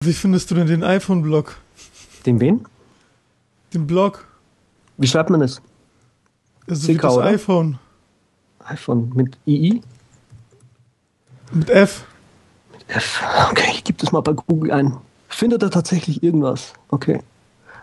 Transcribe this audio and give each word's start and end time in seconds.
Wie 0.00 0.12
findest 0.12 0.50
du 0.50 0.54
denn 0.54 0.66
den 0.66 0.84
iPhone-Blog? 0.84 1.56
Den 2.26 2.38
wen? 2.40 2.66
Den 3.72 3.86
Blog. 3.86 4.26
Wie 4.98 5.06
schreibt 5.06 5.30
man 5.30 5.40
das? 5.40 5.60
Also 6.68 6.88
wie 6.88 6.96
das 6.96 7.14
oder? 7.14 7.24
iPhone. 7.24 7.78
iPhone 8.64 9.10
mit 9.14 9.38
II? 9.46 9.80
Mit 11.52 11.70
F. 11.70 12.04
F. 12.88 13.22
Okay, 13.50 13.70
ich 13.72 13.84
gebe 13.84 13.98
das 13.98 14.12
mal 14.12 14.20
bei 14.20 14.32
Google 14.32 14.70
ein. 14.72 14.96
Findet 15.28 15.62
er 15.62 15.70
tatsächlich 15.70 16.22
irgendwas? 16.22 16.74
Okay. 16.88 17.20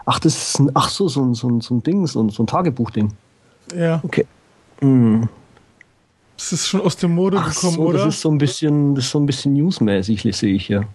Ach, 0.05 0.19
das 0.19 0.35
ist 0.35 0.59
ein, 0.59 0.71
ach 0.73 0.89
so, 0.89 1.07
so 1.07 1.23
ein, 1.23 1.33
so 1.33 1.59
so 1.61 1.75
ein 1.75 1.83
Ding, 1.83 2.05
so 2.07 2.21
ein, 2.21 2.29
so 2.29 2.43
ein 2.43 2.47
Tagebuchding. 2.47 3.11
Ja. 3.75 4.01
Okay. 4.03 4.25
Hm. 4.79 5.27
Das 6.37 6.51
ist 6.51 6.67
schon 6.67 6.81
aus 6.81 6.97
der 6.97 7.09
Mode 7.09 7.37
Ach 7.39 7.53
gekommen, 7.53 7.75
so, 7.75 7.81
oder? 7.81 8.05
Das 8.05 8.15
ist 8.15 8.21
so 8.21 8.29
ein 8.29 8.37
bisschen, 8.37 8.95
das 8.95 9.05
ist 9.05 9.11
so 9.11 9.19
ein 9.19 9.25
bisschen 9.25 9.53
newsmäßig, 9.53 10.21
sehe 10.35 10.53
ich 10.53 10.65
hier. 10.67 10.87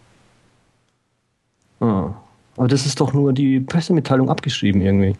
Ah. 1.80 2.10
Aber 2.56 2.68
das 2.68 2.86
ist 2.86 3.00
doch 3.00 3.12
nur 3.12 3.32
die 3.32 3.60
Pressemitteilung 3.60 4.28
abgeschrieben 4.30 4.80
irgendwie. 4.80 5.16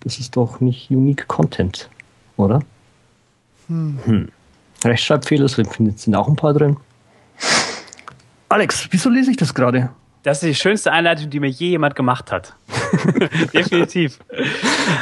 Das 0.00 0.18
ist 0.18 0.36
doch 0.36 0.60
nicht 0.60 0.90
unique 0.90 1.26
Content, 1.26 1.88
oder? 2.36 2.60
Hm. 3.68 3.98
Hm. 4.04 4.28
Rechtschreibfehler 4.84 5.48
sind, 5.48 5.98
sind 5.98 6.14
auch 6.14 6.28
ein 6.28 6.36
paar 6.36 6.52
drin. 6.52 6.76
Alex, 8.48 8.88
wieso 8.90 9.08
lese 9.08 9.30
ich 9.30 9.36
das 9.36 9.54
gerade? 9.54 9.90
Das 10.22 10.42
ist 10.42 10.48
die 10.48 10.54
schönste 10.54 10.92
Einleitung, 10.92 11.30
die 11.30 11.40
mir 11.40 11.48
je 11.48 11.70
jemand 11.70 11.96
gemacht 11.96 12.30
hat. 12.30 12.54
Definitiv. 13.54 14.18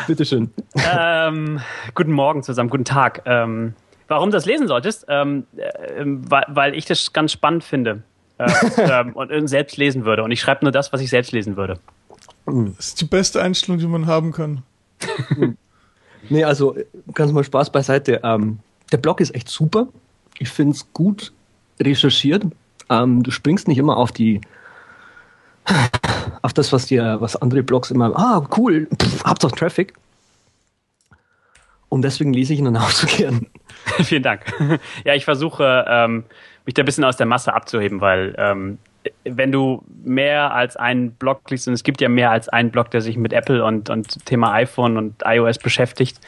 Bitteschön. 0.06 0.52
Ähm, 0.94 1.60
guten 1.94 2.12
Morgen 2.12 2.42
zusammen, 2.42 2.70
guten 2.70 2.84
Tag. 2.84 3.22
Ähm, 3.26 3.74
warum 4.06 4.30
du 4.30 4.36
das 4.36 4.46
lesen 4.46 4.68
solltest? 4.68 5.06
Ähm, 5.08 5.46
äh, 5.56 6.04
weil, 6.04 6.44
weil 6.48 6.74
ich 6.74 6.84
das 6.84 7.12
ganz 7.12 7.32
spannend 7.32 7.64
finde 7.64 8.02
äh, 8.40 9.00
ähm, 9.00 9.12
und 9.12 9.48
selbst 9.48 9.76
lesen 9.76 10.04
würde. 10.04 10.22
Und 10.22 10.30
ich 10.30 10.40
schreibe 10.40 10.64
nur 10.64 10.72
das, 10.72 10.92
was 10.92 11.00
ich 11.00 11.10
selbst 11.10 11.32
lesen 11.32 11.56
würde. 11.56 11.78
Das 12.46 12.88
ist 12.88 13.00
die 13.00 13.04
beste 13.04 13.42
Einstellung, 13.42 13.78
die 13.78 13.86
man 13.86 14.06
haben 14.06 14.32
kann. 14.32 14.62
nee, 16.28 16.44
also 16.44 16.76
ganz 17.14 17.32
mal 17.32 17.44
Spaß 17.44 17.70
beiseite. 17.70 18.20
Ähm, 18.24 18.58
der 18.92 18.98
Blog 18.98 19.20
ist 19.20 19.34
echt 19.34 19.48
super. 19.48 19.88
Ich 20.38 20.48
finde 20.48 20.74
es 20.74 20.92
gut 20.92 21.32
recherchiert. 21.80 22.44
Ähm, 22.88 23.22
du 23.22 23.30
springst 23.30 23.68
nicht 23.68 23.78
immer 23.78 23.96
auf 23.96 24.12
die 24.12 24.40
auf 26.42 26.52
das, 26.52 26.72
was 26.72 26.86
dir, 26.86 27.18
was 27.20 27.36
andere 27.36 27.62
Blogs 27.62 27.90
immer, 27.90 28.16
ah, 28.16 28.46
cool, 28.56 28.88
pff, 29.00 29.24
habt 29.24 29.44
doch 29.44 29.52
Traffic. 29.52 29.94
Und 31.88 32.02
deswegen 32.02 32.32
lese 32.32 32.54
ich 32.54 32.58
ihn 32.58 32.64
dann 32.64 32.76
auch 32.78 32.90
so 32.90 33.06
gern. 33.06 33.46
Vielen 34.02 34.22
Dank. 34.22 34.44
Ja, 35.04 35.14
ich 35.14 35.24
versuche, 35.24 35.84
ähm, 35.88 36.24
mich 36.66 36.74
da 36.74 36.82
ein 36.82 36.86
bisschen 36.86 37.04
aus 37.04 37.16
der 37.16 37.26
Masse 37.26 37.54
abzuheben, 37.54 38.00
weil 38.00 38.34
ähm, 38.38 38.78
wenn 39.24 39.50
du 39.50 39.82
mehr 40.04 40.52
als 40.52 40.76
einen 40.76 41.12
Blog 41.12 41.50
liest, 41.50 41.68
und 41.68 41.74
es 41.74 41.84
gibt 41.84 42.00
ja 42.00 42.08
mehr 42.08 42.30
als 42.30 42.48
einen 42.48 42.70
Blog, 42.70 42.90
der 42.90 43.00
sich 43.00 43.16
mit 43.16 43.32
Apple 43.32 43.64
und, 43.64 43.88
und 43.88 44.24
Thema 44.26 44.52
iPhone 44.52 44.96
und 44.96 45.22
iOS 45.24 45.58
beschäftigt, 45.58 46.20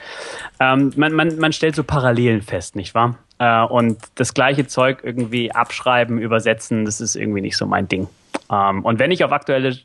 ähm, 0.60 0.92
man, 0.96 1.12
man, 1.12 1.38
man 1.38 1.52
stellt 1.52 1.74
so 1.74 1.84
Parallelen 1.84 2.42
fest, 2.42 2.76
nicht 2.76 2.94
wahr? 2.94 3.18
Äh, 3.38 3.62
und 3.64 3.98
das 4.14 4.34
gleiche 4.34 4.66
Zeug 4.66 5.00
irgendwie 5.02 5.52
abschreiben, 5.52 6.18
übersetzen, 6.18 6.84
das 6.84 7.00
ist 7.00 7.14
irgendwie 7.14 7.40
nicht 7.42 7.56
so 7.56 7.66
mein 7.66 7.88
Ding. 7.88 8.08
Ähm, 8.50 8.84
und 8.84 8.98
wenn 8.98 9.10
ich 9.10 9.24
auf 9.24 9.32
aktuelle 9.32 9.76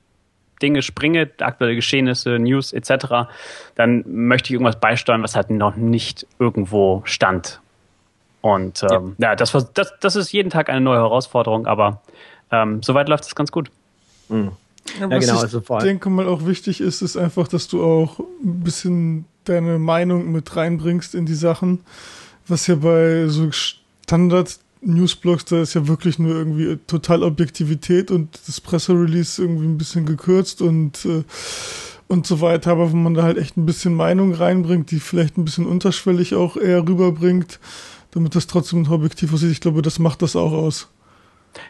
Dinge 0.62 0.82
springe, 0.82 1.30
aktuelle 1.40 1.76
Geschehnisse, 1.76 2.40
News 2.40 2.74
etc., 2.74 3.30
dann 3.76 4.04
möchte 4.08 4.48
ich 4.48 4.54
irgendwas 4.54 4.80
beisteuern, 4.80 5.24
was 5.24 5.36
halt 5.36 5.50
noch 5.50 5.76
nicht 5.76 6.26
irgendwo 6.40 7.02
stand. 7.06 7.60
Und 8.42 8.84
ähm, 8.92 9.16
ja, 9.18 9.30
ja 9.30 9.36
das, 9.36 9.52
das, 9.74 9.94
das 10.00 10.16
ist 10.16 10.32
jeden 10.32 10.50
Tag 10.50 10.70
eine 10.70 10.82
neue 10.82 11.00
Herausforderung, 11.00 11.66
aber 11.68 12.02
ähm, 12.52 12.82
soweit 12.84 13.10
läuft 13.10 13.26
es 13.26 13.36
ganz 13.36 13.52
gut. 13.52 13.72
Mhm. 14.30 14.52
Ja, 15.00 15.10
was 15.10 15.26
genau, 15.26 15.40
also 15.40 15.60
ich 15.60 15.84
denke 15.84 16.10
mal 16.10 16.28
auch 16.28 16.46
wichtig 16.46 16.80
ist, 16.80 17.02
ist 17.02 17.18
einfach, 17.18 17.48
dass 17.48 17.68
du 17.68 17.84
auch 17.84 18.20
ein 18.20 18.62
bisschen 18.62 19.26
deine 19.44 19.80
Meinung 19.80 20.32
mit 20.32 20.56
reinbringst 20.56 21.14
in 21.14 21.26
die 21.26 21.36
Sachen, 21.36 21.82
was 22.48 22.68
ja 22.68 22.76
bei 22.76 23.28
so 23.28 23.52
Standard 23.52 24.60
Newsblogs, 24.82 25.46
da 25.46 25.62
ist 25.62 25.74
ja 25.74 25.88
wirklich 25.88 26.20
nur 26.20 26.36
irgendwie 26.36 26.78
total 26.88 27.24
Objektivität 27.24 28.12
und 28.12 28.40
das 28.48 28.62
Presserelease 28.62 29.42
irgendwie 29.42 29.66
ein 29.66 29.78
bisschen 29.78 30.06
gekürzt 30.06 30.62
und 30.62 31.06
äh, 31.06 31.24
und 32.10 32.26
so 32.26 32.40
weiter, 32.40 32.72
aber 32.72 32.92
wenn 32.94 33.04
man 33.04 33.16
da 33.16 33.24
halt 33.24 33.38
echt 33.38 33.58
ein 33.58 33.66
bisschen 33.66 33.94
Meinung 33.94 34.34
reinbringt, 34.34 34.92
die 34.92 35.02
vielleicht 35.02 35.38
ein 35.38 35.44
bisschen 35.44 35.66
unterschwellig 35.66 36.36
auch 36.36 36.56
eher 36.56 36.88
rüberbringt, 36.88 37.60
damit 38.12 38.36
das 38.36 38.48
trotzdem 38.48 38.90
objektiv 38.90 39.34
aussieht, 39.34 39.52
ich 39.52 39.62
glaube, 39.62 39.82
das 39.82 40.00
macht 40.00 40.22
das 40.22 40.36
auch 40.36 40.52
aus. 40.52 40.90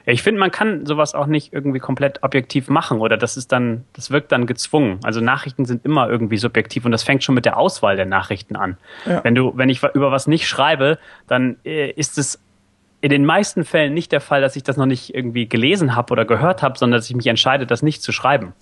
Ja, 0.06 0.14
ich 0.14 0.24
finde, 0.24 0.40
man 0.40 0.52
kann 0.52 0.86
sowas 0.86 1.16
auch 1.16 1.28
nicht 1.28 1.54
irgendwie 1.54 1.80
komplett 1.80 2.24
objektiv 2.24 2.70
machen 2.70 3.00
oder 3.00 3.18
das 3.18 3.38
ist 3.38 3.52
dann, 3.52 3.86
das 3.94 4.12
wirkt 4.12 4.32
dann 4.32 4.46
gezwungen. 4.46 5.00
Also 5.04 5.22
Nachrichten 5.22 5.66
sind 5.66 5.86
immer 5.86 6.10
irgendwie 6.10 6.38
subjektiv 6.38 6.86
und 6.86 6.92
das 6.92 7.04
fängt 7.04 7.24
schon 7.24 7.36
mit 7.36 7.46
der 7.46 7.58
Auswahl 7.58 7.96
der 7.96 8.06
Nachrichten 8.06 8.56
an. 8.56 8.78
Ja. 9.06 9.24
Wenn 9.24 9.36
du, 9.36 9.54
wenn 9.56 9.70
ich 9.70 9.82
über 9.94 10.12
was 10.12 10.28
nicht 10.28 10.48
schreibe, 10.48 10.98
dann 11.28 11.58
äh, 11.64 11.92
ist 11.92 12.18
es 12.18 12.40
in 13.00 13.10
den 13.10 13.26
meisten 13.26 13.64
Fällen 13.64 13.94
nicht 13.94 14.12
der 14.12 14.22
Fall, 14.22 14.42
dass 14.42 14.56
ich 14.56 14.64
das 14.64 14.78
noch 14.78 14.88
nicht 14.88 15.14
irgendwie 15.14 15.48
gelesen 15.48 15.96
habe 15.96 16.12
oder 16.12 16.26
gehört 16.26 16.64
habe, 16.64 16.78
sondern 16.78 17.00
dass 17.00 17.10
ich 17.10 17.16
mich 17.16 17.28
entscheide, 17.28 17.68
das 17.68 17.84
nicht 17.84 18.02
zu 18.02 18.12
schreiben. 18.12 18.54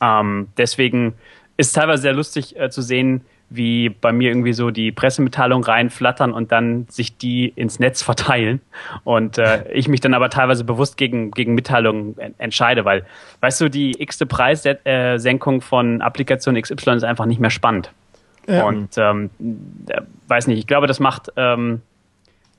Ähm, 0.00 0.48
deswegen 0.56 1.14
ist 1.56 1.72
teilweise 1.72 2.02
sehr 2.02 2.12
lustig 2.12 2.58
äh, 2.58 2.70
zu 2.70 2.82
sehen, 2.82 3.22
wie 3.50 3.88
bei 3.88 4.12
mir 4.12 4.30
irgendwie 4.30 4.52
so 4.52 4.70
die 4.70 4.92
Pressemitteilungen 4.92 5.64
reinflattern 5.64 6.32
und 6.32 6.52
dann 6.52 6.86
sich 6.88 7.18
die 7.18 7.48
ins 7.48 7.78
Netz 7.78 8.02
verteilen 8.10 8.60
und 9.04 9.38
äh, 9.38 9.70
ich 9.72 9.88
mich 9.88 10.00
dann 10.00 10.14
aber 10.14 10.30
teilweise 10.30 10.64
bewusst 10.64 10.96
gegen, 10.96 11.32
gegen 11.32 11.54
Mitteilungen 11.54 12.16
entscheide, 12.38 12.84
weil, 12.84 13.04
weißt 13.40 13.60
du, 13.60 13.68
die 13.68 14.00
x-te 14.00 14.26
Preissenkung 14.26 15.60
von 15.60 16.00
Applikation 16.00 16.60
XY 16.60 16.92
ist 16.92 17.04
einfach 17.04 17.26
nicht 17.26 17.40
mehr 17.40 17.50
spannend. 17.50 17.92
Ja. 18.48 18.64
Und 18.64 18.96
ähm, 18.96 19.30
äh, 19.88 20.00
weiß 20.28 20.46
nicht, 20.46 20.58
ich 20.58 20.66
glaube, 20.66 20.86
das 20.86 20.98
macht 20.98 21.30
ähm, 21.36 21.82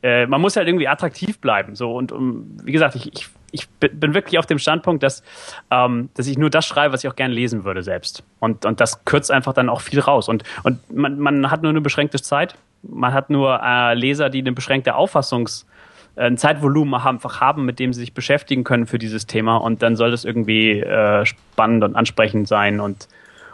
äh, 0.04 0.26
man 0.26 0.42
muss 0.42 0.56
halt 0.56 0.68
irgendwie 0.68 0.88
attraktiv 0.88 1.40
bleiben. 1.40 1.76
So 1.76 1.96
und 1.96 2.12
um, 2.12 2.58
wie 2.64 2.72
gesagt, 2.72 2.96
ich, 2.96 3.14
ich, 3.14 3.30
ich 3.52 3.68
bin 3.70 4.14
wirklich 4.14 4.40
auf 4.40 4.46
dem 4.46 4.60
Standpunkt, 4.60 5.04
dass, 5.04 5.24
ähm, 5.70 6.10
dass 6.16 6.28
ich 6.28 6.38
nur 6.38 6.50
das 6.50 6.66
schreibe, 6.66 6.94
was 6.94 7.04
ich 7.04 7.10
auch 7.10 7.16
gerne 7.16 7.34
lesen 7.34 7.64
würde 7.64 7.84
selbst. 7.84 8.24
Und, 8.40 8.66
und 8.66 8.80
das 8.80 9.04
kürzt 9.06 9.32
einfach 9.32 9.54
dann 9.54 9.70
auch 9.70 9.82
viel 9.82 10.00
raus. 10.00 10.30
Und, 10.30 10.44
und 10.64 10.80
man, 10.96 11.20
man 11.20 11.52
hat 11.52 11.62
nur 11.62 11.70
eine 11.70 11.82
beschränkte 11.82 12.22
Zeit. 12.22 12.56
Man 12.84 13.14
hat 13.14 13.30
nur 13.30 13.60
äh, 13.64 13.94
Leser, 13.94 14.30
die 14.30 14.40
eine 14.40 14.54
beschränkte 14.54 14.96
Auffassungs- 14.96 15.66
äh, 16.16 16.24
ein 16.24 16.38
Zeitvolumen 16.38 16.94
einfach 16.94 17.40
haben, 17.40 17.66
mit 17.66 17.80
dem 17.80 17.94
sie 17.94 18.02
sich 18.02 18.14
beschäftigen 18.14 18.64
können 18.64 18.86
für 18.86 19.00
dieses 19.00 19.28
Thema. 19.28 19.58
Und 19.58 19.82
dann 19.82 19.96
soll 19.96 20.12
das 20.12 20.26
irgendwie 20.26 20.80
äh, 20.80 21.26
spannend 21.26 21.84
und 21.84 21.96
ansprechend 21.96 22.48
sein. 22.48 22.80
Und, 22.80 23.08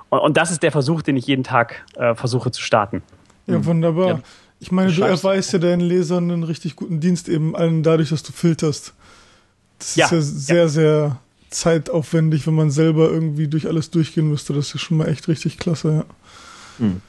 und, 0.10 0.20
und, 0.20 0.38
das 0.38 0.52
ist 0.52 0.64
der 0.64 0.72
Versuch, 0.72 1.02
den 1.02 1.18
ich 1.18 1.28
jeden 1.28 1.44
Tag 1.44 1.86
äh, 1.96 2.16
versuche 2.16 2.52
zu 2.52 2.62
starten. 2.62 3.04
Ja, 3.46 3.64
wunderbar. 3.64 4.08
Ja. 4.08 4.20
Ich 4.60 4.72
meine, 4.72 4.92
du 4.92 5.04
erweist 5.04 5.54
ja 5.54 5.60
deinen 5.60 5.82
Lesern 5.82 6.32
einen 6.32 6.44
richtig 6.44 6.76
guten 6.76 7.00
Dienst 7.00 7.30
eben 7.30 7.56
allen 7.56 7.84
dadurch, 7.84 8.10
dass 8.10 8.24
du 8.24 8.32
filterst. 8.32 8.96
Das 9.80 9.96
ja, 9.96 10.06
ist 10.06 10.12
ja 10.14 10.22
sehr, 10.22 10.56
ja. 10.56 10.68
sehr 10.68 11.20
zeitaufwendig, 11.50 12.46
wenn 12.48 12.56
man 12.56 12.72
selber 12.72 13.10
irgendwie 13.10 13.48
durch 13.48 13.68
alles 13.68 13.90
durchgehen 13.90 14.30
müsste. 14.30 14.54
Das 14.54 14.68
ist 14.68 14.74
ja 14.74 14.80
schon 14.80 14.98
mal 14.98 15.08
echt 15.08 15.28
richtig 15.28 15.58
klasse, 15.58 15.90
ja. 15.90 16.06
Hm. 16.80 17.02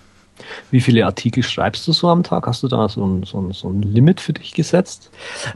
Wie 0.70 0.80
viele 0.80 1.04
Artikel 1.06 1.42
schreibst 1.42 1.86
du 1.88 1.92
so 1.92 2.08
am 2.08 2.22
Tag? 2.22 2.46
Hast 2.46 2.62
du 2.62 2.68
da 2.68 2.88
so 2.88 3.04
ein, 3.04 3.22
so 3.24 3.40
ein, 3.40 3.52
so 3.52 3.68
ein 3.68 3.82
Limit 3.82 4.20
für 4.20 4.32
dich 4.32 4.54
gesetzt? 4.54 5.10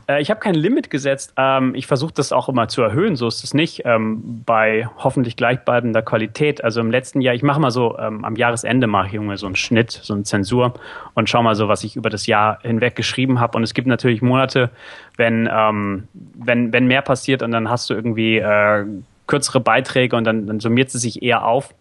Äh, 0.08 0.22
ich 0.22 0.30
habe 0.30 0.40
kein 0.40 0.54
Limit 0.54 0.90
gesetzt. 0.90 1.34
Ähm, 1.36 1.74
ich 1.74 1.86
versuche 1.86 2.12
das 2.14 2.32
auch 2.32 2.48
immer 2.48 2.68
zu 2.68 2.82
erhöhen, 2.82 3.16
so 3.16 3.26
ist 3.26 3.44
es 3.44 3.54
nicht. 3.54 3.82
Ähm, 3.84 4.42
bei 4.44 4.88
hoffentlich 4.98 5.36
gleichbleibender 5.36 6.02
Qualität. 6.02 6.62
Also 6.64 6.80
im 6.80 6.90
letzten 6.90 7.20
Jahr, 7.20 7.34
ich 7.34 7.42
mache 7.42 7.60
mal 7.60 7.70
so, 7.70 7.98
ähm, 7.98 8.24
am 8.24 8.36
Jahresende 8.36 8.86
mache 8.86 9.08
ich 9.08 9.14
irgendwie 9.14 9.36
so 9.36 9.46
einen 9.46 9.56
Schnitt, 9.56 9.90
so 9.90 10.14
eine 10.14 10.24
Zensur 10.24 10.74
und 11.14 11.28
schau 11.28 11.42
mal 11.42 11.54
so, 11.54 11.68
was 11.68 11.84
ich 11.84 11.96
über 11.96 12.10
das 12.10 12.26
Jahr 12.26 12.58
hinweg 12.62 12.96
geschrieben 12.96 13.40
habe. 13.40 13.56
Und 13.56 13.62
es 13.62 13.74
gibt 13.74 13.88
natürlich 13.88 14.22
Monate, 14.22 14.70
wenn, 15.16 15.48
ähm, 15.52 16.08
wenn, 16.12 16.72
wenn 16.72 16.86
mehr 16.86 17.02
passiert 17.02 17.42
und 17.42 17.52
dann 17.52 17.68
hast 17.68 17.90
du 17.90 17.94
irgendwie 17.94 18.38
äh, 18.38 18.84
kürzere 19.26 19.60
Beiträge 19.60 20.16
und 20.16 20.24
dann, 20.24 20.46
dann 20.46 20.60
summiert 20.60 20.94
es 20.94 21.00
sich 21.00 21.22
eher 21.22 21.44
auf. 21.46 21.74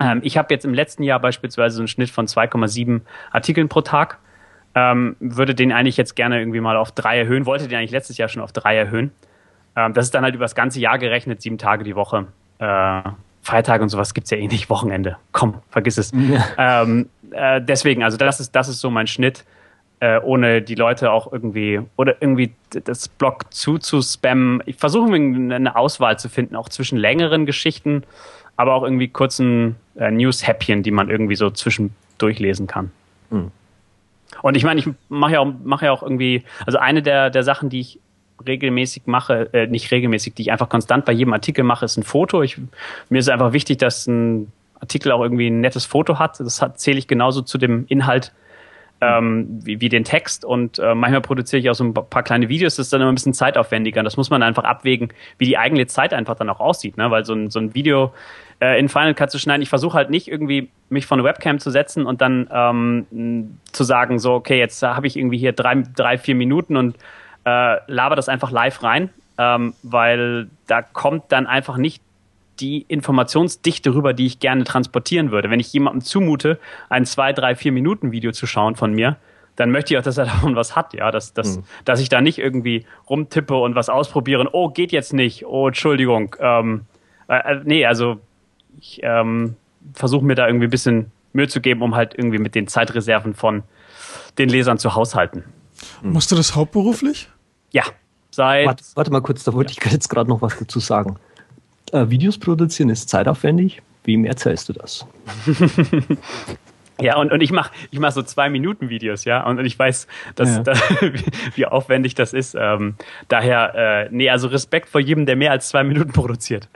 Ähm, 0.00 0.20
ich 0.22 0.38
habe 0.38 0.52
jetzt 0.52 0.64
im 0.64 0.74
letzten 0.74 1.02
Jahr 1.02 1.20
beispielsweise 1.20 1.76
so 1.76 1.82
einen 1.82 1.88
Schnitt 1.88 2.10
von 2.10 2.26
2,7 2.26 3.00
Artikeln 3.30 3.68
pro 3.68 3.80
Tag. 3.80 4.18
Ähm, 4.74 5.16
würde 5.18 5.54
den 5.54 5.72
eigentlich 5.72 5.96
jetzt 5.96 6.14
gerne 6.14 6.38
irgendwie 6.38 6.60
mal 6.60 6.76
auf 6.76 6.92
drei 6.92 7.18
erhöhen, 7.18 7.46
wollte 7.46 7.68
den 7.68 7.78
eigentlich 7.78 7.90
letztes 7.90 8.18
Jahr 8.18 8.28
schon 8.28 8.42
auf 8.42 8.52
drei 8.52 8.76
erhöhen. 8.76 9.12
Ähm, 9.74 9.94
das 9.94 10.06
ist 10.06 10.14
dann 10.14 10.24
halt 10.24 10.34
über 10.34 10.44
das 10.44 10.54
ganze 10.54 10.78
Jahr 10.78 10.98
gerechnet, 10.98 11.40
sieben 11.40 11.58
Tage 11.58 11.84
die 11.84 11.96
Woche. 11.96 12.26
Äh, 12.58 13.02
Feiertage 13.42 13.82
und 13.82 13.88
sowas 13.88 14.12
gibt's 14.12 14.30
ja 14.30 14.36
eh 14.36 14.46
nicht, 14.46 14.68
Wochenende. 14.68 15.16
Komm, 15.32 15.62
vergiss 15.70 15.96
es. 15.96 16.12
Ja. 16.12 16.82
Ähm, 16.82 17.08
äh, 17.30 17.62
deswegen, 17.62 18.04
also 18.04 18.18
das 18.18 18.40
ist, 18.40 18.54
das 18.54 18.68
ist 18.68 18.80
so 18.80 18.90
mein 18.90 19.06
Schnitt, 19.06 19.44
äh, 20.00 20.20
ohne 20.20 20.62
die 20.62 20.74
Leute 20.74 21.10
auch 21.10 21.32
irgendwie 21.32 21.80
oder 21.96 22.16
irgendwie 22.20 22.52
das 22.70 23.08
Blog 23.08 23.52
zuzuspammen. 23.52 24.62
Ich 24.66 24.76
versuche 24.76 25.12
eine 25.12 25.76
Auswahl 25.76 26.18
zu 26.18 26.28
finden, 26.28 26.56
auch 26.56 26.68
zwischen 26.68 26.98
längeren 26.98 27.46
Geschichten 27.46 28.04
aber 28.58 28.74
auch 28.74 28.82
irgendwie 28.82 29.08
kurzen 29.08 29.76
äh, 29.94 30.10
News-Häppchen, 30.10 30.82
die 30.82 30.90
man 30.90 31.08
irgendwie 31.08 31.36
so 31.36 31.48
zwischendurch 31.48 32.40
lesen 32.40 32.66
kann. 32.66 32.90
Mhm. 33.30 33.52
Und 34.42 34.56
ich 34.56 34.64
meine, 34.64 34.80
ich 34.80 34.88
mache 35.08 35.34
ja, 35.34 35.40
auch, 35.40 35.52
mach 35.64 35.80
ja 35.80 35.92
auch 35.92 36.02
irgendwie, 36.02 36.42
also 36.66 36.78
eine 36.78 37.00
der, 37.00 37.30
der 37.30 37.44
Sachen, 37.44 37.70
die 37.70 37.80
ich 37.80 38.00
regelmäßig 38.44 39.04
mache, 39.06 39.48
äh, 39.54 39.68
nicht 39.68 39.90
regelmäßig, 39.92 40.34
die 40.34 40.42
ich 40.42 40.52
einfach 40.52 40.68
konstant 40.68 41.04
bei 41.04 41.12
jedem 41.12 41.32
Artikel 41.32 41.62
mache, 41.62 41.84
ist 41.84 41.96
ein 41.96 42.02
Foto. 42.02 42.42
Ich, 42.42 42.58
mir 43.08 43.18
ist 43.20 43.30
einfach 43.30 43.52
wichtig, 43.52 43.78
dass 43.78 44.08
ein 44.08 44.52
Artikel 44.80 45.12
auch 45.12 45.22
irgendwie 45.22 45.48
ein 45.48 45.60
nettes 45.60 45.84
Foto 45.84 46.18
hat. 46.18 46.40
Das 46.40 46.60
hat, 46.60 46.80
zähle 46.80 46.98
ich 46.98 47.06
genauso 47.06 47.42
zu 47.42 47.58
dem 47.58 47.84
Inhalt 47.86 48.32
ähm, 49.00 49.60
wie, 49.62 49.80
wie 49.80 49.88
den 49.88 50.04
Text 50.04 50.44
und 50.44 50.78
äh, 50.78 50.94
manchmal 50.94 51.20
produziere 51.20 51.60
ich 51.60 51.70
auch 51.70 51.74
so 51.74 51.84
ein 51.84 51.94
paar 51.94 52.22
kleine 52.22 52.48
Videos, 52.48 52.76
das 52.76 52.86
ist 52.86 52.92
dann 52.92 53.00
immer 53.00 53.12
ein 53.12 53.14
bisschen 53.14 53.34
zeitaufwendiger. 53.34 54.02
Das 54.02 54.16
muss 54.16 54.30
man 54.30 54.42
einfach 54.42 54.64
abwägen, 54.64 55.12
wie 55.38 55.44
die 55.44 55.56
eigene 55.56 55.86
Zeit 55.86 56.12
einfach 56.12 56.34
dann 56.34 56.48
auch 56.48 56.60
aussieht, 56.60 56.96
ne? 56.96 57.10
weil 57.10 57.24
so 57.24 57.34
ein, 57.34 57.50
so 57.50 57.60
ein 57.60 57.74
Video 57.74 58.12
äh, 58.60 58.78
in 58.78 58.88
Final 58.88 59.14
Cut 59.14 59.30
zu 59.30 59.38
schneiden, 59.38 59.62
ich 59.62 59.68
versuche 59.68 59.96
halt 59.96 60.10
nicht 60.10 60.28
irgendwie 60.28 60.68
mich 60.88 61.06
vor 61.06 61.16
eine 61.16 61.24
Webcam 61.24 61.60
zu 61.60 61.70
setzen 61.70 62.06
und 62.06 62.20
dann 62.20 62.48
ähm, 62.52 63.58
zu 63.70 63.84
sagen, 63.84 64.18
so, 64.18 64.34
okay, 64.34 64.58
jetzt 64.58 64.82
habe 64.82 65.06
ich 65.06 65.16
irgendwie 65.16 65.38
hier 65.38 65.52
drei, 65.52 65.82
drei, 65.94 66.18
vier 66.18 66.34
Minuten 66.34 66.76
und 66.76 66.96
äh, 67.44 67.76
laber 67.86 68.16
das 68.16 68.28
einfach 68.28 68.50
live 68.50 68.82
rein, 68.82 69.10
ähm, 69.38 69.74
weil 69.82 70.48
da 70.66 70.82
kommt 70.82 71.30
dann 71.30 71.46
einfach 71.46 71.76
nicht 71.76 72.02
die 72.60 72.82
Informationsdichte 72.88 73.94
rüber, 73.94 74.12
die 74.12 74.26
ich 74.26 74.40
gerne 74.40 74.64
transportieren 74.64 75.30
würde. 75.30 75.50
Wenn 75.50 75.60
ich 75.60 75.72
jemandem 75.72 76.02
zumute, 76.02 76.58
ein 76.88 77.06
zwei, 77.06 77.32
drei, 77.32 77.54
vier 77.54 77.72
Minuten 77.72 78.12
Video 78.12 78.32
zu 78.32 78.46
schauen 78.46 78.76
von 78.76 78.92
mir, 78.92 79.16
dann 79.56 79.70
möchte 79.70 79.92
ich 79.92 79.98
auch, 79.98 80.04
dass 80.04 80.18
er 80.18 80.24
davon 80.26 80.56
was 80.56 80.76
hat, 80.76 80.94
ja, 80.94 81.10
dass, 81.10 81.34
dass, 81.34 81.58
mhm. 81.58 81.64
dass 81.84 82.00
ich 82.00 82.08
da 82.08 82.20
nicht 82.20 82.38
irgendwie 82.38 82.86
rumtippe 83.08 83.56
und 83.56 83.74
was 83.74 83.88
ausprobieren. 83.88 84.48
Oh, 84.50 84.68
geht 84.68 84.92
jetzt 84.92 85.12
nicht. 85.12 85.46
Oh, 85.46 85.68
Entschuldigung. 85.68 86.36
Ähm, 86.40 86.82
äh, 87.28 87.36
äh 87.36 87.60
nee, 87.64 87.86
also 87.86 88.20
ich 88.78 89.00
ähm, 89.02 89.56
versuche 89.94 90.24
mir 90.24 90.34
da 90.34 90.46
irgendwie 90.46 90.66
ein 90.66 90.70
bisschen 90.70 91.10
Mühe 91.32 91.48
zu 91.48 91.60
geben, 91.60 91.82
um 91.82 91.94
halt 91.94 92.14
irgendwie 92.16 92.38
mit 92.38 92.54
den 92.54 92.68
Zeitreserven 92.68 93.34
von 93.34 93.62
den 94.38 94.48
Lesern 94.48 94.78
zu 94.78 94.94
haushalten. 94.94 95.44
Mhm. 96.02 96.12
Machst 96.12 96.30
du 96.30 96.36
das 96.36 96.54
hauptberuflich? 96.54 97.28
Ja, 97.72 97.84
seit. 98.30 98.66
Warte, 98.66 98.84
warte 98.94 99.10
mal 99.10 99.22
kurz, 99.22 99.44
da 99.44 99.52
wollte 99.52 99.72
ich 99.72 99.92
jetzt 99.92 100.08
gerade 100.08 100.28
noch 100.28 100.42
was 100.42 100.58
dazu 100.58 100.80
sagen. 100.80 101.16
Äh, 101.92 102.10
Videos 102.10 102.38
produzieren 102.38 102.90
ist 102.90 103.08
zeitaufwendig. 103.08 103.82
Wem 104.04 104.24
erzählst 104.24 104.68
du 104.68 104.72
das? 104.72 105.06
Ja, 107.00 107.16
und, 107.16 107.30
und 107.30 107.40
ich 107.40 107.52
mache 107.52 107.70
ich 107.90 108.00
mach 108.00 108.10
so 108.10 108.22
zwei 108.22 108.48
Minuten 108.48 108.88
Videos, 108.88 109.24
ja, 109.24 109.46
und, 109.46 109.58
und 109.58 109.64
ich 109.64 109.78
weiß, 109.78 110.08
dass, 110.34 110.56
ja. 110.56 110.62
dass, 110.64 110.80
wie 111.54 111.64
aufwendig 111.64 112.14
das 112.16 112.32
ist. 112.32 112.56
Ähm, 112.58 112.96
daher, 113.28 114.06
äh, 114.06 114.08
nee, 114.10 114.28
also 114.28 114.48
Respekt 114.48 114.88
vor 114.88 115.00
jedem, 115.00 115.24
der 115.24 115.36
mehr 115.36 115.52
als 115.52 115.68
zwei 115.68 115.84
Minuten 115.84 116.12
produziert. 116.12 116.68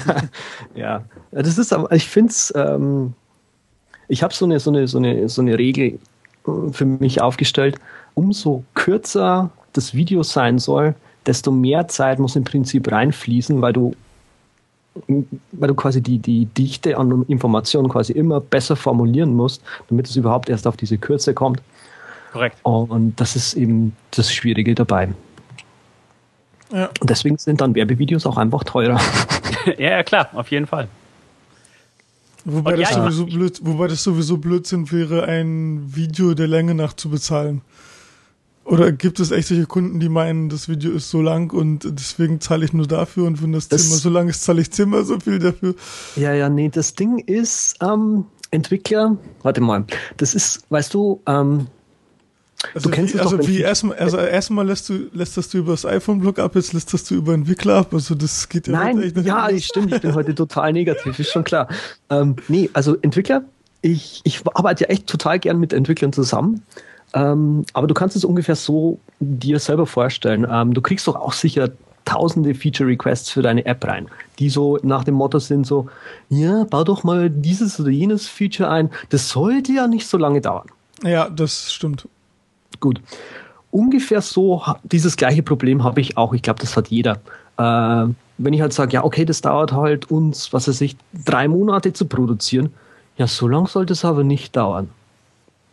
ja, 0.74 1.04
das 1.30 1.58
ist 1.58 1.72
aber, 1.72 1.92
ich 1.92 2.08
finde 2.08 2.30
es, 2.30 2.52
ähm, 2.56 3.12
ich 4.08 4.22
habe 4.22 4.32
so 4.32 4.46
eine, 4.46 4.58
so, 4.60 4.70
eine, 4.70 4.88
so, 4.88 4.98
eine, 4.98 5.28
so 5.28 5.42
eine 5.42 5.58
Regel 5.58 5.98
äh, 6.46 6.72
für 6.72 6.86
mich 6.86 7.20
aufgestellt, 7.20 7.78
umso 8.14 8.64
kürzer 8.74 9.50
das 9.74 9.94
Video 9.94 10.22
sein 10.22 10.58
soll, 10.58 10.94
desto 11.26 11.50
mehr 11.50 11.86
Zeit 11.86 12.18
muss 12.18 12.34
im 12.34 12.44
Prinzip 12.44 12.90
reinfließen, 12.90 13.60
weil 13.60 13.74
du 13.74 13.94
weil 15.52 15.68
du 15.68 15.74
quasi 15.74 16.00
die, 16.00 16.18
die 16.18 16.46
Dichte 16.46 16.96
an 16.96 17.24
Informationen 17.28 17.88
quasi 17.88 18.12
immer 18.12 18.40
besser 18.40 18.76
formulieren 18.76 19.34
musst, 19.34 19.62
damit 19.88 20.08
es 20.08 20.16
überhaupt 20.16 20.48
erst 20.48 20.66
auf 20.66 20.76
diese 20.76 20.98
Kürze 20.98 21.34
kommt. 21.34 21.62
Korrekt. 22.32 22.58
Und 22.62 23.20
das 23.20 23.36
ist 23.36 23.54
eben 23.54 23.96
das 24.12 24.32
Schwierige 24.32 24.74
dabei. 24.74 25.08
Ja. 26.72 26.88
Und 27.00 27.10
deswegen 27.10 27.36
sind 27.38 27.60
dann 27.60 27.74
Werbevideos 27.74 28.26
auch 28.26 28.36
einfach 28.36 28.64
teurer. 28.64 29.00
ja, 29.78 29.90
ja, 29.90 30.02
klar, 30.02 30.28
auf 30.32 30.50
jeden 30.50 30.66
Fall. 30.66 30.88
Wobei, 32.44 32.76
das, 32.76 32.90
ja, 32.90 33.02
sowieso 33.02 33.26
blöd, 33.26 33.60
wobei 33.62 33.88
das 33.88 34.02
sowieso 34.02 34.38
Blödsinn 34.38 34.90
wäre, 34.90 35.24
ein 35.24 35.94
Video 35.94 36.34
der 36.34 36.48
Länge 36.48 36.74
nach 36.74 36.94
zu 36.94 37.10
bezahlen. 37.10 37.60
Oder 38.70 38.92
gibt 38.92 39.18
es 39.18 39.32
echt 39.32 39.48
solche 39.48 39.66
Kunden, 39.66 39.98
die 39.98 40.08
meinen, 40.08 40.48
das 40.48 40.68
Video 40.68 40.92
ist 40.92 41.10
so 41.10 41.20
lang 41.20 41.52
und 41.52 41.88
deswegen 41.90 42.40
zahle 42.40 42.64
ich 42.64 42.72
nur 42.72 42.86
dafür 42.86 43.26
und 43.26 43.42
wenn 43.42 43.50
das, 43.50 43.66
das 43.66 43.82
Zimmer 43.82 43.96
so 43.96 44.10
lang 44.10 44.28
ist, 44.28 44.44
zahle 44.44 44.60
ich 44.60 44.70
Zimmer 44.70 45.02
so 45.02 45.18
viel 45.18 45.40
dafür? 45.40 45.74
Ja, 46.14 46.32
ja, 46.34 46.48
nee, 46.48 46.68
das 46.68 46.94
Ding 46.94 47.18
ist, 47.18 47.78
ähm, 47.82 48.26
Entwickler, 48.52 49.16
warte 49.42 49.60
mal, 49.60 49.86
das 50.18 50.36
ist, 50.36 50.62
weißt 50.68 50.94
du, 50.94 51.20
ähm, 51.26 51.66
also 52.72 52.88
du 52.88 52.94
kennst 52.94 53.14
wie, 53.14 53.18
es 53.18 53.24
doch, 53.24 53.32
also 53.32 53.48
wie 53.48 53.60
erstmal, 53.60 53.96
also 53.98 54.18
erstmal 54.18 54.66
lässt 54.68 54.88
du 54.88 55.08
lässt 55.14 55.36
das 55.36 55.48
du 55.48 55.58
über 55.58 55.72
das 55.72 55.84
iPhone-Blog 55.84 56.38
ab, 56.38 56.54
jetzt 56.54 56.72
lässt 56.72 56.94
das 56.94 57.02
du 57.02 57.16
über 57.16 57.34
Entwickler 57.34 57.78
ab. 57.78 57.92
Also 57.92 58.14
das 58.14 58.48
geht 58.48 58.68
ja 58.68 58.74
Nein, 58.74 59.02
echt 59.02 59.16
nicht. 59.16 59.26
Ja, 59.26 59.46
anders. 59.46 59.64
stimmt, 59.64 59.92
ich 59.92 60.00
bin 60.00 60.14
heute 60.14 60.32
total 60.34 60.72
negativ, 60.72 61.18
ist 61.18 61.32
schon 61.32 61.42
klar. 61.42 61.66
Ähm, 62.08 62.36
nee, 62.46 62.70
also 62.72 62.96
Entwickler, 63.02 63.42
ich, 63.82 64.20
ich 64.22 64.42
arbeite 64.54 64.84
ja 64.84 64.90
echt 64.90 65.08
total 65.08 65.40
gern 65.40 65.58
mit 65.58 65.72
Entwicklern 65.72 66.12
zusammen. 66.12 66.62
Ähm, 67.12 67.64
aber 67.72 67.86
du 67.86 67.94
kannst 67.94 68.16
es 68.16 68.24
ungefähr 68.24 68.56
so 68.56 68.98
dir 69.18 69.58
selber 69.58 69.86
vorstellen. 69.86 70.46
Ähm, 70.50 70.74
du 70.74 70.80
kriegst 70.80 71.06
doch 71.06 71.16
auch 71.16 71.32
sicher 71.32 71.70
tausende 72.04 72.54
Feature-Requests 72.54 73.30
für 73.30 73.42
deine 73.42 73.64
App 73.66 73.86
rein, 73.86 74.08
die 74.38 74.48
so 74.48 74.78
nach 74.82 75.04
dem 75.04 75.14
Motto 75.14 75.38
sind 75.38 75.66
so, 75.66 75.88
ja, 76.28 76.64
bau 76.64 76.82
doch 76.82 77.04
mal 77.04 77.30
dieses 77.30 77.78
oder 77.78 77.90
jenes 77.90 78.26
Feature 78.26 78.70
ein. 78.70 78.90
Das 79.10 79.28
sollte 79.28 79.72
ja 79.72 79.86
nicht 79.86 80.06
so 80.06 80.18
lange 80.18 80.40
dauern. 80.40 80.66
Ja, 81.02 81.28
das 81.28 81.72
stimmt. 81.72 82.08
Gut. 82.80 83.00
Ungefähr 83.70 84.22
so, 84.22 84.62
dieses 84.82 85.16
gleiche 85.16 85.42
Problem 85.42 85.84
habe 85.84 86.00
ich 86.00 86.16
auch. 86.16 86.32
Ich 86.32 86.42
glaube, 86.42 86.60
das 86.60 86.76
hat 86.76 86.88
jeder. 86.88 87.20
Äh, 87.56 88.12
wenn 88.38 88.54
ich 88.54 88.60
halt 88.60 88.72
sage, 88.72 88.94
ja, 88.94 89.04
okay, 89.04 89.24
das 89.24 89.42
dauert 89.42 89.72
halt 89.72 90.10
uns, 90.10 90.52
was 90.52 90.66
weiß 90.66 90.80
ich, 90.80 90.96
drei 91.24 91.46
Monate 91.46 91.92
zu 91.92 92.06
produzieren. 92.06 92.72
Ja, 93.18 93.26
so 93.26 93.46
lang 93.46 93.66
sollte 93.66 93.92
es 93.92 94.04
aber 94.04 94.24
nicht 94.24 94.56
dauern. 94.56 94.88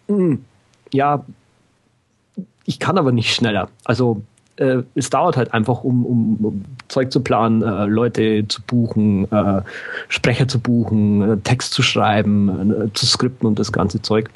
Hm 0.08 0.44
ja, 0.94 1.26
ich 2.66 2.80
kann 2.80 2.98
aber 2.98 3.12
nicht 3.12 3.34
schneller. 3.34 3.70
Also 3.86 4.22
äh, 4.58 4.84
es 4.96 5.10
dauert 5.10 5.38
halt 5.38 5.54
einfach, 5.54 5.84
um, 5.84 6.06
um, 6.06 6.46
um 6.46 6.66
Zeug 6.88 7.12
zu 7.12 7.22
planen, 7.22 7.62
äh, 7.62 7.86
Leute 7.86 8.48
zu 8.48 8.62
buchen, 8.62 9.32
äh, 9.32 9.62
Sprecher 10.10 10.48
zu 10.48 10.60
buchen, 10.60 11.22
äh, 11.22 11.38
Text 11.38 11.74
zu 11.74 11.82
schreiben, 11.82 12.72
äh, 12.72 12.94
zu 12.94 13.06
skripten 13.06 13.48
und 13.48 13.60
das 13.60 13.72
ganze 13.72 14.02
Zeug. 14.02 14.30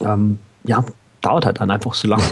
Ähm, 0.00 0.38
ja, 0.64 0.84
dauert 1.20 1.46
halt 1.46 1.60
dann 1.60 1.70
einfach 1.70 1.94
so 1.94 2.08
lang. 2.08 2.22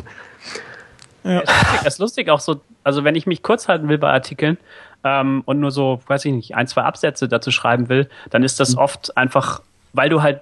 Ja. 1.24 1.42
Es 1.80 1.94
ist 1.94 1.98
lustig 1.98 2.30
auch 2.30 2.40
so, 2.40 2.60
also 2.82 3.04
wenn 3.04 3.14
ich 3.14 3.26
mich 3.26 3.42
kurz 3.42 3.68
halten 3.68 3.88
will 3.88 3.98
bei 3.98 4.10
Artikeln 4.10 4.58
ähm, 5.04 5.42
und 5.44 5.60
nur 5.60 5.70
so, 5.70 6.00
weiß 6.06 6.24
ich 6.24 6.32
nicht, 6.32 6.54
ein, 6.56 6.66
zwei 6.66 6.82
Absätze 6.82 7.28
dazu 7.28 7.50
schreiben 7.50 7.88
will, 7.88 8.08
dann 8.30 8.42
ist 8.42 8.58
das 8.58 8.72
mhm. 8.72 8.78
oft 8.78 9.16
einfach, 9.16 9.62
weil 9.92 10.08
du 10.08 10.22
halt 10.22 10.40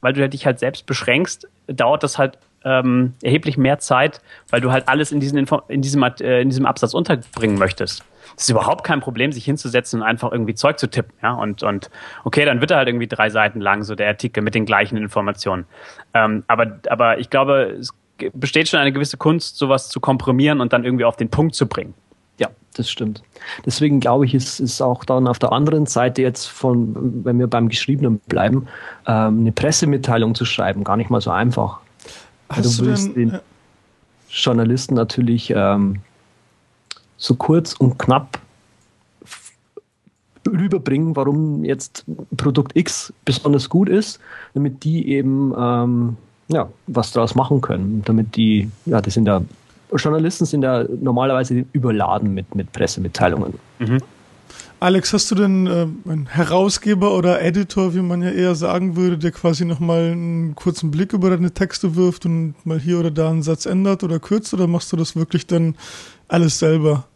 weil 0.00 0.12
du 0.12 0.28
dich 0.28 0.46
halt 0.46 0.58
selbst 0.58 0.86
beschränkst, 0.86 1.48
dauert 1.66 2.02
das 2.02 2.18
halt 2.18 2.38
ähm, 2.64 3.14
erheblich 3.22 3.56
mehr 3.56 3.78
Zeit, 3.78 4.20
weil 4.50 4.60
du 4.60 4.72
halt 4.72 4.88
alles 4.88 5.12
in, 5.12 5.20
diesen 5.20 5.38
Info 5.38 5.62
in, 5.68 5.82
diesem, 5.82 6.02
äh, 6.02 6.40
in 6.40 6.48
diesem 6.48 6.66
Absatz 6.66 6.94
unterbringen 6.94 7.58
möchtest. 7.58 8.04
Es 8.36 8.44
ist 8.44 8.50
überhaupt 8.50 8.84
kein 8.84 9.00
Problem, 9.00 9.32
sich 9.32 9.44
hinzusetzen 9.44 10.00
und 10.00 10.06
einfach 10.06 10.32
irgendwie 10.32 10.54
Zeug 10.54 10.78
zu 10.78 10.88
tippen. 10.88 11.12
Ja? 11.22 11.32
Und, 11.32 11.62
und 11.62 11.90
okay, 12.24 12.44
dann 12.44 12.60
wird 12.60 12.70
er 12.70 12.78
halt 12.78 12.88
irgendwie 12.88 13.06
drei 13.06 13.30
Seiten 13.30 13.60
lang, 13.60 13.84
so 13.84 13.94
der 13.94 14.08
Artikel 14.08 14.42
mit 14.42 14.54
den 14.54 14.66
gleichen 14.66 14.96
Informationen. 14.96 15.66
Ähm, 16.14 16.44
aber, 16.46 16.78
aber 16.88 17.18
ich 17.18 17.30
glaube, 17.30 17.76
es 17.80 17.90
besteht 18.34 18.68
schon 18.68 18.80
eine 18.80 18.92
gewisse 18.92 19.16
Kunst, 19.16 19.56
sowas 19.56 19.88
zu 19.88 20.00
komprimieren 20.00 20.60
und 20.60 20.72
dann 20.72 20.84
irgendwie 20.84 21.04
auf 21.04 21.16
den 21.16 21.30
Punkt 21.30 21.54
zu 21.54 21.66
bringen. 21.66 21.94
Das 22.78 22.88
stimmt. 22.88 23.24
Deswegen 23.66 23.98
glaube 23.98 24.24
ich, 24.24 24.34
ist, 24.34 24.60
ist 24.60 24.80
auch 24.80 25.04
dann 25.04 25.26
auf 25.26 25.40
der 25.40 25.50
anderen 25.50 25.86
Seite 25.86 26.22
jetzt 26.22 26.46
von, 26.46 27.24
wenn 27.24 27.36
wir 27.40 27.48
beim 27.48 27.68
Geschriebenen 27.68 28.20
bleiben, 28.20 28.68
ähm, 29.04 29.40
eine 29.40 29.50
Pressemitteilung 29.50 30.36
zu 30.36 30.44
schreiben, 30.44 30.84
gar 30.84 30.96
nicht 30.96 31.10
mal 31.10 31.20
so 31.20 31.32
einfach. 31.32 31.80
Hast 32.48 32.78
du 32.78 32.86
willst 32.86 33.16
denn, 33.16 33.30
den 33.30 33.40
Journalisten 34.30 34.94
natürlich 34.94 35.52
ähm, 35.56 35.96
so 37.16 37.34
kurz 37.34 37.72
und 37.72 37.98
knapp 37.98 38.38
rüberbringen, 40.46 41.16
warum 41.16 41.64
jetzt 41.64 42.04
Produkt 42.36 42.76
X 42.76 43.12
besonders 43.24 43.68
gut 43.68 43.88
ist, 43.88 44.20
damit 44.54 44.84
die 44.84 45.08
eben 45.08 45.52
ähm, 45.58 46.16
ja, 46.46 46.68
was 46.86 47.10
daraus 47.10 47.34
machen 47.34 47.60
können, 47.60 48.02
damit 48.04 48.36
die, 48.36 48.70
ja, 48.86 49.00
die 49.00 49.10
sind 49.10 49.26
ja 49.26 49.42
Journalisten 49.94 50.44
sind 50.44 50.62
ja 50.62 50.84
normalerweise 51.00 51.64
überladen 51.72 52.34
mit, 52.34 52.54
mit 52.54 52.72
Pressemitteilungen. 52.72 53.54
Mhm. 53.78 53.98
Alex, 54.80 55.12
hast 55.12 55.28
du 55.32 55.34
denn 55.34 55.66
äh, 55.66 55.88
einen 56.08 56.26
Herausgeber 56.26 57.12
oder 57.12 57.42
Editor, 57.42 57.94
wie 57.94 58.00
man 58.00 58.22
ja 58.22 58.30
eher 58.30 58.54
sagen 58.54 58.94
würde, 58.94 59.18
der 59.18 59.32
quasi 59.32 59.64
nochmal 59.64 60.12
einen 60.12 60.54
kurzen 60.54 60.92
Blick 60.92 61.12
über 61.12 61.30
deine 61.30 61.52
Texte 61.52 61.96
wirft 61.96 62.26
und 62.26 62.54
mal 62.64 62.78
hier 62.78 63.00
oder 63.00 63.10
da 63.10 63.28
einen 63.28 63.42
Satz 63.42 63.66
ändert 63.66 64.04
oder 64.04 64.20
kürzt 64.20 64.54
oder 64.54 64.68
machst 64.68 64.92
du 64.92 64.96
das 64.96 65.16
wirklich 65.16 65.48
dann 65.48 65.74
alles 66.28 66.60
selber? 66.60 67.08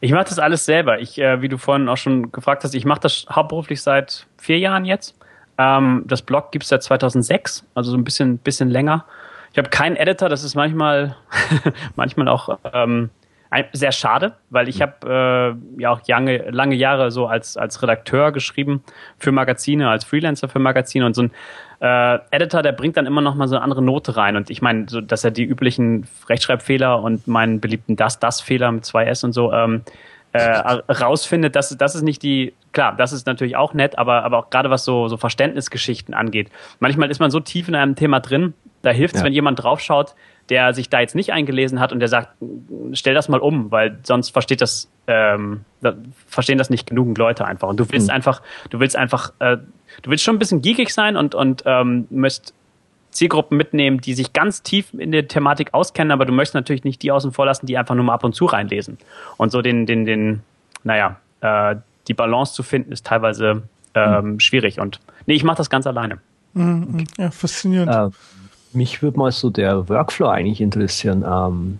Ich 0.00 0.10
mache 0.10 0.24
das 0.24 0.40
alles 0.40 0.64
selber. 0.64 0.98
Ich, 0.98 1.18
äh, 1.18 1.40
wie 1.40 1.48
du 1.48 1.56
vorhin 1.56 1.88
auch 1.88 1.96
schon 1.96 2.32
gefragt 2.32 2.64
hast, 2.64 2.74
ich 2.74 2.84
mache 2.84 3.00
das 3.00 3.26
hauptberuflich 3.30 3.80
seit 3.80 4.26
vier 4.36 4.58
Jahren 4.58 4.84
jetzt. 4.84 5.14
Ähm, 5.56 6.02
das 6.06 6.22
Blog 6.22 6.50
gibt 6.50 6.64
es 6.64 6.70
seit 6.70 6.82
2006, 6.82 7.64
also 7.74 7.92
so 7.92 7.96
ein 7.96 8.02
bisschen, 8.02 8.38
bisschen 8.38 8.70
länger. 8.70 9.04
Ich 9.58 9.60
habe 9.60 9.70
keinen 9.70 9.96
Editor, 9.96 10.28
das 10.28 10.44
ist 10.44 10.54
manchmal, 10.54 11.16
manchmal 11.96 12.28
auch 12.28 12.60
ähm, 12.72 13.10
sehr 13.72 13.90
schade, 13.90 14.34
weil 14.50 14.68
ich 14.68 14.80
habe 14.80 15.56
äh, 15.76 15.82
ja 15.82 15.90
auch 15.90 16.00
lange, 16.06 16.48
lange 16.50 16.76
Jahre 16.76 17.10
so 17.10 17.26
als, 17.26 17.56
als 17.56 17.82
Redakteur 17.82 18.30
geschrieben 18.30 18.84
für 19.18 19.32
Magazine, 19.32 19.90
als 19.90 20.04
Freelancer 20.04 20.48
für 20.48 20.60
Magazine 20.60 21.04
und 21.04 21.14
so 21.14 21.22
ein 21.22 21.32
äh, 21.80 22.20
Editor, 22.30 22.62
der 22.62 22.70
bringt 22.70 22.96
dann 22.96 23.06
immer 23.06 23.20
noch 23.20 23.34
mal 23.34 23.48
so 23.48 23.56
eine 23.56 23.64
andere 23.64 23.82
Note 23.82 24.16
rein. 24.16 24.36
Und 24.36 24.48
ich 24.48 24.62
meine, 24.62 24.86
so, 24.88 25.00
dass 25.00 25.24
er 25.24 25.32
die 25.32 25.42
üblichen 25.42 26.06
Rechtschreibfehler 26.28 27.02
und 27.02 27.26
meinen 27.26 27.60
beliebten 27.60 27.96
Das-Das-Fehler 27.96 28.70
mit 28.70 28.84
zwei 28.84 29.06
S 29.06 29.24
und 29.24 29.32
so 29.32 29.52
ähm, 29.52 29.82
äh, 30.34 30.40
rausfindet, 30.88 31.56
das, 31.56 31.76
das 31.76 31.96
ist 31.96 32.02
nicht 32.02 32.22
die, 32.22 32.54
klar, 32.72 32.94
das 32.96 33.12
ist 33.12 33.26
natürlich 33.26 33.56
auch 33.56 33.74
nett, 33.74 33.98
aber, 33.98 34.22
aber 34.22 34.38
auch 34.38 34.50
gerade 34.50 34.70
was 34.70 34.84
so, 34.84 35.08
so 35.08 35.16
Verständnisgeschichten 35.16 36.14
angeht. 36.14 36.48
Manchmal 36.78 37.10
ist 37.10 37.18
man 37.18 37.32
so 37.32 37.40
tief 37.40 37.66
in 37.66 37.74
einem 37.74 37.96
Thema 37.96 38.20
drin, 38.20 38.54
da 38.82 38.90
hilft 38.90 39.14
es, 39.14 39.20
ja. 39.20 39.26
wenn 39.26 39.32
jemand 39.32 39.62
draufschaut, 39.62 40.14
der 40.48 40.72
sich 40.72 40.88
da 40.88 41.00
jetzt 41.00 41.14
nicht 41.14 41.32
eingelesen 41.32 41.78
hat 41.78 41.92
und 41.92 42.00
der 42.00 42.08
sagt, 42.08 42.30
stell 42.92 43.14
das 43.14 43.28
mal 43.28 43.40
um, 43.40 43.70
weil 43.70 43.98
sonst 44.02 44.30
versteht 44.30 44.60
das, 44.60 44.88
ähm, 45.06 45.64
da 45.82 45.94
verstehen 46.26 46.58
das 46.58 46.70
nicht 46.70 46.86
genügend 46.88 47.18
Leute 47.18 47.44
einfach. 47.44 47.68
Und 47.68 47.78
du 47.78 47.90
willst 47.90 48.08
mhm. 48.08 48.14
einfach, 48.14 48.42
du 48.70 48.80
willst 48.80 48.96
einfach, 48.96 49.32
äh, 49.40 49.58
du 50.02 50.10
willst 50.10 50.24
schon 50.24 50.36
ein 50.36 50.38
bisschen 50.38 50.62
geekig 50.62 50.94
sein 50.94 51.16
und, 51.16 51.34
und 51.34 51.64
ähm, 51.66 52.06
möchtest 52.10 52.54
Zielgruppen 53.10 53.56
mitnehmen, 53.56 54.00
die 54.00 54.14
sich 54.14 54.32
ganz 54.32 54.62
tief 54.62 54.92
in 54.96 55.12
der 55.12 55.28
Thematik 55.28 55.74
auskennen, 55.74 56.12
aber 56.12 56.24
du 56.24 56.32
möchtest 56.32 56.54
natürlich 56.54 56.84
nicht 56.84 57.02
die 57.02 57.10
außen 57.10 57.32
vor 57.32 57.46
lassen, 57.46 57.66
die 57.66 57.76
einfach 57.76 57.94
nur 57.94 58.04
mal 58.04 58.14
ab 58.14 58.24
und 58.24 58.34
zu 58.34 58.44
reinlesen. 58.44 58.98
Und 59.36 59.50
so 59.50 59.62
den, 59.62 59.86
den, 59.86 60.04
den, 60.04 60.42
naja, 60.84 61.16
äh, 61.40 61.76
die 62.06 62.14
Balance 62.14 62.54
zu 62.54 62.62
finden, 62.62 62.92
ist 62.92 63.06
teilweise 63.06 63.62
ähm, 63.94 64.32
mhm. 64.32 64.40
schwierig. 64.40 64.80
Und 64.80 65.00
nee, 65.26 65.34
ich 65.34 65.44
mache 65.44 65.56
das 65.56 65.70
ganz 65.70 65.86
alleine. 65.86 66.18
Mhm. 66.54 67.04
Ja, 67.16 67.30
faszinierend. 67.30 67.92
Äh, 67.92 68.16
mich 68.72 69.02
würde 69.02 69.18
mal 69.18 69.32
so 69.32 69.50
der 69.50 69.88
Workflow 69.88 70.28
eigentlich 70.28 70.60
interessieren. 70.60 71.24
Ähm, 71.26 71.78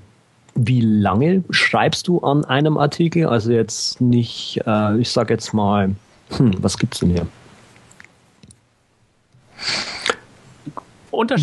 wie 0.54 0.80
lange 0.80 1.44
schreibst 1.50 2.08
du 2.08 2.20
an 2.20 2.44
einem 2.44 2.78
Artikel? 2.78 3.26
Also 3.26 3.52
jetzt 3.52 4.00
nicht, 4.00 4.60
äh, 4.66 4.98
ich 4.98 5.10
sage 5.10 5.34
jetzt 5.34 5.52
mal, 5.52 5.94
hm, 6.30 6.54
was 6.62 6.78
gibt's 6.78 7.00
denn 7.00 7.10
hier? 7.10 7.26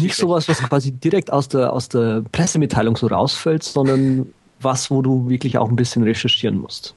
Nicht 0.04 0.16
sowas, 0.16 0.48
was 0.48 0.60
quasi 0.60 0.92
direkt 0.92 1.32
aus 1.32 1.48
der, 1.50 1.74
aus 1.74 1.90
der 1.90 2.24
Pressemitteilung 2.32 2.96
so 2.96 3.08
rausfällt, 3.08 3.64
sondern 3.64 4.28
was, 4.62 4.90
wo 4.90 5.02
du 5.02 5.30
wirklich 5.30 5.58
auch 5.58 5.70
ein 5.70 5.76
bisschen 5.76 6.04
recherchieren 6.04 6.58
musst. 6.58 6.94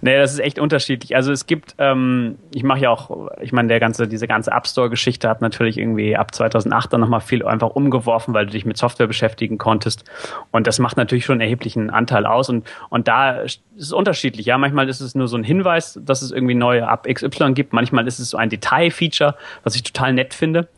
Nee, 0.00 0.16
das 0.16 0.32
ist 0.32 0.38
echt 0.40 0.58
unterschiedlich. 0.58 1.14
Also 1.16 1.32
es 1.32 1.46
gibt, 1.46 1.74
ähm, 1.78 2.38
ich 2.54 2.62
mache 2.62 2.80
ja 2.80 2.90
auch, 2.90 3.30
ich 3.40 3.52
meine, 3.52 3.68
der 3.68 3.80
ganze, 3.80 4.08
diese 4.08 4.26
ganze 4.26 4.50
App 4.50 4.66
Store-Geschichte 4.66 5.28
hat 5.28 5.40
natürlich 5.40 5.78
irgendwie 5.78 6.16
ab 6.16 6.34
2008 6.34 6.92
dann 6.92 7.00
nochmal 7.00 7.20
viel 7.20 7.44
einfach 7.44 7.70
umgeworfen, 7.70 8.34
weil 8.34 8.46
du 8.46 8.52
dich 8.52 8.64
mit 8.64 8.76
Software 8.76 9.06
beschäftigen 9.06 9.58
konntest. 9.58 10.04
Und 10.50 10.66
das 10.66 10.78
macht 10.78 10.96
natürlich 10.96 11.24
schon 11.24 11.34
einen 11.34 11.42
erheblichen 11.42 11.90
Anteil 11.90 12.26
aus. 12.26 12.48
Und, 12.48 12.66
und 12.88 13.08
da 13.08 13.40
ist 13.40 13.62
es 13.78 13.92
unterschiedlich. 13.92 14.46
Ja, 14.46 14.58
manchmal 14.58 14.88
ist 14.88 15.00
es 15.00 15.14
nur 15.14 15.28
so 15.28 15.36
ein 15.36 15.44
Hinweis, 15.44 15.98
dass 16.02 16.22
es 16.22 16.30
irgendwie 16.30 16.54
neue 16.54 16.82
App 16.82 17.06
XY 17.12 17.52
gibt. 17.52 17.72
Manchmal 17.72 18.06
ist 18.06 18.18
es 18.18 18.30
so 18.30 18.36
ein 18.36 18.50
Detail-Feature, 18.50 19.36
was 19.64 19.74
ich 19.74 19.82
total 19.82 20.12
nett 20.12 20.34
finde. 20.34 20.68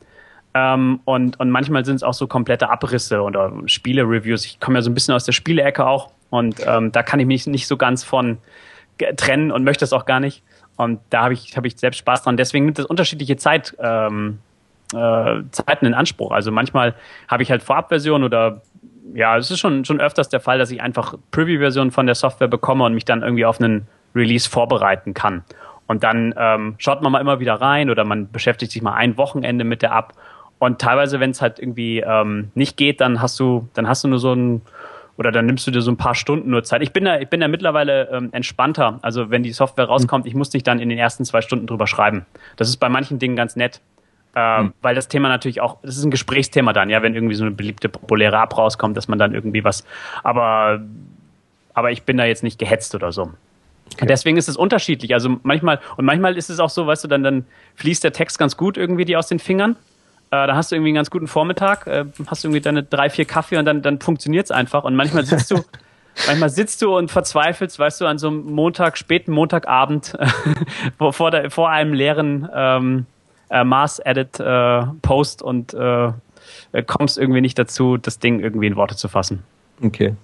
Ähm, 0.54 1.00
und, 1.04 1.38
und 1.38 1.50
manchmal 1.50 1.84
sind 1.84 1.96
es 1.96 2.02
auch 2.02 2.14
so 2.14 2.26
komplette 2.26 2.70
Abrisse 2.70 3.22
oder 3.22 3.52
Spiele-Reviews. 3.66 4.44
Ich 4.44 4.60
komme 4.60 4.78
ja 4.78 4.82
so 4.82 4.90
ein 4.90 4.94
bisschen 4.94 5.14
aus 5.14 5.24
der 5.24 5.32
Spiele-Ecke 5.32 5.86
auch. 5.86 6.10
Und 6.30 6.56
ähm, 6.66 6.92
da 6.92 7.02
kann 7.02 7.20
ich 7.20 7.26
mich 7.26 7.46
nicht 7.46 7.66
so 7.66 7.76
ganz 7.76 8.04
von 8.04 8.38
trennen 9.16 9.50
und 9.50 9.64
möchte 9.64 9.84
es 9.84 9.92
auch 9.92 10.06
gar 10.06 10.20
nicht. 10.20 10.42
Und 10.76 11.00
da 11.10 11.24
habe 11.24 11.34
ich, 11.34 11.56
hab 11.56 11.64
ich 11.64 11.76
selbst 11.76 11.98
Spaß 11.98 12.22
dran. 12.22 12.36
Deswegen 12.36 12.64
nimmt 12.64 12.78
das 12.78 12.86
unterschiedliche 12.86 13.36
Zeit, 13.36 13.76
ähm, 13.80 14.38
äh, 14.94 15.42
Zeiten 15.50 15.86
in 15.86 15.94
Anspruch. 15.94 16.30
Also 16.30 16.52
manchmal 16.52 16.94
habe 17.26 17.42
ich 17.42 17.50
halt 17.50 17.62
Vorabversion 17.62 18.22
oder 18.22 18.62
ja, 19.14 19.36
es 19.36 19.50
ist 19.50 19.58
schon, 19.58 19.84
schon 19.84 20.00
öfters 20.00 20.28
der 20.28 20.40
Fall, 20.40 20.58
dass 20.58 20.70
ich 20.70 20.80
einfach 20.80 21.14
Preview-Versionen 21.30 21.90
von 21.90 22.06
der 22.06 22.14
Software 22.14 22.48
bekomme 22.48 22.84
und 22.84 22.94
mich 22.94 23.04
dann 23.04 23.22
irgendwie 23.22 23.44
auf 23.44 23.60
einen 23.60 23.88
Release 24.14 24.48
vorbereiten 24.48 25.14
kann. 25.14 25.42
Und 25.86 26.04
dann 26.04 26.34
ähm, 26.36 26.74
schaut 26.78 27.02
man 27.02 27.10
mal 27.10 27.20
immer 27.20 27.40
wieder 27.40 27.54
rein 27.54 27.90
oder 27.90 28.04
man 28.04 28.30
beschäftigt 28.30 28.72
sich 28.72 28.82
mal 28.82 28.94
ein 28.94 29.16
Wochenende 29.16 29.64
mit 29.64 29.82
der 29.82 29.92
App. 29.92 30.12
Und 30.58 30.80
teilweise, 30.80 31.18
wenn 31.20 31.30
es 31.30 31.40
halt 31.40 31.58
irgendwie 31.58 32.00
ähm, 32.00 32.50
nicht 32.54 32.76
geht, 32.76 33.00
dann 33.00 33.22
hast 33.22 33.40
du, 33.40 33.68
dann 33.74 33.88
hast 33.88 34.04
du 34.04 34.08
nur 34.08 34.18
so 34.18 34.32
ein 34.32 34.62
oder 35.18 35.32
dann 35.32 35.46
nimmst 35.46 35.66
du 35.66 35.72
dir 35.72 35.82
so 35.82 35.90
ein 35.90 35.96
paar 35.96 36.14
Stunden 36.14 36.48
nur 36.48 36.62
Zeit. 36.62 36.80
Ich 36.80 36.92
bin 36.92 37.04
da, 37.04 37.18
ich 37.18 37.28
bin 37.28 37.40
da 37.40 37.48
mittlerweile 37.48 38.08
ähm, 38.12 38.28
entspannter. 38.32 39.00
Also 39.02 39.30
wenn 39.30 39.42
die 39.42 39.52
Software 39.52 39.86
rauskommt, 39.86 40.26
ich 40.26 40.34
muss 40.34 40.52
nicht 40.52 40.66
dann 40.66 40.78
in 40.78 40.88
den 40.88 40.96
ersten 40.96 41.24
zwei 41.24 41.42
Stunden 41.42 41.66
drüber 41.66 41.88
schreiben. 41.88 42.24
Das 42.56 42.68
ist 42.68 42.76
bei 42.76 42.88
manchen 42.88 43.18
Dingen 43.18 43.34
ganz 43.34 43.56
nett. 43.56 43.80
Ähm, 44.36 44.66
mhm. 44.66 44.72
Weil 44.80 44.94
das 44.94 45.08
Thema 45.08 45.28
natürlich 45.28 45.60
auch, 45.60 45.78
das 45.82 45.96
ist 45.96 46.04
ein 46.04 46.12
Gesprächsthema 46.12 46.72
dann, 46.72 46.88
ja, 46.88 47.02
wenn 47.02 47.14
irgendwie 47.14 47.34
so 47.34 47.44
eine 47.44 47.50
beliebte 47.50 47.88
populäre 47.88 48.36
App 48.36 48.56
rauskommt, 48.56 48.96
dass 48.96 49.08
man 49.08 49.18
dann 49.18 49.34
irgendwie 49.34 49.64
was, 49.64 49.84
aber, 50.22 50.82
aber 51.74 51.90
ich 51.90 52.04
bin 52.04 52.16
da 52.16 52.24
jetzt 52.24 52.44
nicht 52.44 52.58
gehetzt 52.58 52.94
oder 52.94 53.10
so. 53.10 53.32
Okay. 53.94 54.06
Deswegen 54.06 54.36
ist 54.36 54.48
es 54.48 54.56
unterschiedlich. 54.56 55.14
Also 55.14 55.40
manchmal, 55.42 55.80
und 55.96 56.04
manchmal 56.04 56.36
ist 56.36 56.50
es 56.50 56.60
auch 56.60 56.70
so, 56.70 56.86
weißt 56.86 57.04
du, 57.04 57.08
dann, 57.08 57.24
dann 57.24 57.44
fließt 57.76 58.04
der 58.04 58.12
Text 58.12 58.38
ganz 58.38 58.56
gut 58.56 58.76
irgendwie 58.76 59.04
dir 59.04 59.18
aus 59.18 59.26
den 59.26 59.40
Fingern. 59.40 59.74
Äh, 60.30 60.46
da 60.46 60.56
hast 60.56 60.70
du 60.70 60.76
irgendwie 60.76 60.90
einen 60.90 60.96
ganz 60.96 61.10
guten 61.10 61.26
Vormittag, 61.26 61.86
äh, 61.86 62.04
hast 62.26 62.44
du 62.44 62.48
irgendwie 62.48 62.60
deine 62.60 62.82
drei, 62.82 63.08
vier 63.08 63.24
Kaffee 63.24 63.56
und 63.56 63.64
dann, 63.64 63.82
dann 63.82 64.00
funktioniert's 64.00 64.50
einfach. 64.50 64.84
Und 64.84 64.94
manchmal 64.94 65.24
sitzt 65.24 65.50
du, 65.50 65.56
manchmal 66.26 66.50
sitzt 66.50 66.82
du 66.82 66.96
und 66.96 67.10
verzweifelst, 67.10 67.78
weißt 67.78 68.00
du, 68.00 68.06
an 68.06 68.18
so 68.18 68.28
einem 68.28 68.44
Montag, 68.44 68.98
späten 68.98 69.32
Montagabend 69.32 70.18
vor, 71.10 71.30
der, 71.30 71.50
vor 71.50 71.70
einem 71.70 71.94
leeren 71.94 72.48
ähm, 72.54 73.06
äh, 73.50 73.64
Mars-Edit-Post 73.64 75.40
äh, 75.40 75.44
und 75.44 75.74
äh, 75.74 76.12
kommst 76.86 77.18
irgendwie 77.18 77.40
nicht 77.40 77.58
dazu, 77.58 77.96
das 77.96 78.18
Ding 78.18 78.40
irgendwie 78.40 78.66
in 78.66 78.76
Worte 78.76 78.96
zu 78.96 79.08
fassen. 79.08 79.42
Okay. 79.82 80.14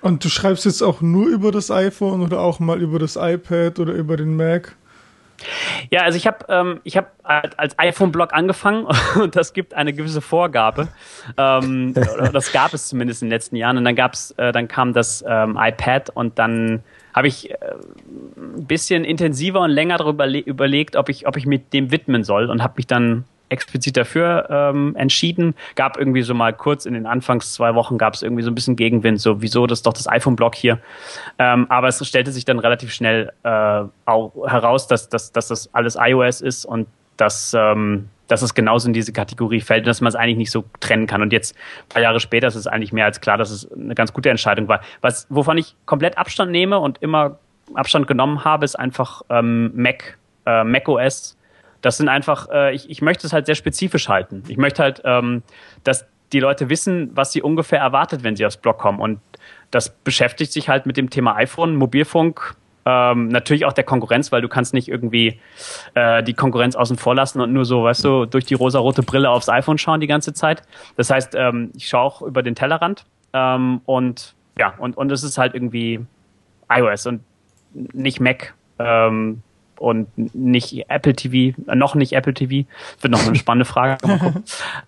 Und 0.00 0.24
du 0.24 0.28
schreibst 0.28 0.64
jetzt 0.64 0.82
auch 0.82 1.00
nur 1.00 1.26
über 1.26 1.50
das 1.50 1.70
iPhone 1.72 2.22
oder 2.22 2.40
auch 2.40 2.60
mal 2.60 2.80
über 2.80 3.00
das 3.00 3.16
iPad 3.16 3.80
oder 3.80 3.92
über 3.92 4.16
den 4.16 4.36
Mac? 4.36 4.76
Ja, 5.90 6.02
also 6.02 6.16
ich 6.16 6.26
habe 6.26 6.38
ähm, 6.48 6.80
ich 6.84 6.96
hab 6.96 7.12
als 7.22 7.78
iPhone-Blog 7.78 8.32
angefangen 8.32 8.86
und 9.20 9.36
das 9.36 9.52
gibt 9.52 9.74
eine 9.74 9.92
gewisse 9.92 10.20
Vorgabe. 10.20 10.88
Ähm, 11.36 11.94
das 12.32 12.52
gab 12.52 12.74
es 12.74 12.88
zumindest 12.88 13.22
in 13.22 13.28
den 13.28 13.32
letzten 13.32 13.56
Jahren. 13.56 13.76
Und 13.76 13.84
dann 13.84 13.96
gab's, 13.96 14.32
äh, 14.32 14.52
dann 14.52 14.68
kam 14.68 14.92
das 14.92 15.24
ähm, 15.26 15.58
iPad 15.60 16.10
und 16.10 16.38
dann 16.38 16.82
habe 17.14 17.28
ich 17.28 17.50
äh, 17.50 17.54
ein 18.36 18.66
bisschen 18.66 19.04
intensiver 19.04 19.60
und 19.60 19.70
länger 19.70 19.98
darüber 19.98 20.28
überlegt, 20.28 20.96
ob 20.96 21.08
ich, 21.08 21.26
ob 21.26 21.36
ich 21.36 21.46
mich 21.46 21.62
dem 21.72 21.90
widmen 21.90 22.24
soll 22.24 22.50
und 22.50 22.62
habe 22.62 22.74
mich 22.76 22.86
dann 22.86 23.24
explizit 23.48 23.96
dafür 23.96 24.46
ähm, 24.50 24.94
entschieden. 24.96 25.54
Gab 25.74 25.98
irgendwie 25.98 26.22
so 26.22 26.34
mal 26.34 26.52
kurz 26.52 26.86
in 26.86 26.94
den 26.94 27.06
Anfangs 27.06 27.52
zwei 27.52 27.74
Wochen 27.74 27.98
gab 27.98 28.14
es 28.14 28.22
irgendwie 28.22 28.42
so 28.42 28.50
ein 28.50 28.54
bisschen 28.54 28.76
Gegenwind, 28.76 29.20
so 29.20 29.42
wieso 29.42 29.66
das 29.66 29.82
doch 29.82 29.92
das 29.92 30.08
iPhone-Block 30.08 30.54
hier. 30.54 30.78
Ähm, 31.38 31.66
aber 31.68 31.88
es 31.88 32.06
stellte 32.06 32.32
sich 32.32 32.44
dann 32.44 32.58
relativ 32.58 32.92
schnell 32.92 33.32
äh, 33.42 33.82
auch 34.04 34.32
heraus, 34.46 34.86
dass, 34.86 35.08
dass, 35.08 35.32
dass 35.32 35.48
das 35.48 35.74
alles 35.74 35.96
iOS 36.00 36.40
ist 36.40 36.64
und 36.64 36.86
dass, 37.16 37.54
ähm, 37.54 38.08
dass 38.28 38.42
es 38.42 38.54
genauso 38.54 38.86
in 38.88 38.92
diese 38.92 39.12
Kategorie 39.12 39.60
fällt 39.60 39.80
und 39.80 39.88
dass 39.88 40.00
man 40.00 40.08
es 40.08 40.14
eigentlich 40.14 40.36
nicht 40.36 40.50
so 40.50 40.64
trennen 40.80 41.06
kann. 41.06 41.22
Und 41.22 41.32
jetzt, 41.32 41.54
ein 41.54 41.88
paar 41.88 42.02
Jahre 42.02 42.20
später, 42.20 42.46
ist 42.46 42.54
es 42.54 42.66
eigentlich 42.66 42.92
mehr 42.92 43.04
als 43.04 43.20
klar, 43.20 43.36
dass 43.36 43.50
es 43.50 43.70
eine 43.72 43.94
ganz 43.94 44.12
gute 44.12 44.30
Entscheidung 44.30 44.68
war. 44.68 44.80
Was, 45.00 45.26
wovon 45.28 45.58
ich 45.58 45.74
komplett 45.86 46.16
Abstand 46.16 46.52
nehme 46.52 46.78
und 46.78 46.98
immer 47.02 47.38
Abstand 47.74 48.06
genommen 48.06 48.44
habe, 48.44 48.64
ist 48.64 48.76
einfach 48.76 49.22
ähm, 49.28 49.72
Mac, 49.74 50.18
äh, 50.46 50.64
Mac 50.64 50.88
OS 50.88 51.37
das 51.88 51.96
sind 51.96 52.10
einfach, 52.10 52.50
äh, 52.52 52.74
ich, 52.74 52.90
ich 52.90 53.00
möchte 53.00 53.26
es 53.26 53.32
halt 53.32 53.46
sehr 53.46 53.54
spezifisch 53.54 54.10
halten. 54.10 54.42
Ich 54.48 54.58
möchte 54.58 54.82
halt, 54.82 55.00
ähm, 55.06 55.42
dass 55.84 56.04
die 56.34 56.38
Leute 56.38 56.68
wissen, 56.68 57.12
was 57.14 57.32
sie 57.32 57.40
ungefähr 57.40 57.80
erwartet, 57.80 58.24
wenn 58.24 58.36
sie 58.36 58.44
aufs 58.44 58.58
Blog 58.58 58.76
kommen. 58.76 59.00
Und 59.00 59.20
das 59.70 59.88
beschäftigt 59.88 60.52
sich 60.52 60.68
halt 60.68 60.84
mit 60.84 60.98
dem 60.98 61.08
Thema 61.08 61.36
iPhone, 61.36 61.76
Mobilfunk, 61.76 62.56
ähm, 62.84 63.28
natürlich 63.28 63.64
auch 63.64 63.72
der 63.72 63.84
Konkurrenz, 63.84 64.30
weil 64.32 64.42
du 64.42 64.48
kannst 64.48 64.74
nicht 64.74 64.88
irgendwie 64.88 65.40
äh, 65.94 66.22
die 66.22 66.34
Konkurrenz 66.34 66.76
außen 66.76 66.98
vor 66.98 67.14
lassen 67.14 67.40
und 67.40 67.54
nur 67.54 67.64
so, 67.64 67.84
weißt 67.84 68.04
du, 68.04 68.26
durch 68.26 68.44
die 68.44 68.52
rosa-rote 68.52 69.02
Brille 69.02 69.30
aufs 69.30 69.48
iPhone 69.48 69.78
schauen 69.78 70.00
die 70.00 70.06
ganze 70.06 70.34
Zeit. 70.34 70.64
Das 70.98 71.08
heißt, 71.08 71.36
ähm, 71.36 71.70
ich 71.74 71.88
schaue 71.88 72.02
auch 72.02 72.20
über 72.20 72.42
den 72.42 72.54
Tellerrand 72.54 73.06
ähm, 73.32 73.80
und 73.86 74.34
ja, 74.58 74.74
und, 74.76 74.94
und 74.98 75.10
es 75.10 75.22
ist 75.22 75.38
halt 75.38 75.54
irgendwie 75.54 76.04
iOS 76.68 77.06
und 77.06 77.22
nicht 77.72 78.20
Mac. 78.20 78.52
Ähm, 78.78 79.42
und 79.78 80.08
nicht 80.34 80.88
Apple 80.88 81.14
TV, 81.14 81.56
äh, 81.66 81.74
noch 81.74 81.94
nicht 81.94 82.12
Apple 82.12 82.34
TV. 82.34 82.68
Wird 83.00 83.12
noch 83.12 83.26
eine 83.26 83.34
spannende 83.38 83.64
Frage. 83.64 83.98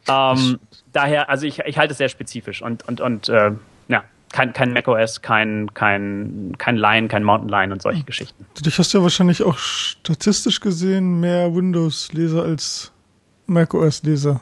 ähm, 0.09 0.59
daher, 0.93 1.29
also 1.29 1.47
ich, 1.47 1.61
ich 1.61 1.79
halte 1.79 1.93
es 1.93 1.99
sehr 1.99 2.09
spezifisch 2.09 2.63
und, 2.63 2.87
und, 2.89 3.01
und 3.01 3.29
äh, 3.29 3.53
ja, 3.89 4.05
kein, 4.33 4.53
kein 4.53 4.73
macOS, 4.73 5.23
kein, 5.23 5.73
kein, 5.75 6.55
kein 6.59 6.77
Lion, 6.77 7.09
kein 7.09 7.25
Mountain 7.25 7.49
Lion 7.49 7.73
und 7.73 7.83
solche 7.83 8.05
Geschichten. 8.05 8.47
Du 8.63 8.71
hast 8.71 8.93
ja 8.93 9.03
wahrscheinlich 9.03 9.43
auch 9.43 9.59
statistisch 9.59 10.61
gesehen 10.61 11.21
mehr 11.21 11.55
Windows-Leser 11.55 12.43
als 12.43 12.93
macOS-Leser. 13.47 14.41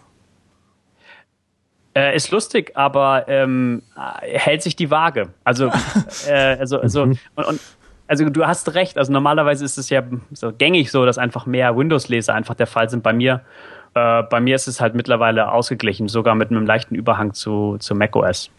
Äh, 1.99 2.15
ist 2.15 2.31
lustig, 2.31 2.77
aber 2.77 3.25
ähm, 3.27 3.83
hält 4.21 4.63
sich 4.63 4.77
die 4.77 4.91
Waage. 4.91 5.31
Also, 5.43 5.73
äh, 6.29 6.57
also, 6.59 6.81
also 6.81 7.03
und, 7.03 7.19
und 7.35 7.61
also 8.09 8.29
du 8.29 8.47
hast 8.47 8.75
recht, 8.75 8.99
also 8.99 9.13
normalerweise 9.13 9.65
ist 9.65 9.79
es 9.79 9.91
ja 9.91 10.03
so 10.33 10.53
gängig 10.53 10.91
so, 10.91 11.05
dass 11.07 11.19
einfach 11.19 11.47
mehr 11.47 11.77
Windows-Leser 11.77 12.35
einfach 12.35 12.55
der 12.55 12.67
Fall 12.67 12.89
sind. 12.89 13.03
Bei 13.03 13.13
mir, 13.13 13.43
äh, 13.95 14.23
bei 14.25 14.41
mir 14.41 14.57
ist 14.57 14.67
es 14.67 14.81
halt 14.81 14.95
mittlerweile 14.95 15.53
ausgeglichen, 15.53 16.09
sogar 16.09 16.35
mit 16.35 16.51
einem 16.51 16.67
leichten 16.67 16.95
Überhang 16.95 17.35
zu, 17.35 17.77
zu 17.79 17.95
macOS. 17.95 18.51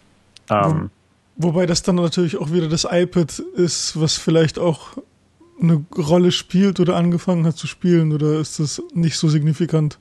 Ähm, 0.50 0.92
Wobei 1.36 1.66
das 1.66 1.82
dann 1.84 1.96
natürlich 1.96 2.38
auch 2.38 2.52
wieder 2.52 2.68
das 2.68 2.88
iPad 2.90 3.40
ist, 3.40 4.00
was 4.00 4.18
vielleicht 4.18 4.60
auch 4.60 4.98
eine 5.62 5.84
Rolle 5.98 6.32
spielt 6.32 6.80
oder 6.80 6.96
angefangen 6.96 7.46
hat 7.46 7.58
zu 7.58 7.68
spielen, 7.68 8.12
oder 8.12 8.40
ist 8.40 8.60
das 8.60 8.82
nicht 8.94 9.18
so 9.18 9.28
signifikant? 9.28 10.00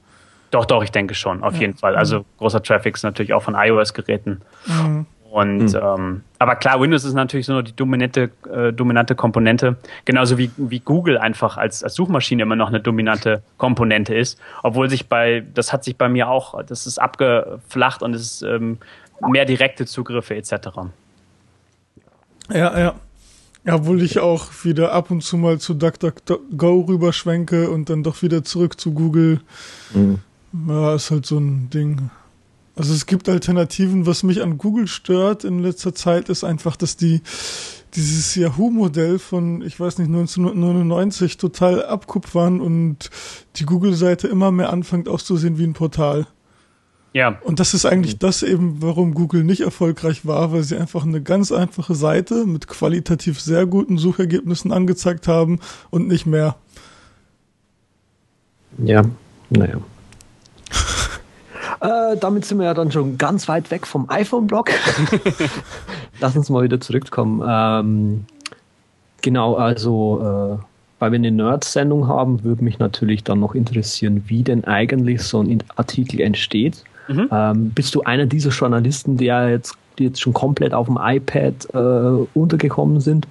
Doch, 0.50 0.64
doch, 0.64 0.82
ich 0.82 0.90
denke 0.90 1.14
schon, 1.14 1.42
auf 1.42 1.54
ja. 1.54 1.60
jeden 1.62 1.74
Fall. 1.76 1.96
Also 1.96 2.24
großer 2.38 2.62
Traffic 2.62 2.96
ist 2.96 3.02
natürlich 3.02 3.34
auch 3.34 3.42
von 3.42 3.54
iOS-Geräten. 3.54 4.40
Mhm. 4.66 5.06
Und 5.30 5.58
mhm. 5.58 5.80
ähm, 5.80 6.22
aber 6.38 6.56
klar, 6.56 6.80
Windows 6.80 7.04
ist 7.04 7.12
natürlich 7.12 7.46
so 7.46 7.52
nur 7.52 7.62
die 7.62 7.76
dominante, 7.76 8.30
äh, 8.50 8.72
dominante 8.72 9.14
Komponente, 9.14 9.76
genauso 10.04 10.38
wie, 10.38 10.50
wie 10.56 10.80
Google 10.80 11.18
einfach 11.18 11.58
als, 11.58 11.84
als 11.84 11.94
Suchmaschine 11.94 12.42
immer 12.42 12.56
noch 12.56 12.68
eine 12.68 12.80
dominante 12.80 13.42
Komponente 13.58 14.14
ist, 14.14 14.38
obwohl 14.62 14.88
sich 14.88 15.08
bei, 15.08 15.44
das 15.52 15.72
hat 15.72 15.84
sich 15.84 15.96
bei 15.96 16.08
mir 16.08 16.28
auch, 16.28 16.62
das 16.64 16.86
ist 16.86 16.98
abgeflacht 16.98 18.02
und 18.02 18.14
es 18.14 18.22
ist 18.22 18.42
ähm, 18.42 18.78
mehr 19.28 19.44
direkte 19.44 19.84
Zugriffe 19.84 20.34
etc. 20.34 20.52
Ja, 22.50 22.78
ja. 22.78 22.94
Ja, 23.64 23.74
obwohl 23.74 24.00
ich 24.02 24.18
auch 24.18 24.46
wieder 24.62 24.92
ab 24.92 25.10
und 25.10 25.22
zu 25.22 25.36
mal 25.36 25.58
zu 25.58 25.74
DuckDuckGo 25.74 26.86
rüberschwenke 26.88 27.68
und 27.68 27.90
dann 27.90 28.02
doch 28.02 28.22
wieder 28.22 28.42
zurück 28.44 28.80
zu 28.80 28.94
Google. 28.94 29.40
Mhm. 29.92 30.20
Ja, 30.68 30.94
ist 30.94 31.10
halt 31.10 31.26
so 31.26 31.38
ein 31.38 31.68
Ding. 31.68 32.10
Also 32.78 32.94
es 32.94 33.06
gibt 33.06 33.28
Alternativen. 33.28 34.06
Was 34.06 34.22
mich 34.22 34.40
an 34.40 34.56
Google 34.56 34.86
stört 34.86 35.42
in 35.42 35.58
letzter 35.58 35.94
Zeit 35.94 36.28
ist 36.28 36.44
einfach, 36.44 36.76
dass 36.76 36.96
die 36.96 37.22
dieses 37.94 38.36
Yahoo-Modell 38.36 39.18
von, 39.18 39.62
ich 39.62 39.80
weiß 39.80 39.98
nicht, 39.98 40.08
1999 40.08 41.38
total 41.38 41.84
abkupfern 41.84 42.60
und 42.60 43.10
die 43.56 43.64
Google-Seite 43.64 44.28
immer 44.28 44.52
mehr 44.52 44.70
anfängt 44.70 45.08
auszusehen 45.08 45.58
wie 45.58 45.64
ein 45.64 45.72
Portal. 45.72 46.28
Ja. 47.14 47.38
Und 47.42 47.58
das 47.58 47.74
ist 47.74 47.84
eigentlich 47.84 48.18
das 48.18 48.44
eben, 48.44 48.80
warum 48.80 49.12
Google 49.12 49.42
nicht 49.42 49.62
erfolgreich 49.62 50.24
war, 50.24 50.52
weil 50.52 50.62
sie 50.62 50.76
einfach 50.76 51.04
eine 51.04 51.22
ganz 51.22 51.50
einfache 51.50 51.96
Seite 51.96 52.46
mit 52.46 52.68
qualitativ 52.68 53.40
sehr 53.40 53.66
guten 53.66 53.98
Suchergebnissen 53.98 54.70
angezeigt 54.70 55.26
haben 55.26 55.58
und 55.90 56.06
nicht 56.06 56.26
mehr. 56.26 56.54
Ja, 58.76 59.02
naja. 59.50 59.80
Äh, 61.80 62.16
damit 62.16 62.44
sind 62.44 62.58
wir 62.58 62.66
ja 62.66 62.74
dann 62.74 62.90
schon 62.90 63.18
ganz 63.18 63.48
weit 63.48 63.70
weg 63.70 63.86
vom 63.86 64.08
iPhone-Blog. 64.08 64.70
Lass 66.20 66.36
uns 66.36 66.50
mal 66.50 66.64
wieder 66.64 66.80
zurückkommen. 66.80 67.42
Ähm, 67.46 68.24
genau, 69.22 69.54
also, 69.54 70.58
äh, 70.58 70.64
weil 70.98 71.12
wir 71.12 71.16
eine 71.16 71.30
Nerd-Sendung 71.30 72.08
haben, 72.08 72.42
würde 72.42 72.64
mich 72.64 72.78
natürlich 72.78 73.22
dann 73.22 73.40
noch 73.40 73.54
interessieren, 73.54 74.24
wie 74.26 74.42
denn 74.42 74.64
eigentlich 74.64 75.22
so 75.22 75.40
ein 75.40 75.62
Artikel 75.76 76.20
entsteht. 76.20 76.82
Mhm. 77.06 77.28
Ähm, 77.30 77.70
bist 77.70 77.94
du 77.94 78.02
einer 78.02 78.26
dieser 78.26 78.50
Journalisten, 78.50 79.16
der 79.16 79.50
jetzt, 79.50 79.74
die 79.98 80.04
jetzt 80.04 80.20
schon 80.20 80.32
komplett 80.32 80.74
auf 80.74 80.86
dem 80.86 80.98
iPad 81.00 81.68
äh, 81.72 82.26
untergekommen 82.34 83.00
sind? 83.00 83.26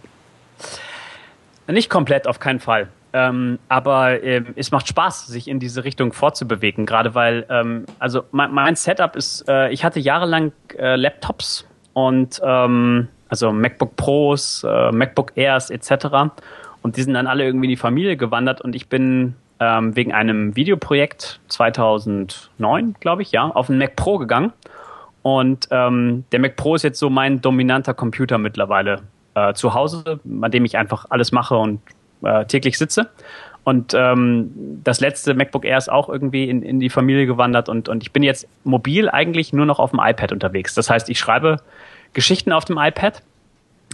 Nicht 1.67 1.89
komplett, 1.89 2.27
auf 2.27 2.39
keinen 2.39 2.61
Fall. 2.61 2.87
Ähm, 3.13 3.59
aber 3.69 4.21
äh, 4.21 4.43
es 4.55 4.71
macht 4.71 4.87
Spaß, 4.87 5.27
sich 5.27 5.47
in 5.47 5.59
diese 5.59 5.83
Richtung 5.83 6.13
fortzubewegen, 6.13 6.85
gerade 6.85 7.15
weil, 7.15 7.45
ähm, 7.49 7.85
also 7.99 8.23
mein, 8.31 8.53
mein, 8.53 8.75
Setup 8.75 9.15
ist, 9.15 9.47
äh, 9.47 9.69
ich 9.69 9.83
hatte 9.83 9.99
jahrelang 9.99 10.51
äh, 10.77 10.95
Laptops 10.95 11.65
und 11.93 12.41
ähm, 12.43 13.07
also 13.29 13.51
MacBook 13.51 13.95
Pros, 13.95 14.63
äh, 14.63 14.91
MacBook 14.91 15.31
Airs 15.35 15.69
etc. 15.69 16.07
Und 16.81 16.97
die 16.97 17.01
sind 17.01 17.13
dann 17.13 17.27
alle 17.27 17.45
irgendwie 17.45 17.65
in 17.65 17.71
die 17.71 17.77
Familie 17.77 18.17
gewandert 18.17 18.61
und 18.61 18.75
ich 18.75 18.89
bin 18.89 19.35
ähm, 19.59 19.95
wegen 19.95 20.13
einem 20.13 20.55
Videoprojekt 20.55 21.39
2009, 21.47 22.95
glaube 22.99 23.21
ich, 23.21 23.31
ja, 23.31 23.47
auf 23.47 23.69
einen 23.69 23.79
Mac 23.79 23.95
Pro 23.95 24.17
gegangen. 24.17 24.53
Und 25.23 25.67
ähm, 25.71 26.25
der 26.31 26.39
Mac 26.39 26.55
Pro 26.55 26.75
ist 26.75 26.83
jetzt 26.83 26.99
so 26.99 27.09
mein 27.09 27.41
dominanter 27.41 27.93
Computer 27.93 28.37
mittlerweile 28.37 29.01
äh, 29.33 29.53
zu 29.53 29.73
Hause, 29.73 30.19
an 30.41 30.51
dem 30.51 30.65
ich 30.65 30.77
einfach 30.77 31.05
alles 31.09 31.31
mache 31.31 31.57
und 31.57 31.81
äh, 32.23 32.45
täglich 32.45 32.77
sitze. 32.77 33.09
Und 33.63 33.93
ähm, 33.93 34.79
das 34.83 35.01
letzte 35.01 35.33
MacBook 35.33 35.65
Air 35.65 35.77
ist 35.77 35.91
auch 35.91 36.07
irgendwie 36.07 36.49
in, 36.49 36.63
in 36.63 36.79
die 36.79 36.89
Familie 36.89 37.25
gewandert 37.25 37.67
und, 37.67 37.89
und 37.89 38.01
ich 38.01 38.13
bin 38.13 38.23
jetzt 38.23 38.47
mobil 38.63 39.09
eigentlich 39.09 39.51
nur 39.51 39.65
noch 39.65 39.79
auf 39.79 39.91
dem 39.91 39.99
iPad 40.01 40.31
unterwegs. 40.31 40.73
Das 40.73 40.89
heißt, 40.89 41.09
ich 41.09 41.19
schreibe 41.19 41.57
Geschichten 42.13 42.53
auf 42.53 42.63
dem 42.63 42.77
iPad 42.77 43.21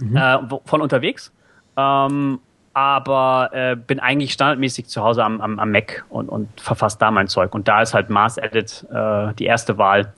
mhm. 0.00 0.16
äh, 0.16 0.38
von 0.64 0.80
unterwegs, 0.80 1.32
ähm, 1.76 2.38
aber 2.72 3.50
äh, 3.52 3.74
bin 3.74 3.98
eigentlich 3.98 4.32
standardmäßig 4.32 4.86
zu 4.86 5.02
Hause 5.02 5.24
am, 5.24 5.40
am, 5.40 5.58
am 5.58 5.72
Mac 5.72 6.04
und, 6.08 6.28
und 6.28 6.60
verfasse 6.60 6.98
da 7.00 7.10
mein 7.10 7.26
Zeug. 7.26 7.52
Und 7.52 7.66
da 7.66 7.82
ist 7.82 7.94
halt 7.94 8.10
Mars 8.10 8.38
Edit 8.38 8.86
äh, 8.92 9.34
die 9.34 9.46
erste 9.46 9.76
Wahl. 9.76 10.12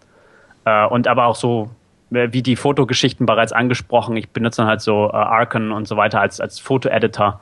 Äh, 0.67 0.87
und 0.87 1.09
aber 1.09 1.25
auch 1.25 1.37
so 1.37 1.71
äh, 2.11 2.29
wie 2.31 2.43
die 2.43 2.57
Fotogeschichten 2.57 3.25
bereits 3.27 3.53
angesprochen. 3.53 4.17
Ich 4.17 4.29
benutze 4.31 4.63
dann 4.63 4.69
halt 4.69 4.81
so 4.81 5.09
äh, 5.09 5.17
Arken 5.17 5.73
und 5.73 5.89
so 5.89 5.97
weiter 5.97 6.21
als, 6.21 6.41
als 6.41 6.59
Foto-Editor 6.59 7.41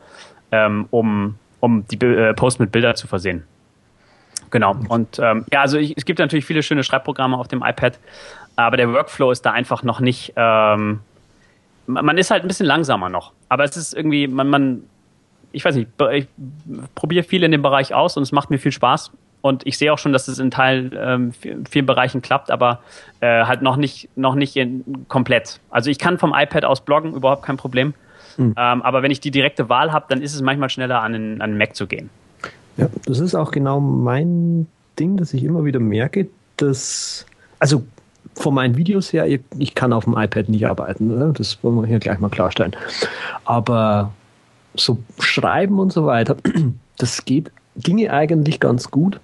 ähm, 0.54 0.86
um, 0.90 1.36
um 1.60 1.86
die 1.88 1.98
äh, 2.04 2.32
Post 2.34 2.60
mit 2.60 2.70
Bildern 2.70 2.94
zu 2.94 3.06
versehen. 3.06 3.44
Genau. 4.50 4.76
Und 4.88 5.18
ähm, 5.18 5.44
ja, 5.52 5.62
also 5.62 5.78
ich, 5.78 5.96
es 5.96 6.04
gibt 6.04 6.20
natürlich 6.20 6.44
viele 6.44 6.62
schöne 6.62 6.84
Schreibprogramme 6.84 7.36
auf 7.36 7.48
dem 7.48 7.62
iPad, 7.62 7.98
aber 8.54 8.76
der 8.76 8.92
Workflow 8.92 9.32
ist 9.32 9.44
da 9.44 9.50
einfach 9.50 9.82
noch 9.82 9.98
nicht. 9.98 10.32
Ähm, 10.36 11.00
man 11.86 12.16
ist 12.16 12.30
halt 12.30 12.44
ein 12.44 12.48
bisschen 12.48 12.66
langsamer 12.66 13.08
noch, 13.08 13.32
aber 13.48 13.64
es 13.64 13.76
ist 13.76 13.94
irgendwie, 13.94 14.28
man, 14.28 14.48
man 14.48 14.84
ich 15.50 15.64
weiß 15.64 15.74
nicht, 15.74 15.88
ich 16.12 16.26
probiere 16.94 17.24
viel 17.24 17.42
in 17.42 17.52
dem 17.52 17.62
Bereich 17.62 17.94
aus 17.94 18.16
und 18.16 18.22
es 18.22 18.32
macht 18.32 18.50
mir 18.50 18.58
viel 18.58 18.72
Spaß. 18.72 19.10
Und 19.40 19.66
ich 19.66 19.76
sehe 19.76 19.92
auch 19.92 19.98
schon, 19.98 20.12
dass 20.14 20.26
es 20.26 20.38
in 20.38 20.50
Teil 20.50 20.90
ähm, 20.98 21.32
vielen 21.68 21.84
Bereichen 21.84 22.22
klappt, 22.22 22.50
aber 22.50 22.80
äh, 23.20 23.44
halt 23.44 23.60
noch 23.60 23.76
nicht, 23.76 24.08
noch 24.16 24.34
nicht 24.34 24.56
in, 24.56 25.04
komplett. 25.08 25.60
Also 25.68 25.90
ich 25.90 25.98
kann 25.98 26.16
vom 26.16 26.32
iPad 26.34 26.64
aus 26.64 26.80
bloggen, 26.80 27.12
überhaupt 27.12 27.42
kein 27.42 27.58
Problem. 27.58 27.92
Mhm. 28.38 28.54
Ähm, 28.56 28.82
aber 28.82 29.02
wenn 29.02 29.10
ich 29.10 29.20
die 29.20 29.30
direkte 29.30 29.68
Wahl 29.68 29.92
habe, 29.92 30.06
dann 30.08 30.22
ist 30.22 30.34
es 30.34 30.42
manchmal 30.42 30.70
schneller, 30.70 31.02
an 31.02 31.12
den, 31.12 31.40
an 31.40 31.52
den 31.52 31.58
Mac 31.58 31.74
zu 31.74 31.86
gehen. 31.86 32.10
Ja, 32.76 32.88
das 33.06 33.20
ist 33.20 33.34
auch 33.34 33.50
genau 33.50 33.80
mein 33.80 34.66
Ding, 34.98 35.16
dass 35.16 35.32
ich 35.34 35.44
immer 35.44 35.64
wieder 35.64 35.80
merke, 35.80 36.28
dass, 36.56 37.26
also 37.58 37.84
von 38.34 38.54
meinen 38.54 38.76
Videos 38.76 39.12
her, 39.12 39.26
ich 39.58 39.74
kann 39.74 39.92
auf 39.92 40.04
dem 40.04 40.16
iPad 40.16 40.48
nicht 40.48 40.66
arbeiten, 40.66 41.34
das 41.34 41.62
wollen 41.62 41.76
wir 41.76 41.86
hier 41.86 42.00
gleich 42.00 42.18
mal 42.18 42.30
klarstellen. 42.30 42.74
Aber 43.44 44.12
so 44.74 44.98
schreiben 45.20 45.78
und 45.78 45.92
so 45.92 46.06
weiter, 46.06 46.36
das 46.98 47.24
geht, 47.24 47.52
ginge 47.76 48.12
eigentlich 48.12 48.60
ganz 48.60 48.90
gut. 48.90 49.20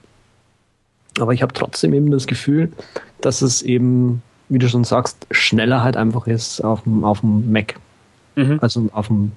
Aber 1.18 1.32
ich 1.32 1.42
habe 1.42 1.52
trotzdem 1.52 1.92
eben 1.92 2.10
das 2.10 2.26
Gefühl, 2.26 2.72
dass 3.20 3.42
es 3.42 3.62
eben, 3.62 4.22
wie 4.48 4.58
du 4.58 4.68
schon 4.68 4.84
sagst, 4.84 5.26
schneller 5.30 5.82
halt 5.82 5.96
einfach 5.96 6.26
ist 6.26 6.60
auf 6.60 6.84
dem, 6.84 7.04
auf 7.04 7.20
dem 7.20 7.50
Mac. 7.50 7.74
Mhm. 8.36 8.58
Also 8.60 8.88
auf 8.92 9.08
dem 9.08 9.32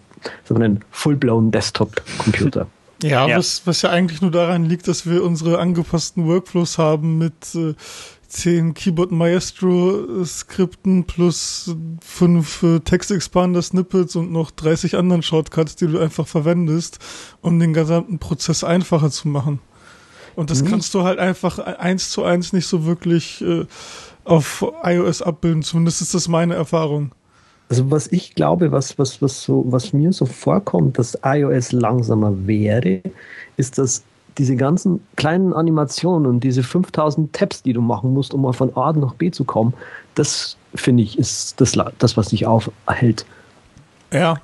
so 0.45 0.55
einen 0.55 0.83
full-blown 0.91 1.51
Desktop-Computer. 1.51 2.67
Ja, 3.01 3.27
ja, 3.27 3.37
Was, 3.37 3.67
was 3.67 3.81
ja 3.81 3.89
eigentlich 3.89 4.21
nur 4.21 4.31
daran 4.31 4.63
liegt, 4.63 4.87
dass 4.87 5.05
wir 5.05 5.25
unsere 5.25 5.59
angepassten 5.59 6.25
Workflows 6.25 6.77
haben 6.77 7.17
mit 7.17 7.53
äh, 7.53 7.73
10 8.29 8.73
Keyboard 8.73 9.11
Maestro 9.11 10.23
Skripten 10.23 11.03
plus 11.03 11.75
5 12.01 12.63
äh, 12.63 12.79
Text 12.79 13.11
Expander 13.11 13.61
Snippets 13.61 14.15
und 14.15 14.31
noch 14.31 14.51
30 14.51 14.95
anderen 14.95 15.21
Shortcuts, 15.21 15.75
die 15.75 15.87
du 15.87 15.99
einfach 15.99 16.27
verwendest, 16.27 16.99
um 17.41 17.59
den 17.59 17.73
gesamten 17.73 18.19
Prozess 18.19 18.63
einfacher 18.63 19.11
zu 19.11 19.27
machen. 19.27 19.59
Und 20.35 20.49
das 20.49 20.63
mhm. 20.63 20.69
kannst 20.69 20.93
du 20.93 21.03
halt 21.03 21.19
einfach 21.19 21.59
eins 21.59 22.09
zu 22.09 22.23
eins 22.23 22.53
nicht 22.53 22.67
so 22.67 22.85
wirklich 22.85 23.41
äh, 23.41 23.65
auf 24.23 24.65
iOS 24.83 25.21
abbilden. 25.21 25.61
Zumindest 25.61 26.01
ist 26.01 26.13
das 26.13 26.27
meine 26.27 26.55
Erfahrung. 26.55 27.11
Also 27.73 27.89
was 27.89 28.05
ich 28.11 28.35
glaube, 28.35 28.71
was, 28.71 28.99
was, 28.99 29.19
was, 29.19 29.41
so, 29.41 29.65
was 29.67 29.93
mir 29.93 30.13
so 30.13 30.27
vorkommt, 30.27 30.99
dass 30.99 31.17
iOS 31.25 31.71
langsamer 31.71 32.31
wäre, 32.45 33.01
ist, 33.57 33.79
dass 33.79 34.03
diese 34.37 34.55
ganzen 34.55 35.01
kleinen 35.15 35.53
Animationen 35.53 36.27
und 36.27 36.41
diese 36.41 36.61
5000 36.61 37.33
Tabs, 37.33 37.63
die 37.63 37.73
du 37.73 37.81
machen 37.81 38.13
musst, 38.13 38.35
um 38.35 38.43
mal 38.43 38.53
von 38.53 38.77
A 38.77 38.93
nach 38.93 39.15
B 39.15 39.31
zu 39.31 39.43
kommen, 39.43 39.73
das 40.13 40.55
finde 40.75 41.01
ich 41.01 41.17
ist 41.17 41.59
das, 41.59 41.75
das, 41.97 42.15
was 42.15 42.27
dich 42.27 42.45
aufhält. 42.45 43.25
Ja, 44.11 44.35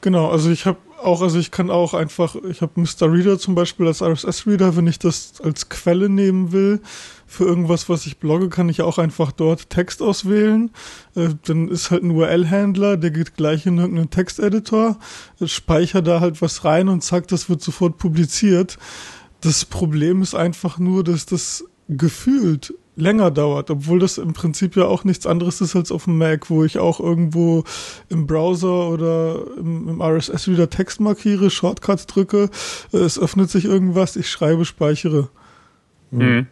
genau. 0.00 0.30
Also 0.30 0.48
ich 0.50 0.64
habe 0.64 0.78
auch, 1.02 1.22
also 1.22 1.38
ich 1.38 1.50
kann 1.50 1.70
auch 1.70 1.94
einfach, 1.94 2.36
ich 2.36 2.60
habe 2.62 2.80
Mr. 2.80 3.12
Reader 3.12 3.38
zum 3.38 3.54
Beispiel 3.54 3.86
als 3.86 4.02
RSS-Reader, 4.02 4.76
wenn 4.76 4.86
ich 4.86 4.98
das 4.98 5.40
als 5.42 5.68
Quelle 5.68 6.08
nehmen 6.08 6.52
will, 6.52 6.80
für 7.26 7.44
irgendwas, 7.44 7.88
was 7.88 8.06
ich 8.06 8.18
blogge, 8.18 8.48
kann 8.48 8.68
ich 8.68 8.82
auch 8.82 8.98
einfach 8.98 9.32
dort 9.32 9.70
Text 9.70 10.02
auswählen. 10.02 10.70
Äh, 11.14 11.30
dann 11.46 11.68
ist 11.68 11.90
halt 11.90 12.02
ein 12.02 12.10
URL-Händler, 12.10 12.96
der 12.96 13.10
geht 13.10 13.36
gleich 13.36 13.66
in 13.66 13.78
irgendeinen 13.78 14.10
Texteditor, 14.10 14.98
speichert 15.44 16.06
da 16.06 16.20
halt 16.20 16.42
was 16.42 16.64
rein 16.64 16.88
und 16.88 17.02
zack, 17.02 17.28
das 17.28 17.48
wird 17.48 17.62
sofort 17.62 17.98
publiziert. 17.98 18.78
Das 19.40 19.64
Problem 19.64 20.22
ist 20.22 20.34
einfach 20.34 20.78
nur, 20.78 21.04
dass 21.04 21.26
das 21.26 21.64
gefühlt 21.88 22.74
länger 22.96 23.30
dauert, 23.30 23.70
obwohl 23.70 23.98
das 23.98 24.18
im 24.18 24.32
Prinzip 24.32 24.76
ja 24.76 24.84
auch 24.84 25.04
nichts 25.04 25.26
anderes 25.26 25.60
ist 25.60 25.76
als 25.76 25.92
auf 25.92 26.04
dem 26.04 26.18
Mac, 26.18 26.50
wo 26.50 26.64
ich 26.64 26.78
auch 26.78 27.00
irgendwo 27.00 27.64
im 28.08 28.26
Browser 28.26 28.88
oder 28.90 29.44
im, 29.58 29.88
im 29.88 30.02
RSS-Reader 30.02 30.70
Text 30.70 31.00
markiere, 31.00 31.50
Shortcuts 31.50 32.06
drücke, 32.06 32.50
es 32.92 33.18
öffnet 33.18 33.50
sich 33.50 33.64
irgendwas, 33.64 34.16
ich 34.16 34.28
schreibe, 34.28 34.64
speichere. 34.64 35.28
Mhm. 36.10 36.46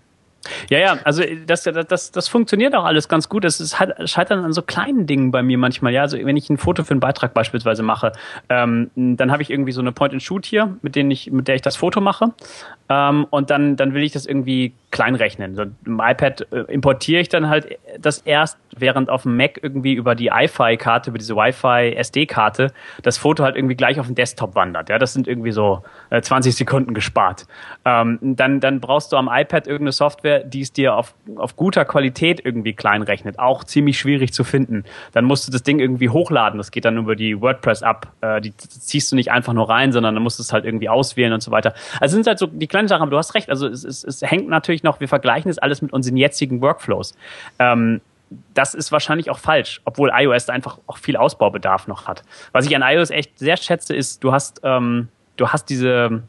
Ja, 0.71 0.79
ja, 0.79 0.99
also 1.05 1.23
das, 1.47 1.65
das, 1.65 2.13
das 2.13 2.29
funktioniert 2.29 2.75
auch 2.75 2.85
alles 2.85 3.09
ganz 3.09 3.29
gut. 3.29 3.45
Es 3.45 3.61
ist 3.61 3.77
scheitert 4.05 4.45
an 4.45 4.53
so 4.53 4.63
kleinen 4.63 5.07
Dingen 5.07 5.31
bei 5.31 5.43
mir 5.43 5.59
manchmal. 5.59 5.93
Ja, 5.93 6.03
also 6.03 6.17
wenn 6.19 6.37
ich 6.37 6.49
ein 6.49 6.59
Foto 6.59 6.85
für 6.85 6.93
einen 6.93 7.01
Beitrag 7.01 7.35
beispielsweise 7.35 7.83
mache, 7.83 8.13
ähm, 8.49 8.91
dann 8.95 9.33
habe 9.33 9.43
ich 9.43 9.51
irgendwie 9.51 9.73
so 9.73 9.81
eine 9.81 9.93
Point-and-Shoot 9.93 10.47
hier, 10.47 10.77
mit, 10.83 10.95
denen 10.95 11.11
ich, 11.11 11.31
mit 11.31 11.49
der 11.49 11.57
ich 11.57 11.63
das 11.63 11.77
Foto 11.77 12.01
mache. 12.01 12.33
Ähm, 12.89 13.27
und 13.31 13.51
dann, 13.51 13.77
dann 13.77 13.95
will 13.95 14.03
ich 14.03 14.13
das 14.13 14.27
irgendwie 14.27 14.73
kleinrechnen. 14.91 15.55
So, 15.55 15.65
Im 15.85 16.01
iPad 16.03 16.47
äh, 16.53 16.61
importiere 16.73 17.21
ich 17.21 17.29
dann 17.29 17.49
halt 17.49 17.79
das 17.99 18.19
erst, 18.19 18.59
während 18.77 19.11
auf 19.11 19.23
dem 19.23 19.37
Mac 19.37 19.61
irgendwie 19.63 19.93
über 19.93 20.15
die 20.15 20.29
iFi-Karte, 20.29 21.11
über 21.11 21.19
diese 21.19 21.37
Wi-Fi 21.37 21.97
SD-Karte, 21.97 22.73
das 23.03 23.19
Foto 23.19 23.45
halt 23.45 23.57
irgendwie 23.57 23.75
gleich 23.75 24.01
auf 24.01 24.07
den 24.07 24.15
Desktop 24.15 24.55
wandert. 24.55 24.89
Ja, 24.89 24.99
das 24.99 25.13
sind 25.13 25.29
irgendwie 25.29 25.53
so 25.53 25.83
äh, 26.11 26.23
20 26.23 26.55
Sekunden 26.55 26.95
gespart. 26.95 27.47
Ähm, 27.85 28.19
dann, 28.23 28.61
dann 28.61 28.81
brauchst 28.81 29.13
du 29.13 29.17
am 29.17 29.29
iPad 29.31 29.67
irgendeine 29.67 29.93
Software, 29.93 30.28
die 30.45 30.61
es 30.61 30.73
dir 30.73 30.95
auf, 30.95 31.15
auf 31.37 31.57
guter 31.57 31.85
Qualität 31.85 32.45
irgendwie 32.45 32.73
kleinrechnet. 32.73 33.39
Auch 33.39 33.65
ziemlich 33.65 33.99
schwierig 33.99 34.33
zu 34.33 34.45
finden. 34.45 34.85
Dann 35.13 35.25
musst 35.25 35.47
du 35.47 35.53
das 35.53 35.63
Ding 35.63 35.79
irgendwie 35.79 36.09
hochladen. 36.09 36.59
Das 36.59 36.71
geht 36.71 36.85
dann 36.85 36.97
über 36.97 37.17
die 37.17 37.41
WordPress-App. 37.41 38.09
Äh, 38.21 38.41
die 38.41 38.57
ziehst 38.57 39.11
du 39.13 39.17
nicht 39.17 39.31
einfach 39.31 39.53
nur 39.53 39.69
rein, 39.69 39.93
sondern 39.93 40.15
dann 40.15 40.23
musst 40.23 40.39
du 40.39 40.43
es 40.43 40.53
halt 40.53 40.65
irgendwie 40.65 40.89
auswählen 40.89 41.33
und 41.33 41.43
so 41.43 41.51
weiter. 41.51 41.75
Also 42.01 42.15
sind 42.15 42.27
halt 42.27 42.39
so 42.39 42.47
die 42.47 42.67
kleinen 42.67 42.89
Sachen, 42.89 43.03
aber 43.03 43.11
du 43.11 43.19
hast 43.19 43.35
recht. 43.35 43.51
Also 43.51 43.67
es, 43.67 43.85
es, 43.85 44.05
es 44.05 44.23
hängt 44.23 44.49
natürlich 44.49 44.83
noch, 44.83 45.01
wir 45.01 45.09
vergleichen 45.09 45.51
das 45.51 45.59
alles 45.59 45.83
mit 45.83 45.93
unseren 45.93 46.17
jetzigen 46.17 46.61
Workflows. 46.61 47.15
Ähm, 47.59 48.01
das 48.55 48.75
ist 48.75 48.93
wahrscheinlich 48.93 49.31
auch 49.31 49.39
falsch, 49.39 49.81
obwohl 49.85 50.11
iOS 50.13 50.49
einfach 50.51 50.79
auch 50.87 50.99
viel 50.99 51.17
Ausbaubedarf 51.17 51.87
noch 51.87 52.07
hat. 52.07 52.23
Was 52.53 52.67
ich 52.67 52.77
an 52.77 52.83
iOS 52.83 53.11
echt 53.11 53.39
sehr 53.39 53.57
schätze, 53.57 53.95
ist, 53.95 54.23
du 54.23 54.33
hast, 54.33 54.61
ähm, 54.65 55.09
du 55.37 55.49
hast 55.49 55.67
diese 55.71 56.23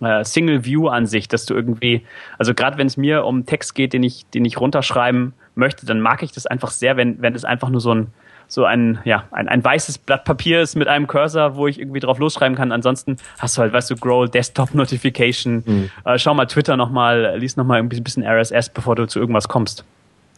äh, 0.00 0.24
Single-View-Ansicht, 0.24 1.32
dass 1.32 1.46
du 1.46 1.54
irgendwie, 1.54 2.04
also 2.38 2.54
gerade 2.54 2.78
wenn 2.78 2.86
es 2.86 2.96
mir 2.96 3.24
um 3.24 3.46
Text 3.46 3.74
geht, 3.74 3.92
den 3.92 4.02
ich, 4.02 4.26
den 4.30 4.44
ich 4.44 4.60
runterschreiben 4.60 5.34
möchte, 5.54 5.86
dann 5.86 6.00
mag 6.00 6.22
ich 6.22 6.32
das 6.32 6.46
einfach 6.46 6.70
sehr, 6.70 6.96
wenn, 6.96 7.20
wenn 7.20 7.34
es 7.34 7.44
einfach 7.44 7.68
nur 7.68 7.80
so 7.80 7.94
ein, 7.94 8.08
so 8.46 8.64
ein, 8.64 8.98
ja, 9.04 9.24
ein, 9.30 9.46
ein 9.48 9.62
weißes 9.62 9.98
Blatt 9.98 10.24
Papier 10.24 10.62
ist 10.62 10.74
mit 10.74 10.88
einem 10.88 11.06
Cursor, 11.06 11.56
wo 11.56 11.66
ich 11.66 11.78
irgendwie 11.78 12.00
drauf 12.00 12.18
losschreiben 12.18 12.56
kann. 12.56 12.72
Ansonsten 12.72 13.18
hast 13.38 13.56
du 13.56 13.62
halt, 13.62 13.72
weißt 13.72 13.90
du, 13.90 13.96
Growl, 13.96 14.28
Desktop 14.28 14.74
Notification, 14.74 15.62
mhm. 15.66 15.90
äh, 16.04 16.18
schau 16.18 16.32
mal 16.32 16.46
Twitter 16.46 16.76
nochmal, 16.76 17.36
lies 17.38 17.56
nochmal 17.56 17.78
ein 17.78 17.88
bisschen 17.88 18.24
RSS, 18.24 18.70
bevor 18.70 18.96
du 18.96 19.06
zu 19.06 19.20
irgendwas 19.20 19.48
kommst. 19.48 19.84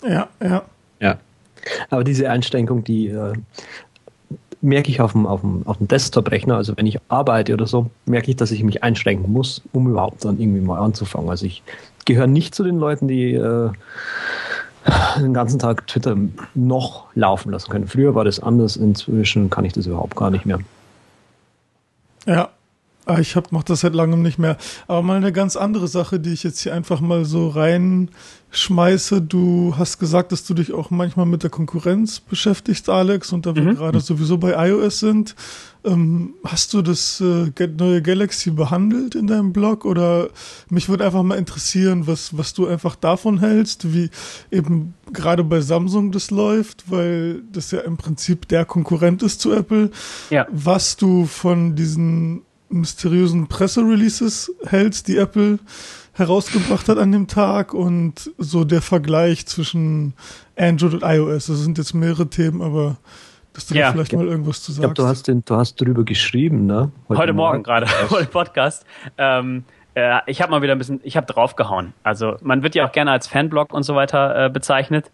Ja, 0.02 0.28
ja. 0.42 0.62
Ja. 0.98 1.18
Aber 1.88 2.04
diese 2.04 2.30
Einschränkung, 2.30 2.84
die 2.84 3.08
äh, 3.08 3.32
merke 4.62 4.90
ich 4.90 5.00
auf 5.00 5.12
dem, 5.12 5.26
auf 5.26 5.40
dem, 5.40 5.66
auf 5.66 5.78
dem 5.78 5.88
Desktop-Rechner, 5.88 6.56
also 6.56 6.76
wenn 6.76 6.86
ich 6.86 6.98
arbeite 7.08 7.54
oder 7.54 7.66
so, 7.66 7.90
merke 8.04 8.30
ich, 8.30 8.36
dass 8.36 8.50
ich 8.50 8.62
mich 8.62 8.82
einschränken 8.82 9.32
muss, 9.32 9.62
um 9.72 9.88
überhaupt 9.88 10.24
dann 10.24 10.38
irgendwie 10.38 10.60
mal 10.60 10.78
anzufangen. 10.78 11.30
Also 11.30 11.46
ich 11.46 11.62
gehöre 12.04 12.26
nicht 12.26 12.54
zu 12.54 12.62
den 12.62 12.78
Leuten, 12.78 13.08
die 13.08 13.34
äh, 13.34 13.70
den 15.18 15.34
ganzen 15.34 15.58
Tag 15.58 15.86
Twitter 15.86 16.16
noch 16.54 17.06
laufen 17.14 17.52
lassen 17.52 17.70
können. 17.70 17.86
Früher 17.86 18.14
war 18.14 18.24
das 18.24 18.40
anders, 18.40 18.76
inzwischen 18.76 19.50
kann 19.50 19.64
ich 19.64 19.72
das 19.72 19.86
überhaupt 19.86 20.16
gar 20.16 20.30
nicht 20.30 20.46
mehr. 20.46 20.58
Ja, 22.26 22.50
ich 23.18 23.36
hab, 23.36 23.52
mach 23.52 23.62
das 23.62 23.80
seit 23.80 23.94
langem 23.94 24.22
nicht 24.22 24.38
mehr. 24.38 24.56
Aber 24.86 25.02
mal 25.02 25.16
eine 25.16 25.32
ganz 25.32 25.56
andere 25.56 25.88
Sache, 25.88 26.20
die 26.20 26.32
ich 26.32 26.42
jetzt 26.42 26.60
hier 26.60 26.74
einfach 26.74 27.00
mal 27.00 27.24
so 27.24 27.48
reinschmeiße. 27.48 29.22
Du 29.22 29.74
hast 29.76 29.98
gesagt, 29.98 30.32
dass 30.32 30.44
du 30.44 30.54
dich 30.54 30.72
auch 30.72 30.90
manchmal 30.90 31.26
mit 31.26 31.42
der 31.42 31.50
Konkurrenz 31.50 32.20
beschäftigst, 32.20 32.88
Alex, 32.88 33.32
und 33.32 33.46
da 33.46 33.54
wir 33.54 33.62
mhm. 33.62 33.74
gerade 33.76 34.00
sowieso 34.00 34.38
bei 34.38 34.68
iOS 34.68 35.00
sind. 35.00 35.34
Ähm, 35.82 36.34
hast 36.44 36.74
du 36.74 36.82
das 36.82 37.22
äh, 37.22 37.50
neue 37.78 38.02
Galaxy 38.02 38.50
behandelt 38.50 39.14
in 39.14 39.26
deinem 39.26 39.54
Blog 39.54 39.86
oder 39.86 40.28
mich 40.68 40.90
würde 40.90 41.06
einfach 41.06 41.22
mal 41.22 41.38
interessieren, 41.38 42.06
was, 42.06 42.36
was 42.36 42.52
du 42.52 42.66
einfach 42.66 42.96
davon 42.96 43.40
hältst, 43.40 43.94
wie 43.94 44.10
eben 44.50 44.92
gerade 45.10 45.42
bei 45.42 45.62
Samsung 45.62 46.12
das 46.12 46.30
läuft, 46.30 46.90
weil 46.90 47.42
das 47.50 47.70
ja 47.70 47.80
im 47.80 47.96
Prinzip 47.96 48.46
der 48.48 48.66
Konkurrent 48.66 49.22
ist 49.22 49.40
zu 49.40 49.52
Apple. 49.52 49.90
Ja. 50.28 50.46
Was 50.50 50.96
du 50.98 51.24
von 51.24 51.76
diesen 51.76 52.42
mysteriösen 52.70 53.48
Pressereleases 53.48 54.52
hältst, 54.66 55.08
die 55.08 55.18
Apple 55.18 55.58
herausgebracht 56.12 56.88
hat 56.88 56.98
an 56.98 57.12
dem 57.12 57.28
Tag 57.28 57.74
und 57.74 58.30
so 58.38 58.64
der 58.64 58.82
Vergleich 58.82 59.46
zwischen 59.46 60.14
Android 60.56 60.94
und 60.94 61.02
iOS. 61.02 61.46
Das 61.46 61.58
sind 61.58 61.78
jetzt 61.78 61.94
mehrere 61.94 62.28
Themen, 62.28 62.62
aber 62.62 62.96
dass 63.52 63.66
du 63.66 63.74
ja. 63.74 63.86
da 63.86 63.92
vielleicht 63.92 64.12
mal 64.12 64.26
irgendwas 64.26 64.62
zu 64.62 64.72
sagen. 64.72 64.88
Ich 64.88 64.94
glaube, 64.94 65.08
du 65.08 65.08
hast 65.08 65.28
den, 65.28 65.44
du 65.44 65.56
hast 65.56 65.80
drüber 65.80 66.04
geschrieben, 66.04 66.66
ne? 66.66 66.90
Heute, 67.08 67.20
Heute 67.20 67.32
Morgen, 67.32 67.62
gerade 67.62 67.86
vor 67.86 68.18
dem 68.18 68.26
Podcast. 68.30 68.84
Ähm, 69.18 69.64
äh, 69.94 70.20
ich 70.26 70.40
habe 70.40 70.50
mal 70.50 70.62
wieder 70.62 70.72
ein 70.72 70.78
bisschen, 70.78 71.00
ich 71.02 71.16
habe 71.16 71.26
draufgehauen. 71.26 71.92
Also 72.02 72.36
man 72.42 72.62
wird 72.62 72.74
ja 72.74 72.86
auch 72.86 72.92
gerne 72.92 73.10
als 73.10 73.26
Fanblog 73.26 73.72
und 73.72 73.82
so 73.82 73.94
weiter 73.94 74.46
äh, 74.46 74.50
bezeichnet. 74.50 75.10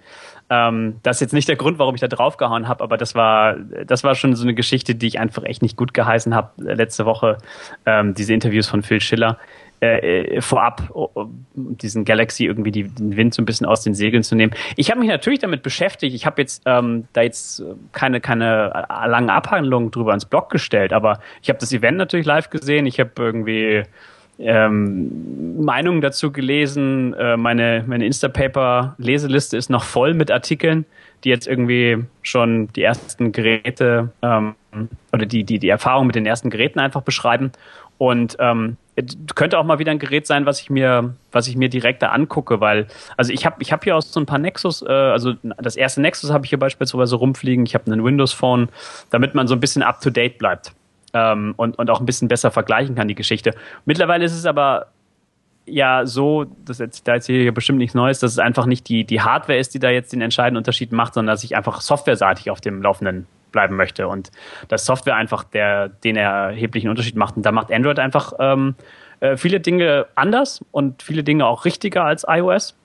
Ähm, 0.48 0.96
das 1.02 1.16
ist 1.16 1.20
jetzt 1.20 1.32
nicht 1.32 1.48
der 1.48 1.56
Grund, 1.56 1.78
warum 1.78 1.94
ich 1.94 2.00
da 2.00 2.08
draufgehauen 2.08 2.68
habe, 2.68 2.82
aber 2.84 2.96
das 2.96 3.14
war, 3.14 3.56
das 3.56 4.04
war 4.04 4.14
schon 4.14 4.36
so 4.36 4.44
eine 4.44 4.54
Geschichte, 4.54 4.94
die 4.94 5.08
ich 5.08 5.18
einfach 5.18 5.42
echt 5.42 5.62
nicht 5.62 5.76
gut 5.76 5.92
geheißen 5.92 6.34
habe 6.34 6.50
äh, 6.64 6.74
letzte 6.74 7.04
Woche. 7.04 7.38
Ähm, 7.84 8.14
diese 8.14 8.32
Interviews 8.32 8.68
von 8.68 8.82
Phil 8.82 9.00
Schiller 9.00 9.38
äh, 9.80 10.40
vorab, 10.40 10.90
um 10.90 11.44
diesen 11.54 12.04
Galaxy 12.04 12.46
irgendwie 12.46 12.70
die, 12.70 12.84
den 12.84 13.16
Wind 13.16 13.34
so 13.34 13.42
ein 13.42 13.44
bisschen 13.44 13.66
aus 13.66 13.82
den 13.82 13.94
Segeln 13.94 14.22
zu 14.22 14.34
nehmen. 14.34 14.54
Ich 14.76 14.90
habe 14.90 15.00
mich 15.00 15.08
natürlich 15.08 15.40
damit 15.40 15.62
beschäftigt. 15.62 16.14
Ich 16.14 16.24
habe 16.24 16.40
jetzt 16.40 16.62
ähm, 16.64 17.08
da 17.12 17.22
jetzt 17.22 17.62
keine 17.92 18.20
keine 18.20 18.86
langen 18.88 19.30
Abhandlungen 19.30 19.90
drüber 19.90 20.14
ins 20.14 20.24
Blog 20.24 20.48
gestellt, 20.48 20.92
aber 20.92 21.20
ich 21.42 21.48
habe 21.50 21.58
das 21.58 21.72
Event 21.72 21.98
natürlich 21.98 22.26
live 22.26 22.48
gesehen. 22.50 22.86
Ich 22.86 22.98
habe 23.00 23.10
irgendwie 23.18 23.82
ähm, 24.38 25.62
Meinungen 25.64 26.00
dazu 26.00 26.30
gelesen. 26.32 27.14
Äh, 27.14 27.36
meine 27.36 27.84
meine 27.86 28.06
Instapaper-Leseliste 28.06 29.56
ist 29.56 29.70
noch 29.70 29.84
voll 29.84 30.14
mit 30.14 30.30
Artikeln, 30.30 30.84
die 31.24 31.30
jetzt 31.30 31.46
irgendwie 31.46 32.04
schon 32.22 32.68
die 32.74 32.82
ersten 32.82 33.32
Geräte 33.32 34.10
ähm, 34.22 34.54
oder 35.12 35.26
die, 35.26 35.44
die, 35.44 35.58
die 35.58 35.68
Erfahrung 35.68 36.06
mit 36.06 36.16
den 36.16 36.26
ersten 36.26 36.50
Geräten 36.50 36.78
einfach 36.78 37.02
beschreiben. 37.02 37.52
Und 37.98 38.36
ähm, 38.40 38.76
könnte 39.34 39.58
auch 39.58 39.64
mal 39.64 39.78
wieder 39.78 39.90
ein 39.90 39.98
Gerät 39.98 40.26
sein, 40.26 40.44
was 40.44 40.60
ich 40.60 40.68
mir, 40.68 41.14
was 41.32 41.48
ich 41.48 41.56
mir 41.56 41.70
direkt 41.70 42.02
da 42.02 42.08
angucke, 42.08 42.60
weil, 42.60 42.86
also 43.16 43.32
ich 43.32 43.46
habe 43.46 43.56
ich 43.60 43.72
hab 43.72 43.84
hier 43.84 43.96
auch 43.96 44.02
so 44.02 44.20
ein 44.20 44.26
paar 44.26 44.38
Nexus, 44.38 44.82
äh, 44.82 44.88
also 44.88 45.34
das 45.42 45.76
erste 45.76 46.02
Nexus 46.02 46.30
habe 46.30 46.44
ich 46.44 46.50
hier 46.50 46.58
beispielsweise 46.58 47.16
rumfliegen, 47.16 47.64
ich 47.64 47.74
habe 47.74 47.90
einen 47.90 48.04
Windows 48.04 48.32
Phone, 48.32 48.68
damit 49.10 49.34
man 49.34 49.48
so 49.48 49.54
ein 49.54 49.60
bisschen 49.60 49.82
up 49.82 50.00
to 50.00 50.10
date 50.10 50.38
bleibt 50.38 50.72
ähm, 51.16 51.54
und, 51.56 51.78
und 51.78 51.90
auch 51.90 52.00
ein 52.00 52.06
bisschen 52.06 52.28
besser 52.28 52.50
vergleichen 52.50 52.94
kann, 52.94 53.08
die 53.08 53.14
Geschichte. 53.14 53.54
Mittlerweile 53.86 54.24
ist 54.24 54.34
es 54.34 54.44
aber 54.44 54.88
ja 55.64 56.06
so, 56.06 56.44
das 56.64 56.78
jetzt, 56.78 57.08
da 57.08 57.14
erzähle 57.14 57.40
ich 57.40 57.46
ja 57.46 57.52
bestimmt 57.52 57.78
nichts 57.78 57.94
Neues, 57.94 58.20
dass 58.20 58.32
es 58.32 58.38
einfach 58.38 58.66
nicht 58.66 58.88
die, 58.88 59.04
die 59.04 59.22
Hardware 59.22 59.58
ist, 59.58 59.74
die 59.74 59.78
da 59.78 59.90
jetzt 59.90 60.12
den 60.12 60.20
entscheidenden 60.20 60.58
Unterschied 60.58 60.92
macht, 60.92 61.14
sondern 61.14 61.34
dass 61.34 61.42
ich 61.42 61.56
einfach 61.56 61.80
softwareseitig 61.80 62.50
auf 62.50 62.60
dem 62.60 62.82
Laufenden 62.82 63.26
bleiben 63.50 63.76
möchte 63.76 64.06
und 64.06 64.30
dass 64.68 64.84
Software 64.84 65.16
einfach 65.16 65.42
der, 65.42 65.88
den 65.88 66.16
erheblichen 66.16 66.90
Unterschied 66.90 67.16
macht. 67.16 67.36
Und 67.36 67.44
da 67.44 67.52
macht 67.52 67.72
Android 67.72 67.98
einfach 67.98 68.34
ähm, 68.38 68.74
äh, 69.20 69.36
viele 69.36 69.60
Dinge 69.60 70.06
anders 70.14 70.64
und 70.70 71.02
viele 71.02 71.24
Dinge 71.24 71.46
auch 71.46 71.64
richtiger 71.64 72.04
als 72.04 72.24
iOS. 72.28 72.76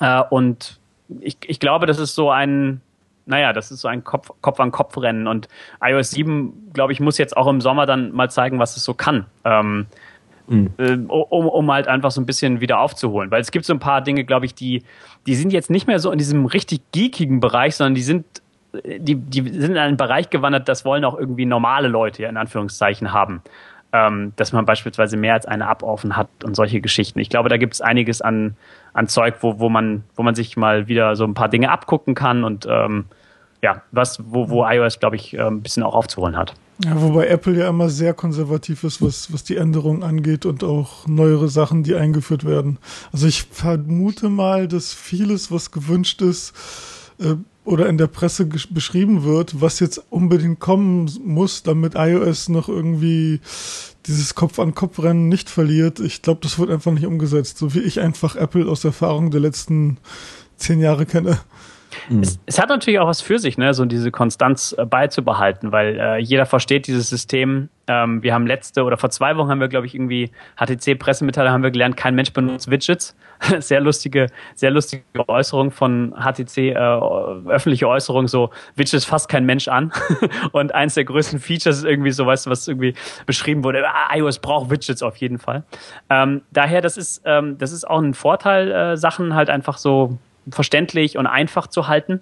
Äh, 0.00 0.22
und 0.30 0.78
ich, 1.20 1.38
ich 1.46 1.58
glaube, 1.58 1.86
das 1.86 1.98
ist 1.98 2.14
so 2.14 2.30
ein, 2.30 2.80
naja, 3.26 3.52
das 3.52 3.70
ist 3.70 3.80
so 3.80 3.88
ein 3.88 4.04
Kopf, 4.04 4.30
Kopf 4.40 4.60
an 4.60 4.70
Kopf 4.70 4.96
Rennen 4.98 5.26
und 5.26 5.48
iOS 5.82 6.10
7, 6.10 6.72
glaube 6.72 6.92
ich, 6.92 7.00
muss 7.00 7.18
jetzt 7.18 7.36
auch 7.36 7.46
im 7.46 7.60
Sommer 7.60 7.86
dann 7.86 8.12
mal 8.12 8.30
zeigen, 8.30 8.58
was 8.58 8.76
es 8.76 8.84
so 8.84 8.94
kann. 8.94 9.26
Ähm, 9.44 9.86
mhm. 10.46 11.06
um, 11.08 11.48
um 11.48 11.72
halt 11.72 11.88
einfach 11.88 12.10
so 12.10 12.20
ein 12.20 12.26
bisschen 12.26 12.60
wieder 12.60 12.80
aufzuholen. 12.80 13.30
Weil 13.30 13.40
es 13.40 13.50
gibt 13.50 13.64
so 13.64 13.72
ein 13.72 13.78
paar 13.78 14.02
Dinge, 14.02 14.24
glaube 14.24 14.46
ich, 14.46 14.54
die, 14.54 14.82
die 15.26 15.34
sind 15.34 15.52
jetzt 15.52 15.70
nicht 15.70 15.86
mehr 15.86 15.98
so 15.98 16.10
in 16.10 16.18
diesem 16.18 16.46
richtig 16.46 16.80
geekigen 16.92 17.40
Bereich, 17.40 17.76
sondern 17.76 17.94
die 17.94 18.02
sind 18.02 18.24
die, 18.82 19.14
die 19.14 19.40
sind 19.50 19.72
in 19.72 19.78
einen 19.78 19.96
Bereich 19.96 20.30
gewandert, 20.30 20.68
das 20.68 20.84
wollen 20.84 21.04
auch 21.04 21.16
irgendwie 21.16 21.46
normale 21.46 21.88
Leute 21.88 22.22
ja 22.22 22.28
in 22.28 22.36
Anführungszeichen 22.36 23.12
haben. 23.12 23.42
Ähm, 23.92 24.32
dass 24.34 24.52
man 24.52 24.66
beispielsweise 24.66 25.16
mehr 25.16 25.34
als 25.34 25.46
eine 25.46 25.70
App 25.70 25.84
offen 25.84 26.16
hat 26.16 26.28
und 26.42 26.56
solche 26.56 26.80
Geschichten. 26.80 27.20
Ich 27.20 27.28
glaube, 27.28 27.48
da 27.48 27.58
gibt 27.58 27.74
es 27.74 27.80
einiges 27.80 28.20
an, 28.22 28.56
an 28.94 29.08
Zeug, 29.08 29.34
wo, 29.40 29.58
wo, 29.58 29.68
man, 29.68 30.04
wo 30.16 30.22
man 30.22 30.34
sich 30.34 30.56
mal 30.56 30.88
wieder 30.88 31.14
so 31.16 31.24
ein 31.24 31.34
paar 31.34 31.48
Dinge 31.48 31.70
abgucken 31.70 32.14
kann 32.14 32.44
und 32.44 32.66
ähm, 32.68 33.04
ja, 33.62 33.82
was, 33.92 34.20
wo, 34.24 34.48
wo 34.48 34.66
iOS, 34.66 35.00
glaube 35.00 35.16
ich, 35.16 35.38
ein 35.38 35.62
bisschen 35.62 35.82
auch 35.82 35.94
aufzuholen 35.94 36.36
hat. 36.36 36.54
Ja, 36.84 37.00
wobei 37.00 37.28
Apple 37.28 37.56
ja 37.56 37.68
immer 37.68 37.88
sehr 37.88 38.14
konservativ 38.14 38.82
ist, 38.82 39.00
was, 39.00 39.32
was 39.32 39.44
die 39.44 39.56
Änderungen 39.56 40.02
angeht 40.02 40.44
und 40.44 40.64
auch 40.64 41.06
neuere 41.06 41.48
Sachen, 41.48 41.84
die 41.84 41.94
eingeführt 41.94 42.44
werden. 42.44 42.78
Also 43.12 43.26
ich 43.28 43.44
vermute 43.44 44.28
mal, 44.28 44.66
dass 44.66 44.92
vieles, 44.92 45.52
was 45.52 45.70
gewünscht 45.70 46.20
ist, 46.20 46.52
äh, 47.20 47.36
oder 47.64 47.88
in 47.88 47.98
der 47.98 48.06
Presse 48.06 48.46
beschrieben 48.46 49.24
wird, 49.24 49.60
was 49.60 49.80
jetzt 49.80 50.04
unbedingt 50.10 50.60
kommen 50.60 51.10
muss, 51.24 51.62
damit 51.62 51.94
iOS 51.96 52.48
noch 52.48 52.68
irgendwie 52.68 53.40
dieses 54.06 54.34
Kopf-an-Kopf-Rennen 54.34 55.28
nicht 55.28 55.48
verliert. 55.48 55.98
Ich 56.00 56.20
glaube, 56.20 56.40
das 56.42 56.58
wird 56.58 56.70
einfach 56.70 56.92
nicht 56.92 57.06
umgesetzt, 57.06 57.58
so 57.58 57.74
wie 57.74 57.80
ich 57.80 58.00
einfach 58.00 58.36
Apple 58.36 58.66
aus 58.68 58.84
Erfahrung 58.84 59.30
der 59.30 59.40
letzten 59.40 59.98
zehn 60.56 60.80
Jahre 60.80 61.06
kenne. 61.06 61.38
Mhm. 62.08 62.20
Es, 62.20 62.38
es, 62.46 62.58
hat 62.58 62.68
natürlich 62.68 62.98
auch 62.98 63.06
was 63.06 63.20
für 63.20 63.38
sich, 63.38 63.56
ne, 63.56 63.72
so 63.72 63.84
diese 63.84 64.10
Konstanz 64.10 64.74
äh, 64.76 64.84
beizubehalten, 64.84 65.72
weil 65.72 65.98
äh, 65.98 66.18
jeder 66.18 66.46
versteht 66.46 66.86
dieses 66.86 67.08
System. 67.08 67.68
Ähm, 67.86 68.22
wir 68.22 68.34
haben 68.34 68.46
letzte 68.46 68.84
oder 68.84 68.96
vor 68.96 69.10
zwei 69.10 69.36
Wochen 69.36 69.48
haben 69.48 69.60
wir, 69.60 69.68
glaube 69.68 69.86
ich, 69.86 69.94
irgendwie 69.94 70.30
HTC-Pressemitteilung 70.58 71.52
haben 71.52 71.62
wir 71.62 71.70
gelernt, 71.70 71.96
kein 71.96 72.14
Mensch 72.14 72.32
benutzt 72.32 72.70
Widgets. 72.70 73.16
sehr 73.58 73.80
lustige, 73.80 74.26
sehr 74.54 74.70
lustige 74.70 75.04
Äußerung 75.28 75.70
von 75.70 76.14
HTC, 76.18 76.70
äh, 76.70 76.74
öffentliche 76.74 77.88
Äußerung, 77.88 78.28
so 78.28 78.50
Widgets 78.76 79.04
fasst 79.04 79.28
kein 79.28 79.44
Mensch 79.44 79.68
an. 79.68 79.92
Und 80.52 80.74
eins 80.74 80.94
der 80.94 81.04
größten 81.04 81.38
Features 81.38 81.78
ist 81.78 81.84
irgendwie 81.84 82.10
so, 82.10 82.26
weißt 82.26 82.46
du, 82.46 82.50
was 82.50 82.68
irgendwie 82.68 82.94
beschrieben 83.26 83.64
wurde, 83.64 83.84
ah, 83.86 84.14
iOS 84.14 84.38
braucht 84.38 84.70
Widgets 84.70 85.02
auf 85.02 85.16
jeden 85.16 85.38
Fall. 85.38 85.64
Ähm, 86.10 86.42
daher, 86.52 86.80
das 86.80 86.96
ist, 86.96 87.22
ähm, 87.24 87.58
das 87.58 87.72
ist 87.72 87.88
auch 87.88 88.00
ein 88.00 88.14
Vorteil, 88.14 88.70
äh, 88.70 88.96
Sachen 88.96 89.34
halt 89.34 89.50
einfach 89.50 89.78
so 89.78 90.18
verständlich 90.50 91.16
und 91.16 91.26
einfach 91.26 91.66
zu 91.66 91.88
halten. 91.88 92.20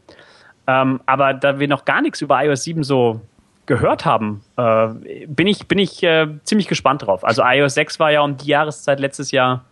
Ähm, 0.67 1.01
aber 1.07 1.35
da 1.35 1.59
wir 1.59 1.69
noch 1.69 1.85
gar 1.85 2.03
nichts 2.03 2.21
über 2.21 2.43
iOS 2.45 2.65
7 2.65 2.85
so 2.85 3.21
gehört 3.67 4.05
haben, 4.05 4.43
äh, 4.57 4.89
bin 5.27 5.47
ich, 5.47 5.67
bin 5.69 5.79
ich 5.79 6.03
äh, 6.03 6.29
ziemlich 6.45 6.69
gespannt 6.69 7.07
drauf. 7.07 7.25
Also 7.25 7.43
iOS 7.45 7.75
6 7.75 8.01
war 8.01 8.11
ja 8.11 8.23
um 8.23 8.37
die 8.37 8.47
Jahreszeit 8.47 9.01
letztes 9.01 9.31
Jahr, 9.31 9.65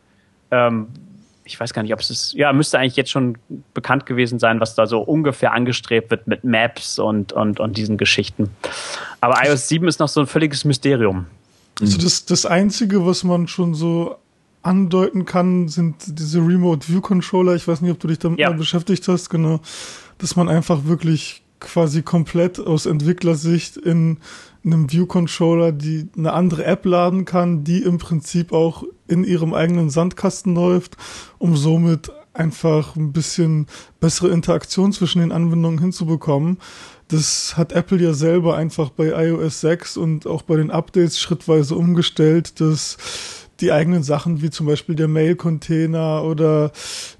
ähm, 0.50 0.88
ich 1.51 1.59
weiß 1.61 1.73
gar 1.73 1.83
nicht, 1.83 1.93
ob 1.93 2.01
es 2.01 2.11
ist, 2.11 2.35
ja, 2.35 2.53
müsste 2.53 2.79
eigentlich 2.79 2.97
jetzt 2.97 3.11
schon 3.11 3.37
bekannt 3.75 4.07
gewesen 4.07 4.39
sein, 4.39 4.61
was 4.61 4.75
da 4.75 4.87
so 4.87 5.01
ungefähr 5.01 5.53
angestrebt 5.53 6.11
wird 6.11 6.27
mit 6.27 6.45
Maps 6.45 6.99
und, 6.99 7.33
und, 7.33 7.61
und 7.61 7.77
diesen 7.77 7.97
Geschichten. 7.97 8.51
Aber 9.21 9.45
iOS 9.45 9.69
7 9.69 9.87
ist 9.89 10.01
noch 10.01 10.09
so 10.09 10.21
ein 10.21 10.27
völliges 10.27 10.65
Mysterium. 10.65 11.27
Also 11.81 11.99
das, 11.99 12.25
das 12.27 12.47
Einzige, 12.47 13.07
was 13.07 13.25
man 13.25 13.49
schon 13.49 13.75
so 13.75 14.17
andeuten 14.63 15.25
kann, 15.25 15.69
sind 15.69 15.97
diese 16.07 16.39
Remote 16.39 16.89
View 16.89 17.01
Controller. 17.01 17.55
Ich 17.55 17.67
weiß 17.67 17.81
nicht, 17.81 17.91
ob 17.91 17.99
du 17.99 18.09
dich 18.09 18.19
damit 18.19 18.39
ja. 18.39 18.51
mal 18.51 18.57
beschäftigt 18.57 19.09
hast, 19.09 19.31
genau. 19.31 19.61
Dass 20.19 20.37
man 20.37 20.49
einfach 20.49 20.85
wirklich 20.85 21.43
quasi 21.59 22.03
komplett 22.03 22.59
aus 22.59 22.87
Entwicklersicht 22.87 23.77
in 23.77 24.19
einem 24.64 24.90
View 24.90 25.07
Controller 25.07 25.73
die 25.73 26.09
eine 26.16 26.33
andere 26.33 26.64
App 26.64 26.85
laden 26.85 27.25
kann, 27.25 27.64
die 27.64 27.83
im 27.83 27.99
Prinzip 27.99 28.53
auch 28.53 28.85
in 29.09 29.25
ihrem 29.25 29.55
eigenen 29.55 29.90
Sandkasten 29.90 30.55
läuft, 30.55 30.96
um 31.38 31.57
somit 31.57 32.12
einfach 32.33 32.96
ein 32.96 33.12
bisschen 33.12 33.66
bessere 33.99 34.29
Interaktion 34.29 34.92
zwischen 34.92 35.20
den 35.20 35.33
Anwendungen 35.33 35.81
hinzubekommen. 35.81 36.59
Das 37.09 37.57
hat 37.57 37.73
Apple 37.73 37.99
ja 37.99 38.12
selber 38.12 38.57
einfach 38.57 38.90
bei 38.90 39.09
iOS 39.27 39.61
6 39.62 39.96
und 39.96 40.27
auch 40.27 40.42
bei 40.42 40.57
den 40.57 40.70
Updates 40.70 41.18
schrittweise 41.18 41.75
umgestellt, 41.75 42.61
dass 42.61 43.39
die 43.61 43.73
eigenen 43.73 44.03
Sachen, 44.03 44.42
wie 44.42 44.51
zum 44.51 44.66
Beispiel 44.66 44.94
der 44.94 45.09
Mail-Container 45.09 46.25
oder 46.25 46.73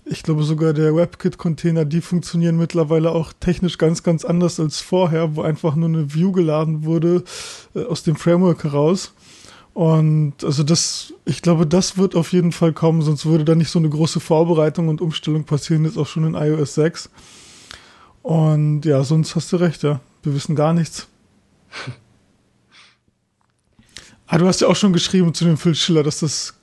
ich 0.05 0.23
glaube 0.23 0.43
sogar 0.43 0.73
der 0.73 0.95
WebKit-Container, 0.95 1.85
die 1.85 2.01
funktionieren 2.01 2.57
mittlerweile 2.57 3.13
auch 3.13 3.33
technisch 3.39 3.79
ganz, 3.79 4.03
ganz 4.03 4.25
anders 4.25 4.59
als 4.59 4.81
vorher, 4.81 5.37
wo 5.37 5.43
einfach 5.43 5.77
nur 5.77 5.89
eine 5.89 6.15
View 6.15 6.33
geladen 6.33 6.85
wurde 6.85 7.25
äh, 7.75 7.85
aus 7.85 8.03
dem 8.03 8.17
Framework 8.17 8.65
heraus. 8.65 9.13
Und 9.73 10.43
also 10.43 10.63
das, 10.63 11.15
ich 11.25 11.43
glaube, 11.43 11.67
das 11.67 11.97
wird 11.97 12.17
auf 12.17 12.33
jeden 12.33 12.53
Fall 12.53 12.73
kommen, 12.73 13.03
sonst 13.03 13.25
würde 13.27 13.45
da 13.45 13.55
nicht 13.55 13.71
so 13.71 13.79
eine 13.79 13.89
große 13.89 14.21
Vorbereitung 14.21 14.89
und 14.89 15.01
Umstellung 15.01 15.45
passieren, 15.45 15.85
jetzt 15.85 15.97
auch 15.97 16.07
schon 16.07 16.25
in 16.25 16.35
iOS 16.35 16.75
6. 16.75 17.11
Und 18.23 18.85
ja, 18.85 19.03
sonst 19.05 19.37
hast 19.37 19.53
du 19.53 19.57
recht, 19.57 19.83
ja. 19.83 20.01
Wir 20.23 20.35
wissen 20.35 20.55
gar 20.55 20.75
nichts. 20.75 21.09
Ah, 24.33 24.39
du 24.39 24.47
hast 24.47 24.61
ja 24.61 24.69
auch 24.69 24.77
schon 24.77 24.93
geschrieben 24.93 25.35
zu 25.35 25.45
dem 25.45 25.57
Phil 25.57 25.75
Schiller, 25.75 26.05
dass 26.05 26.21
das 26.21 26.55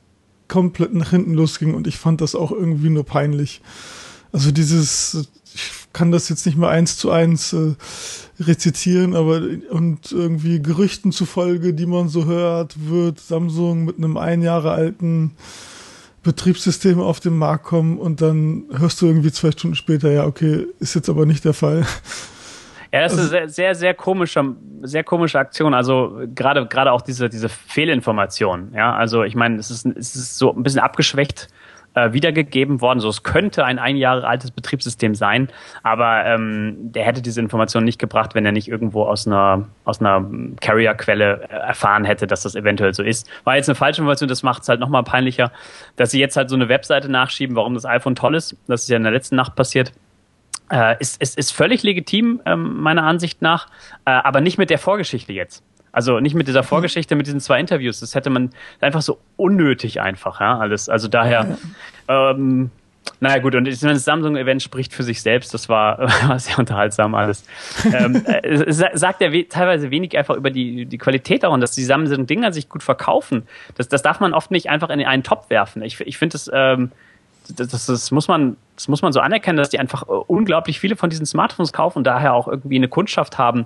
komplett 0.48 0.94
nach 0.94 1.10
hinten 1.10 1.34
losging 1.34 1.74
und 1.74 1.86
ich 1.86 1.98
fand 1.98 2.22
das 2.22 2.34
auch 2.34 2.54
irgendwie 2.54 2.90
nur 2.90 3.04
peinlich. 3.04 3.62
Also 4.32 4.52
dieses, 4.52 5.28
ich 5.54 5.72
kann 5.92 6.14
das 6.14 6.30
jetzt 6.30 6.46
nicht 6.46 6.58
mehr 6.58 6.70
eins 6.70 6.96
zu 6.96 7.12
eins 7.12 7.52
äh, 7.52 7.76
rezitieren, 8.40 9.18
aber 9.18 9.42
und 9.70 10.14
irgendwie 10.14 10.62
Gerüchten 10.62 11.12
zufolge, 11.12 11.74
die 11.74 11.88
man 11.88 12.08
so 12.08 12.24
hört, 12.24 12.90
wird 12.90 13.20
Samsung 13.20 13.84
mit 13.84 13.98
einem 13.98 14.16
ein 14.16 14.42
Jahre 14.42 14.72
alten 14.72 15.32
Betriebssystem 16.24 17.02
auf 17.02 17.20
den 17.20 17.38
Markt 17.38 17.66
kommen 17.66 17.98
und 17.98 18.22
dann 18.22 18.64
hörst 18.72 19.02
du 19.02 19.08
irgendwie 19.08 19.34
zwei 19.34 19.52
Stunden 19.52 19.76
später, 19.76 20.10
ja, 20.10 20.26
okay, 20.26 20.68
ist 20.80 20.96
jetzt 20.96 21.10
aber 21.10 21.26
nicht 21.26 21.44
der 21.44 21.54
Fall. 21.54 21.86
Ja, 22.98 23.04
das 23.04 23.14
ist 23.14 23.20
eine 23.20 23.28
sehr, 23.28 23.50
sehr, 23.50 23.76
sehr 23.76 23.94
komische, 23.94 24.56
sehr 24.82 25.04
komische 25.04 25.38
Aktion. 25.38 25.76
Also 25.76 26.20
gerade, 26.34 26.66
gerade 26.66 26.92
auch 26.92 27.02
diese, 27.02 27.30
diese 27.30 27.48
Fehlinformation. 27.48 28.72
Ja, 28.74 28.96
also 28.96 29.24
ich 29.24 29.36
meine, 29.36 29.58
es 29.58 29.70
ist, 29.70 29.86
es 29.86 30.16
ist 30.16 30.38
so 30.38 30.52
ein 30.52 30.64
bisschen 30.64 30.80
abgeschwächt 30.80 31.48
äh, 31.94 32.14
wiedergegeben 32.14 32.82
worden. 32.82 33.00
So, 33.00 33.10
es 33.10 33.22
könnte 33.22 33.66
ein 33.66 33.78
ein 33.78 33.98
Jahre 33.98 34.28
altes 34.28 34.50
Betriebssystem 34.50 35.14
sein, 35.14 35.50
aber 35.84 36.26
ähm, 36.26 36.76
der 36.92 37.04
hätte 37.04 37.22
diese 37.22 37.40
Information 37.40 37.84
nicht 37.84 38.00
gebracht, 38.00 38.34
wenn 38.34 38.48
er 38.48 38.52
nicht 38.52 38.68
irgendwo 38.68 39.04
aus 39.04 39.28
einer, 39.28 39.68
aus 39.86 40.00
einer 40.00 40.26
Carrier-Quelle 40.60 41.44
äh, 41.44 41.54
erfahren 41.54 42.04
hätte, 42.04 42.26
dass 42.26 42.42
das 42.42 42.56
eventuell 42.56 42.96
so 42.96 43.04
ist. 43.04 43.30
War 43.44 43.58
jetzt 43.58 43.70
eine 43.70 43.76
falsche 43.76 44.02
Information, 44.02 44.28
das 44.28 44.42
macht 44.42 44.64
es 44.64 44.70
halt 44.70 44.80
nochmal 44.80 45.04
peinlicher, 45.04 45.52
dass 45.98 46.10
sie 46.10 46.20
jetzt 46.20 46.36
halt 46.36 46.50
so 46.50 46.56
eine 46.56 46.68
Webseite 46.68 47.10
nachschieben, 47.10 47.56
warum 47.56 47.76
das 47.76 47.86
iPhone 47.86 48.16
toll 48.16 48.34
ist. 48.34 48.58
Das 48.68 48.82
ist 48.82 48.90
ja 48.90 48.98
in 48.98 49.04
der 49.04 49.12
letzten 49.12 49.36
Nacht 49.36 49.56
passiert. 49.56 49.92
Äh, 50.72 50.96
ist, 51.00 51.22
ist, 51.22 51.38
ist 51.38 51.52
völlig 51.52 51.84
legitim, 51.84 52.42
ähm, 52.46 52.82
meiner 52.82 53.04
Ansicht 53.04 53.42
nach, 53.42 53.68
äh, 54.06 54.12
aber 54.12 54.42
nicht 54.42 54.58
mit 54.58 54.70
der 54.70 54.80
Vorgeschichte 54.80 55.32
jetzt. 55.32 55.64
Also 55.92 56.20
nicht 56.20 56.36
mit 56.36 56.48
dieser 56.48 56.64
Vorgeschichte, 56.64 57.16
mit 57.16 57.26
diesen 57.26 57.40
zwei 57.40 57.60
Interviews. 57.60 58.02
Das 58.02 58.14
hätte 58.14 58.30
man 58.30 58.52
einfach 58.82 59.02
so 59.02 59.20
unnötig 59.36 60.02
einfach, 60.02 60.42
ja, 60.42 60.60
alles. 60.60 60.90
Also 60.90 61.08
daher, 61.08 61.58
ähm, 62.08 62.70
naja 63.20 63.40
gut, 63.40 63.56
und 63.56 63.66
das 63.66 64.06
Samsung-Event 64.06 64.62
spricht 64.62 64.94
für 64.94 65.04
sich 65.04 65.22
selbst, 65.22 65.54
das 65.54 65.70
war, 65.70 66.00
war 66.28 66.38
sehr 66.38 66.60
unterhaltsam 66.60 67.16
alles. 67.16 67.46
ähm, 67.86 68.24
äh, 68.28 68.72
sagt 68.72 69.22
er 69.22 69.32
we 69.32 69.48
teilweise 69.48 69.90
wenig 69.90 70.18
einfach 70.18 70.36
über 70.36 70.52
die, 70.52 70.86
die 70.86 70.98
Qualität 70.98 71.46
auch 71.46 71.54
und 71.54 71.62
dass 71.62 71.72
die 71.72 71.86
Samsung-Dinger 71.86 72.52
sich 72.54 72.70
gut 72.70 72.84
verkaufen. 72.84 73.48
Das, 73.76 73.88
das 73.88 74.02
darf 74.02 74.20
man 74.20 74.34
oft 74.34 74.52
nicht 74.52 74.70
einfach 74.70 74.90
in 74.90 75.04
einen 75.04 75.24
Topf 75.24 75.50
werfen. 75.50 75.82
Ich, 75.82 76.00
ich 76.02 76.18
finde 76.18 76.34
das, 76.34 76.52
ähm, 76.54 76.92
das, 77.56 77.86
das, 77.86 78.12
muss 78.12 78.28
man, 78.28 78.58
das 78.76 78.88
muss 78.88 79.02
man 79.02 79.14
so 79.14 79.20
anerkennen, 79.20 79.58
dass 79.58 79.70
die 79.70 79.80
einfach 79.80 80.04
äh, 80.04 80.12
unglaublich 80.12 80.80
viele 80.80 80.96
von 80.96 81.10
diesen 81.10 81.26
Smartphones 81.26 81.74
kaufen 81.74 82.00
und 82.00 82.04
daher 82.06 82.34
auch 82.34 82.48
irgendwie 82.48 82.76
eine 82.76 82.88
Kundschaft 82.88 83.38
haben, 83.38 83.66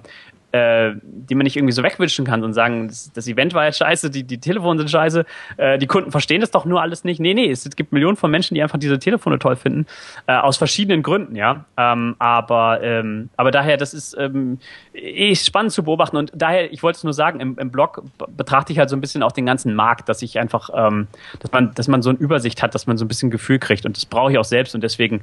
äh, 0.51 0.91
die 1.03 1.35
man 1.35 1.43
nicht 1.43 1.55
irgendwie 1.55 1.71
so 1.71 1.83
wegwischen 1.83 2.25
kann 2.25 2.43
und 2.43 2.53
sagen, 2.53 2.87
das, 2.87 3.11
das, 3.13 3.27
Event 3.27 3.53
war 3.53 3.65
jetzt 3.65 3.77
scheiße, 3.77 4.09
die, 4.09 4.23
die 4.23 4.39
Telefone 4.39 4.79
sind 4.79 4.89
scheiße, 4.89 5.25
äh, 5.57 5.77
die 5.77 5.87
Kunden 5.87 6.11
verstehen 6.11 6.41
das 6.41 6.51
doch 6.51 6.65
nur 6.65 6.81
alles 6.81 7.03
nicht. 7.03 7.19
Nee, 7.19 7.33
nee, 7.33 7.49
es, 7.49 7.69
gibt 7.75 7.93
Millionen 7.93 8.17
von 8.17 8.29
Menschen, 8.31 8.55
die 8.55 8.61
einfach 8.61 8.77
diese 8.77 8.99
Telefone 8.99 9.39
toll 9.39 9.55
finden, 9.55 9.85
äh, 10.27 10.35
aus 10.35 10.57
verschiedenen 10.57 11.03
Gründen, 11.03 11.35
ja. 11.35 11.65
Ähm, 11.77 12.15
aber, 12.19 12.81
ähm, 12.81 13.29
aber 13.37 13.51
daher, 13.51 13.77
das 13.77 13.93
ist 13.93 14.15
ähm, 14.19 14.59
ist 14.93 15.45
spannend 15.45 15.71
zu 15.71 15.83
beobachten 15.83 16.17
und 16.17 16.31
daher, 16.35 16.71
ich 16.71 16.83
wollte 16.83 16.97
es 16.97 17.03
nur 17.03 17.13
sagen, 17.13 17.39
im, 17.39 17.57
im 17.57 17.71
Blog 17.71 18.03
betrachte 18.35 18.73
ich 18.73 18.79
halt 18.79 18.89
so 18.89 18.95
ein 18.95 19.01
bisschen 19.01 19.23
auch 19.23 19.31
den 19.31 19.45
ganzen 19.45 19.73
Markt, 19.73 20.09
dass 20.09 20.21
ich 20.21 20.37
einfach, 20.39 20.69
ähm, 20.73 21.07
dass 21.39 21.51
man, 21.51 21.73
dass 21.73 21.87
man 21.87 22.01
so 22.01 22.09
eine 22.09 22.19
Übersicht 22.19 22.61
hat, 22.61 22.75
dass 22.75 22.87
man 22.87 22.97
so 22.97 23.05
ein 23.05 23.07
bisschen 23.07 23.31
Gefühl 23.31 23.59
kriegt 23.59 23.85
und 23.85 23.95
das 23.95 24.05
brauche 24.05 24.31
ich 24.31 24.37
auch 24.37 24.45
selbst 24.45 24.75
und 24.75 24.83
deswegen 24.83 25.21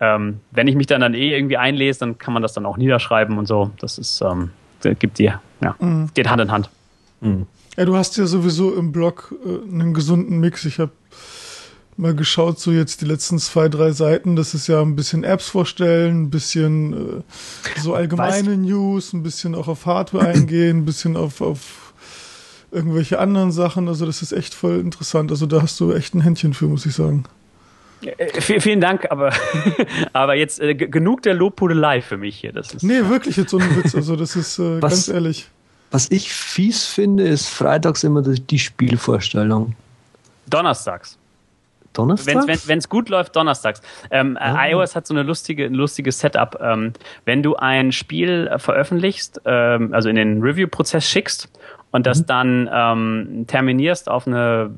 ähm, 0.00 0.40
wenn 0.50 0.68
ich 0.68 0.76
mich 0.76 0.86
dann, 0.86 1.00
dann 1.00 1.14
eh 1.14 1.34
irgendwie 1.34 1.56
einlese, 1.56 2.00
dann 2.00 2.18
kann 2.18 2.34
man 2.34 2.42
das 2.42 2.52
dann 2.52 2.66
auch 2.66 2.76
niederschreiben 2.76 3.38
und 3.38 3.46
so. 3.46 3.70
Das 3.80 3.98
ist, 3.98 4.20
ähm, 4.20 4.50
gibt 4.98 5.18
dir, 5.18 5.40
ja, 5.60 5.74
mhm. 5.80 6.10
geht 6.14 6.28
Hand 6.28 6.40
in 6.40 6.52
Hand. 6.52 6.70
Mhm. 7.20 7.46
Ja, 7.76 7.84
du 7.84 7.96
hast 7.96 8.16
ja 8.16 8.26
sowieso 8.26 8.74
im 8.74 8.92
Blog 8.92 9.34
äh, 9.44 9.72
einen 9.72 9.94
gesunden 9.94 10.40
Mix. 10.40 10.64
Ich 10.64 10.78
habe 10.78 10.92
mal 11.96 12.14
geschaut, 12.14 12.60
so 12.60 12.70
jetzt 12.70 13.00
die 13.00 13.06
letzten 13.06 13.38
zwei, 13.38 13.68
drei 13.68 13.90
Seiten, 13.90 14.36
das 14.36 14.54
ist 14.54 14.68
ja 14.68 14.80
ein 14.80 14.94
bisschen 14.94 15.24
Apps 15.24 15.48
vorstellen, 15.48 16.22
ein 16.22 16.30
bisschen 16.30 16.92
äh, 16.92 17.80
so 17.80 17.94
allgemeine 17.94 18.50
Was? 18.50 18.56
News, 18.56 19.12
ein 19.12 19.22
bisschen 19.22 19.54
auch 19.54 19.68
auf 19.68 19.84
Hardware 19.86 20.26
eingehen, 20.28 20.78
ein 20.78 20.84
bisschen 20.84 21.16
auf, 21.16 21.40
auf 21.40 21.92
irgendwelche 22.70 23.18
anderen 23.18 23.50
Sachen. 23.50 23.88
Also 23.88 24.06
das 24.06 24.22
ist 24.22 24.32
echt 24.32 24.54
voll 24.54 24.78
interessant. 24.78 25.30
Also 25.30 25.46
da 25.46 25.62
hast 25.62 25.80
du 25.80 25.92
echt 25.92 26.14
ein 26.14 26.20
Händchen 26.20 26.54
für, 26.54 26.66
muss 26.66 26.86
ich 26.86 26.94
sagen. 26.94 27.24
Äh, 28.02 28.40
vielen 28.40 28.80
Dank, 28.80 29.10
aber, 29.10 29.32
aber 30.12 30.34
jetzt 30.34 30.60
äh, 30.60 30.74
genug 30.74 31.22
der 31.22 31.34
Lobpudelei 31.34 32.00
für 32.00 32.16
mich 32.16 32.38
hier. 32.38 32.52
Das 32.52 32.72
ist, 32.72 32.82
nee, 32.82 33.08
wirklich 33.08 33.36
jetzt 33.36 33.52
ohne 33.52 33.64
Witz. 33.76 33.94
Also 33.94 34.16
das 34.16 34.36
ist 34.36 34.58
äh, 34.58 34.80
was, 34.82 34.92
ganz 34.92 35.08
ehrlich. 35.08 35.48
Was 35.90 36.10
ich 36.10 36.32
fies 36.32 36.86
finde, 36.86 37.24
ist 37.24 37.48
freitags 37.48 38.04
immer 38.04 38.22
die 38.22 38.58
Spielvorstellung. 38.58 39.74
Donnerstags. 40.46 41.18
Donnerstags? 41.94 42.68
Wenn 42.68 42.78
es 42.78 42.88
gut 42.88 43.08
läuft, 43.08 43.34
donnerstags. 43.34 43.80
Ähm, 44.10 44.38
oh. 44.40 44.56
iOS 44.56 44.94
hat 44.94 45.06
so 45.06 45.14
eine 45.14 45.22
lustige, 45.22 45.64
ein 45.64 45.74
lustiges 45.74 46.20
Setup. 46.20 46.58
Ähm, 46.60 46.92
wenn 47.24 47.42
du 47.42 47.56
ein 47.56 47.90
Spiel 47.92 48.50
veröffentlichst, 48.58 49.40
ähm, 49.46 49.92
also 49.92 50.08
in 50.08 50.16
den 50.16 50.42
Review-Prozess 50.42 51.08
schickst 51.08 51.48
und 51.90 52.06
das 52.06 52.20
mhm. 52.20 52.26
dann 52.26 52.70
ähm, 52.72 53.44
terminierst 53.46 54.10
auf 54.10 54.26
eine, 54.26 54.70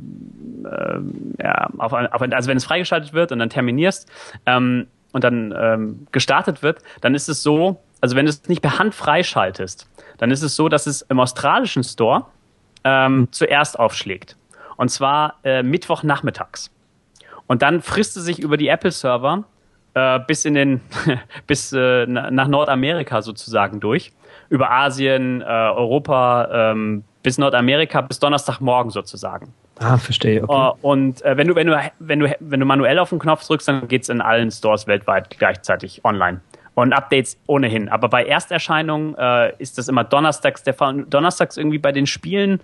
äh, 0.64 1.42
ja, 1.42 1.68
auf, 1.78 1.92
auf, 1.92 2.22
also 2.22 2.48
wenn 2.48 2.56
es 2.56 2.64
freigeschaltet 2.64 3.12
wird 3.12 3.32
und 3.32 3.38
dann 3.38 3.50
terminierst 3.50 4.08
ähm, 4.46 4.86
und 5.12 5.24
dann 5.24 5.54
ähm, 5.56 6.06
gestartet 6.12 6.62
wird, 6.62 6.82
dann 7.00 7.14
ist 7.14 7.28
es 7.28 7.42
so, 7.42 7.80
also 8.00 8.16
wenn 8.16 8.26
du 8.26 8.30
es 8.30 8.48
nicht 8.48 8.62
per 8.62 8.78
Hand 8.78 8.94
freischaltest, 8.94 9.88
dann 10.18 10.30
ist 10.30 10.42
es 10.42 10.54
so, 10.54 10.68
dass 10.68 10.86
es 10.86 11.02
im 11.02 11.18
australischen 11.18 11.82
Store 11.82 12.26
ähm, 12.84 13.12
mhm. 13.12 13.32
zuerst 13.32 13.78
aufschlägt. 13.78 14.36
Und 14.76 14.90
zwar 14.90 15.34
äh, 15.44 15.62
Mittwochnachmittags. 15.62 16.70
Und 17.46 17.62
dann 17.62 17.82
frisst 17.82 18.16
es 18.16 18.24
sich 18.24 18.38
über 18.38 18.56
die 18.56 18.68
Apple-Server 18.68 19.44
äh, 19.94 20.20
bis 20.20 20.44
in 20.44 20.54
den, 20.54 20.80
bis 21.46 21.72
äh, 21.72 22.06
nach 22.06 22.48
Nordamerika 22.48 23.22
sozusagen 23.22 23.80
durch. 23.80 24.12
Über 24.50 24.70
Asien, 24.70 25.40
äh, 25.40 25.44
Europa, 25.44 26.72
ähm, 26.72 27.04
bis 27.22 27.38
Nordamerika, 27.38 28.02
bis 28.02 28.18
Donnerstagmorgen 28.18 28.90
sozusagen. 28.90 29.52
Ah, 29.78 29.96
verstehe. 29.96 30.42
Okay. 30.42 30.52
Uh, 30.52 30.72
und 30.82 31.22
äh, 31.22 31.38
wenn 31.38 31.48
du 31.48 31.54
wenn 31.54 31.66
du 31.66 31.90
wenn 31.98 32.20
du 32.20 32.36
wenn 32.38 32.60
du 32.60 32.66
manuell 32.66 32.98
auf 32.98 33.08
den 33.08 33.18
Knopf 33.18 33.46
drückst, 33.46 33.68
dann 33.68 33.88
geht's 33.88 34.10
in 34.10 34.20
allen 34.20 34.50
Stores 34.50 34.86
weltweit 34.86 35.30
gleichzeitig 35.38 36.04
online 36.04 36.40
und 36.74 36.92
Updates 36.92 37.38
ohnehin. 37.46 37.88
Aber 37.88 38.08
bei 38.08 38.24
Ersterscheinungen 38.24 39.14
äh, 39.18 39.54
ist 39.58 39.78
das 39.78 39.88
immer 39.88 40.04
donnerstags 40.04 40.62
der 40.62 40.74
Fall. 40.74 41.04
Donnerstags 41.08 41.56
irgendwie 41.56 41.78
bei 41.78 41.92
den 41.92 42.06
Spielen, 42.06 42.60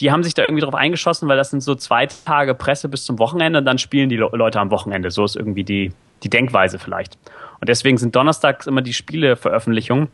die 0.00 0.10
haben 0.10 0.22
sich 0.22 0.34
da 0.34 0.42
irgendwie 0.42 0.62
drauf 0.62 0.74
eingeschossen, 0.74 1.28
weil 1.28 1.36
das 1.36 1.50
sind 1.50 1.62
so 1.62 1.74
zwei 1.74 2.06
Tage 2.06 2.54
Presse 2.54 2.88
bis 2.88 3.04
zum 3.04 3.18
Wochenende 3.18 3.58
und 3.58 3.64
dann 3.64 3.78
spielen 3.78 4.08
die 4.08 4.16
Leute 4.16 4.60
am 4.60 4.70
Wochenende. 4.70 5.10
So 5.10 5.24
ist 5.24 5.36
irgendwie 5.36 5.64
die, 5.64 5.92
die 6.22 6.30
Denkweise 6.30 6.78
vielleicht. 6.78 7.18
Und 7.60 7.68
deswegen 7.68 7.98
sind 7.98 8.16
donnerstags 8.16 8.66
immer 8.66 8.82
die 8.82 8.92
Spieleveröffentlichungen. 8.92 10.08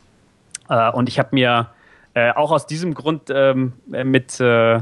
Äh, 0.69 0.91
und 0.91 1.09
ich 1.09 1.19
habe 1.19 1.31
mir 1.33 1.69
äh, 2.15 2.33
auch 2.33 2.51
aus 2.51 2.67
diesem 2.67 2.95
Grund 2.95 3.31
ähm, 3.31 3.75
mit 3.87 4.41
äh, 4.41 4.81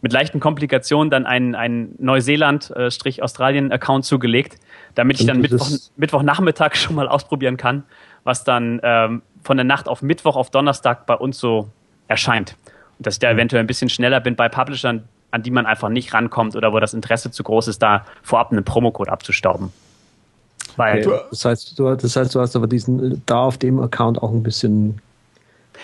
mit 0.00 0.12
leichten 0.12 0.40
Komplikationen 0.40 1.10
dann 1.10 1.26
einen, 1.26 1.54
einen 1.54 1.94
Neuseeland-Australien-Account 1.98 4.04
zugelegt, 4.04 4.58
damit 4.94 5.20
ich 5.20 5.26
dann 5.26 5.40
Mittwoch, 5.40 5.68
Mittwochnachmittag 5.96 6.76
schon 6.76 6.94
mal 6.94 7.08
ausprobieren 7.08 7.56
kann, 7.56 7.84
was 8.24 8.44
dann 8.44 8.80
ähm, 8.82 9.22
von 9.42 9.56
der 9.56 9.64
Nacht 9.64 9.88
auf 9.88 10.02
Mittwoch 10.02 10.36
auf 10.36 10.50
Donnerstag 10.50 11.06
bei 11.06 11.14
uns 11.14 11.38
so 11.38 11.68
erscheint. 12.06 12.56
Und 12.98 13.06
dass 13.06 13.14
ich 13.14 13.20
da 13.20 13.32
mhm. 13.32 13.38
eventuell 13.38 13.60
ein 13.60 13.66
bisschen 13.66 13.88
schneller 13.88 14.20
bin 14.20 14.36
bei 14.36 14.48
Publishern, 14.48 15.04
an 15.30 15.42
die 15.42 15.50
man 15.50 15.66
einfach 15.66 15.88
nicht 15.88 16.14
rankommt 16.14 16.56
oder 16.56 16.72
wo 16.72 16.80
das 16.80 16.94
Interesse 16.94 17.30
zu 17.30 17.42
groß 17.42 17.68
ist, 17.68 17.82
da 17.82 18.04
vorab 18.22 18.52
einen 18.52 18.64
Promocode 18.64 19.08
abzustauben. 19.08 19.72
Weil 20.76 21.06
okay. 21.06 21.20
das, 21.30 21.44
heißt, 21.44 21.78
du, 21.78 21.94
das 21.94 22.16
heißt, 22.16 22.34
du 22.34 22.40
hast 22.40 22.56
aber 22.56 22.66
diesen 22.66 23.22
da 23.26 23.40
auf 23.40 23.58
dem 23.58 23.80
Account 23.80 24.22
auch 24.22 24.30
ein 24.30 24.42
bisschen 24.42 25.00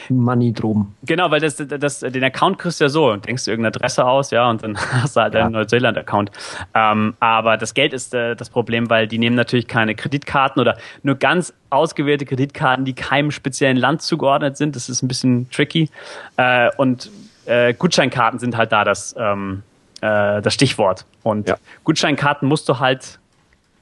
Money 0.08 0.52
drum. 0.52 0.94
Genau, 1.04 1.30
weil 1.30 1.40
das, 1.40 1.56
das, 1.56 2.00
den 2.00 2.24
Account 2.24 2.58
kriegst 2.58 2.80
du 2.80 2.84
ja 2.84 2.88
so 2.88 3.10
und 3.10 3.26
denkst 3.26 3.44
du 3.44 3.50
irgendeine 3.50 3.74
Adresse 3.74 4.04
aus, 4.04 4.30
ja, 4.30 4.48
und 4.48 4.62
dann 4.62 4.76
hast 5.02 5.16
du 5.16 5.20
halt 5.20 5.34
ja. 5.34 5.44
einen 5.44 5.52
Neuseeland-Account. 5.52 6.30
Ähm, 6.74 7.14
aber 7.20 7.56
das 7.56 7.74
Geld 7.74 7.92
ist 7.92 8.14
äh, 8.14 8.36
das 8.36 8.50
Problem, 8.50 8.90
weil 8.90 9.08
die 9.08 9.18
nehmen 9.18 9.36
natürlich 9.36 9.66
keine 9.68 9.94
Kreditkarten 9.94 10.60
oder 10.60 10.76
nur 11.02 11.16
ganz 11.16 11.52
ausgewählte 11.70 12.24
Kreditkarten, 12.24 12.84
die 12.84 12.94
keinem 12.94 13.30
speziellen 13.30 13.76
Land 13.76 14.02
zugeordnet 14.02 14.56
sind. 14.56 14.76
Das 14.76 14.88
ist 14.88 15.02
ein 15.02 15.08
bisschen 15.08 15.50
tricky. 15.50 15.90
Äh, 16.36 16.70
und 16.76 17.10
äh, 17.46 17.74
Gutscheinkarten 17.74 18.38
sind 18.38 18.56
halt 18.56 18.72
da 18.72 18.84
das, 18.84 19.14
ähm, 19.18 19.62
äh, 20.00 20.40
das 20.40 20.54
Stichwort. 20.54 21.04
Und 21.22 21.48
ja. 21.48 21.56
Gutscheinkarten 21.84 22.48
musst 22.48 22.68
du 22.68 22.78
halt 22.78 23.18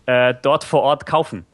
äh, 0.06 0.34
dort 0.42 0.64
vor 0.64 0.82
Ort 0.82 1.06
kaufen. 1.06 1.44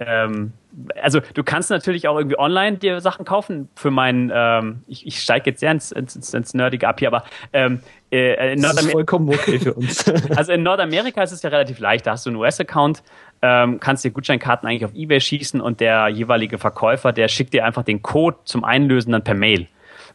Ähm, 0.00 0.52
also 1.00 1.20
du 1.34 1.42
kannst 1.42 1.70
natürlich 1.70 2.08
auch 2.08 2.16
irgendwie 2.16 2.38
online 2.38 2.78
dir 2.78 3.00
Sachen 3.00 3.24
kaufen 3.24 3.68
für 3.74 3.90
meinen, 3.90 4.30
ähm, 4.32 4.82
ich, 4.86 5.06
ich 5.06 5.20
steige 5.20 5.50
jetzt 5.50 5.60
sehr 5.60 5.72
ins, 5.72 5.92
ins, 5.92 6.32
ins 6.32 6.54
Nerdige 6.54 6.88
ab 6.88 6.98
hier, 6.98 7.08
aber 7.08 7.24
ähm, 7.52 7.80
äh, 8.10 8.52
in 8.52 8.62
das 8.62 8.82
ist 8.82 8.92
vollkommen 8.92 9.28
okay 9.28 9.58
für 9.58 9.74
uns. 9.74 10.04
also 10.36 10.52
in 10.52 10.62
Nordamerika 10.62 11.22
ist 11.22 11.32
es 11.32 11.42
ja 11.42 11.50
relativ 11.50 11.78
leicht, 11.78 12.06
da 12.06 12.12
hast 12.12 12.26
du 12.26 12.30
einen 12.30 12.36
US-Account, 12.36 13.02
ähm, 13.42 13.80
kannst 13.80 14.04
dir 14.04 14.10
Gutscheinkarten 14.10 14.68
eigentlich 14.68 14.84
auf 14.84 14.94
Ebay 14.94 15.20
schießen 15.20 15.60
und 15.60 15.80
der 15.80 16.08
jeweilige 16.08 16.58
Verkäufer, 16.58 17.12
der 17.12 17.28
schickt 17.28 17.54
dir 17.54 17.64
einfach 17.64 17.82
den 17.82 18.02
Code 18.02 18.38
zum 18.44 18.64
Einlösen 18.64 19.12
dann 19.12 19.24
per 19.24 19.34
Mail, 19.34 19.66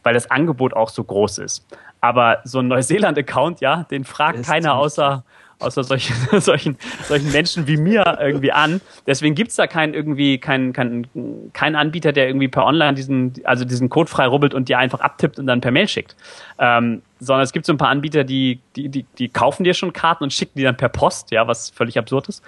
weil 0.02 0.14
das 0.14 0.30
Angebot 0.30 0.74
auch 0.74 0.88
so 0.88 1.04
groß 1.04 1.38
ist. 1.38 1.66
Aber 2.00 2.40
so 2.44 2.60
ein 2.60 2.68
Neuseeland-Account, 2.68 3.60
ja, 3.60 3.84
den 3.84 4.04
fragt 4.04 4.44
keiner 4.44 4.74
außer 4.74 5.24
außer 5.58 5.84
solchen, 5.84 6.14
solchen, 6.40 6.76
solchen 7.04 7.32
Menschen 7.32 7.66
wie 7.66 7.76
mir 7.76 8.18
irgendwie 8.20 8.52
an. 8.52 8.80
Deswegen 9.06 9.34
gibt's 9.34 9.56
da 9.56 9.66
keinen 9.66 9.94
irgendwie 9.94 10.38
keinen 10.38 10.72
kein, 10.72 11.06
kein 11.52 11.76
Anbieter, 11.76 12.12
der 12.12 12.26
irgendwie 12.28 12.48
per 12.48 12.64
Online 12.64 12.94
diesen, 12.94 13.34
also 13.44 13.64
diesen 13.64 13.88
Code 13.88 14.10
frei 14.10 14.26
rubbelt 14.26 14.54
und 14.54 14.68
dir 14.68 14.78
einfach 14.78 15.00
abtippt 15.00 15.38
und 15.38 15.46
dann 15.46 15.60
per 15.60 15.70
Mail 15.70 15.88
schickt. 15.88 16.16
Ähm, 16.58 17.02
sondern 17.20 17.44
es 17.44 17.52
gibt 17.52 17.66
so 17.66 17.72
ein 17.72 17.78
paar 17.78 17.88
Anbieter, 17.88 18.24
die, 18.24 18.60
die, 18.76 18.88
die, 18.88 19.04
die 19.18 19.28
kaufen 19.28 19.64
dir 19.64 19.74
schon 19.74 19.92
Karten 19.92 20.24
und 20.24 20.32
schicken 20.32 20.58
die 20.58 20.62
dann 20.62 20.76
per 20.76 20.88
Post, 20.88 21.30
ja, 21.30 21.48
was 21.48 21.70
völlig 21.70 21.98
absurd 21.98 22.28
ist. 22.28 22.42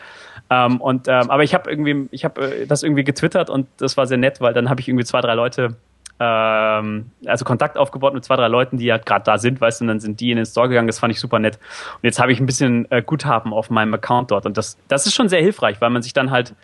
Ähm, 0.51 0.81
und 0.81 1.09
ähm, 1.09 1.31
aber 1.31 1.43
ich 1.43 1.55
habe 1.55 1.71
irgendwie, 1.71 2.09
ich 2.11 2.25
habe 2.25 2.63
äh, 2.63 2.67
das 2.67 2.83
irgendwie 2.83 3.05
getwittert 3.05 3.51
und 3.51 3.67
das 3.79 3.97
war 3.97 4.07
sehr 4.07 4.19
nett, 4.19 4.41
weil 4.41 4.55
dann 4.55 4.71
habe 4.71 4.81
ich 4.81 4.89
irgendwie 4.89 5.05
zwei, 5.05 5.21
drei 5.21 5.35
Leute 5.35 5.77
ähm, 6.19 7.11
also 7.27 7.45
Kontakt 7.45 7.77
aufgebaut 7.77 8.15
mit 8.15 8.25
zwei, 8.25 8.37
drei 8.37 8.49
Leuten, 8.49 8.79
die 8.79 8.87
ja 8.87 8.99
gerade 8.99 9.25
da 9.25 9.39
sind, 9.39 9.61
weißt 9.61 9.81
du, 9.81 9.85
und 9.85 9.89
dann 9.89 10.01
sind 10.01 10.21
die 10.21 10.31
in 10.31 10.37
den 10.37 10.47
Store 10.47 10.69
gegangen, 10.69 10.87
das 10.87 10.99
fand 10.99 11.13
ich 11.13 11.21
super 11.21 11.39
nett. 11.39 11.59
Und 11.95 12.05
jetzt 12.05 12.19
habe 12.19 12.33
ich 12.33 12.41
ein 12.41 12.47
bisschen 12.47 12.91
äh, 12.91 13.03
Guthaben 13.03 13.53
auf 13.53 13.71
meinem 13.71 13.93
Account 13.95 14.31
dort 14.31 14.47
und 14.47 14.57
das, 14.57 14.79
das 14.89 15.07
ist 15.07 15.15
schon 15.15 15.29
sehr 15.29 15.41
hilfreich, 15.41 15.81
weil 15.81 15.91
man 15.91 16.03
sich 16.03 16.13
dann 16.13 16.31
halt 16.31 16.55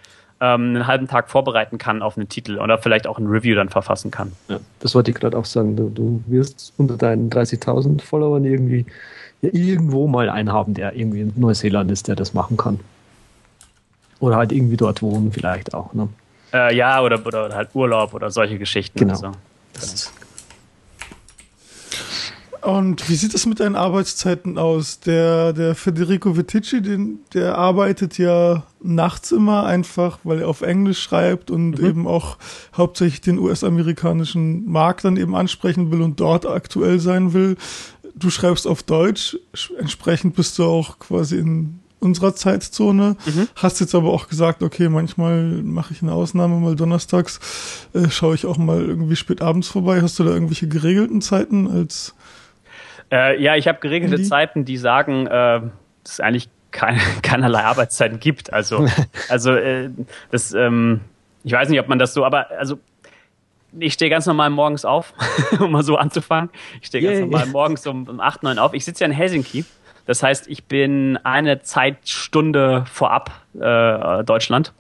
ähm, 0.43 0.75
einen 0.75 0.87
halben 0.89 1.07
Tag 1.07 1.31
vorbereiten 1.31 1.79
kann 1.79 2.03
auf 2.03 2.17
einen 2.17 2.29
Titel 2.29 2.59
oder 2.59 2.77
vielleicht 2.77 3.07
auch 3.07 3.19
ein 3.19 3.29
Review 3.29 3.55
dann 3.55 3.69
verfassen 3.69 4.11
kann. 4.11 4.33
Ja, 4.49 4.59
das 4.81 4.95
wollte 4.95 5.13
ich 5.13 5.17
gerade 5.17 5.39
auch 5.39 5.45
sagen. 5.45 5.77
Du, 5.77 5.89
du 5.89 6.23
wirst 6.27 6.73
unter 6.79 6.97
deinen 6.97 7.31
30.000 7.31 8.03
Followern 8.03 8.45
irgendwie 8.45 8.85
ja, 9.41 9.51
irgendwo 9.53 10.09
mal 10.09 10.29
einen 10.29 10.53
haben, 10.53 10.75
der 10.75 10.97
irgendwie 10.97 11.21
in 11.21 11.33
Neuseeland 11.37 11.91
ist, 11.93 12.09
der 12.09 12.17
das 12.17 12.35
machen 12.35 12.57
kann. 12.57 12.81
Oder 14.19 14.37
halt 14.37 14.53
irgendwie 14.53 14.77
dort 14.77 15.01
wohnen 15.01 15.31
vielleicht 15.33 15.75
auch. 15.75 15.95
Ne? 15.95 16.09
Äh, 16.53 16.75
ja, 16.77 17.01
oder, 17.01 17.25
oder 17.25 17.55
halt 17.55 17.71
Urlaub 17.75 18.15
oder 18.15 18.31
solche 18.31 18.59
Geschichten. 18.59 18.99
Genau. 18.99 19.33
Also. 19.75 20.11
Und 22.63 23.09
wie 23.09 23.17
sieht 23.17 23.35
es 23.35 23.45
mit 23.45 23.59
deinen 23.59 23.75
Arbeitszeiten 23.75 24.57
aus? 24.57 25.01
Der, 25.01 25.53
der 25.53 25.75
Federico 25.75 26.37
Vitici, 26.37 26.81
den, 26.81 27.19
der 27.35 27.59
arbeitet 27.59 28.19
ja 28.19 28.63
nachts 28.81 29.33
immer 29.33 29.67
einfach, 29.67 30.21
weil 30.23 30.41
er 30.41 30.49
auf 30.49 30.63
Englisch 30.63 31.03
schreibt 31.03 31.51
und 31.51 31.81
mhm. 31.81 31.87
eben 31.87 32.07
auch 32.07 32.39
hauptsächlich 32.77 33.21
den 33.21 33.41
US-amerikanischen 33.41 34.65
Markt 34.71 35.05
dann 35.05 35.17
eben 35.17 35.35
ansprechen 35.35 35.91
will 35.91 36.03
und 36.03 36.21
dort 36.21 36.47
aktuell 36.47 37.01
sein 37.01 37.33
will. 37.33 37.57
Du 38.15 38.31
schreibst 38.31 38.69
auf 38.69 38.85
Deutsch, 38.85 39.37
entsprechend 39.77 40.37
bist 40.37 40.57
du 40.59 40.65
auch 40.65 41.01
quasi 41.01 41.39
in 41.39 41.82
unserer 42.03 42.35
Zeitzone. 42.35 43.17
Mhm. 43.25 43.49
Hast 43.57 43.81
jetzt 43.81 43.95
aber 43.95 44.11
auch 44.11 44.29
gesagt, 44.29 44.63
okay, 44.63 44.89
manchmal 44.89 45.43
mache 45.63 45.93
ich 45.93 46.03
eine 46.03 46.13
Ausnahme, 46.13 46.57
mal 46.57 46.77
donnerstags 46.77 47.41
äh, 47.95 48.09
schaue 48.11 48.35
ich 48.35 48.47
auch 48.47 48.59
mal 48.59 48.83
irgendwie 48.83 49.17
spät 49.17 49.43
abends 49.43 49.69
vorbei. 49.69 50.03
Hast 50.03 50.19
du 50.19 50.25
da 50.25 50.31
irgendwelche 50.31 50.69
geregelten 50.69 51.21
Zeiten 51.21 51.71
als 51.71 52.15
äh, 53.13 53.41
ja, 53.41 53.57
ich 53.57 53.69
habe 53.69 53.79
geregelte 53.81 54.17
die? 54.17 54.25
Zeiten, 54.25 54.65
die 54.65 54.79
sagen, 54.79 55.27
äh, 55.27 55.31
dass 55.31 56.15
es 56.15 56.21
eigentlich 56.21 56.49
keine, 56.71 56.99
keinerlei 57.23 57.63
Arbeitszeiten 57.63 58.19
gibt. 58.19 58.53
Also, 58.53 58.89
also 59.29 59.53
äh, 59.53 59.91
das, 60.31 60.55
ähm, 60.55 61.03
ich 61.45 61.53
weiß 61.53 61.69
nicht, 61.69 61.79
ob 61.79 61.89
man 61.89 61.99
das 61.99 62.15
so, 62.15 62.25
aber 62.25 62.51
also 62.59 62.79
ich 63.79 63.95
stehe 63.95 64.11
ganz 64.11 64.27
normal 64.27 64.51
morgens 64.51 64.85
auf, 64.85 65.15
um 65.61 65.73
mal 65.73 65.83
so 65.83 65.97
anzufangen. 65.97 66.51
Ich 66.81 66.89
stehe 66.89 67.05
ganz 67.05 67.17
yeah, 67.17 67.27
normal 67.27 67.45
yeah. 67.45 67.53
morgens 67.53 67.87
um, 67.87 68.09
um 68.09 68.21
8, 68.21 68.43
9 68.43 68.59
auf. 68.59 68.75
Ich 68.75 68.85
sitze 68.85 69.05
ja 69.05 69.11
in 69.11 69.13
Helsinki 69.13 69.65
das 70.07 70.23
heißt, 70.23 70.49
ich 70.49 70.65
bin 70.65 71.19
eine 71.25 71.63
Zeitstunde 71.63 72.85
vorab 72.91 73.31
äh, 73.55 74.25
Deutschland. 74.25 74.73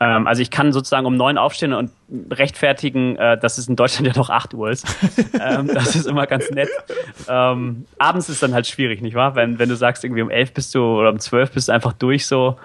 Ähm, 0.00 0.26
also 0.26 0.42
ich 0.42 0.50
kann 0.50 0.72
sozusagen 0.72 1.06
um 1.06 1.16
neun 1.16 1.38
aufstehen 1.38 1.72
und 1.72 1.90
rechtfertigen, 2.30 3.16
äh, 3.16 3.38
dass 3.38 3.58
es 3.58 3.68
in 3.68 3.76
Deutschland 3.76 4.06
ja 4.14 4.16
noch 4.16 4.30
acht 4.30 4.54
Uhr 4.54 4.70
ist. 4.70 4.86
ähm, 5.40 5.70
das 5.72 5.94
ist 5.94 6.06
immer 6.06 6.26
ganz 6.26 6.50
nett. 6.50 6.68
Ähm, 7.28 7.86
abends 7.98 8.28
ist 8.28 8.42
dann 8.42 8.54
halt 8.54 8.66
schwierig, 8.66 9.00
nicht 9.00 9.14
wahr? 9.14 9.34
Wenn, 9.36 9.58
wenn 9.58 9.68
du 9.68 9.76
sagst, 9.76 10.04
irgendwie 10.04 10.22
um 10.22 10.30
elf 10.30 10.52
bist 10.52 10.74
du 10.74 10.82
oder 10.82 11.10
um 11.10 11.18
zwölf 11.20 11.52
bist 11.52 11.68
du 11.68 11.72
einfach 11.72 11.92
durch 11.92 12.26
so. 12.26 12.56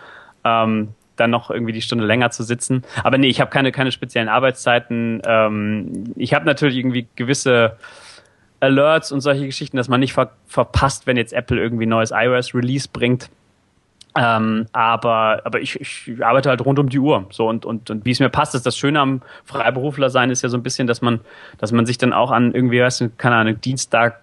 Ähm, 0.44 0.90
dann 1.16 1.32
noch 1.32 1.50
irgendwie 1.50 1.74
die 1.74 1.82
Stunde 1.82 2.06
länger 2.06 2.30
zu 2.30 2.44
sitzen. 2.44 2.84
Aber 3.04 3.18
nee, 3.18 3.28
ich 3.28 3.42
habe 3.42 3.50
keine, 3.50 3.72
keine 3.72 3.92
speziellen 3.92 4.30
Arbeitszeiten. 4.30 5.22
Ähm, 5.26 6.14
ich 6.16 6.34
habe 6.34 6.46
natürlich 6.46 6.78
irgendwie 6.78 7.08
gewisse 7.16 7.76
Alerts 8.60 9.12
und 9.12 9.22
solche 9.22 9.46
Geschichten, 9.46 9.78
dass 9.78 9.88
man 9.88 10.00
nicht 10.00 10.14
ver 10.14 10.32
verpasst, 10.48 11.08
wenn 11.08 11.18
jetzt 11.18 11.34
Apple 11.34 11.60
irgendwie 11.60 11.86
neues 11.86 12.12
iOS-Release 12.12 12.90
bringt. 12.92 13.30
Ähm, 14.18 14.66
aber 14.72 15.42
aber 15.44 15.62
ich, 15.62 15.80
ich 15.80 16.26
arbeite 16.26 16.50
halt 16.50 16.66
rund 16.66 16.80
um 16.80 16.90
die 16.90 16.98
Uhr. 16.98 17.28
So 17.30 17.48
und, 17.48 17.66
und, 17.66 17.90
und 17.92 18.04
wie 18.04 18.12
es 18.12 18.20
mir 18.20 18.30
passt, 18.30 18.56
ist 18.56 18.66
das 18.66 18.76
Schöne 18.76 19.00
am 19.00 19.22
Freiberufler 19.46 20.10
sein, 20.10 20.32
ist 20.32 20.42
ja 20.42 20.50
so 20.50 20.58
ein 20.58 20.64
bisschen, 20.64 20.88
dass 20.88 21.02
man, 21.02 21.20
dass 21.60 21.72
man 21.72 21.86
sich 21.86 22.00
dann 22.00 22.14
auch 22.14 22.32
an 22.32 22.54
irgendwie, 22.54 22.82
weißt 22.82 23.02
du, 23.02 23.10
keine 23.10 23.36
Ahnung, 23.36 23.62
Dienstag, 23.62 24.22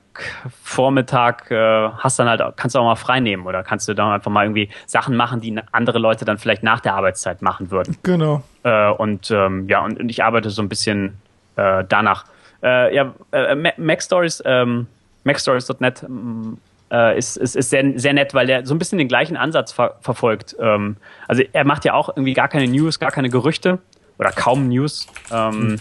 Vormittag 0.63 1.51
äh, 1.51 1.91
hast 1.91 2.19
dann 2.19 2.29
halt, 2.29 2.41
kannst 2.57 2.75
du 2.75 2.81
auch 2.81 2.85
mal 2.85 2.97
frei 2.97 3.21
nehmen 3.21 3.47
oder 3.47 3.63
kannst 3.63 3.89
du 3.89 3.95
dann 3.95 4.13
einfach 4.13 4.31
mal 4.31 4.45
irgendwie 4.45 4.69
Sachen 4.87 5.17
machen, 5.17 5.41
die 5.41 5.61
andere 5.73 5.99
Leute 5.99 6.25
dann 6.25 6.39
vielleicht 6.39 6.63
nach 6.63 6.81
der 6.81 6.95
Arbeitszeit 6.95 7.43
machen 7.43 7.71
würden. 7.71 7.97
Genau. 8.03 8.43
Äh, 8.63 8.91
und 8.91 9.31
ähm, 9.31 9.69
ja, 9.69 9.85
und, 9.85 9.99
und 9.99 10.09
ich 10.09 10.23
arbeite 10.25 10.51
so 10.51 10.63
ein 10.63 10.69
bisschen 10.69 11.19
äh, 11.57 11.85
danach. 11.89 12.25
Äh, 12.65 12.95
ja, 12.95 13.15
äh, 13.33 13.55
MacStories, 13.77 14.43
ähm, 14.47 14.87
MacStories.net 15.25 16.05
mm, 16.09 16.55
äh, 16.91 17.19
ist, 17.19 17.37
ist, 17.37 17.57
ist 17.57 17.71
sehr, 17.71 17.93
sehr 17.97 18.15
nett, 18.15 18.33
weil 18.33 18.49
er 18.49 18.65
so 18.65 18.75
ein 18.75 18.79
bisschen 18.79 18.99
den 18.99 19.09
gleichen 19.09 19.37
Ansatz 19.37 19.73
ver 19.73 19.97
verfolgt. 20.01 20.57
Ähm, 20.59 20.97
also 21.29 21.43
er 21.53 21.65
macht 21.65 21.85
ja 21.85 21.93
auch 21.93 22.09
irgendwie 22.09 22.33
gar 22.33 22.49
keine 22.49 22.67
News, 22.67 22.99
gar 22.99 23.11
keine 23.11 23.29
Gerüchte 23.29 23.79
oder 24.19 24.31
kaum 24.31 24.69
News. 24.69 25.07
Ähm, 25.31 25.79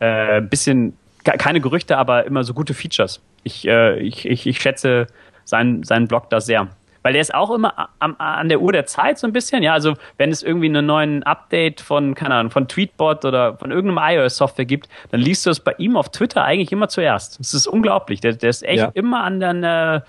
äh, 0.00 0.42
bisschen 0.42 0.96
keine 1.24 1.60
Gerüchte, 1.60 1.96
aber 1.96 2.24
immer 2.26 2.44
so 2.44 2.54
gute 2.54 2.74
Features. 2.74 3.20
Ich, 3.42 3.66
äh, 3.66 3.98
ich, 3.98 4.26
ich, 4.26 4.46
ich 4.46 4.60
schätze 4.60 5.06
seinen, 5.44 5.82
seinen 5.82 6.08
Blog 6.08 6.30
da 6.30 6.40
sehr. 6.40 6.68
Weil 7.02 7.12
der 7.12 7.22
ist 7.22 7.34
auch 7.34 7.50
immer 7.50 7.88
am, 7.98 8.16
an 8.18 8.48
der 8.48 8.60
Uhr 8.60 8.72
der 8.72 8.86
Zeit 8.86 9.18
so 9.18 9.26
ein 9.26 9.32
bisschen, 9.32 9.62
ja, 9.62 9.72
also 9.72 9.94
wenn 10.16 10.30
es 10.30 10.42
irgendwie 10.42 10.66
einen 10.66 10.86
neuen 10.86 11.22
Update 11.22 11.80
von, 11.80 12.14
keine 12.14 12.34
Ahnung, 12.34 12.50
von 12.50 12.68
Tweetbot 12.68 13.24
oder 13.24 13.56
von 13.56 13.70
irgendeinem 13.70 14.18
iOS-Software 14.18 14.64
gibt, 14.64 14.88
dann 15.10 15.20
liest 15.20 15.46
du 15.46 15.50
es 15.50 15.60
bei 15.60 15.74
ihm 15.78 15.96
auf 15.96 16.10
Twitter 16.10 16.44
eigentlich 16.44 16.72
immer 16.72 16.88
zuerst. 16.88 17.38
Das 17.38 17.54
ist 17.54 17.66
unglaublich, 17.66 18.20
der, 18.20 18.34
der 18.34 18.50
ist 18.50 18.62
echt 18.62 18.78
ja. 18.78 18.90
immer 18.94 19.24
an 19.24 19.40
der, 19.40 20.04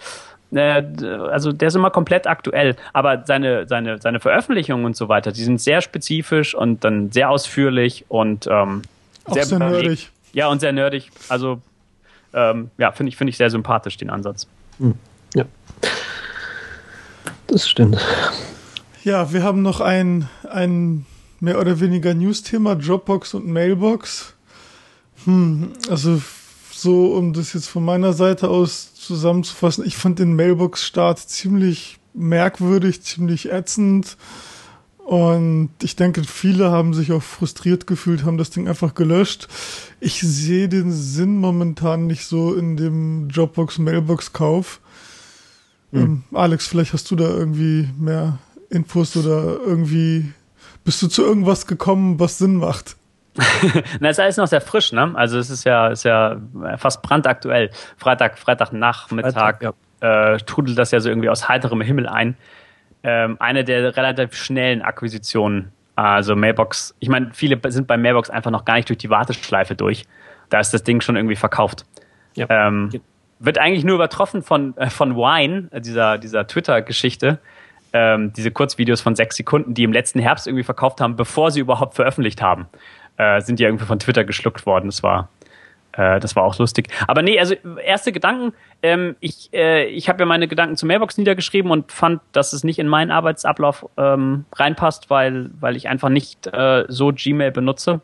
äh, 0.51 0.83
also 1.31 1.51
der 1.51 1.67
ist 1.67 1.75
immer 1.75 1.91
komplett 1.91 2.27
aktuell, 2.27 2.75
aber 2.93 3.23
seine, 3.25 3.67
seine, 3.67 4.01
seine 4.01 4.19
Veröffentlichungen 4.19 4.85
und 4.85 4.95
so 4.95 5.09
weiter, 5.09 5.31
die 5.31 5.43
sind 5.43 5.61
sehr 5.61 5.81
spezifisch 5.81 6.55
und 6.55 6.83
dann 6.83 7.11
sehr 7.11 7.29
ausführlich 7.29 8.05
und 8.07 8.47
ähm, 8.49 8.81
sehr, 9.27 9.45
sehr 9.45 9.59
nerdig. 9.59 10.11
Ja, 10.33 10.47
und 10.47 10.59
sehr 10.59 10.73
nerdig. 10.73 11.11
Also 11.27 11.61
ähm, 12.33 12.69
ja, 12.77 12.91
finde 12.91 13.09
ich, 13.09 13.17
finde 13.17 13.29
ich 13.29 13.37
sehr 13.37 13.49
sympathisch, 13.49 13.97
den 13.97 14.09
Ansatz. 14.09 14.47
Hm. 14.79 14.95
Ja. 15.35 15.45
Das 17.49 17.67
stimmt. 17.67 17.97
Ja, 19.03 19.33
wir 19.33 19.43
haben 19.43 19.61
noch 19.61 19.81
ein, 19.81 20.29
ein 20.49 21.05
mehr 21.39 21.59
oder 21.59 21.79
weniger 21.79 22.13
News-Thema, 22.13 22.75
Dropbox 22.75 23.33
und 23.33 23.47
Mailbox. 23.47 24.33
Hm, 25.25 25.73
also 25.89 26.21
so, 26.71 27.13
um 27.13 27.33
das 27.33 27.53
jetzt 27.53 27.67
von 27.67 27.83
meiner 27.83 28.13
Seite 28.13 28.49
aus 28.49 28.93
zusammenzufassen, 28.93 29.85
ich 29.85 29.97
fand 29.97 30.19
den 30.19 30.35
Mailbox-Start 30.35 31.19
ziemlich 31.19 31.97
merkwürdig, 32.13 33.01
ziemlich 33.01 33.51
ätzend. 33.51 34.17
Und 34.97 35.71
ich 35.81 35.95
denke, 35.95 36.23
viele 36.23 36.69
haben 36.69 36.93
sich 36.93 37.11
auch 37.11 37.23
frustriert 37.23 37.87
gefühlt, 37.87 38.25
haben 38.25 38.37
das 38.37 38.51
Ding 38.51 38.67
einfach 38.67 38.93
gelöscht. 38.93 39.47
Ich 39.99 40.19
sehe 40.19 40.69
den 40.69 40.91
Sinn 40.91 41.37
momentan 41.37 42.05
nicht 42.05 42.25
so 42.25 42.53
in 42.53 42.77
dem 42.77 43.27
Dropbox-Mailbox-Kauf. 43.29 44.79
Mhm. 45.91 45.99
Ähm, 46.01 46.23
Alex, 46.33 46.67
vielleicht 46.67 46.93
hast 46.93 47.09
du 47.11 47.15
da 47.15 47.25
irgendwie 47.25 47.89
mehr 47.97 48.39
Infos 48.69 49.15
oder 49.17 49.57
irgendwie 49.65 50.31
bist 50.83 51.01
du 51.01 51.07
zu 51.07 51.23
irgendwas 51.23 51.67
gekommen, 51.67 52.19
was 52.19 52.37
Sinn 52.37 52.55
macht? 52.55 52.95
Na, 53.99 54.09
ist 54.09 54.19
alles 54.19 54.37
noch 54.37 54.47
sehr 54.47 54.61
frisch, 54.61 54.91
ne? 54.91 55.11
Also 55.15 55.37
es 55.37 55.49
ist 55.49 55.63
ja, 55.63 55.87
ist 55.87 56.03
ja 56.03 56.37
fast 56.77 57.01
brandaktuell. 57.01 57.69
Freitag, 57.97 58.37
Freitagnachmittag 58.37 59.33
Freitag, 59.33 59.73
ja. 60.01 60.33
äh, 60.33 60.37
trudelt 60.37 60.77
das 60.77 60.91
ja 60.91 60.99
so 60.99 61.09
irgendwie 61.09 61.29
aus 61.29 61.47
heiterem 61.47 61.81
Himmel 61.81 62.07
ein 62.07 62.35
ähm, 63.03 63.37
eine 63.39 63.63
der 63.63 63.95
relativ 63.95 64.35
schnellen 64.35 64.81
Akquisitionen. 64.81 65.71
Also 65.95 66.35
Mailbox, 66.35 66.95
ich 66.99 67.09
meine, 67.09 67.31
viele 67.33 67.59
sind 67.71 67.87
bei 67.87 67.97
Mailbox 67.97 68.29
einfach 68.29 68.51
noch 68.51 68.65
gar 68.65 68.75
nicht 68.75 68.89
durch 68.89 68.99
die 68.99 69.09
Warteschleife 69.09 69.75
durch. 69.75 70.05
Da 70.49 70.59
ist 70.59 70.73
das 70.73 70.83
Ding 70.83 71.01
schon 71.01 71.15
irgendwie 71.15 71.35
verkauft. 71.35 71.85
Ja. 72.35 72.47
Ähm, 72.49 72.89
wird 73.39 73.57
eigentlich 73.57 73.83
nur 73.83 73.95
übertroffen 73.95 74.43
von, 74.43 74.75
äh, 74.77 74.89
von 74.89 75.15
Wine, 75.15 75.69
äh, 75.71 75.81
dieser, 75.81 76.17
dieser 76.17 76.47
Twitter-Geschichte. 76.47 77.39
Ähm, 77.91 78.33
diese 78.33 78.51
Kurzvideos 78.51 79.01
von 79.01 79.15
sechs 79.15 79.35
Sekunden, 79.35 79.73
die 79.73 79.83
im 79.83 79.91
letzten 79.91 80.19
Herbst 80.19 80.45
irgendwie 80.45 80.63
verkauft 80.63 81.01
haben, 81.01 81.15
bevor 81.15 81.49
sie 81.49 81.59
überhaupt 81.59 81.95
veröffentlicht 81.95 82.39
haben, 82.39 82.67
äh, 83.17 83.41
sind 83.41 83.57
die 83.57 83.63
irgendwie 83.63 83.85
von 83.85 83.97
Twitter 83.97 84.25
geschluckt 84.25 84.67
worden. 84.67 84.85
Das 84.85 85.01
war 85.01 85.29
äh, 85.93 86.19
das 86.19 86.35
war 86.35 86.43
auch 86.43 86.57
lustig. 86.57 86.87
Aber 87.07 87.21
nee, 87.21 87.39
also 87.39 87.55
erste 87.83 88.11
Gedanken. 88.11 88.53
Ähm, 88.81 89.15
ich 89.19 89.49
äh, 89.53 89.85
ich 89.87 90.07
habe 90.07 90.19
ja 90.19 90.25
meine 90.25 90.47
Gedanken 90.47 90.77
zur 90.77 90.87
Mailbox 90.87 91.17
niedergeschrieben 91.17 91.71
und 91.71 91.91
fand, 91.91 92.21
dass 92.31 92.53
es 92.53 92.63
nicht 92.63 92.79
in 92.79 92.87
meinen 92.87 93.11
Arbeitsablauf 93.11 93.85
ähm, 93.97 94.45
reinpasst, 94.53 95.09
weil, 95.09 95.49
weil 95.59 95.75
ich 95.75 95.89
einfach 95.89 96.09
nicht 96.09 96.47
äh, 96.47 96.85
so 96.87 97.11
Gmail 97.13 97.51
benutze. 97.51 98.01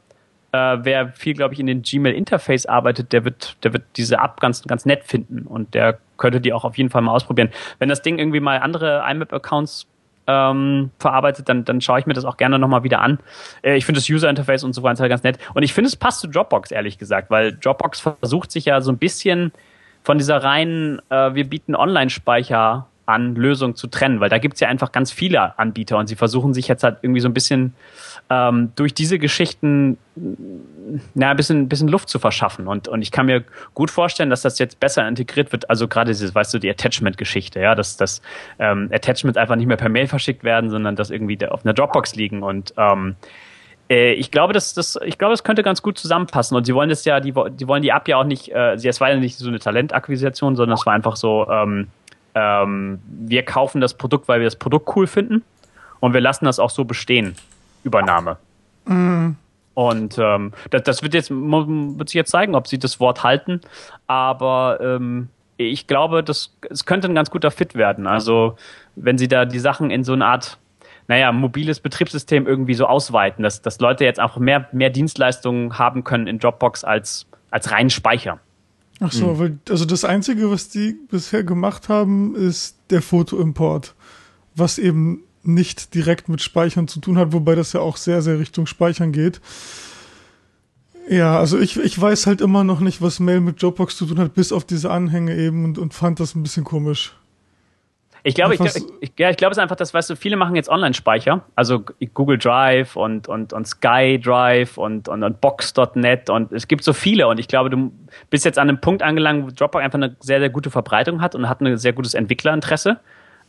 Äh, 0.56 0.86
wer 0.86 1.10
viel, 1.10 1.34
glaube 1.34 1.54
ich, 1.54 1.60
in 1.60 1.68
den 1.68 1.82
Gmail-Interface 1.82 2.66
arbeitet, 2.66 3.12
der 3.12 3.26
wird, 3.26 3.58
der 3.64 3.74
wird 3.74 3.84
diese 3.98 4.16
App 4.16 4.40
ganz, 4.40 4.64
ganz 4.64 4.86
nett 4.86 5.04
finden 5.04 5.46
und 5.48 5.74
der 5.74 5.98
könnte 6.16 6.40
die 6.40 6.54
auch 6.54 6.64
auf 6.64 6.78
jeden 6.78 6.90
Fall 6.90 7.02
mal 7.02 7.12
ausprobieren. 7.12 7.50
Wenn 7.78 7.90
das 7.90 8.02
Ding 8.02 8.18
irgendwie 8.20 8.40
mal 8.40 8.60
andere 8.60 9.04
IMAP-Accounts 9.06 9.86
ähm, 10.28 10.92
verarbeitet, 10.98 11.50
dann, 11.50 11.66
dann 11.66 11.82
schaue 11.82 12.00
ich 12.00 12.06
mir 12.06 12.14
das 12.14 12.24
auch 12.24 12.38
gerne 12.38 12.58
nochmal 12.58 12.84
wieder 12.84 13.02
an. 13.02 13.20
Äh, 13.64 13.76
ich 13.76 13.86
finde 13.86 14.00
das 14.00 14.10
User 14.10 14.30
Interface 14.30 14.64
und 14.64 14.72
so 14.72 14.82
weiter 14.82 15.10
ganz 15.10 15.24
nett. 15.24 15.40
Und 15.54 15.64
ich 15.64 15.74
finde, 15.74 15.90
es 15.90 15.98
passt 15.98 16.22
zu 16.22 16.28
Dropbox, 16.28 16.72
ehrlich 16.72 16.98
gesagt, 16.98 17.30
weil 17.30 17.52
Dropbox 17.58 18.00
versucht 18.00 18.50
sich 18.50 18.64
ja 18.64 18.80
so 18.80 18.94
ein 18.94 18.98
bisschen 18.98 19.52
von 20.04 20.18
dieser 20.18 20.42
reinen, 20.42 21.02
äh, 21.10 21.34
wir 21.34 21.50
bieten 21.50 21.76
Online-Speicher 21.76 22.88
an 23.06 23.36
Lösung 23.36 23.76
zu 23.76 23.88
trennen, 23.88 24.20
weil 24.20 24.30
da 24.30 24.38
gibt's 24.38 24.60
ja 24.60 24.68
einfach 24.68 24.92
ganz 24.92 25.12
viele 25.12 25.58
Anbieter 25.60 25.98
und 25.98 26.08
sie 26.08 26.16
versuchen 26.16 26.54
sich 26.54 26.68
jetzt 26.68 26.84
halt 26.84 26.98
irgendwie 27.02 27.22
so 27.22 27.30
ein 27.30 27.34
bisschen 27.34 27.74
ähm, 28.30 28.72
durch 28.76 28.94
diese 28.94 29.20
Geschichten 29.20 29.98
na, 31.14 31.32
ein 31.32 31.38
bisschen, 31.38 31.62
ein 31.62 31.70
bisschen 31.70 31.88
Luft 31.88 32.10
zu 32.10 32.20
verschaffen. 32.20 32.68
Und, 32.68 32.88
und 32.88 33.02
ich 33.02 33.12
kann 33.12 33.26
mir 33.26 33.44
gut 33.74 33.92
vorstellen, 33.92 34.30
dass 34.30 34.42
das 34.42 34.60
jetzt 34.60 34.80
besser 34.80 35.08
integriert 35.08 35.52
wird. 35.52 35.70
Also 35.70 35.88
gerade 35.88 36.12
dieses, 36.12 36.34
weißt 36.34 36.54
du, 36.54 36.60
die 36.60 36.70
Attachment-Geschichte, 36.70 37.60
ja, 37.60 37.76
dass, 37.76 37.98
dass 37.98 38.22
ähm, 38.60 38.90
Attachments 38.92 39.38
einfach 39.38 39.56
nicht 39.56 39.68
mehr 39.68 39.78
per 39.78 39.90
Mail 39.90 40.08
verschickt 40.08 40.44
werden, 40.44 40.70
sondern 40.70 40.96
dass 40.96 41.12
irgendwie 41.12 41.46
auf 41.48 41.66
einer 41.66 41.74
Dropbox 41.74 42.16
liegen 42.16 42.44
und 42.44 42.74
ähm, 42.78 43.16
äh, 43.90 44.14
ich 44.14 44.32
glaube, 44.32 44.54
das, 44.54 44.74
das, 44.74 44.98
ich 45.06 45.18
glaube, 45.18 45.34
das 45.34 45.44
könnte 45.44 45.64
ganz 45.64 45.82
gut 45.82 45.98
zusammenpassen. 45.98 46.58
Und 46.58 46.66
sie 46.66 46.74
wollen 46.74 46.90
das 46.90 47.06
ja, 47.06 47.20
die, 47.20 47.34
die 47.34 47.68
wollen 47.68 47.82
die 47.82 47.90
App 47.90 48.08
ja 48.08 48.18
auch 48.18 48.24
nicht, 48.24 48.50
äh, 48.50 48.74
es 48.74 49.02
war 49.02 49.10
ja 49.10 49.18
nicht 49.18 49.38
so 49.38 49.48
eine 49.48 49.60
Talentakquisition, 49.60 50.56
sondern 50.56 50.78
es 50.78 50.86
war 50.86 50.94
einfach 50.94 51.16
so, 51.16 51.48
ähm, 51.50 51.88
ähm, 52.36 53.00
wir 53.08 53.44
kaufen 53.44 53.82
das 53.82 53.96
Produkt, 53.96 54.28
weil 54.28 54.40
wir 54.40 54.46
das 54.46 54.58
Produkt 54.58 54.96
cool 54.96 55.08
finden 55.08 55.44
und 56.00 56.14
wir 56.14 56.22
lassen 56.22 56.46
das 56.46 56.60
auch 56.60 56.70
so 56.70 56.86
bestehen. 56.86 57.36
Übernahme. 57.84 58.38
Mhm. 58.86 59.38
Und 59.74 60.18
ähm, 60.18 60.54
das, 60.70 60.84
das 60.84 61.04
wird 61.04 61.14
jetzt 61.14 61.32
wird 61.32 62.10
sich 62.10 62.16
jetzt 62.16 62.32
zeigen, 62.32 62.56
ob 62.56 62.68
sie 62.68 62.80
das 62.80 63.00
Wort 63.00 63.24
halten. 63.24 63.62
Aber 64.08 64.80
ähm, 64.82 65.30
ich 65.58 65.88
glaube, 65.88 66.24
das 66.24 66.56
es 66.70 66.86
könnte 66.86 67.08
ein 67.08 67.16
ganz 67.16 67.30
guter 67.30 67.52
Fit 67.52 67.76
werden. 67.76 68.08
Also 68.08 68.56
wenn 68.96 69.18
sie 69.18 69.28
da 69.28 69.46
die 69.46 69.60
Sachen 69.60 69.92
in 69.92 70.04
so 70.04 70.14
eine 70.14 70.26
Art 70.26 70.58
naja, 71.08 71.32
mobiles 71.32 71.80
Betriebssystem 71.80 72.48
irgendwie 72.48 72.74
so 72.74 72.88
ausweiten, 72.88 73.44
dass, 73.44 73.62
dass 73.62 73.80
Leute 73.80 74.06
jetzt 74.06 74.20
auch 74.20 74.38
mehr, 74.38 74.68
mehr 74.72 74.90
Dienstleistungen 74.90 75.78
haben 75.78 76.04
können 76.04 76.28
in 76.28 76.40
Dropbox 76.40 76.84
als, 76.84 77.28
als 77.52 77.72
rein 77.72 77.90
Speicher. 77.90 78.40
Ach 79.00 79.12
so, 79.12 79.34
mhm. 79.34 79.40
weil, 79.40 79.60
also 79.70 79.86
das 79.86 80.06
Einzige, 80.06 80.50
was 80.50 80.70
die 80.70 80.94
bisher 81.10 81.44
gemacht 81.44 81.90
haben, 81.90 82.36
ist 82.36 82.78
der 82.90 83.02
Fotoimport, 83.02 83.94
was 84.56 84.78
eben 84.78 85.24
nicht 85.44 85.94
direkt 85.94 86.30
mit 86.30 86.42
Speichern 86.42 86.88
zu 86.88 87.00
tun 87.00 87.18
hat, 87.18 87.34
wobei 87.34 87.56
das 87.56 87.74
ja 87.74 87.82
auch 87.82 87.98
sehr, 87.98 88.22
sehr 88.22 88.40
Richtung 88.40 88.66
Speichern 88.66 89.12
geht. 89.12 89.42
Ja, 91.08 91.38
also 91.38 91.60
ich, 91.60 91.78
ich 91.78 92.00
weiß 92.00 92.26
halt 92.26 92.42
immer 92.42 92.64
noch 92.64 92.80
nicht, 92.80 93.02
was 93.02 93.20
Mail 93.20 93.42
mit 93.42 93.62
Dropbox 93.62 93.96
zu 93.96 94.08
tun 94.08 94.18
hat, 94.18 94.34
bis 94.34 94.52
auf 94.52 94.66
diese 94.66 94.90
Anhänge 94.90 95.38
eben 95.38 95.64
und, 95.66 95.78
und 95.78 95.94
fand 95.94 96.20
das 96.20 96.34
ein 96.34 96.42
bisschen 96.42 96.64
komisch. 96.64 97.16
Ich 98.28 98.34
glaube, 98.34 98.56
ich, 98.56 98.62
ich, 99.02 99.12
ja, 99.20 99.30
ich 99.30 99.38
glaube 99.38 99.52
es 99.52 99.58
ist 99.60 99.62
einfach, 99.62 99.76
dass, 99.76 99.94
weißt 99.94 100.10
du, 100.10 100.16
viele 100.16 100.36
machen 100.36 100.56
jetzt 100.56 100.68
Online-Speicher, 100.68 101.44
also 101.56 101.84
Google 102.16 102.40
Drive 102.40 102.96
und, 102.96 103.28
und, 103.28 103.54
und 103.54 103.68
Sky 103.68 104.20
Drive 104.20 104.80
und, 104.80 105.08
und, 105.08 105.24
und 105.24 105.42
Box.net 105.42 106.32
und 106.32 106.52
es 106.52 106.68
gibt 106.68 106.84
so 106.84 106.92
viele 106.92 107.28
und 107.28 107.40
ich 107.40 107.48
glaube, 107.48 107.70
du 107.70 107.92
bist 108.32 108.44
jetzt 108.44 108.58
an 108.58 108.68
einem 108.68 108.82
Punkt 108.82 109.04
angelangt, 109.04 109.46
wo 109.46 109.52
Dropbox 109.52 109.86
einfach 109.86 110.00
eine 110.00 110.16
sehr, 110.22 110.40
sehr 110.40 110.50
gute 110.50 110.72
Verbreitung 110.72 111.22
hat 111.22 111.36
und 111.36 111.48
hat 111.48 111.62
ein 111.62 111.78
sehr 111.78 111.94
gutes 111.94 112.16
Entwicklerinteresse 112.16 113.00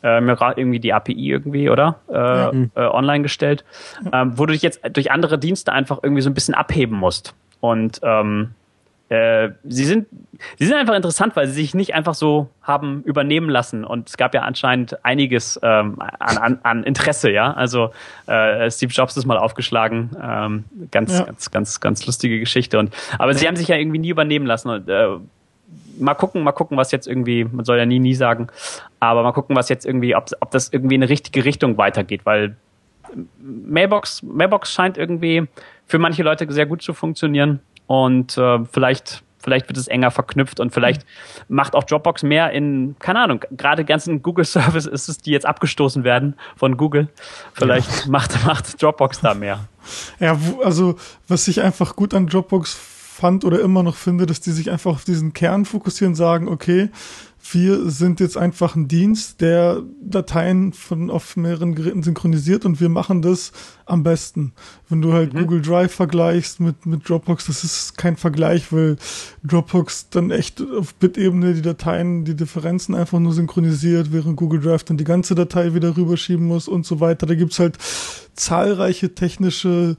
äh, 0.03 0.21
mir 0.21 0.37
gerade 0.37 0.61
irgendwie 0.61 0.79
die 0.79 0.93
API 0.93 1.31
irgendwie, 1.31 1.71
oder? 1.71 2.01
Äh, 2.11 2.15
ja. 2.15 2.53
äh, 2.75 2.81
online 2.81 3.23
gestellt, 3.23 3.65
ähm, 4.13 4.39
wo 4.39 4.45
du 4.45 4.53
dich 4.53 4.61
jetzt 4.61 4.83
durch 4.93 5.11
andere 5.11 5.39
Dienste 5.39 5.73
einfach 5.73 6.01
irgendwie 6.03 6.21
so 6.21 6.29
ein 6.29 6.35
bisschen 6.35 6.55
abheben 6.55 6.99
musst. 6.99 7.35
Und 7.61 8.01
ähm, 8.03 8.51
äh, 9.09 9.51
sie 9.65 9.85
sind 9.85 10.09
sie 10.59 10.67
sind 10.67 10.75
einfach 10.77 10.95
interessant, 10.95 11.37
weil 11.37 11.47
sie 11.47 11.55
sich 11.55 11.75
nicht 11.75 11.95
einfach 11.95 12.15
so 12.15 12.49
haben 12.63 13.03
übernehmen 13.05 13.49
lassen. 13.49 13.85
Und 13.85 14.09
es 14.09 14.17
gab 14.17 14.35
ja 14.35 14.43
anscheinend 14.43 15.05
einiges 15.05 15.59
ähm, 15.63 16.01
an, 16.01 16.39
an, 16.39 16.59
an 16.63 16.85
Interesse, 16.85 17.31
ja. 17.31 17.53
Also 17.53 17.91
äh, 18.27 18.71
Steve 18.71 18.93
Jobs 18.93 19.17
ist 19.17 19.25
mal 19.27 19.39
aufgeschlagen, 19.39 20.11
ähm, 20.21 20.65
ganz 20.91 21.19
ja. 21.19 21.25
ganz 21.25 21.51
ganz 21.51 21.81
ganz 21.81 22.07
lustige 22.07 22.41
Geschichte. 22.41 22.79
Und 22.79 22.95
aber 23.19 23.35
sie 23.35 23.47
haben 23.47 23.57
sich 23.57 23.69
ja 23.69 23.77
irgendwie 23.77 23.99
nie 23.99 24.11
übernehmen 24.11 24.47
lassen. 24.47 24.71
Und 24.71 24.89
äh, 24.89 25.07
mal 25.99 26.15
gucken, 26.15 26.43
mal 26.43 26.53
gucken, 26.53 26.77
was 26.77 26.91
jetzt 26.91 27.07
irgendwie, 27.07 27.45
man 27.45 27.65
soll 27.65 27.79
ja 27.79 27.87
nie, 27.87 28.01
nie 28.01 28.15
sagen, 28.15 28.49
aber 28.99 29.23
mal 29.23 29.33
gucken, 29.33 29.57
was 29.57 29.69
jetzt 29.69 29.87
irgendwie, 29.87 30.17
ob, 30.17 30.31
ob 30.41 30.51
das 30.51 30.73
irgendwie 30.73 30.97
in 30.97 31.03
eine 31.03 31.11
richtige 31.11 31.45
Richtung 31.45 31.79
weitergeht, 31.79 32.23
weil 32.25 32.57
Mailbox, 33.41 34.23
Mailbox 34.23 34.73
scheint 34.73 34.99
irgendwie 34.99 35.47
für 35.87 35.99
manche 35.99 36.23
Leute 36.23 36.51
sehr 36.53 36.67
gut 36.67 36.83
zu 36.83 36.93
funktionieren 36.93 37.61
und 37.87 38.37
äh, 38.37 38.65
vielleicht 38.71 39.23
vielleicht 39.47 39.69
wird 39.69 39.79
es 39.79 39.87
enger 39.87 40.11
verknüpft 40.11 40.59
und 40.59 40.75
vielleicht 40.75 41.07
macht 41.49 41.77
auch 41.77 41.85
Dropbox 41.85 42.25
mehr 42.25 42.51
in, 42.51 42.97
keine 42.99 43.21
Ahnung, 43.21 43.45
gerade 43.53 43.85
ganzen 43.85 44.21
Google 44.21 44.45
Services, 44.57 45.19
die 45.19 45.31
jetzt 45.31 45.47
abgestoßen 45.47 46.03
werden 46.03 46.35
von 46.57 46.77
Google. 46.77 47.09
Vielleicht 47.55 48.07
ja. 48.07 48.11
macht, 48.11 48.45
macht 48.45 48.83
Dropbox 48.83 49.21
da 49.21 49.35
mehr. 49.35 49.69
Ja, 50.19 50.37
also 50.65 50.97
was 51.29 51.47
ich 51.47 51.63
einfach 51.63 51.95
gut 51.95 52.13
an 52.13 52.27
Dropbox 52.27 52.75
fand 52.75 53.45
oder 53.45 53.61
immer 53.61 53.85
noch 53.85 53.95
finde, 53.95 54.27
dass 54.27 54.41
die 54.41 54.51
sich 54.51 54.71
einfach 54.71 54.91
auf 54.91 55.05
diesen 55.05 55.33
Kern 55.33 55.65
fokussieren, 55.65 56.17
sagen, 56.17 56.49
okay, 56.49 56.91
wir 57.53 57.89
sind 57.89 58.19
jetzt 58.21 58.37
einfach 58.37 58.75
ein 58.75 58.89
Dienst, 58.89 59.41
der 59.41 59.83
Dateien 60.03 60.73
von 60.73 61.11
auf 61.11 61.37
mehreren 61.37 61.75
Geräten 61.75 62.03
synchronisiert 62.03 62.65
und 62.65 62.81
wir 62.81 62.89
machen 62.89 63.23
das 63.23 63.53
am 63.87 64.03
besten. 64.03 64.53
Wenn 64.89 65.01
du 65.01 65.13
halt 65.13 65.33
mhm. 65.33 65.39
Google 65.39 65.63
Drive 65.63 65.95
vergleichst 65.95 66.61
mit, 66.61 66.85
mit 66.87 67.09
Dropbox, 67.09 67.47
das 67.47 67.65
ist 67.65 67.97
kein 67.97 68.17
Vergleich, 68.17 68.73
weil 68.73 68.97
Dropbox 69.45 70.11
dann 70.11 70.31
echt 70.31 70.61
auf 70.61 70.95
Bit-Ebene 70.95 71.55
die 71.55 71.63
Dateien, 71.63 72.25
die 72.25 72.35
Differenzen 72.35 72.95
einfach 72.95 73.21
nur 73.21 73.33
synchronisiert, 73.33 74.13
während 74.13 74.37
Google 74.37 74.61
Drive 74.61 74.85
dann 74.85 74.97
die 74.97 75.05
ganze 75.05 75.35
Datei 75.37 75.73
wieder 75.75 75.97
rüberschieben 75.97 76.47
muss 76.47 76.67
und 76.69 76.85
so 76.85 77.01
weiter. 77.01 77.27
Da 77.27 77.35
gibt's 77.35 77.59
halt 77.61 77.79
zahlreiche 78.35 79.15
technische 79.15 79.97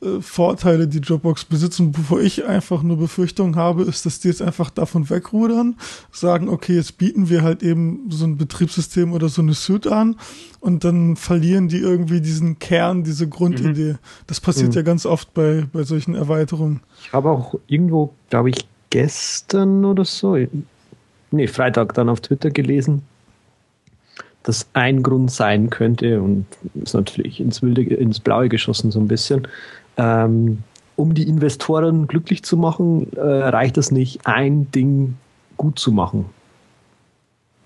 äh, 0.00 0.20
Vorteile, 0.20 0.88
die 0.88 1.00
Dropbox 1.00 1.44
besitzen. 1.44 1.92
Bevor 1.92 2.20
ich 2.20 2.44
einfach 2.44 2.82
nur 2.82 2.96
Befürchtungen 2.96 3.56
habe, 3.56 3.82
ist, 3.82 4.06
dass 4.06 4.20
die 4.20 4.28
jetzt 4.28 4.42
einfach 4.42 4.70
davon 4.70 5.08
wegrudern, 5.10 5.76
sagen, 6.10 6.48
okay, 6.48 6.74
jetzt 6.74 6.98
bieten 6.98 7.28
wir 7.28 7.42
halt 7.42 7.62
eben 7.62 8.10
so 8.10 8.24
ein 8.24 8.36
Betriebssystem 8.36 9.12
oder 9.12 9.28
so 9.28 9.42
eine 9.42 9.54
Suite 9.54 9.86
an 9.86 10.16
und 10.60 10.84
dann 10.84 11.16
verlieren 11.16 11.68
die 11.68 11.78
irgendwie 11.78 12.20
diesen 12.20 12.58
Kern, 12.58 13.04
diese 13.04 13.23
Grundidee. 13.26 13.92
Mhm. 13.92 13.98
Das 14.26 14.40
passiert 14.40 14.70
mhm. 14.70 14.76
ja 14.76 14.82
ganz 14.82 15.06
oft 15.06 15.32
bei, 15.34 15.66
bei 15.72 15.82
solchen 15.82 16.14
Erweiterungen. 16.14 16.80
Ich 17.00 17.12
habe 17.12 17.30
auch 17.30 17.54
irgendwo, 17.66 18.14
glaube 18.30 18.50
ich, 18.50 18.66
gestern 18.90 19.84
oder 19.84 20.04
so, 20.04 20.36
nee, 21.30 21.46
Freitag 21.48 21.94
dann 21.94 22.08
auf 22.08 22.20
Twitter 22.20 22.50
gelesen, 22.50 23.02
dass 24.44 24.68
ein 24.74 25.02
Grund 25.02 25.30
sein 25.30 25.70
könnte, 25.70 26.20
und 26.22 26.46
ist 26.74 26.94
natürlich 26.94 27.40
ins 27.40 27.62
Wilde, 27.62 27.82
ins 27.82 28.20
Blaue 28.20 28.48
geschossen 28.48 28.90
so 28.90 29.00
ein 29.00 29.08
bisschen, 29.08 29.48
ähm, 29.96 30.62
um 30.96 31.14
die 31.14 31.26
Investoren 31.26 32.06
glücklich 32.06 32.44
zu 32.44 32.56
machen, 32.56 33.12
äh, 33.16 33.20
reicht 33.20 33.78
es 33.78 33.90
nicht, 33.90 34.26
ein 34.26 34.70
Ding 34.70 35.16
gut 35.56 35.78
zu 35.78 35.90
machen. 35.90 36.26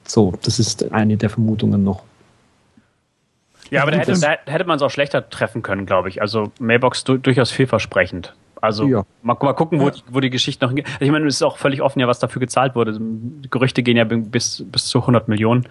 So, 0.06 0.32
das 0.42 0.58
ist 0.58 0.90
eine 0.92 1.16
der 1.18 1.28
Vermutungen 1.28 1.84
noch. 1.84 2.04
Ja, 3.70 3.82
aber 3.82 3.92
da 3.92 3.98
hätte, 3.98 4.18
da 4.18 4.36
hätte 4.52 4.64
man 4.64 4.76
es 4.76 4.82
auch 4.82 4.90
schlechter 4.90 5.28
treffen 5.28 5.62
können, 5.62 5.86
glaube 5.86 6.08
ich. 6.08 6.20
Also 6.20 6.52
Mailbox 6.58 7.04
du, 7.04 7.18
durchaus 7.18 7.50
vielversprechend. 7.50 8.34
Also 8.60 8.86
ja. 8.86 9.04
mal, 9.22 9.36
mal 9.40 9.52
gucken, 9.52 9.80
wo, 9.80 9.84
ja. 9.84 9.90
die, 9.90 10.02
wo 10.08 10.20
die 10.20 10.30
Geschichte 10.30 10.64
noch 10.64 10.70
hingeht. 10.70 10.86
Also 10.86 11.04
ich 11.04 11.10
meine, 11.10 11.26
es 11.26 11.36
ist 11.36 11.42
auch 11.42 11.58
völlig 11.58 11.82
offen, 11.82 12.00
ja, 12.00 12.08
was 12.08 12.18
dafür 12.18 12.40
gezahlt 12.40 12.74
wurde. 12.74 12.98
Die 12.98 13.50
Gerüchte 13.50 13.82
gehen 13.82 13.96
ja 13.96 14.04
bis, 14.04 14.64
bis 14.66 14.86
zu 14.86 15.00
100 15.00 15.28
Millionen, 15.28 15.68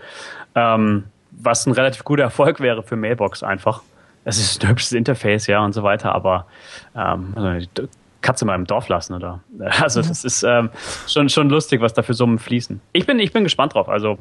ähm, 0.55 1.05
was 1.31 1.65
ein 1.65 1.73
relativ 1.73 2.03
guter 2.03 2.23
Erfolg 2.23 2.59
wäre 2.59 2.83
für 2.83 2.95
Mailbox 2.95 3.43
einfach 3.43 3.81
es 4.27 4.39
ist 4.39 4.61
ein 4.61 4.69
hübsches 4.69 4.91
Interface, 4.91 5.47
ja, 5.47 5.63
und 5.63 5.71
so 5.71 5.83
weiter, 5.83 6.13
aber 6.13 6.47
ähm, 6.93 7.31
also 7.33 7.65
die 7.65 7.87
Katze 8.21 8.43
mal 8.43 8.55
im 8.55 8.65
Dorf 8.65 8.89
lassen, 8.89 9.13
oder? 9.13 9.41
Also 9.81 10.01
das 10.01 10.25
ist 10.25 10.43
ähm, 10.43 10.69
schon, 11.07 11.29
schon 11.29 11.49
lustig, 11.49 11.79
was 11.79 11.93
da 11.93 12.01
für 12.01 12.13
Summen 12.13 12.37
fließen. 12.37 12.81
Ich 12.91 13.05
bin, 13.05 13.19
ich 13.19 13.31
bin 13.31 13.45
gespannt 13.45 13.73
drauf, 13.73 13.87
also. 13.87 14.17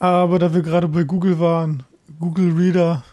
Aber 0.00 0.40
da 0.40 0.52
wir 0.52 0.62
gerade 0.62 0.88
bei 0.88 1.04
Google 1.04 1.38
waren, 1.38 1.84
Google 2.18 2.52
Reader, 2.52 3.04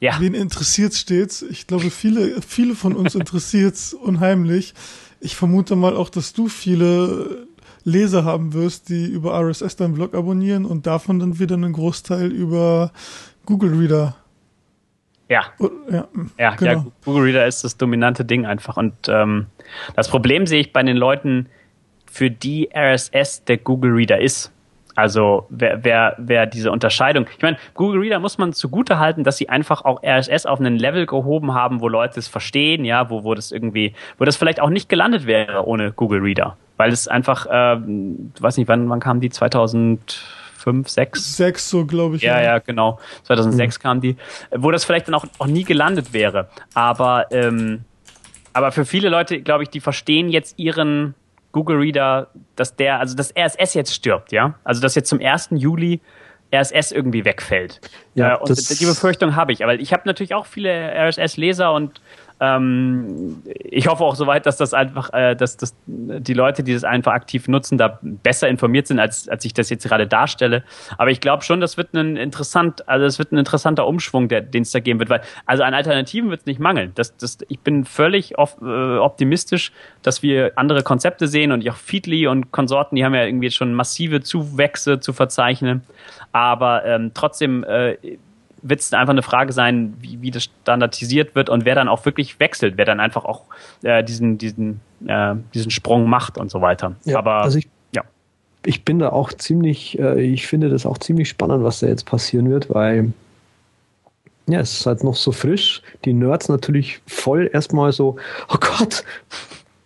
ja. 0.00 0.16
wen 0.18 0.34
interessiert 0.34 0.94
stets? 0.94 1.42
Ich 1.42 1.66
glaube, 1.66 1.90
viele, 1.90 2.42
viele 2.42 2.74
von 2.74 2.94
uns 2.94 3.14
interessiert 3.16 3.74
es 3.74 3.94
unheimlich. 3.94 4.74
Ich 5.20 5.36
vermute 5.36 5.76
mal 5.76 5.96
auch, 5.96 6.08
dass 6.08 6.32
du 6.32 6.48
viele 6.48 7.46
Leser 7.84 8.24
haben 8.24 8.52
wirst, 8.52 8.88
die 8.88 9.06
über 9.06 9.38
RSS 9.38 9.76
deinen 9.76 9.94
Blog 9.94 10.14
abonnieren 10.14 10.64
und 10.64 10.86
davon 10.86 11.18
dann 11.18 11.38
wieder 11.38 11.54
einen 11.54 11.72
Großteil 11.72 12.30
über 12.30 12.92
Google 13.44 13.74
Reader 13.74 14.16
ja. 15.32 15.44
Ja, 15.90 16.08
ja, 16.38 16.54
genau. 16.56 16.70
ja, 16.70 16.86
Google 17.06 17.22
Reader 17.22 17.46
ist 17.46 17.64
das 17.64 17.78
dominante 17.78 18.22
Ding 18.22 18.44
einfach. 18.44 18.76
Und 18.76 18.92
ähm, 19.08 19.46
das 19.96 20.10
Problem 20.10 20.46
sehe 20.46 20.60
ich 20.60 20.74
bei 20.74 20.82
den 20.82 20.96
Leuten, 20.96 21.48
für 22.04 22.30
die 22.30 22.68
RSS 22.74 23.44
der 23.44 23.56
Google 23.56 23.92
Reader 23.92 24.20
ist. 24.20 24.52
Also 24.94 25.46
wer, 25.48 25.84
wer, 25.84 26.14
wer 26.18 26.46
diese 26.46 26.70
Unterscheidung, 26.70 27.26
ich 27.36 27.42
meine, 27.42 27.56
Google 27.74 28.00
Reader 28.00 28.18
muss 28.18 28.38
man 28.38 28.52
zugute 28.52 28.98
halten, 28.98 29.24
dass 29.24 29.36
sie 29.36 29.48
einfach 29.48 29.84
auch 29.84 30.02
RSS 30.02 30.46
auf 30.46 30.60
einen 30.60 30.78
Level 30.78 31.06
gehoben 31.06 31.54
haben, 31.54 31.80
wo 31.80 31.88
Leute 31.88 32.20
es 32.20 32.28
verstehen, 32.28 32.84
ja, 32.84 33.10
wo, 33.10 33.24
wo 33.24 33.34
das 33.34 33.52
irgendwie, 33.52 33.94
wo 34.18 34.24
das 34.24 34.36
vielleicht 34.36 34.60
auch 34.60 34.70
nicht 34.70 34.88
gelandet 34.88 35.26
wäre 35.26 35.66
ohne 35.66 35.92
Google 35.92 36.20
Reader. 36.20 36.56
Weil 36.76 36.90
es 36.90 37.08
einfach, 37.08 37.46
äh, 37.46 37.78
weiß 38.40 38.56
nicht, 38.56 38.68
wann, 38.68 38.88
wann 38.88 39.00
kam 39.00 39.20
die? 39.20 39.30
2000 39.30 40.40
fünf, 40.62 40.88
sechs. 40.88 41.36
Sechs, 41.36 41.68
so 41.68 41.84
glaube 41.84 42.16
ich. 42.16 42.22
Ja, 42.22 42.38
ja, 42.38 42.44
ja, 42.54 42.58
genau. 42.58 42.98
2006 43.24 43.78
mhm. 43.78 43.82
kam 43.82 44.00
die, 44.00 44.16
wo 44.54 44.70
das 44.70 44.84
vielleicht 44.84 45.08
dann 45.08 45.14
auch, 45.14 45.26
auch 45.38 45.46
nie 45.46 45.64
gelandet 45.64 46.12
wäre. 46.12 46.48
Aber, 46.74 47.26
ähm, 47.30 47.84
aber 48.52 48.72
für 48.72 48.84
viele 48.84 49.08
Leute, 49.08 49.42
glaube 49.42 49.64
ich, 49.64 49.70
die 49.70 49.80
verstehen 49.80 50.28
jetzt 50.28 50.58
ihren 50.58 51.14
Google 51.52 51.76
Reader, 51.76 52.28
dass 52.56 52.76
der, 52.76 52.98
also 52.98 53.14
dass 53.14 53.34
RSS 53.36 53.74
jetzt 53.74 53.94
stirbt, 53.94 54.32
ja. 54.32 54.54
Also 54.64 54.80
dass 54.80 54.94
jetzt 54.94 55.08
zum 55.08 55.20
1. 55.20 55.50
Juli 55.52 56.00
RSS 56.54 56.92
irgendwie 56.92 57.24
wegfällt. 57.24 57.80
Ja, 58.14 58.34
äh, 58.34 58.38
und 58.38 58.80
die 58.80 58.84
Befürchtung 58.84 59.36
habe 59.36 59.52
ich, 59.52 59.60
weil 59.60 59.80
ich 59.80 59.92
habe 59.92 60.02
natürlich 60.06 60.34
auch 60.34 60.46
viele 60.46 60.70
RSS-Leser 60.70 61.72
und 61.72 62.00
ähm, 62.42 63.40
ich 63.46 63.86
hoffe 63.86 64.02
auch 64.02 64.16
soweit, 64.16 64.46
dass 64.46 64.56
das 64.56 64.74
einfach, 64.74 65.12
äh, 65.12 65.36
dass, 65.36 65.56
dass 65.56 65.76
die 65.86 66.34
Leute, 66.34 66.64
die 66.64 66.74
das 66.74 66.82
einfach 66.82 67.12
aktiv 67.12 67.46
nutzen, 67.46 67.78
da 67.78 68.00
besser 68.02 68.48
informiert 68.48 68.88
sind, 68.88 68.98
als, 68.98 69.28
als 69.28 69.44
ich 69.44 69.54
das 69.54 69.70
jetzt 69.70 69.86
gerade 69.86 70.08
darstelle. 70.08 70.64
Aber 70.98 71.12
ich 71.12 71.20
glaube 71.20 71.44
schon, 71.44 71.60
das 71.60 71.76
wird 71.76 71.94
ein 71.94 72.16
interessant, 72.16 72.88
also 72.88 73.06
es 73.06 73.20
wird 73.20 73.30
ein 73.30 73.38
interessanter 73.38 73.86
Umschwung, 73.86 74.26
den 74.28 74.62
es 74.62 74.72
da 74.72 74.80
geben 74.80 74.98
wird, 74.98 75.08
weil 75.08 75.20
also 75.46 75.62
an 75.62 75.72
Alternativen 75.72 76.30
wird 76.30 76.40
es 76.40 76.46
nicht 76.46 76.58
mangeln. 76.58 76.90
Das, 76.96 77.16
das, 77.16 77.38
ich 77.48 77.60
bin 77.60 77.84
völlig 77.84 78.36
auf, 78.38 78.60
äh, 78.60 78.96
optimistisch, 78.96 79.70
dass 80.02 80.24
wir 80.24 80.52
andere 80.56 80.82
Konzepte 80.82 81.28
sehen 81.28 81.52
und 81.52 81.68
auch 81.68 81.76
Feedly 81.76 82.26
und 82.26 82.50
Konsorten, 82.50 82.96
die 82.96 83.04
haben 83.04 83.14
ja 83.14 83.24
irgendwie 83.24 83.52
schon 83.52 83.72
massive 83.72 84.20
Zuwächse 84.20 84.98
zu 84.98 85.12
verzeichnen. 85.12 85.82
Aber 86.32 86.84
ähm, 86.84 87.12
trotzdem 87.14 87.62
äh, 87.62 87.96
wird 88.62 88.80
es 88.80 88.92
einfach 88.92 89.12
eine 89.12 89.22
Frage 89.22 89.52
sein, 89.52 89.94
wie, 90.00 90.22
wie 90.22 90.30
das 90.30 90.44
standardisiert 90.44 91.34
wird 91.34 91.50
und 91.50 91.64
wer 91.64 91.74
dann 91.74 91.88
auch 91.88 92.04
wirklich 92.04 92.38
wechselt, 92.40 92.74
wer 92.76 92.84
dann 92.84 93.00
einfach 93.00 93.24
auch 93.24 93.44
äh, 93.82 94.02
diesen, 94.04 94.38
diesen, 94.38 94.80
äh, 95.06 95.34
diesen 95.52 95.70
Sprung 95.70 96.08
macht 96.08 96.38
und 96.38 96.50
so 96.50 96.60
weiter. 96.60 96.94
Ja, 97.04 97.18
Aber 97.18 97.42
also 97.42 97.58
ich, 97.58 97.68
ja. 97.94 98.02
ich 98.64 98.84
bin 98.84 98.98
da 98.98 99.10
auch 99.10 99.32
ziemlich, 99.32 99.98
äh, 99.98 100.20
ich 100.20 100.46
finde 100.46 100.70
das 100.70 100.86
auch 100.86 100.98
ziemlich 100.98 101.28
spannend, 101.28 101.64
was 101.64 101.80
da 101.80 101.88
jetzt 101.88 102.06
passieren 102.06 102.50
wird, 102.50 102.70
weil 102.72 103.12
ja, 104.46 104.60
es 104.60 104.80
ist 104.80 104.86
halt 104.86 105.04
noch 105.04 105.14
so 105.14 105.32
frisch. 105.32 105.82
Die 106.04 106.12
Nerds 106.12 106.48
natürlich 106.48 107.00
voll 107.06 107.48
erstmal 107.52 107.92
so, 107.92 108.16
oh 108.48 108.58
Gott, 108.58 109.04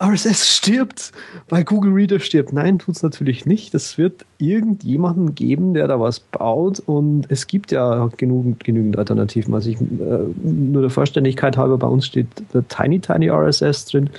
RSS 0.02 0.46
stirbt, 0.56 1.12
weil 1.48 1.64
Google 1.64 1.92
Reader 1.92 2.20
stirbt. 2.20 2.52
Nein, 2.52 2.78
tut 2.78 2.96
es 2.96 3.02
natürlich 3.02 3.46
nicht. 3.46 3.74
Es 3.74 3.96
wird 3.96 4.26
irgendjemanden 4.38 5.34
geben, 5.34 5.72
der 5.72 5.88
da 5.88 5.98
was 5.98 6.20
baut 6.20 6.80
und 6.80 7.30
es 7.30 7.46
gibt 7.46 7.72
ja 7.72 8.10
genügend, 8.16 8.62
genügend 8.62 8.98
Alternativen. 8.98 9.54
Also 9.54 9.70
ich, 9.70 9.80
äh, 9.80 10.18
nur 10.42 10.82
der 10.82 10.90
Vollständigkeit 10.90 11.56
halber, 11.56 11.78
bei 11.78 11.86
uns 11.86 12.06
steht 12.06 12.28
der 12.52 12.66
Tiny 12.68 13.00
Tiny 13.00 13.30
RSS 13.30 13.86
drin, 13.86 14.10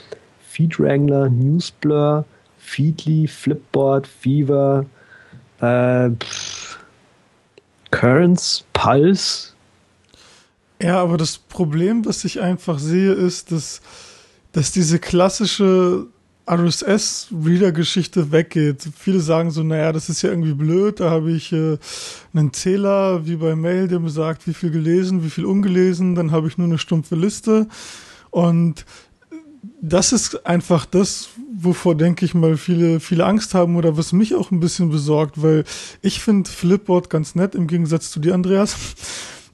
Feed 0.47 0.79
Wrangler, 0.79 1.29
Newsblur, 1.29 2.25
Feedly, 2.57 3.27
Flipboard, 3.27 4.07
Fever, 4.07 4.85
äh, 5.61 6.09
Currents, 7.91 8.65
Pulse. 8.73 9.53
Ja, 10.81 11.01
aber 11.01 11.17
das 11.17 11.37
Problem, 11.37 12.05
was 12.05 12.25
ich 12.25 12.41
einfach 12.41 12.79
sehe, 12.79 13.13
ist, 13.13 13.51
dass 13.51 13.81
dass 14.51 14.71
diese 14.71 14.99
klassische 14.99 16.07
RSS-Reader-Geschichte 16.49 18.31
weggeht. 18.31 18.87
Viele 18.97 19.19
sagen 19.19 19.51
so, 19.51 19.63
naja, 19.63 19.91
das 19.91 20.09
ist 20.09 20.21
ja 20.21 20.29
irgendwie 20.29 20.53
blöd, 20.53 21.01
da 21.01 21.09
habe 21.09 21.31
ich 21.31 21.51
äh, 21.51 21.77
einen 22.33 22.53
Zähler 22.53 23.25
wie 23.25 23.35
bei 23.35 23.55
Mail, 23.55 23.87
der 23.87 23.99
mir 23.99 24.09
sagt, 24.09 24.47
wie 24.47 24.53
viel 24.53 24.71
gelesen, 24.71 25.23
wie 25.23 25.29
viel 25.29 25.45
ungelesen, 25.45 26.15
dann 26.15 26.31
habe 26.31 26.47
ich 26.47 26.57
nur 26.57 26.67
eine 26.67 26.77
stumpfe 26.77 27.15
Liste. 27.15 27.67
Und 28.31 28.85
das 29.81 30.13
ist 30.13 30.45
einfach 30.45 30.85
das, 30.85 31.29
wovor, 31.53 31.95
denke 31.95 32.23
ich 32.23 32.33
mal, 32.33 32.55
viele, 32.55 32.99
viele 32.99 33.25
Angst 33.25 33.53
haben 33.53 33.75
oder 33.75 33.97
was 33.97 34.13
mich 34.13 34.33
auch 34.35 34.51
ein 34.51 34.59
bisschen 34.59 34.89
besorgt, 34.89 35.41
weil 35.41 35.65
ich 36.01 36.21
finde 36.21 36.49
Flipboard 36.49 37.09
ganz 37.09 37.35
nett 37.35 37.55
im 37.55 37.67
Gegensatz 37.67 38.09
zu 38.09 38.19
dir, 38.19 38.33
Andreas. 38.33 38.75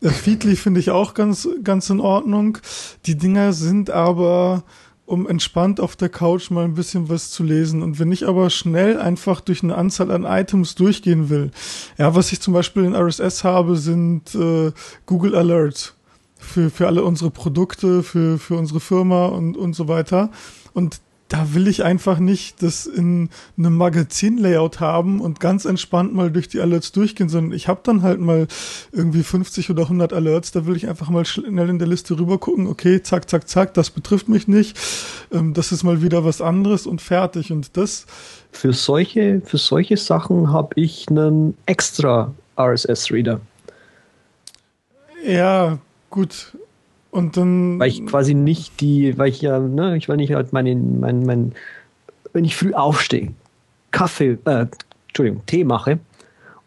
Feedly 0.02 0.58
finde 0.58 0.82
ich 0.82 0.92
auch 0.92 1.14
ganz, 1.14 1.48
ganz 1.64 1.90
in 1.90 2.02
Ordnung. 2.02 2.58
Die 3.06 3.18
Dinger 3.18 3.54
sind 3.54 3.90
aber 3.90 4.64
um 5.06 5.28
entspannt 5.28 5.80
auf 5.80 5.96
der 5.96 6.10
Couch 6.10 6.50
mal 6.50 6.64
ein 6.64 6.76
bisschen 6.76 7.10
was 7.10 7.30
zu 7.30 7.44
lesen. 7.44 7.82
Und 7.82 8.00
wenn 8.00 8.12
ich 8.12 8.28
aber 8.28 8.50
schnell 8.50 9.00
einfach 9.00 9.42
durch 9.42 9.64
eine 9.64 9.76
Anzahl 9.76 10.12
an 10.12 10.24
Items 10.24 10.76
durchgehen 10.76 11.30
will, 11.30 11.52
ja, 11.98 12.16
was 12.16 12.32
ich 12.32 12.40
zum 12.40 12.54
Beispiel 12.54 12.84
in 12.84 12.96
RSS 12.96 13.44
habe, 13.44 13.76
sind 13.76 14.34
äh, 14.36 14.72
Google 15.06 15.36
Alerts 15.36 15.96
für, 16.38 16.70
für 16.70 16.88
alle 16.88 17.04
unsere 17.04 17.32
Produkte, 17.32 18.04
für, 18.04 18.38
für 18.38 18.56
unsere 18.56 18.80
Firma 18.80 19.28
und, 19.28 19.58
und 19.58 19.76
so 19.76 19.88
weiter. 19.88 20.30
Und 20.74 21.02
da 21.34 21.56
will 21.56 21.68
ich 21.68 21.84
einfach 21.84 22.20
nicht 22.20 22.62
das 22.62 22.86
in 22.86 23.32
einem 23.58 23.76
Magazin-Layout 23.76 24.80
haben 24.80 25.20
und 25.20 25.40
ganz 25.40 25.66
entspannt 25.66 26.14
mal 26.14 26.30
durch 26.30 26.48
die 26.48 26.62
Alerts 26.62 26.92
durchgehen, 26.92 27.28
sondern 27.28 27.58
ich 27.58 27.68
habe 27.68 27.80
dann 27.84 28.04
halt 28.04 28.20
mal 28.20 28.46
irgendwie 28.92 29.24
50 29.24 29.72
oder 29.72 29.82
100 29.84 30.14
Alerts, 30.14 30.52
da 30.52 30.68
will 30.68 30.76
ich 30.76 30.88
einfach 30.88 31.10
mal 31.10 31.26
schnell 31.26 31.70
in 31.70 31.80
der 31.80 31.88
Liste 31.88 32.20
rüber 32.20 32.38
gucken, 32.38 32.68
okay, 32.68 33.02
zack, 33.02 33.28
zack, 33.32 33.50
zack, 33.50 33.74
das 33.74 33.90
betrifft 33.90 34.30
mich 34.30 34.48
nicht, 34.48 34.78
ähm, 35.32 35.56
das 35.56 35.72
ist 35.72 35.84
mal 35.84 36.04
wieder 36.04 36.24
was 36.24 36.40
anderes 36.40 36.86
und 36.86 37.02
fertig 37.02 37.52
und 37.52 37.76
das... 37.78 38.06
Für 38.52 38.72
solche, 38.72 39.42
für 39.44 39.58
solche 39.58 39.98
Sachen 39.98 40.54
habe 40.54 40.80
ich 40.80 41.08
einen 41.10 41.58
extra 41.66 42.32
RSS-Reader. 42.60 43.42
Ja, 45.26 45.80
gut, 46.12 46.54
und 47.14 47.38
dann. 47.38 47.80
Weil 47.80 47.90
ich 47.90 48.06
quasi 48.06 48.34
nicht 48.34 48.82
die, 48.82 49.18
weil 49.18 49.30
ich 49.30 49.42
ja, 49.42 49.60
ne, 49.60 49.96
ich 49.96 50.10
weil 50.10 50.20
ich 50.20 50.34
halt 50.34 50.52
meinen, 50.52 51.00
mein, 51.00 51.26
mein, 51.26 51.54
wenn 52.34 52.44
ich 52.44 52.56
früh 52.56 52.74
aufstehe, 52.74 53.32
Kaffee, 53.92 54.38
äh, 54.46 54.66
Entschuldigung, 55.08 55.46
Tee 55.46 55.64
mache 55.64 56.00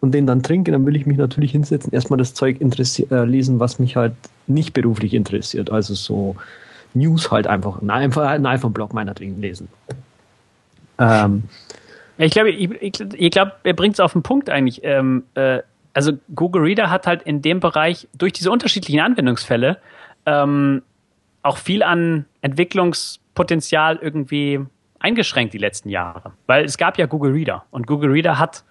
und 0.01 0.13
den 0.13 0.27
dann 0.27 0.43
trinke, 0.43 0.71
dann 0.71 0.87
will 0.87 0.95
ich 0.95 1.05
mich 1.05 1.19
natürlich 1.19 1.51
hinsetzen, 1.51 1.93
erstmal 1.93 2.19
das 2.19 2.35
Zeug 2.35 2.61
äh, 2.61 3.25
lesen, 3.25 3.59
was 3.59 3.79
mich 3.79 3.97
halt 3.97 4.15
nicht 4.47 4.73
beruflich 4.73 5.15
interessiert. 5.15 5.71
Also 5.71 5.95
so 5.95 6.37
News 6.95 7.33
halt 7.33 7.49
einfach, 7.49 7.83
ein, 7.83 7.91
einfach 7.91 8.29
ein 8.29 8.47
iPhone-Blog 8.47 8.95
meinetwegen 8.95 9.41
lesen. 9.41 9.69
Ähm, 10.99 11.43
ich 12.19 12.31
glaube, 12.31 12.51
ich, 12.51 12.71
ich, 12.81 13.01
ich 13.01 13.31
glaube, 13.33 13.53
er 13.65 13.75
bringt 13.75 13.95
es 13.95 14.01
auf 14.01 14.13
den 14.13 14.23
Punkt 14.23 14.49
eigentlich. 14.49 14.81
Ähm, 14.85 15.25
äh, 15.35 15.61
also 15.93 16.13
Google 16.35 16.63
Reader 16.63 16.89
hat 16.89 17.07
halt 17.07 17.23
in 17.23 17.43
dem 17.43 17.59
Bereich 17.59 18.07
durch 18.17 18.33
diese 18.33 18.51
unterschiedlichen 18.51 19.01
Anwendungsfälle 19.01 19.79
ähm, 20.27 20.83
auch 21.43 21.59
viel 21.59 21.83
an 21.83 22.27
Entwicklungspotenzial 22.43 23.97
irgendwie 23.97 24.61
eingeschränkt 24.99 25.55
die 25.55 25.59
letzten 25.59 25.89
Jahre. 25.89 26.33
Weil 26.47 26.65
es 26.65 26.77
gab 26.77 26.99
ja 26.99 27.07
Google 27.07 27.33
Reader 27.33 27.65
und 27.71 27.87
Google 27.87 28.11
Reader 28.11 28.39
hat 28.39 28.65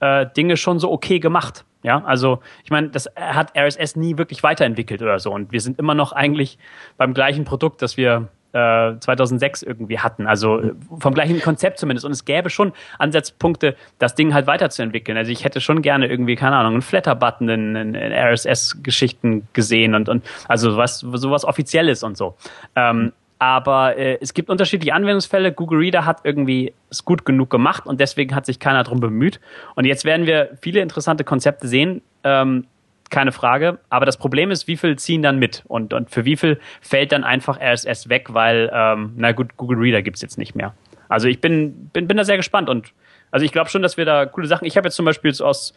äh, 0.00 0.26
Dinge 0.36 0.56
schon 0.56 0.78
so 0.78 0.90
okay 0.90 1.18
gemacht. 1.18 1.64
Ja, 1.82 2.02
also 2.04 2.40
ich 2.64 2.70
meine, 2.70 2.90
das 2.90 3.08
hat 3.16 3.56
RSS 3.56 3.96
nie 3.96 4.16
wirklich 4.16 4.42
weiterentwickelt 4.42 5.02
oder 5.02 5.18
so. 5.18 5.32
Und 5.32 5.52
wir 5.52 5.60
sind 5.60 5.78
immer 5.78 5.94
noch 5.94 6.12
eigentlich 6.12 6.58
beim 6.96 7.12
gleichen 7.12 7.44
Produkt, 7.44 7.82
das 7.82 7.96
wir 7.96 8.28
2006 8.52 9.62
äh, 9.62 9.66
irgendwie 9.66 9.98
hatten. 9.98 10.26
Also 10.26 10.60
äh, 10.60 10.74
vom 10.98 11.14
gleichen 11.14 11.40
Konzept 11.40 11.78
zumindest. 11.78 12.04
Und 12.04 12.12
es 12.12 12.24
gäbe 12.24 12.50
schon 12.50 12.72
Ansatzpunkte, 12.98 13.76
das 13.98 14.14
Ding 14.14 14.34
halt 14.34 14.46
weiterzuentwickeln. 14.46 15.16
Also 15.16 15.32
ich 15.32 15.44
hätte 15.44 15.60
schon 15.60 15.82
gerne 15.82 16.06
irgendwie, 16.06 16.36
keine 16.36 16.56
Ahnung, 16.56 16.74
einen 16.74 16.82
Flatter-Button 16.82 17.48
in, 17.48 17.76
in, 17.76 17.94
in 17.94 18.12
RSS-Geschichten 18.12 19.48
gesehen 19.52 19.94
und, 19.94 20.08
und 20.08 20.24
also 20.48 20.76
was 20.76 21.00
sowas 21.00 21.44
Offizielles 21.44 22.02
und 22.02 22.16
so. 22.16 22.36
Ähm, 22.76 23.12
aber 23.42 23.96
äh, 23.96 24.18
es 24.20 24.34
gibt 24.34 24.50
unterschiedliche 24.50 24.94
Anwendungsfälle. 24.94 25.52
Google 25.52 25.80
Reader 25.80 26.06
hat 26.06 26.20
irgendwie 26.22 26.74
es 26.90 27.04
gut 27.04 27.24
genug 27.24 27.50
gemacht 27.50 27.86
und 27.86 28.00
deswegen 28.00 28.36
hat 28.36 28.46
sich 28.46 28.60
keiner 28.60 28.84
drum 28.84 29.00
bemüht. 29.00 29.40
Und 29.74 29.84
jetzt 29.84 30.04
werden 30.04 30.26
wir 30.26 30.50
viele 30.60 30.80
interessante 30.80 31.24
Konzepte 31.24 31.66
sehen, 31.66 32.02
ähm, 32.22 32.66
keine 33.12 33.30
Frage. 33.30 33.78
Aber 33.90 34.06
das 34.06 34.16
Problem 34.16 34.50
ist, 34.50 34.66
wie 34.66 34.76
viel 34.76 34.98
ziehen 34.98 35.22
dann 35.22 35.38
mit 35.38 35.62
und, 35.68 35.94
und 35.94 36.10
für 36.10 36.24
wie 36.24 36.36
viel 36.36 36.58
fällt 36.80 37.12
dann 37.12 37.22
einfach 37.22 37.60
RSS 37.60 38.08
weg, 38.08 38.34
weil, 38.34 38.68
ähm, 38.74 39.12
na 39.16 39.30
gut, 39.30 39.56
Google 39.56 39.78
Reader 39.78 40.02
gibt's 40.02 40.22
jetzt 40.22 40.38
nicht 40.38 40.56
mehr. 40.56 40.74
Also 41.08 41.28
ich 41.28 41.40
bin, 41.40 41.90
bin, 41.92 42.08
bin 42.08 42.16
da 42.16 42.24
sehr 42.24 42.38
gespannt 42.38 42.68
und 42.68 42.92
also 43.30 43.44
ich 43.44 43.52
glaube 43.52 43.70
schon, 43.70 43.82
dass 43.82 43.96
wir 43.96 44.04
da 44.04 44.26
coole 44.26 44.46
Sachen. 44.48 44.64
Ich 44.64 44.76
habe 44.76 44.88
jetzt 44.88 44.96
zum 44.96 45.04
Beispiel 45.04 45.30
jetzt 45.30 45.40
aus, 45.40 45.74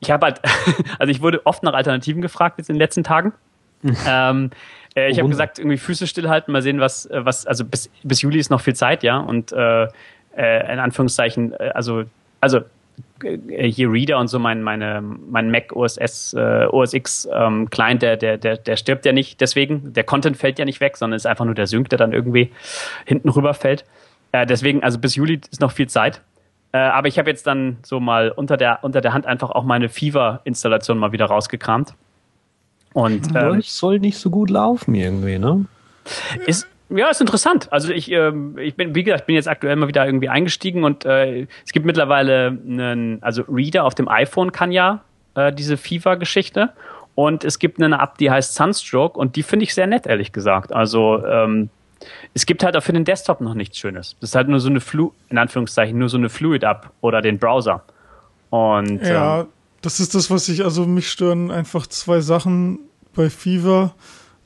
ich 0.00 0.10
habe 0.10 0.26
halt, 0.26 0.40
also 0.98 1.10
ich 1.10 1.22
wurde 1.22 1.46
oft 1.46 1.62
nach 1.62 1.74
Alternativen 1.74 2.22
gefragt 2.22 2.58
jetzt 2.58 2.68
in 2.70 2.74
den 2.74 2.80
letzten 2.80 3.04
Tagen. 3.04 3.32
ähm, 4.06 4.50
äh, 4.96 5.10
ich 5.10 5.18
habe 5.18 5.28
gesagt, 5.28 5.58
irgendwie 5.58 5.76
Füße 5.76 6.06
stillhalten, 6.06 6.52
mal 6.52 6.62
sehen, 6.62 6.80
was, 6.80 7.06
äh, 7.06 7.24
was, 7.24 7.46
also 7.46 7.64
bis, 7.64 7.90
bis 8.02 8.22
Juli 8.22 8.38
ist 8.38 8.50
noch 8.50 8.60
viel 8.60 8.74
Zeit, 8.74 9.02
ja. 9.02 9.18
Und 9.18 9.52
äh, 9.52 9.84
äh, 10.36 10.72
in 10.72 10.78
Anführungszeichen, 10.78 11.52
äh, 11.52 11.70
also, 11.74 12.04
also 12.40 12.60
hier 13.22 13.90
Reader 13.90 14.18
und 14.18 14.28
so 14.28 14.38
mein 14.38 14.62
meine 14.62 15.02
mein 15.02 15.50
Mac 15.50 15.74
OS 15.74 15.96
äh, 16.34 16.66
OS 16.70 16.94
X 16.94 17.28
ähm, 17.32 17.68
Client 17.70 18.02
der 18.02 18.16
der 18.16 18.38
der 18.38 18.56
der 18.56 18.76
stirbt 18.76 19.04
ja 19.06 19.12
nicht 19.12 19.40
deswegen. 19.40 19.92
Der 19.92 20.04
Content 20.04 20.36
fällt 20.36 20.58
ja 20.58 20.64
nicht 20.64 20.80
weg 20.80 20.96
sondern 20.96 21.16
ist 21.16 21.26
einfach 21.26 21.44
nur 21.44 21.54
der 21.54 21.66
Sync 21.66 21.88
der 21.88 21.98
dann 21.98 22.12
irgendwie 22.12 22.50
hinten 23.04 23.28
rüber 23.28 23.54
fällt 23.54 23.84
äh, 24.32 24.46
deswegen 24.46 24.82
also 24.82 24.98
bis 24.98 25.14
Juli 25.14 25.40
ist 25.50 25.60
noch 25.60 25.72
viel 25.72 25.88
Zeit. 25.88 26.22
Äh, 26.72 26.78
aber 26.78 27.08
ich 27.08 27.18
habe 27.18 27.30
jetzt 27.30 27.46
dann 27.46 27.78
so 27.82 27.98
mal 27.98 28.30
unter 28.30 28.56
der 28.56 28.80
unter 28.82 29.00
der 29.00 29.12
Hand 29.12 29.26
einfach 29.26 29.50
auch 29.50 29.64
meine 29.64 29.88
Fever 29.88 30.40
Installation 30.44 30.98
mal 30.98 31.12
wieder 31.12 31.26
rausgekramt. 31.26 31.94
Und 32.92 33.34
ähm, 33.34 33.60
soll 33.62 34.00
nicht 34.00 34.18
so 34.18 34.30
gut 34.30 34.50
laufen 34.50 34.94
irgendwie 34.94 35.38
ne? 35.38 35.66
Ist 36.46 36.66
ja, 36.90 37.08
ist 37.08 37.20
interessant. 37.20 37.68
Also 37.70 37.92
ich, 37.92 38.10
äh, 38.10 38.32
ich 38.60 38.74
bin, 38.74 38.94
wie 38.94 39.04
gesagt, 39.04 39.22
ich 39.22 39.26
bin 39.26 39.34
jetzt 39.34 39.48
aktuell 39.48 39.76
mal 39.76 39.88
wieder 39.88 40.06
irgendwie 40.06 40.28
eingestiegen 40.28 40.84
und 40.84 41.04
äh, 41.04 41.46
es 41.64 41.72
gibt 41.72 41.84
mittlerweile 41.84 42.48
einen, 42.48 43.22
also 43.22 43.42
Reader 43.48 43.84
auf 43.84 43.94
dem 43.94 44.08
iPhone 44.08 44.52
kann 44.52 44.72
ja 44.72 45.02
äh, 45.34 45.52
diese 45.52 45.76
FIFA-Geschichte 45.76 46.70
und 47.14 47.44
es 47.44 47.58
gibt 47.58 47.82
eine 47.82 48.00
App, 48.00 48.16
die 48.18 48.30
heißt 48.30 48.54
Sunstroke 48.54 49.18
und 49.18 49.36
die 49.36 49.42
finde 49.42 49.64
ich 49.64 49.74
sehr 49.74 49.86
nett, 49.86 50.06
ehrlich 50.06 50.32
gesagt. 50.32 50.72
Also 50.72 51.24
ähm, 51.26 51.68
es 52.32 52.46
gibt 52.46 52.62
halt 52.64 52.76
auch 52.76 52.82
für 52.82 52.92
den 52.92 53.04
Desktop 53.04 53.40
noch 53.40 53.54
nichts 53.54 53.78
Schönes. 53.78 54.16
Das 54.20 54.30
ist 54.30 54.36
halt 54.36 54.48
nur 54.48 54.60
so 54.60 54.68
eine 54.68 54.80
Flu, 54.80 55.12
in 55.28 55.36
Anführungszeichen, 55.36 55.98
nur 55.98 56.08
so 56.08 56.16
eine 56.16 56.28
Fluid-App 56.28 56.90
oder 57.00 57.20
den 57.20 57.38
Browser. 57.38 57.82
Und 58.50 59.02
ja, 59.02 59.40
ähm, 59.40 59.46
das 59.82 60.00
ist 60.00 60.14
das, 60.14 60.30
was 60.30 60.48
ich, 60.48 60.64
also 60.64 60.86
mich 60.86 61.10
stören 61.10 61.50
einfach 61.50 61.86
zwei 61.86 62.20
Sachen 62.20 62.80
bei 63.14 63.30
Fever. 63.30 63.94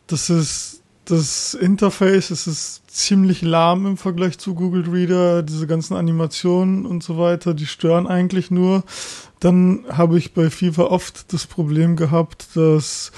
Das 0.06 0.28
ist 0.28 0.81
das 1.04 1.54
Interface 1.54 2.30
es 2.30 2.46
ist 2.46 2.82
ziemlich 2.86 3.42
lahm 3.42 3.86
im 3.86 3.96
Vergleich 3.96 4.38
zu 4.38 4.54
Google 4.54 4.88
Reader. 4.88 5.42
Diese 5.42 5.66
ganzen 5.66 5.96
Animationen 5.96 6.86
und 6.86 7.02
so 7.02 7.18
weiter, 7.18 7.54
die 7.54 7.66
stören 7.66 8.06
eigentlich 8.06 8.50
nur. 8.50 8.84
Dann 9.40 9.84
habe 9.90 10.18
ich 10.18 10.34
bei 10.34 10.50
FIFA 10.50 10.84
oft 10.84 11.32
das 11.32 11.46
Problem 11.46 11.96
gehabt, 11.96 12.54
dass 12.54 13.10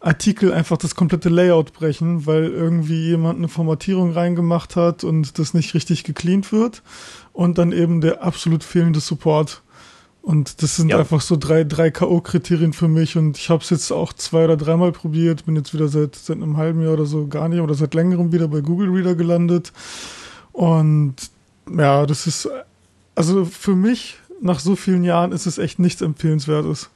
Artikel 0.00 0.52
einfach 0.52 0.78
das 0.78 0.94
komplette 0.94 1.28
Layout 1.28 1.72
brechen, 1.72 2.24
weil 2.24 2.44
irgendwie 2.44 3.08
jemand 3.08 3.38
eine 3.38 3.48
Formatierung 3.48 4.12
reingemacht 4.12 4.76
hat 4.76 5.04
und 5.04 5.38
das 5.38 5.52
nicht 5.52 5.74
richtig 5.74 6.04
gecleant 6.04 6.52
wird. 6.52 6.82
Und 7.32 7.58
dann 7.58 7.72
eben 7.72 8.00
der 8.00 8.22
absolut 8.22 8.64
fehlende 8.64 9.00
Support. 9.00 9.62
Und 10.26 10.60
das 10.60 10.74
sind 10.74 10.88
ja. 10.88 10.98
einfach 10.98 11.20
so 11.20 11.36
drei, 11.36 11.62
drei 11.62 11.92
K.O.-Kriterien 11.92 12.72
für 12.72 12.88
mich. 12.88 13.16
Und 13.16 13.38
ich 13.38 13.48
habe 13.48 13.62
es 13.62 13.70
jetzt 13.70 13.92
auch 13.92 14.12
zwei 14.12 14.46
oder 14.46 14.56
dreimal 14.56 14.90
probiert. 14.90 15.46
Bin 15.46 15.54
jetzt 15.54 15.72
wieder 15.72 15.86
seit, 15.86 16.16
seit 16.16 16.38
einem 16.38 16.56
halben 16.56 16.82
Jahr 16.82 16.94
oder 16.94 17.06
so 17.06 17.28
gar 17.28 17.48
nicht 17.48 17.60
oder 17.60 17.74
seit 17.74 17.94
längerem 17.94 18.32
wieder 18.32 18.48
bei 18.48 18.60
Google 18.60 18.90
Reader 18.90 19.14
gelandet. 19.14 19.72
Und 20.50 21.14
ja, 21.72 22.06
das 22.06 22.26
ist, 22.26 22.50
also 23.14 23.44
für 23.44 23.76
mich, 23.76 24.16
nach 24.42 24.58
so 24.58 24.74
vielen 24.74 25.04
Jahren, 25.04 25.30
ist 25.30 25.46
es 25.46 25.58
echt 25.58 25.78
nichts 25.78 26.02
Empfehlenswertes. 26.02 26.90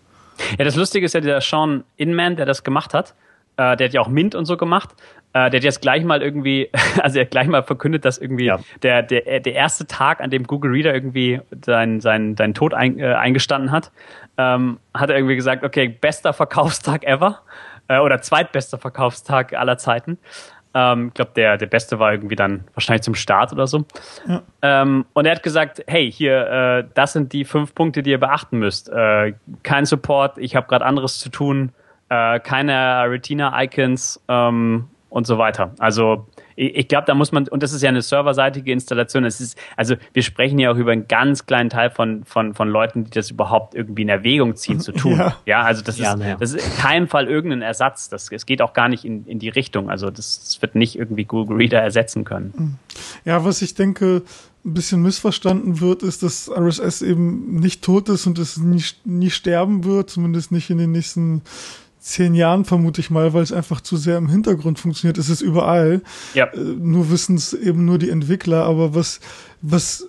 Ja, 0.58 0.64
das 0.64 0.74
Lustige 0.74 1.06
ist 1.06 1.14
ja 1.14 1.20
der 1.20 1.40
Sean 1.40 1.84
Inman, 1.96 2.34
der 2.34 2.46
das 2.46 2.64
gemacht 2.64 2.94
hat. 2.94 3.14
Äh, 3.56 3.76
der 3.76 3.86
hat 3.86 3.94
ja 3.94 4.00
auch 4.00 4.08
Mint 4.08 4.34
und 4.34 4.46
so 4.46 4.56
gemacht. 4.56 4.90
Äh, 5.32 5.50
der 5.50 5.58
hat 5.58 5.64
jetzt 5.64 5.80
gleich 5.80 6.04
mal 6.04 6.22
irgendwie, 6.22 6.70
also 7.02 7.18
er 7.18 7.24
hat 7.24 7.30
gleich 7.30 7.46
mal 7.46 7.62
verkündet, 7.62 8.04
dass 8.04 8.18
irgendwie 8.18 8.46
ja. 8.46 8.58
der, 8.82 9.02
der, 9.02 9.40
der 9.40 9.52
erste 9.54 9.86
Tag, 9.86 10.20
an 10.20 10.30
dem 10.30 10.44
Google 10.44 10.72
Reader 10.72 10.92
irgendwie 10.92 11.40
seinen 11.64 12.00
sein, 12.00 12.36
sein 12.36 12.54
Tod 12.54 12.74
ein, 12.74 12.98
äh, 12.98 13.14
eingestanden 13.14 13.70
hat, 13.70 13.92
ähm, 14.38 14.78
hat 14.94 15.10
er 15.10 15.16
irgendwie 15.16 15.36
gesagt, 15.36 15.64
okay, 15.64 15.88
bester 15.88 16.32
Verkaufstag 16.32 17.04
ever 17.04 17.40
äh, 17.88 17.98
oder 17.98 18.20
zweitbester 18.20 18.78
Verkaufstag 18.78 19.52
aller 19.52 19.78
Zeiten. 19.78 20.18
Ähm, 20.72 21.08
ich 21.08 21.14
glaube, 21.14 21.32
der, 21.34 21.56
der 21.56 21.66
beste 21.66 21.98
war 21.98 22.12
irgendwie 22.12 22.36
dann 22.36 22.64
wahrscheinlich 22.74 23.02
zum 23.02 23.14
Start 23.14 23.52
oder 23.52 23.66
so. 23.66 23.84
Ja. 24.28 24.42
Ähm, 24.62 25.04
und 25.12 25.26
er 25.26 25.32
hat 25.32 25.42
gesagt, 25.42 25.82
hey, 25.86 26.10
hier, 26.10 26.46
äh, 26.46 26.84
das 26.94 27.12
sind 27.12 27.32
die 27.32 27.44
fünf 27.44 27.74
Punkte, 27.74 28.02
die 28.02 28.10
ihr 28.10 28.20
beachten 28.20 28.58
müsst. 28.58 28.88
Äh, 28.88 29.34
kein 29.62 29.84
Support, 29.84 30.38
ich 30.38 30.54
habe 30.54 30.68
gerade 30.68 30.84
anderes 30.84 31.18
zu 31.18 31.28
tun, 31.28 31.72
äh, 32.08 32.38
keine 32.40 33.04
Retina-Icons 33.08 34.22
ähm, 34.28 34.88
und 35.10 35.26
so 35.26 35.36
weiter. 35.38 35.74
Also 35.78 36.26
ich, 36.56 36.76
ich 36.76 36.88
glaube, 36.88 37.04
da 37.06 37.14
muss 37.14 37.32
man, 37.32 37.46
und 37.48 37.62
das 37.62 37.72
ist 37.72 37.82
ja 37.82 37.88
eine 37.88 38.00
serverseitige 38.00 38.72
Installation, 38.72 39.24
es 39.24 39.40
ist, 39.40 39.58
also 39.76 39.96
wir 40.12 40.22
sprechen 40.22 40.58
ja 40.58 40.70
auch 40.70 40.76
über 40.76 40.92
einen 40.92 41.08
ganz 41.08 41.44
kleinen 41.44 41.68
Teil 41.68 41.90
von, 41.90 42.24
von, 42.24 42.54
von 42.54 42.68
Leuten, 42.68 43.04
die 43.04 43.10
das 43.10 43.30
überhaupt 43.30 43.74
irgendwie 43.74 44.02
in 44.02 44.08
Erwägung 44.08 44.56
ziehen 44.56 44.80
zu 44.80 44.92
tun. 44.92 45.10
Ja, 45.20 45.36
ja 45.44 45.62
also 45.62 45.82
das, 45.82 45.98
ja, 45.98 46.14
ist, 46.14 46.22
ja. 46.22 46.36
das 46.36 46.54
ist 46.54 46.64
in 46.64 46.76
keinem 46.76 47.08
Fall 47.08 47.26
irgendein 47.26 47.62
Ersatz. 47.62 48.08
Das, 48.08 48.30
es 48.30 48.46
geht 48.46 48.62
auch 48.62 48.72
gar 48.72 48.88
nicht 48.88 49.04
in, 49.04 49.26
in 49.26 49.40
die 49.40 49.48
Richtung. 49.48 49.90
Also 49.90 50.08
das, 50.08 50.38
das 50.38 50.62
wird 50.62 50.76
nicht 50.76 50.96
irgendwie 50.96 51.24
Google 51.24 51.56
Reader 51.56 51.80
ersetzen 51.80 52.24
können. 52.24 52.78
Ja, 53.24 53.44
was 53.44 53.60
ich 53.60 53.74
denke, 53.74 54.22
ein 54.64 54.74
bisschen 54.74 55.02
missverstanden 55.02 55.80
wird, 55.80 56.02
ist, 56.04 56.22
dass 56.22 56.48
RSS 56.48 57.02
eben 57.02 57.58
nicht 57.58 57.82
tot 57.82 58.08
ist 58.08 58.26
und 58.26 58.38
es 58.38 58.56
nie, 58.58 58.84
nie 59.04 59.30
sterben 59.30 59.84
wird, 59.84 60.10
zumindest 60.10 60.52
nicht 60.52 60.70
in 60.70 60.78
den 60.78 60.92
nächsten 60.92 61.42
zehn 62.00 62.34
Jahren, 62.34 62.64
vermute 62.64 63.00
ich 63.00 63.10
mal, 63.10 63.32
weil 63.34 63.42
es 63.42 63.52
einfach 63.52 63.80
zu 63.80 63.96
sehr 63.96 64.16
im 64.16 64.28
Hintergrund 64.28 64.78
funktioniert. 64.78 65.18
Es 65.18 65.28
ist 65.28 65.42
überall. 65.42 66.02
Ja. 66.34 66.46
Äh, 66.46 66.58
nur 66.58 67.10
wissen 67.10 67.36
es 67.36 67.52
eben 67.52 67.84
nur 67.84 67.98
die 67.98 68.10
Entwickler. 68.10 68.64
Aber 68.64 68.94
was, 68.94 69.20
was 69.60 70.08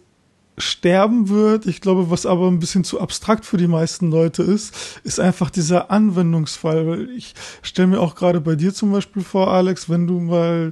sterben 0.57 1.29
wird, 1.29 1.65
ich 1.65 1.81
glaube, 1.81 2.09
was 2.09 2.25
aber 2.25 2.47
ein 2.47 2.59
bisschen 2.59 2.83
zu 2.83 2.99
abstrakt 2.99 3.45
für 3.45 3.57
die 3.57 3.67
meisten 3.67 4.09
Leute 4.09 4.43
ist, 4.43 5.01
ist 5.03 5.19
einfach 5.19 5.49
dieser 5.49 5.91
Anwendungsfall. 5.91 6.87
Weil 6.87 7.09
ich 7.09 7.33
stelle 7.61 7.89
mir 7.89 7.99
auch 7.99 8.15
gerade 8.15 8.39
bei 8.39 8.55
dir 8.55 8.73
zum 8.73 8.91
Beispiel 8.91 9.23
vor, 9.23 9.51
Alex, 9.51 9.89
wenn 9.89 10.07
du 10.07 10.19
mal 10.19 10.71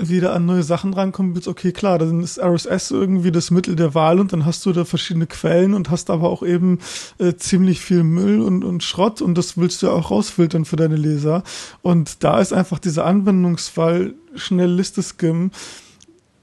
wieder 0.00 0.34
an 0.34 0.46
neue 0.46 0.62
Sachen 0.62 0.94
rankommen 0.94 1.34
willst, 1.34 1.48
okay, 1.48 1.72
klar, 1.72 1.98
dann 1.98 2.22
ist 2.22 2.38
RSS 2.38 2.90
irgendwie 2.90 3.30
das 3.30 3.50
Mittel 3.50 3.76
der 3.76 3.94
Wahl 3.94 4.20
und 4.20 4.32
dann 4.32 4.44
hast 4.44 4.64
du 4.66 4.72
da 4.72 4.84
verschiedene 4.84 5.26
Quellen 5.26 5.74
und 5.74 5.90
hast 5.90 6.10
aber 6.10 6.28
auch 6.28 6.42
eben 6.42 6.78
äh, 7.18 7.34
ziemlich 7.34 7.80
viel 7.80 8.02
Müll 8.02 8.40
und, 8.40 8.64
und 8.64 8.82
Schrott 8.82 9.22
und 9.22 9.36
das 9.36 9.56
willst 9.56 9.82
du 9.82 9.86
ja 9.86 9.92
auch 9.92 10.10
rausfiltern 10.10 10.64
für 10.64 10.76
deine 10.76 10.96
Leser. 10.96 11.42
Und 11.82 12.22
da 12.24 12.40
ist 12.40 12.52
einfach 12.52 12.78
dieser 12.78 13.04
Anwendungsfall 13.06 14.14
schnell 14.34 14.70
Liste 14.70 15.02
Skim 15.02 15.50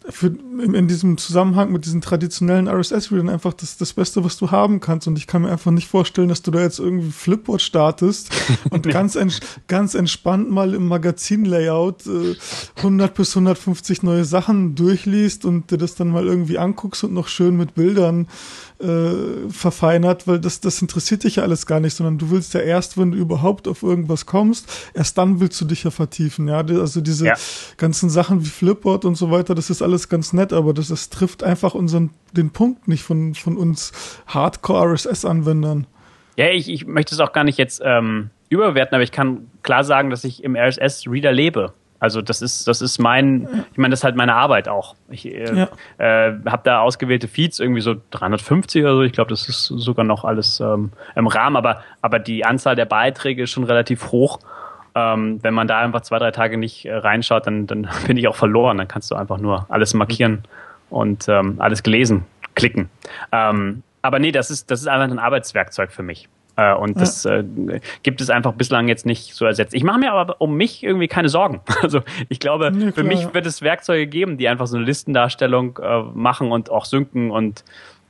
für, 0.09 0.27
in, 0.27 0.73
in, 0.73 0.87
diesem 0.87 1.17
Zusammenhang 1.17 1.71
mit 1.71 1.85
diesen 1.85 2.01
traditionellen 2.01 2.67
RSS-Readern 2.67 3.29
einfach 3.29 3.53
das, 3.53 3.77
das 3.77 3.93
Beste, 3.93 4.23
was 4.23 4.37
du 4.37 4.51
haben 4.51 4.79
kannst. 4.79 5.07
Und 5.07 5.17
ich 5.17 5.27
kann 5.27 5.43
mir 5.43 5.51
einfach 5.51 5.71
nicht 5.71 5.87
vorstellen, 5.87 6.29
dass 6.29 6.41
du 6.41 6.51
da 6.51 6.61
jetzt 6.61 6.79
irgendwie 6.79 7.11
Flipboard 7.11 7.61
startest 7.61 8.29
und 8.69 8.87
ganz, 8.89 9.15
ents 9.15 9.39
ganz 9.67 9.93
entspannt 9.93 10.49
mal 10.49 10.73
im 10.73 10.87
Magazin-Layout 10.87 12.07
äh, 12.07 12.35
100 12.77 13.13
bis 13.13 13.31
150 13.31 14.03
neue 14.03 14.25
Sachen 14.25 14.75
durchliest 14.75 15.45
und 15.45 15.71
dir 15.71 15.77
das 15.77 15.95
dann 15.95 16.09
mal 16.09 16.25
irgendwie 16.25 16.57
anguckst 16.57 17.03
und 17.03 17.13
noch 17.13 17.27
schön 17.27 17.55
mit 17.55 17.75
Bildern 17.75 18.27
äh, 18.83 19.49
verfeinert, 19.49 20.27
weil 20.27 20.39
das, 20.39 20.59
das 20.59 20.81
interessiert 20.81 21.23
dich 21.23 21.37
ja 21.37 21.43
alles 21.43 21.65
gar 21.65 21.79
nicht, 21.79 21.95
sondern 21.95 22.17
du 22.17 22.31
willst 22.31 22.53
ja 22.53 22.59
erst, 22.59 22.97
wenn 22.97 23.11
du 23.11 23.17
überhaupt 23.17 23.67
auf 23.67 23.83
irgendwas 23.83 24.25
kommst, 24.25 24.67
erst 24.93 25.17
dann 25.17 25.39
willst 25.39 25.59
du 25.61 25.65
dich 25.65 25.83
ja 25.83 25.91
vertiefen, 25.91 26.47
ja. 26.47 26.57
Also 26.57 27.01
diese 27.01 27.27
ja. 27.27 27.35
ganzen 27.77 28.09
Sachen 28.09 28.43
wie 28.43 28.49
Flipboard 28.49 29.05
und 29.05 29.15
so 29.15 29.31
weiter, 29.31 29.55
das 29.55 29.69
ist 29.69 29.81
alles 29.81 29.92
ganz 30.09 30.33
nett, 30.33 30.53
aber 30.53 30.73
das, 30.73 30.89
das 30.89 31.09
trifft 31.09 31.43
einfach 31.43 31.73
unseren, 31.73 32.11
den 32.31 32.51
Punkt 32.51 32.87
nicht 32.87 33.03
von, 33.03 33.35
von 33.35 33.57
uns 33.57 33.91
Hardcore-RSS-Anwendern. 34.27 35.87
Ja, 36.35 36.49
ich, 36.49 36.69
ich 36.69 36.85
möchte 36.85 37.15
es 37.15 37.21
auch 37.21 37.33
gar 37.33 37.43
nicht 37.43 37.57
jetzt 37.57 37.81
ähm, 37.83 38.29
überwerten, 38.49 38.95
aber 38.95 39.03
ich 39.03 39.11
kann 39.11 39.49
klar 39.61 39.83
sagen, 39.83 40.09
dass 40.09 40.23
ich 40.23 40.43
im 40.43 40.55
RSS-Reader 40.55 41.31
lebe. 41.31 41.73
Also 42.03 42.21
das 42.21 42.41
ist, 42.41 42.67
das 42.67 42.81
ist 42.81 42.99
mein, 42.99 43.47
ich 43.71 43.77
meine, 43.77 43.91
das 43.91 44.01
ist 44.01 44.03
halt 44.03 44.17
meine 44.17 44.35
Arbeit 44.35 44.67
auch. 44.67 44.95
Ich 45.09 45.25
äh, 45.25 45.45
ja. 45.55 45.69
äh, 45.99 46.33
habe 46.45 46.61
da 46.65 46.81
ausgewählte 46.81 47.29
Feeds, 47.29 47.61
irgendwie 47.61 47.79
so 47.79 47.95
350 48.11 48.83
oder 48.83 48.95
so. 48.95 49.01
Ich 49.03 49.13
glaube, 49.13 49.29
das 49.29 49.47
ist 49.47 49.67
sogar 49.67 50.03
noch 50.03 50.25
alles 50.25 50.59
ähm, 50.59 50.91
im 51.15 51.27
Rahmen, 51.27 51.55
aber, 51.55 51.81
aber 52.01 52.19
die 52.19 52.43
Anzahl 52.43 52.75
der 52.75 52.83
Beiträge 52.83 53.43
ist 53.43 53.51
schon 53.51 53.63
relativ 53.63 54.11
hoch. 54.11 54.39
Ähm, 54.95 55.39
wenn 55.41 55.53
man 55.53 55.67
da 55.67 55.79
einfach 55.79 56.01
zwei, 56.01 56.19
drei 56.19 56.31
Tage 56.31 56.57
nicht 56.57 56.85
äh, 56.85 56.93
reinschaut, 56.93 57.47
dann, 57.47 57.67
dann 57.67 57.89
bin 58.07 58.17
ich 58.17 58.27
auch 58.27 58.35
verloren. 58.35 58.77
Dann 58.77 58.87
kannst 58.87 59.09
du 59.11 59.15
einfach 59.15 59.37
nur 59.37 59.65
alles 59.69 59.93
markieren 59.93 60.43
und 60.89 61.27
ähm, 61.27 61.55
alles 61.59 61.83
gelesen 61.83 62.25
klicken. 62.55 62.89
Ähm, 63.31 63.83
aber 64.01 64.19
nee, 64.19 64.31
das 64.31 64.51
ist, 64.51 64.69
das 64.69 64.81
ist 64.81 64.87
einfach 64.87 65.09
ein 65.09 65.19
Arbeitswerkzeug 65.19 65.91
für 65.91 66.03
mich. 66.03 66.29
Äh, 66.55 66.73
und 66.75 66.99
das 66.99 67.25
äh, 67.25 67.43
gibt 68.03 68.21
es 68.21 68.29
einfach 68.29 68.53
bislang 68.53 68.87
jetzt 68.87 69.05
nicht 69.05 69.33
so 69.33 69.45
ersetzt. 69.45 69.73
Ich 69.73 69.83
mache 69.83 69.99
mir 69.99 70.13
aber 70.13 70.39
um 70.39 70.55
mich 70.55 70.83
irgendwie 70.83 71.07
keine 71.07 71.29
Sorgen. 71.29 71.61
Also 71.81 72.01
ich 72.29 72.39
glaube, 72.39 72.71
ja, 72.73 72.91
für 72.91 73.03
mich 73.03 73.33
wird 73.33 73.45
es 73.45 73.61
Werkzeuge 73.61 74.07
geben, 74.07 74.37
die 74.37 74.47
einfach 74.47 74.67
so 74.67 74.77
eine 74.77 74.85
Listendarstellung 74.85 75.79
äh, 75.81 76.03
machen 76.13 76.51
und 76.51 76.69
auch 76.69 76.85
synken 76.85 77.31
und 77.31 77.63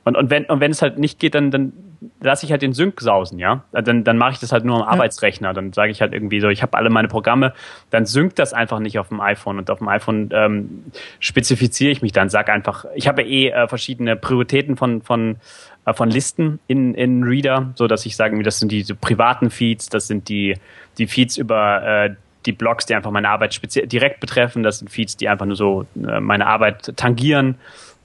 und, 0.04 0.18
und, 0.18 0.28
wenn, 0.28 0.44
und 0.44 0.60
wenn 0.60 0.70
es 0.70 0.82
halt 0.82 0.98
nicht 0.98 1.18
geht, 1.18 1.34
dann, 1.34 1.50
dann 1.50 1.72
lasse 2.20 2.46
ich 2.46 2.52
halt 2.52 2.62
den 2.62 2.72
Sync 2.72 3.00
sausen, 3.00 3.38
ja. 3.38 3.64
Dann, 3.72 4.04
dann 4.04 4.18
mache 4.18 4.32
ich 4.32 4.38
das 4.38 4.52
halt 4.52 4.64
nur 4.64 4.76
am 4.76 4.82
ja. 4.82 4.88
Arbeitsrechner. 4.88 5.52
Dann 5.52 5.72
sage 5.72 5.90
ich 5.90 6.00
halt 6.00 6.12
irgendwie 6.12 6.40
so, 6.40 6.48
ich 6.48 6.62
habe 6.62 6.76
alle 6.76 6.90
meine 6.90 7.08
Programme, 7.08 7.52
dann 7.90 8.06
synkt 8.06 8.38
das 8.38 8.52
einfach 8.52 8.78
nicht 8.78 8.98
auf 8.98 9.08
dem 9.08 9.20
iPhone. 9.20 9.58
Und 9.58 9.70
auf 9.70 9.78
dem 9.78 9.88
iPhone 9.88 10.30
ähm, 10.32 10.84
spezifiziere 11.20 11.90
ich 11.90 12.02
mich 12.02 12.12
dann, 12.12 12.28
sag 12.28 12.48
einfach, 12.48 12.84
ich 12.94 13.08
habe 13.08 13.22
eh 13.22 13.48
äh, 13.48 13.68
verschiedene 13.68 14.16
Prioritäten 14.16 14.76
von, 14.76 15.02
von 15.02 15.36
äh, 15.84 15.92
von 15.92 16.10
Listen 16.10 16.60
in, 16.66 16.94
in 16.94 17.22
Reader, 17.22 17.72
so 17.74 17.86
dass 17.86 18.06
ich 18.06 18.16
sage, 18.16 18.42
das 18.42 18.58
sind 18.58 18.72
die 18.72 18.82
so 18.82 18.94
privaten 18.94 19.50
Feeds, 19.50 19.88
das 19.88 20.06
sind 20.06 20.28
die, 20.28 20.56
die 20.98 21.06
Feeds 21.06 21.36
über 21.36 21.82
äh, 21.82 22.14
die 22.46 22.52
Blogs, 22.52 22.86
die 22.86 22.94
einfach 22.94 23.10
meine 23.10 23.28
Arbeit 23.28 23.54
speziell 23.54 23.86
direkt 23.86 24.20
betreffen, 24.20 24.62
das 24.62 24.78
sind 24.78 24.90
Feeds, 24.90 25.16
die 25.16 25.28
einfach 25.28 25.46
nur 25.46 25.56
so 25.56 25.86
äh, 25.96 26.20
meine 26.20 26.46
Arbeit 26.46 26.96
tangieren. 26.96 27.56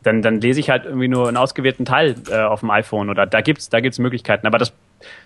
Dann, 0.03 0.21
dann 0.21 0.39
lese 0.39 0.59
ich 0.59 0.69
halt 0.69 0.85
irgendwie 0.85 1.07
nur 1.07 1.27
einen 1.27 1.37
ausgewählten 1.37 1.85
Teil 1.85 2.15
äh, 2.29 2.39
auf 2.39 2.61
dem 2.61 2.71
iPhone 2.71 3.09
oder 3.09 3.25
da 3.25 3.41
gibt's 3.41 3.69
da 3.69 3.81
gibt's 3.81 3.99
Möglichkeiten. 3.99 4.47
Aber 4.47 4.57
das, 4.57 4.71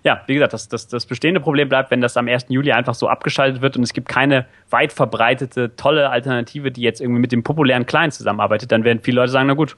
ja, 0.03 0.21
wie 0.25 0.33
gesagt, 0.33 0.53
das, 0.53 0.67
das, 0.67 0.87
das 0.87 1.05
bestehende 1.05 1.39
Problem 1.39 1.69
bleibt, 1.69 1.91
wenn 1.91 2.01
das 2.01 2.17
am 2.17 2.27
1. 2.27 2.45
Juli 2.49 2.71
einfach 2.71 2.95
so 2.95 3.07
abgeschaltet 3.07 3.61
wird 3.61 3.77
und 3.77 3.83
es 3.83 3.93
gibt 3.93 4.09
keine 4.09 4.45
weit 4.69 4.91
verbreitete, 4.91 5.75
tolle 5.75 6.09
Alternative, 6.09 6.71
die 6.71 6.81
jetzt 6.81 7.01
irgendwie 7.01 7.21
mit 7.21 7.31
dem 7.31 7.43
populären 7.43 7.85
Client 7.85 8.13
zusammenarbeitet, 8.13 8.71
dann 8.71 8.83
werden 8.83 8.99
viele 9.03 9.21
Leute 9.21 9.31
sagen, 9.31 9.47
na 9.47 9.53
gut, 9.53 9.75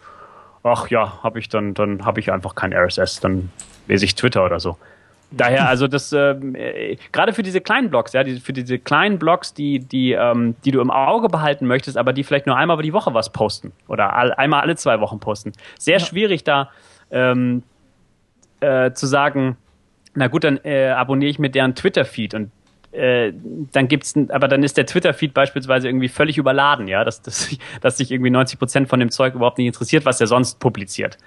ach 0.63 0.89
ja, 0.89 1.21
habe 1.23 1.39
ich 1.39 1.49
dann, 1.49 1.73
dann 1.73 2.05
habe 2.05 2.19
ich 2.19 2.31
einfach 2.31 2.55
kein 2.55 2.73
RSS, 2.73 3.19
dann 3.19 3.51
lese 3.87 4.05
ich 4.05 4.15
Twitter 4.15 4.45
oder 4.45 4.59
so. 4.59 4.77
Daher, 5.31 5.67
also 5.67 5.87
das, 5.87 6.13
ähm, 6.13 6.55
äh, 6.55 6.97
gerade 7.11 7.33
für 7.33 7.43
diese 7.43 7.59
kleinen 7.59 7.89
Blogs, 7.89 8.13
ja, 8.13 8.23
die, 8.23 8.39
für 8.39 8.53
diese 8.53 8.79
kleinen 8.79 9.19
Blogs, 9.19 9.53
die, 9.53 9.79
die, 9.79 10.13
ähm, 10.13 10.55
die 10.63 10.71
du 10.71 10.79
im 10.81 10.91
Auge 10.91 11.27
behalten 11.27 11.67
möchtest, 11.67 11.97
aber 11.97 12.13
die 12.13 12.23
vielleicht 12.23 12.45
nur 12.45 12.55
einmal 12.55 12.75
über 12.75 12.83
die 12.83 12.93
Woche 12.93 13.13
was 13.13 13.31
posten 13.31 13.73
oder 13.87 14.13
all, 14.13 14.33
einmal 14.33 14.61
alle 14.61 14.75
zwei 14.75 14.99
Wochen 15.01 15.19
posten. 15.19 15.51
Sehr 15.77 15.99
ja. 15.99 16.05
schwierig 16.05 16.43
da 16.43 16.69
ähm, 17.11 17.63
äh, 18.59 18.91
zu 18.91 19.07
sagen, 19.07 19.57
na 20.13 20.27
gut, 20.27 20.43
dann 20.43 20.59
äh, 20.63 20.89
abonniere 20.89 21.29
ich 21.29 21.39
mir 21.39 21.49
deren 21.49 21.75
Twitter-Feed 21.75 22.33
und 22.33 22.51
äh, 22.95 23.33
dann 23.71 23.87
gibt's, 23.87 24.13
aber 24.29 24.47
dann 24.47 24.63
ist 24.63 24.77
der 24.77 24.85
Twitter-Feed 24.85 25.33
beispielsweise 25.33 25.87
irgendwie 25.87 26.09
völlig 26.09 26.37
überladen, 26.37 26.87
ja, 26.87 27.03
dass, 27.03 27.21
dass, 27.21 27.49
dass 27.81 27.97
sich 27.97 28.11
irgendwie 28.11 28.31
90 28.31 28.59
Prozent 28.59 28.89
von 28.89 28.99
dem 28.99 29.11
Zeug 29.11 29.35
überhaupt 29.35 29.57
nicht 29.57 29.67
interessiert, 29.67 30.05
was 30.05 30.21
er 30.21 30.27
sonst 30.27 30.59
publiziert. 30.59 31.17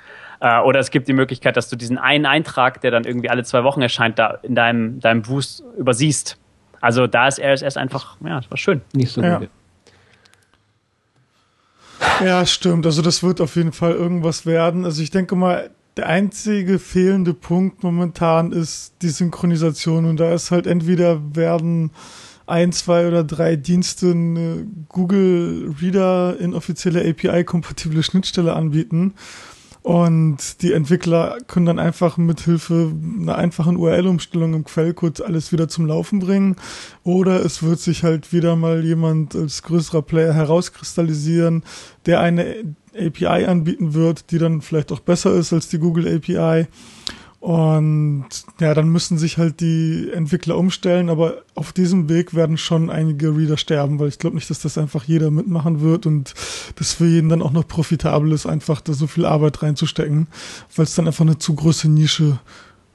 Äh, 0.41 0.61
oder 0.61 0.81
es 0.81 0.91
gibt 0.91 1.09
die 1.09 1.13
Möglichkeit, 1.13 1.57
dass 1.57 1.69
du 1.69 1.77
diesen 1.77 1.99
einen 1.99 2.27
Eintrag, 2.27 2.81
der 2.81 2.91
dann 2.91 3.05
irgendwie 3.05 3.31
alle 3.31 3.45
zwei 3.45 3.65
Wochen 3.65 3.83
erscheint, 3.83 4.19
da 4.19 4.39
in 4.43 4.55
deinem, 4.55 5.01
deinem 5.01 5.23
Boost 5.23 5.63
übersiehst. 5.77 6.39
Also 6.81 7.07
da 7.07 7.29
ist 7.29 7.41
RSS 7.41 7.77
einfach, 7.77 8.17
ja, 8.25 8.37
das 8.37 8.51
war 8.51 8.57
schön. 8.57 8.83
Nicht 8.93 9.13
so 9.13 9.23
ja. 9.23 9.39
gut. 9.39 9.51
Ja, 12.25 12.47
stimmt. 12.47 12.87
Also 12.87 13.03
das 13.03 13.23
wird 13.23 13.41
auf 13.41 13.57
jeden 13.57 13.73
Fall 13.73 13.93
irgendwas 13.93 14.47
werden. 14.47 14.85
Also 14.85 15.03
ich 15.03 15.11
denke 15.11 15.35
mal, 15.35 15.71
der 15.99 16.07
einzige 16.07 16.79
fehlende 16.79 17.35
Punkt 17.35 17.83
momentan 17.83 18.53
ist 18.53 18.95
die 19.03 19.09
Synchronisation 19.09 20.05
und 20.05 20.21
da 20.21 20.33
ist 20.33 20.53
halt 20.53 20.69
entweder 20.69 21.35
werden 21.35 21.91
ein, 22.47 22.73
zwei 22.73 23.09
oder 23.09 23.25
drei 23.25 23.57
Dienste 23.57 24.13
eine 24.13 24.67
Google 24.89 25.75
Reader 25.83 26.39
in 26.39 26.55
offizielle 26.55 27.07
API-kompatible 27.07 28.03
Schnittstelle 28.05 28.55
anbieten 28.55 29.15
und 29.83 30.61
die 30.63 30.73
Entwickler 30.73 31.39
können 31.47 31.67
dann 31.67 31.79
einfach 31.79 32.17
mit 32.17 32.41
Hilfe 32.41 32.93
einer 33.21 33.37
einfachen 33.37 33.77
URL-Umstellung 33.77 34.55
im 34.55 34.65
Quellcode 34.65 35.23
alles 35.23 35.51
wieder 35.51 35.69
zum 35.69 35.87
Laufen 35.87 36.19
bringen. 36.19 36.57
Oder 37.05 37.43
es 37.43 37.63
wird 37.63 37.79
sich 37.81 38.03
halt 38.03 38.33
wieder 38.33 38.55
mal 38.55 38.85
jemand 38.85 39.35
als 39.35 39.63
größerer 39.63 40.03
Player 40.03 40.35
herauskristallisieren, 40.35 41.63
der 42.05 42.21
eine 42.21 42.57
API 42.99 43.47
anbieten 43.47 43.95
wird, 43.95 44.31
die 44.31 44.39
dann 44.39 44.61
vielleicht 44.61 44.93
auch 44.93 45.01
besser 45.01 45.35
ist 45.35 45.53
als 45.53 45.69
die 45.69 45.79
Google 45.79 46.09
API. 46.09 46.67
Und 47.41 48.27
ja, 48.59 48.75
dann 48.75 48.89
müssen 48.89 49.17
sich 49.17 49.39
halt 49.39 49.61
die 49.61 50.11
Entwickler 50.13 50.57
umstellen, 50.57 51.09
aber 51.09 51.43
auf 51.55 51.73
diesem 51.73 52.09
Weg 52.09 52.35
werden 52.35 52.59
schon 52.59 52.91
einige 52.91 53.37
Reader 53.37 53.57
sterben, 53.57 54.01
weil 54.01 54.09
ich 54.09 54.19
glaube 54.19 54.35
nicht, 54.35 54.51
dass 54.51 54.61
das 54.61 54.77
einfach 54.77 55.05
jeder 55.05 55.31
mitmachen 55.31 55.81
wird 55.81 56.05
und 56.05 56.35
das 56.77 56.95
für 56.95 57.07
jeden 57.07 57.29
dann 57.29 57.41
auch 57.41 57.53
noch 57.53 57.69
profitabel 57.69 58.33
ist, 58.33 58.47
einfach 58.47 58.81
da 58.81 58.93
so 58.93 59.07
viel 59.07 59.25
Arbeit 59.25 59.63
reinzustecken, 59.63 60.27
weil 60.75 60.85
es 60.85 60.97
dann 60.97 61.07
einfach 61.07 61.25
eine 61.25 61.39
zu 61.39 61.55
große 61.55 61.89
Nische 61.89 62.41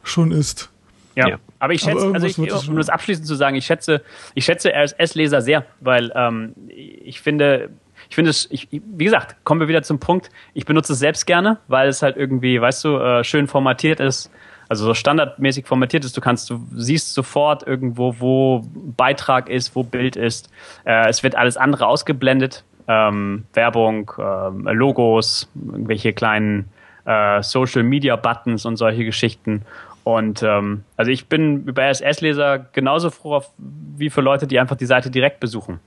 schon 0.03 0.31
ist. 0.31 0.69
Ja, 1.15 1.29
ja. 1.29 1.39
aber 1.59 1.73
ich 1.73 1.81
schätze, 1.81 2.01
aber 2.01 2.15
also 2.15 2.27
ich, 2.27 2.37
um 2.67 2.75
das 2.75 2.89
abschließend 2.89 3.25
zu 3.25 3.35
sagen, 3.35 3.55
ich 3.55 3.65
schätze, 3.65 4.01
ich 4.33 4.43
schätze 4.43 4.73
RSS-Leser 4.73 5.41
sehr, 5.41 5.65
weil 5.79 6.11
ähm, 6.15 6.53
ich 6.67 7.21
finde, 7.21 7.69
ich 8.13 8.15
finde 8.15 8.29
es, 8.29 8.47
ich, 8.51 8.67
wie 8.69 9.05
gesagt, 9.05 9.43
kommen 9.43 9.59
wir 9.59 9.67
wieder 9.67 9.81
zum 9.81 9.97
Punkt, 9.97 10.29
ich 10.53 10.67
benutze 10.67 10.93
es 10.93 10.99
selbst 10.99 11.25
gerne, 11.25 11.57
weil 11.67 11.87
es 11.87 12.03
halt 12.03 12.15
irgendwie, 12.15 12.61
weißt 12.61 12.83
du, 12.85 12.97
äh, 12.99 13.23
schön 13.23 13.47
formatiert 13.47 13.99
ist, 13.99 14.29
also 14.69 14.85
so 14.85 14.93
standardmäßig 14.93 15.65
formatiert 15.65 16.05
ist. 16.05 16.15
Du 16.15 16.21
kannst, 16.21 16.47
du 16.51 16.63
siehst 16.75 17.15
sofort 17.15 17.65
irgendwo, 17.65 18.19
wo 18.19 18.69
Beitrag 18.95 19.49
ist, 19.49 19.75
wo 19.75 19.81
Bild 19.81 20.15
ist. 20.15 20.51
Äh, 20.85 21.09
es 21.09 21.23
wird 21.23 21.33
alles 21.33 21.57
andere 21.57 21.87
ausgeblendet. 21.87 22.63
Ähm, 22.87 23.45
Werbung, 23.53 24.11
ähm, 24.19 24.67
Logos, 24.67 25.49
irgendwelche 25.55 26.13
kleinen 26.13 26.69
äh, 27.05 27.41
Social 27.41 27.81
Media 27.81 28.15
Buttons 28.15 28.67
und 28.67 28.77
solche 28.77 29.05
Geschichten. 29.05 29.63
Und 30.03 30.43
ähm, 30.43 30.83
also 30.97 31.09
ich 31.09 31.25
bin 31.25 31.63
über 31.65 31.81
RSS-Leser 31.81 32.59
genauso 32.73 33.09
froh 33.09 33.41
wie 33.57 34.11
für 34.11 34.21
Leute, 34.21 34.45
die 34.45 34.59
einfach 34.59 34.75
die 34.75 34.85
Seite 34.85 35.09
direkt 35.09 35.39
besuchen. 35.39 35.79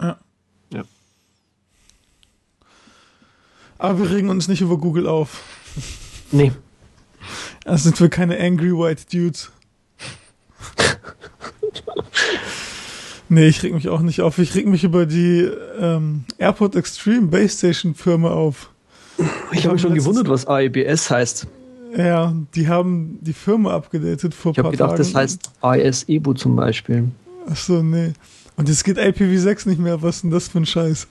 Ja. 0.00 0.16
Aber 3.82 3.98
wir 3.98 4.10
regen 4.12 4.28
uns 4.28 4.46
nicht 4.46 4.60
über 4.60 4.78
Google 4.78 5.08
auf. 5.08 5.42
Nee. 6.30 6.52
Das 7.64 7.82
sind 7.82 7.98
wir 7.98 8.08
keine 8.08 8.38
Angry 8.38 8.70
White 8.70 9.06
Dudes. 9.10 9.50
nee, 13.28 13.48
ich 13.48 13.60
reg 13.64 13.74
mich 13.74 13.88
auch 13.88 14.02
nicht 14.02 14.20
auf. 14.20 14.38
Ich 14.38 14.54
reg 14.54 14.68
mich 14.68 14.84
über 14.84 15.04
die 15.04 15.50
ähm, 15.80 16.22
Airport 16.38 16.76
Extreme 16.76 17.26
Base 17.26 17.58
Station 17.58 17.96
Firma 17.96 18.30
auf. 18.30 18.70
Ich 19.50 19.64
habe 19.64 19.72
mich 19.74 19.82
schon 19.82 19.94
gewundert, 19.94 20.28
was 20.28 20.46
AEBS 20.46 21.10
heißt. 21.10 21.48
Ja, 21.96 22.36
die 22.54 22.68
haben 22.68 23.18
die 23.20 23.32
Firma 23.32 23.74
abgedatet 23.74 24.32
vor 24.32 24.52
ein 24.52 24.62
paar 24.62 24.70
gedacht, 24.70 24.90
Tagen. 24.90 25.02
Ich 25.02 25.12
habe 25.12 25.26
gedacht, 25.26 25.40
das 25.40 25.42
heißt 25.42 25.50
AES 25.60 26.08
Ebu 26.08 26.34
zum 26.34 26.54
Beispiel. 26.54 27.10
Achso, 27.48 27.82
nee. 27.82 28.12
Und 28.54 28.68
jetzt 28.68 28.84
geht 28.84 28.96
IPv6 28.96 29.68
nicht 29.68 29.80
mehr. 29.80 30.00
Was 30.02 30.16
ist 30.16 30.22
denn 30.22 30.30
das 30.30 30.46
für 30.46 30.58
ein 30.58 30.66
Scheiß? 30.66 31.08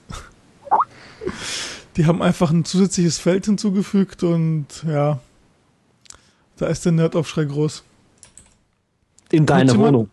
Die 1.96 2.06
haben 2.06 2.22
einfach 2.22 2.50
ein 2.50 2.64
zusätzliches 2.64 3.18
Feld 3.18 3.46
hinzugefügt 3.46 4.22
und 4.22 4.66
ja, 4.86 5.20
da 6.56 6.66
ist 6.66 6.84
der 6.84 6.92
Nerdaufschrei 6.92 7.44
groß. 7.44 7.82
In 9.30 9.46
deiner 9.46 9.76
Wohnung? 9.76 10.10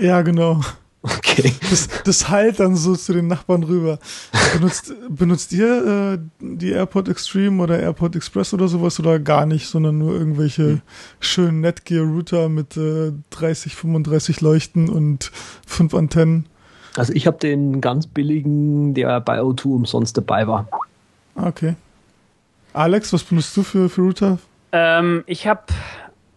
Ja, 0.00 0.22
genau. 0.22 0.60
Okay. 1.02 1.52
Das, 1.70 1.88
das 2.04 2.28
heilt 2.28 2.58
dann 2.58 2.74
so 2.74 2.96
zu 2.96 3.12
den 3.12 3.28
Nachbarn 3.28 3.62
rüber. 3.62 3.98
Benutzt, 4.54 4.92
benutzt 5.08 5.52
ihr 5.52 6.14
äh, 6.14 6.18
die 6.40 6.70
AirPod 6.70 7.08
Extreme 7.08 7.62
oder 7.62 7.78
AirPod 7.78 8.16
Express 8.16 8.52
oder 8.52 8.66
sowas 8.66 8.98
oder 8.98 9.20
gar 9.20 9.46
nicht, 9.46 9.68
sondern 9.68 9.98
nur 9.98 10.14
irgendwelche 10.14 10.64
hm. 10.64 10.82
schönen 11.20 11.60
Netgear-Router 11.60 12.48
mit 12.48 12.76
äh, 12.76 13.12
30, 13.30 13.76
35 13.76 14.40
Leuchten 14.40 14.88
und 14.88 15.30
fünf 15.64 15.94
Antennen? 15.94 16.46
Also 16.98 17.12
ich 17.12 17.26
habe 17.26 17.38
den 17.38 17.80
ganz 17.80 18.06
billigen, 18.06 18.94
der 18.94 19.20
bei 19.20 19.40
O2 19.40 19.74
umsonst 19.74 20.16
dabei 20.16 20.46
war. 20.46 20.68
Okay. 21.34 21.74
Alex, 22.72 23.12
was 23.12 23.24
benutzt 23.24 23.56
du 23.56 23.62
für, 23.62 23.88
für 23.88 24.02
Router? 24.02 24.38
Ähm, 24.72 25.24
ich 25.26 25.46
habe 25.46 25.62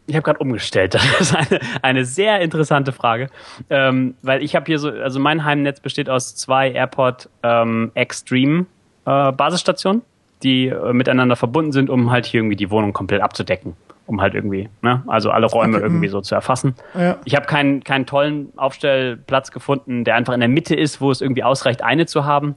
ich 0.09 0.15
habe 0.15 0.23
gerade 0.23 0.39
umgestellt. 0.39 0.93
Das 1.19 1.21
ist 1.21 1.35
eine, 1.35 1.59
eine 1.81 2.05
sehr 2.05 2.41
interessante 2.41 2.91
Frage, 2.91 3.29
ähm, 3.69 4.15
weil 4.21 4.43
ich 4.43 4.55
habe 4.55 4.65
hier 4.65 4.79
so, 4.79 4.89
also 4.89 5.19
mein 5.19 5.45
Heimnetz 5.45 5.79
besteht 5.79 6.09
aus 6.09 6.35
zwei 6.35 6.71
AirPod 6.71 7.29
ähm, 7.43 7.91
Extreme 7.93 8.65
äh, 9.05 9.31
Basisstationen, 9.31 10.01
die 10.43 10.67
äh, 10.67 10.93
miteinander 10.93 11.35
verbunden 11.35 11.71
sind, 11.71 11.89
um 11.89 12.11
halt 12.11 12.25
hier 12.25 12.39
irgendwie 12.39 12.55
die 12.55 12.71
Wohnung 12.71 12.93
komplett 12.93 13.21
abzudecken, 13.21 13.75
um 14.09 14.21
halt 14.21 14.33
irgendwie, 14.33 14.69
ne, 14.81 15.03
also 15.05 15.29
alle 15.29 15.45
Räume 15.45 15.77
okay. 15.77 15.85
irgendwie 15.85 16.07
so 16.07 16.19
zu 16.19 16.33
erfassen. 16.33 16.73
Ja. 16.97 17.17
Ich 17.25 17.35
habe 17.35 17.45
keinen 17.45 17.83
keinen 17.83 18.07
tollen 18.07 18.51
Aufstellplatz 18.57 19.51
gefunden, 19.51 20.03
der 20.03 20.15
einfach 20.15 20.33
in 20.33 20.39
der 20.39 20.49
Mitte 20.49 20.75
ist, 20.75 20.99
wo 20.99 21.11
es 21.11 21.21
irgendwie 21.21 21.43
ausreicht, 21.43 21.83
eine 21.83 22.07
zu 22.07 22.25
haben. 22.25 22.55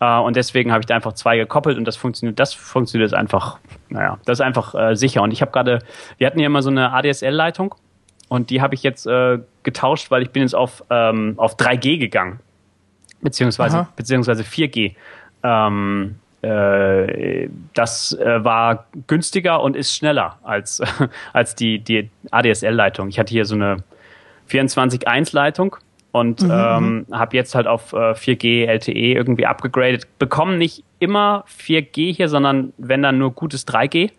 Äh, 0.00 0.18
und 0.18 0.36
deswegen 0.36 0.72
habe 0.72 0.80
ich 0.80 0.86
da 0.86 0.94
einfach 0.94 1.14
zwei 1.14 1.38
gekoppelt 1.38 1.78
und 1.78 1.86
das 1.86 1.96
funktioniert, 1.96 2.38
das 2.38 2.52
funktioniert 2.52 3.14
einfach, 3.14 3.58
naja, 3.88 4.18
das 4.26 4.40
ist 4.40 4.44
einfach 4.44 4.74
äh, 4.74 4.94
sicher. 4.94 5.22
Und 5.22 5.32
ich 5.32 5.40
habe 5.40 5.52
gerade, 5.52 5.78
wir 6.18 6.26
hatten 6.26 6.38
hier 6.38 6.46
immer 6.46 6.60
so 6.60 6.70
eine 6.70 6.92
ADSL-Leitung 6.92 7.74
und 8.28 8.50
die 8.50 8.60
habe 8.60 8.74
ich 8.74 8.82
jetzt 8.82 9.06
äh, 9.06 9.38
getauscht, 9.62 10.10
weil 10.10 10.22
ich 10.22 10.32
bin 10.32 10.42
jetzt 10.42 10.54
auf, 10.54 10.84
ähm, 10.90 11.34
auf 11.38 11.56
3G 11.56 11.98
gegangen. 11.98 12.40
Beziehungsweise, 13.22 13.88
beziehungsweise 13.96 14.42
4G. 14.42 14.96
Ähm, 15.42 16.16
äh, 16.16 16.23
das 17.74 18.12
äh, 18.12 18.44
war 18.44 18.86
günstiger 19.06 19.62
und 19.62 19.76
ist 19.76 19.94
schneller 19.94 20.38
als, 20.42 20.82
als 21.32 21.54
die, 21.54 21.78
die 21.78 22.10
ADSL-Leitung. 22.30 23.08
Ich 23.08 23.18
hatte 23.18 23.30
hier 23.30 23.44
so 23.44 23.54
eine 23.54 23.78
24.1-Leitung 24.50 25.76
und 26.12 26.42
mhm, 26.42 26.50
ähm, 26.52 27.06
mhm. 27.08 27.18
habe 27.18 27.36
jetzt 27.36 27.54
halt 27.54 27.66
auf 27.66 27.92
äh, 27.92 28.12
4G 28.12 28.66
LTE 28.66 28.92
irgendwie 28.92 29.46
abgegradet. 29.46 30.06
Bekommen 30.18 30.58
nicht 30.58 30.84
immer 30.98 31.44
4G 31.48 32.14
hier, 32.14 32.28
sondern 32.28 32.72
wenn 32.78 33.02
dann 33.02 33.18
nur 33.18 33.32
gutes 33.32 33.66
3G. 33.66 34.10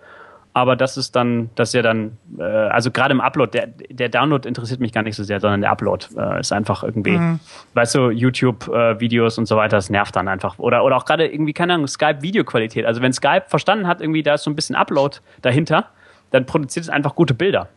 Aber 0.55 0.77
das 0.77 0.95
ist 0.95 1.17
dann, 1.17 1.49
das 1.55 1.69
ist 1.69 1.73
ja 1.73 1.81
dann, 1.81 2.17
äh, 2.39 2.43
also 2.43 2.89
gerade 2.89 3.11
im 3.11 3.19
Upload, 3.19 3.51
der, 3.51 3.67
der 3.67 4.07
Download 4.07 4.47
interessiert 4.47 4.79
mich 4.79 4.93
gar 4.93 5.03
nicht 5.03 5.17
so 5.17 5.23
sehr, 5.25 5.41
sondern 5.41 5.59
der 5.59 5.69
Upload 5.69 6.05
äh, 6.17 6.39
ist 6.39 6.53
einfach 6.53 6.81
irgendwie, 6.81 7.17
mhm. 7.17 7.41
weißt 7.73 7.95
du, 7.95 8.09
YouTube-Videos 8.09 9.37
äh, 9.37 9.41
und 9.41 9.47
so 9.47 9.57
weiter, 9.57 9.75
das 9.75 9.89
nervt 9.89 10.15
dann 10.15 10.29
einfach. 10.29 10.57
Oder, 10.57 10.85
oder 10.85 10.95
auch 10.95 11.03
gerade 11.03 11.27
irgendwie, 11.27 11.51
keine 11.51 11.73
Ahnung, 11.73 11.89
Skype-Videoqualität. 11.89 12.85
Also 12.85 13.01
wenn 13.01 13.11
Skype 13.11 13.43
verstanden 13.47 13.85
hat, 13.85 13.99
irgendwie 13.99 14.23
da 14.23 14.35
ist 14.35 14.43
so 14.43 14.49
ein 14.49 14.55
bisschen 14.55 14.77
Upload 14.77 15.17
dahinter, 15.41 15.87
dann 16.31 16.45
produziert 16.45 16.85
es 16.85 16.89
einfach 16.89 17.15
gute 17.15 17.33
Bilder. 17.33 17.67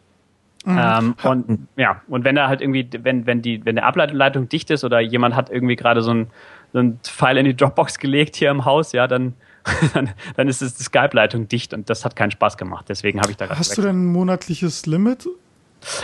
Mhm. 0.65 0.79
Ähm, 0.81 1.15
und 1.25 1.69
ja, 1.75 2.01
und 2.07 2.23
wenn 2.23 2.37
da 2.37 2.47
halt 2.47 2.61
irgendwie, 2.61 2.89
wenn, 3.03 3.27
wenn 3.27 3.43
die, 3.43 3.65
wenn 3.65 3.75
der 3.75 3.87
Ableitung 3.87 4.49
dicht 4.49 4.71
ist 4.71 4.85
oder 4.85 5.01
jemand 5.01 5.35
hat 5.35 5.51
irgendwie 5.51 5.75
gerade 5.75 6.01
so 6.01 6.13
ein, 6.13 6.29
so 6.73 6.79
ein 6.79 7.01
File 7.03 7.39
in 7.39 7.45
die 7.45 7.57
Dropbox 7.57 7.99
gelegt 7.99 8.37
hier 8.37 8.53
im 8.53 8.65
Haus, 8.65 8.93
ja, 8.93 9.09
dann, 9.09 9.35
dann, 9.95 10.11
dann 10.37 10.49
ist 10.49 10.63
es 10.63 10.75
die 10.75 10.83
Skype-Leitung 10.83 11.49
dicht 11.49 11.75
und 11.75 11.89
das 11.91 12.05
hat 12.05 12.17
keinen 12.17 12.31
Spaß 12.31 12.57
gemacht. 12.57 12.87
Deswegen 12.89 13.21
habe 13.21 13.31
ich 13.31 13.37
da 13.37 13.49
Hast 13.49 13.77
du 13.77 13.83
denn 13.83 14.03
ein 14.03 14.07
monatliches 14.07 14.87
Limit? 14.87 15.29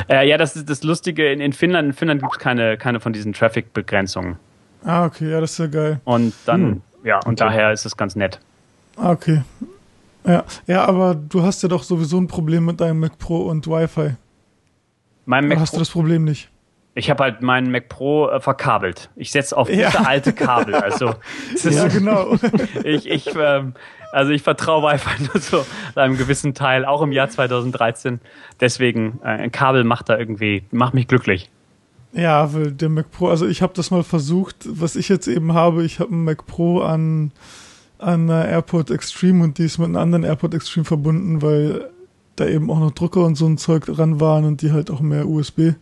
Äh, 0.09 0.29
ja, 0.29 0.39
das 0.39 0.57
ist 0.57 0.69
das 0.71 0.83
Lustige. 0.83 1.33
In, 1.33 1.41
in 1.41 1.53
Finnland, 1.53 1.89
in 1.89 1.93
Finnland 1.93 2.21
gibt 2.21 2.33
es 2.33 2.39
keine, 2.39 2.77
keine 2.77 3.01
von 3.01 3.13
diesen 3.13 3.33
Traffic-Begrenzungen. 3.33 4.37
Ah, 4.85 5.07
okay, 5.07 5.31
ja, 5.31 5.41
das 5.41 5.53
ist 5.53 5.59
ja 5.59 5.67
geil. 5.67 6.01
Und 6.05 6.35
dann, 6.47 6.61
hm. 6.61 6.83
ja, 7.05 7.17
und 7.17 7.41
okay. 7.41 7.51
daher 7.51 7.73
ist 7.73 7.85
es 7.85 7.97
ganz 7.97 8.17
nett. 8.17 8.39
Ah, 8.97 9.11
okay. 9.11 9.43
Ja, 10.27 10.45
ja, 10.67 10.85
aber 10.85 11.15
du 11.15 11.43
hast 11.43 11.63
ja 11.63 11.69
doch 11.69 11.83
sowieso 11.83 12.19
ein 12.19 12.29
Problem 12.29 12.65
mit 12.65 12.81
deinem 12.81 13.01
Mac 13.01 13.19
Pro 13.19 13.43
und 13.43 13.67
Wi-Fi. 13.67 14.15
Mein 15.27 15.49
Mac 15.49 15.59
hast 15.59 15.71
Pro, 15.71 15.77
du 15.77 15.81
das 15.81 15.91
Problem 15.91 16.25
nicht? 16.25 16.51
Ich 16.95 17.11
habe 17.11 17.25
halt 17.25 17.43
meinen 17.43 17.71
Mac 17.71 17.89
Pro 17.89 18.29
äh, 18.29 18.41
verkabelt. 18.41 19.11
Ich 19.17 19.33
setze 19.33 19.57
auf 19.57 19.69
ja. 19.69 19.91
gute 19.91 20.07
alte 20.07 20.33
Kabel. 20.33 20.75
Also 20.75 21.15
ja, 21.71 21.89
genau. 21.89 22.37
ich, 22.85 23.09
ich, 23.09 23.35
ähm, 23.37 23.75
also 24.13 24.31
ich 24.31 24.43
vertraue 24.43 24.83
Wi-Fi 24.83 25.25
nur 25.25 25.41
so 25.41 25.67
einem 25.97 26.17
gewissen 26.17 26.55
Teil, 26.55 26.85
auch 26.85 27.03
im 27.03 27.13
Jahr 27.13 27.29
2013. 27.29 28.21
Deswegen 28.61 29.21
äh, 29.23 29.29
ein 29.29 29.53
Kabel 29.53 29.85
macht 29.85 30.09
da 30.09 30.19
irgendwie, 30.19 30.65
macht 30.71 30.95
mich 30.95 31.09
glücklich. 31.09 31.51
Ja, 32.13 32.55
weil 32.55 32.71
der 32.71 32.89
Mac 32.89 33.11
Pro, 33.11 33.29
also 33.29 33.47
ich 33.49 33.61
habe 33.61 33.73
das 33.75 33.91
mal 33.91 34.05
versucht, 34.05 34.57
was 34.67 34.95
ich 34.95 35.09
jetzt 35.09 35.27
eben 35.27 35.53
habe, 35.53 35.85
ich 35.85 35.99
habe 35.99 36.13
einen 36.13 36.25
Mac 36.25 36.47
Pro 36.47 36.81
an 36.81 37.33
an 37.99 38.31
einer 38.31 38.47
AirPod 38.47 38.91
Extreme 38.91 39.43
und 39.43 39.59
die 39.59 39.65
ist 39.65 39.79
mit 39.79 39.87
einem 39.87 39.97
anderen 39.97 40.25
AirPod 40.25 40.55
Extreme 40.55 40.85
verbunden, 40.85 41.43
weil 41.43 41.91
da 42.37 42.47
eben 42.47 42.71
auch 42.71 42.81
noch 42.81 42.91
Drucker 42.91 43.25
und 43.25 43.37
so 43.37 43.47
ein 43.47 43.59
Zeug 43.59 43.87
dran 43.87 44.21
waren 44.21 44.45
und 44.45 44.63
die 44.63 44.73
halt 44.73 44.91
auch 44.91 45.01
mehr 45.01 45.27
USB 45.29 45.75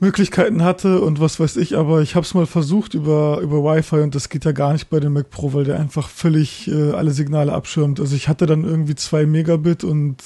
Möglichkeiten 0.00 0.64
hatte 0.64 1.02
und 1.02 1.20
was 1.20 1.38
weiß 1.38 1.56
ich, 1.58 1.76
aber 1.76 2.00
ich 2.00 2.14
habe 2.14 2.24
es 2.24 2.32
mal 2.32 2.46
versucht 2.46 2.94
über 2.94 3.38
über 3.40 3.62
Wi-Fi 3.62 4.00
und 4.00 4.14
das 4.14 4.30
geht 4.30 4.46
ja 4.46 4.52
gar 4.52 4.72
nicht 4.72 4.88
bei 4.88 4.98
dem 4.98 5.12
Mac 5.12 5.28
Pro, 5.28 5.52
weil 5.52 5.64
der 5.64 5.78
einfach 5.78 6.08
völlig 6.08 6.68
äh, 6.68 6.92
alle 6.92 7.10
Signale 7.10 7.52
abschirmt. 7.52 8.00
Also 8.00 8.16
ich 8.16 8.28
hatte 8.28 8.46
dann 8.46 8.64
irgendwie 8.64 8.94
zwei 8.94 9.26
Megabit 9.26 9.84
und 9.84 10.16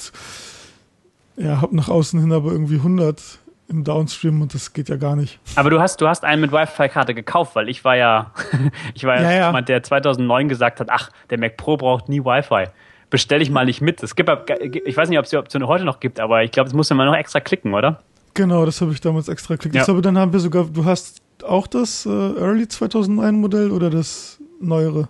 ja, 1.37 1.61
habe 1.61 1.75
nach 1.75 1.89
außen 1.89 2.21
hin 2.21 2.33
aber 2.33 2.53
irgendwie 2.53 2.77
100 2.77 3.21
im 3.69 3.83
Downstream 3.83 4.43
und 4.43 4.55
das 4.55 4.75
geht 4.75 4.89
ja 4.89 4.97
gar 4.97 5.17
nicht. 5.17 5.41
Aber 5.57 5.71
du 5.71 5.81
hast 5.81 6.01
du 6.01 6.07
hast 6.07 6.25
einen 6.25 6.41
mit 6.41 6.53
Wi-Fi-Karte 6.53 7.13
gekauft, 7.13 7.57
weil 7.57 7.69
ich 7.69 7.85
war 7.85 7.97
ja 7.97 8.31
ich 8.95 9.03
war 9.03 9.21
ja, 9.21 9.31
ja, 9.33 9.47
jemand, 9.49 9.69
der 9.69 9.83
2009 9.83 10.49
gesagt 10.49 10.79
hat, 10.79 10.89
ach, 10.91 11.11
der 11.31 11.39
Mac 11.41 11.57
Pro 11.57 11.77
braucht 11.77 12.09
nie 12.09 12.21
Wi-Fi 12.21 12.67
bestelle 13.11 13.45
ich 13.45 13.51
mal 13.51 13.65
nicht 13.65 13.81
mit. 13.81 14.03
Es 14.03 14.17
gibt, 14.17 14.29
ich 14.51 14.97
weiß 14.97 15.09
nicht, 15.09 15.19
ob 15.21 15.25
es 15.25 15.31
die 15.31 15.37
Option 15.37 15.65
heute 15.69 15.85
noch 15.85 16.01
gibt, 16.01 16.19
aber 16.19 16.43
ich 16.43 16.51
glaube, 16.51 16.65
das 16.65 16.75
muss 16.75 16.91
man 16.91 17.07
noch 17.07 17.15
extra 17.15 17.39
klicken, 17.39 17.73
oder? 17.73 18.03
Genau, 18.35 18.67
das 18.67 18.81
habe 18.81 18.93
ich 18.93 19.01
damals 19.01 19.29
extra 19.29 19.55
geklickt. 19.55 19.75
Ja. 19.75 19.83
Ich 19.83 19.87
glaube, 19.87 20.03
dann 20.03 20.19
haben 20.19 20.33
wir 20.33 20.41
sogar, 20.41 20.65
du 20.65 20.85
hast 20.85 21.23
auch 21.45 21.67
das 21.67 22.07
äh, 22.07 22.09
Early 22.09 22.69
2009 22.69 23.35
Modell 23.35 23.71
oder 23.71 23.91
das 23.91 24.39
neuere? 24.61 25.09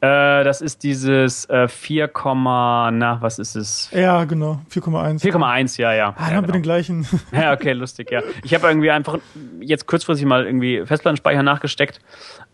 Äh, 0.00 0.44
das 0.44 0.60
ist 0.60 0.82
dieses 0.82 1.48
äh, 1.48 1.68
4, 1.68 2.10
na, 2.14 3.18
was 3.20 3.38
ist 3.38 3.56
es? 3.56 3.90
Ja, 3.92 4.24
genau, 4.24 4.60
4,1. 4.70 5.22
4,1, 5.22 5.80
ja, 5.80 5.94
ja. 5.94 6.08
Ah, 6.08 6.14
dann 6.16 6.16
ja, 6.16 6.24
haben 6.24 6.42
genau. 6.42 6.48
wir 6.48 6.52
den 6.52 6.62
gleichen. 6.62 7.06
Ja, 7.32 7.52
okay, 7.52 7.72
lustig, 7.72 8.10
ja. 8.10 8.22
Ich 8.42 8.54
habe 8.54 8.68
irgendwie 8.68 8.90
einfach 8.90 9.18
jetzt 9.60 9.86
kurzfristig 9.86 10.26
mal 10.26 10.44
irgendwie 10.44 10.84
Festplattenspeicher 10.84 11.42
nachgesteckt. 11.42 12.00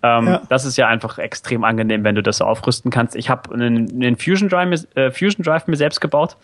Ähm, 0.03 0.27
ja. 0.29 0.43
Das 0.49 0.65
ist 0.65 0.77
ja 0.77 0.87
einfach 0.87 1.19
extrem 1.19 1.65
angenehm, 1.65 2.05
wenn 2.05 2.15
du 2.15 2.23
das 2.23 2.39
so 2.39 2.45
aufrüsten 2.45 2.91
kannst. 2.91 3.17
Ich 3.17 3.29
habe 3.29 3.53
einen, 3.53 3.91
einen 3.91 4.17
Fusion, 4.17 4.49
Drive, 4.49 4.87
äh, 4.95 5.11
Fusion 5.11 5.45
Drive 5.45 5.67
mir 5.67 5.77
selbst 5.77 6.01
gebaut, 6.01 6.37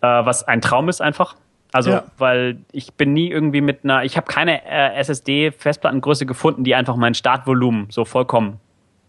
äh, 0.00 0.06
was 0.06 0.44
ein 0.44 0.60
Traum 0.60 0.88
ist 0.88 1.02
einfach. 1.02 1.34
Also, 1.72 1.90
ja. 1.90 2.04
weil 2.18 2.58
ich 2.72 2.94
bin 2.94 3.12
nie 3.12 3.30
irgendwie 3.30 3.60
mit 3.60 3.84
einer, 3.84 4.04
ich 4.04 4.16
habe 4.16 4.26
keine 4.26 4.64
äh, 4.64 4.94
SSD-Festplattengröße 4.96 6.26
gefunden, 6.26 6.64
die 6.64 6.74
einfach 6.74 6.96
mein 6.96 7.14
Startvolumen 7.14 7.88
so 7.90 8.04
vollkommen 8.04 8.60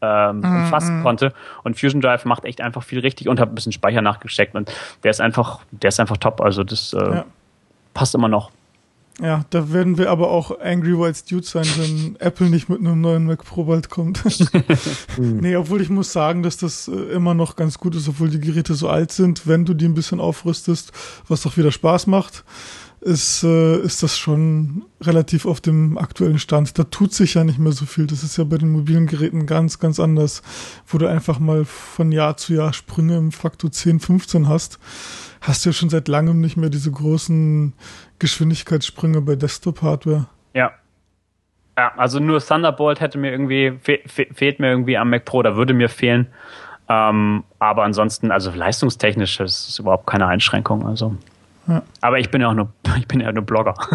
ähm, 0.01 0.39
mhm. 0.39 0.63
umfassen 0.63 1.03
konnte. 1.03 1.33
Und 1.63 1.79
Fusion 1.79 2.01
Drive 2.01 2.25
macht 2.25 2.45
echt 2.45 2.61
einfach 2.61 2.83
viel 2.83 2.99
richtig 2.99 3.29
und 3.29 3.39
habe 3.39 3.51
ein 3.51 3.55
bisschen 3.55 3.71
Speicher 3.71 4.01
nachgesteckt 4.01 4.55
und 4.55 4.71
der 5.03 5.11
ist 5.11 5.21
einfach, 5.21 5.61
der 5.71 5.89
ist 5.89 5.99
einfach 5.99 6.17
top. 6.17 6.41
Also 6.41 6.63
das 6.63 6.93
äh, 6.93 6.97
ja. 6.97 7.25
passt 7.93 8.15
immer 8.15 8.27
noch. 8.27 8.51
Ja, 9.20 9.45
da 9.49 9.74
werden 9.74 9.97
wir 9.97 10.11
aber 10.11 10.30
auch 10.30 10.59
Angry 10.59 10.97
White 10.97 11.22
Dude 11.28 11.45
sein, 11.45 11.65
wenn 11.78 12.15
Apple 12.20 12.49
nicht 12.49 12.70
mit 12.70 12.80
einem 12.80 13.01
neuen 13.01 13.26
Mac 13.26 13.43
Pro 13.43 13.63
bald 13.63 13.89
kommt. 13.89 14.24
nee, 15.18 15.55
obwohl 15.55 15.82
ich 15.82 15.89
muss 15.89 16.13
sagen, 16.13 16.43
dass 16.43 16.57
das 16.57 16.88
äh, 16.88 16.91
immer 16.91 17.34
noch 17.34 17.55
ganz 17.55 17.80
gut 17.80 17.95
ist, 17.95 18.07
obwohl 18.07 18.30
die 18.30 18.39
Geräte 18.39 18.76
so 18.76 18.89
alt 18.89 19.11
sind, 19.11 19.47
wenn 19.47 19.65
du 19.65 19.74
die 19.74 19.86
ein 19.86 19.95
bisschen 19.95 20.20
aufrüstest, 20.20 20.91
was 21.28 21.41
doch 21.41 21.57
wieder 21.57 21.72
Spaß 21.72 22.05
macht 22.05 22.43
ist, 23.01 23.43
äh, 23.43 23.80
ist 23.82 24.01
das 24.01 24.18
schon 24.18 24.84
relativ 25.01 25.45
auf 25.45 25.61
dem 25.61 25.97
aktuellen 25.97 26.39
Stand. 26.39 26.78
Da 26.80 26.84
tut 26.84 27.13
sich 27.13 27.36
ja 27.36 27.43
nicht 27.43 27.59
mehr 27.59 27.72
so 27.72 27.86
viel. 27.86 28.07
Das 28.07 28.24
ist 28.24 28.38
ja 28.38 28.43
bei 28.43 28.57
den 28.57 28.72
mobilen 28.72 29.05
Geräten 29.05 29.45
ganz, 29.45 29.80
ganz 29.80 29.99
anders, 29.99 30.41
wo 30.88 30.97
du 30.97 31.07
einfach 31.07 31.39
mal 31.39 31.63
von 31.65 32.11
Jahr 32.11 32.38
zu 32.38 32.53
Jahr 32.53 32.74
Sprünge 32.74 33.18
im 33.18 33.32
Faktor 33.32 33.72
10, 33.72 33.99
15 33.99 34.47
hast. 34.47 34.80
Hast 35.41 35.63
du 35.63 35.70
ja 35.70 35.74
schon 35.74 35.89
seit 35.89 36.07
langem 36.07 36.41
nicht 36.41 36.57
mehr 36.57 36.70
diese 36.72 36.91
großen 36.91 37.74
Geschwindigkeitssprünge 38.20 39.22
bei 39.22 39.36
Desktop-Hardware. 39.36 40.28
Ja. 40.53 40.72
Ja, 41.78 41.91
also 41.95 42.20
nur 42.20 42.39
Thunderbolt 42.39 42.99
hätte 42.99 43.20
mir 43.20 43.32
irgendwie, 43.32 43.78
fe 43.82 43.99
fehlt 44.05 44.59
mir 44.59 44.70
irgendwie 44.70 44.97
am 44.97 45.11
Mac 45.11 45.26
Pro, 45.26 45.43
da 45.43 45.55
würde 45.55 45.74
mir 45.74 45.89
fehlen. 45.89 46.28
Ähm, 46.89 47.43
aber 47.59 47.84
ansonsten, 47.84 48.32
also 48.32 48.49
leistungstechnisch 48.51 49.39
ist 49.39 49.70
es 49.70 49.80
überhaupt 49.80 50.07
keine 50.07 50.26
Einschränkung. 50.26 50.88
Also 50.88 51.15
aber 52.01 52.20
ich 52.20 52.32
bin 52.32 52.41
ja 52.41 52.49
auch 52.49 52.53
nur, 52.53 52.70
ich 52.97 53.07
bin 53.07 53.20
ja 53.20 53.32
nur 53.32 53.43
Blogger. 53.43 53.76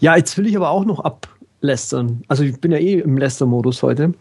Ja, 0.00 0.16
jetzt 0.16 0.36
will 0.36 0.46
ich 0.46 0.56
aber 0.56 0.70
auch 0.70 0.84
noch 0.84 1.00
ablästern. 1.00 2.24
Also 2.26 2.42
ich 2.42 2.60
bin 2.60 2.72
ja 2.72 2.78
eh 2.78 2.98
im 2.98 3.16
Läster-Modus 3.16 3.82
heute. 3.84 4.14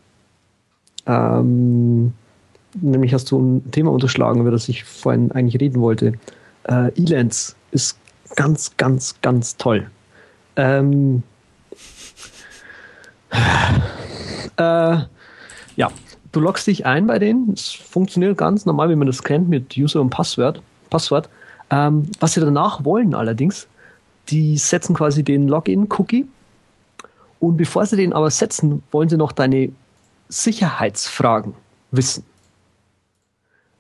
Ähm, 1.08 2.14
nämlich 2.82 3.13
hast 3.13 3.32
du 3.32 3.39
ein 3.39 3.71
Thema 3.71 3.91
unterschlagen, 3.91 4.41
über 4.41 4.51
das 4.51 4.69
ich 4.69 4.84
vorhin 4.84 5.32
eigentlich 5.32 5.61
reden 5.61 5.82
wollte. 5.82 6.13
Äh, 6.63 6.91
Elance 7.01 7.55
ist 7.71 7.97
ganz, 8.36 8.76
ganz, 8.78 9.15
ganz 9.21 9.57
toll. 9.57 9.89
Ähm, 10.55 11.23
äh, 14.57 14.97
ja, 15.76 15.91
du 16.32 16.39
loggst 16.39 16.67
dich 16.67 16.86
ein 16.86 17.07
bei 17.07 17.19
denen. 17.19 17.53
Es 17.53 17.71
funktioniert 17.71 18.38
ganz 18.38 18.65
normal, 18.65 18.89
wie 18.89 18.95
man 18.95 19.07
das 19.07 19.23
kennt, 19.23 19.49
mit 19.49 19.76
User 19.78 20.01
und 20.01 20.09
Passwort. 20.09 20.61
Passwort. 20.89 21.30
Ähm, 21.69 22.09
was 22.19 22.34
sie 22.34 22.41
danach 22.41 22.86
wollen 22.86 23.15
allerdings, 23.15 23.67
die 24.30 24.57
setzen 24.57 24.95
quasi 24.95 25.23
den 25.23 25.47
Login-Cookie. 25.47 26.28
Und 27.39 27.57
bevor 27.57 27.86
sie 27.86 27.97
den 27.97 28.13
aber 28.13 28.32
setzen, 28.32 28.84
wollen 28.91 29.09
sie 29.09 29.17
noch 29.17 29.32
deine 29.32 29.71
Sicherheitsfragen 30.30 31.53
wissen. 31.91 32.23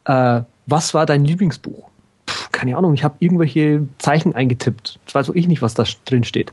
Äh, 0.05 0.41
was 0.67 0.93
war 0.93 1.05
dein 1.05 1.25
Lieblingsbuch? 1.25 1.89
Puh, 2.25 2.47
keine 2.51 2.77
Ahnung, 2.77 2.93
ich 2.93 3.03
habe 3.03 3.15
irgendwelche 3.19 3.87
Zeichen 3.97 4.33
eingetippt. 4.33 4.99
Das 5.05 5.15
weiß 5.15 5.29
auch 5.29 5.35
ich 5.35 5.47
nicht, 5.47 5.61
was 5.61 5.73
da 5.73 5.83
drin 6.05 6.23
steht. 6.23 6.51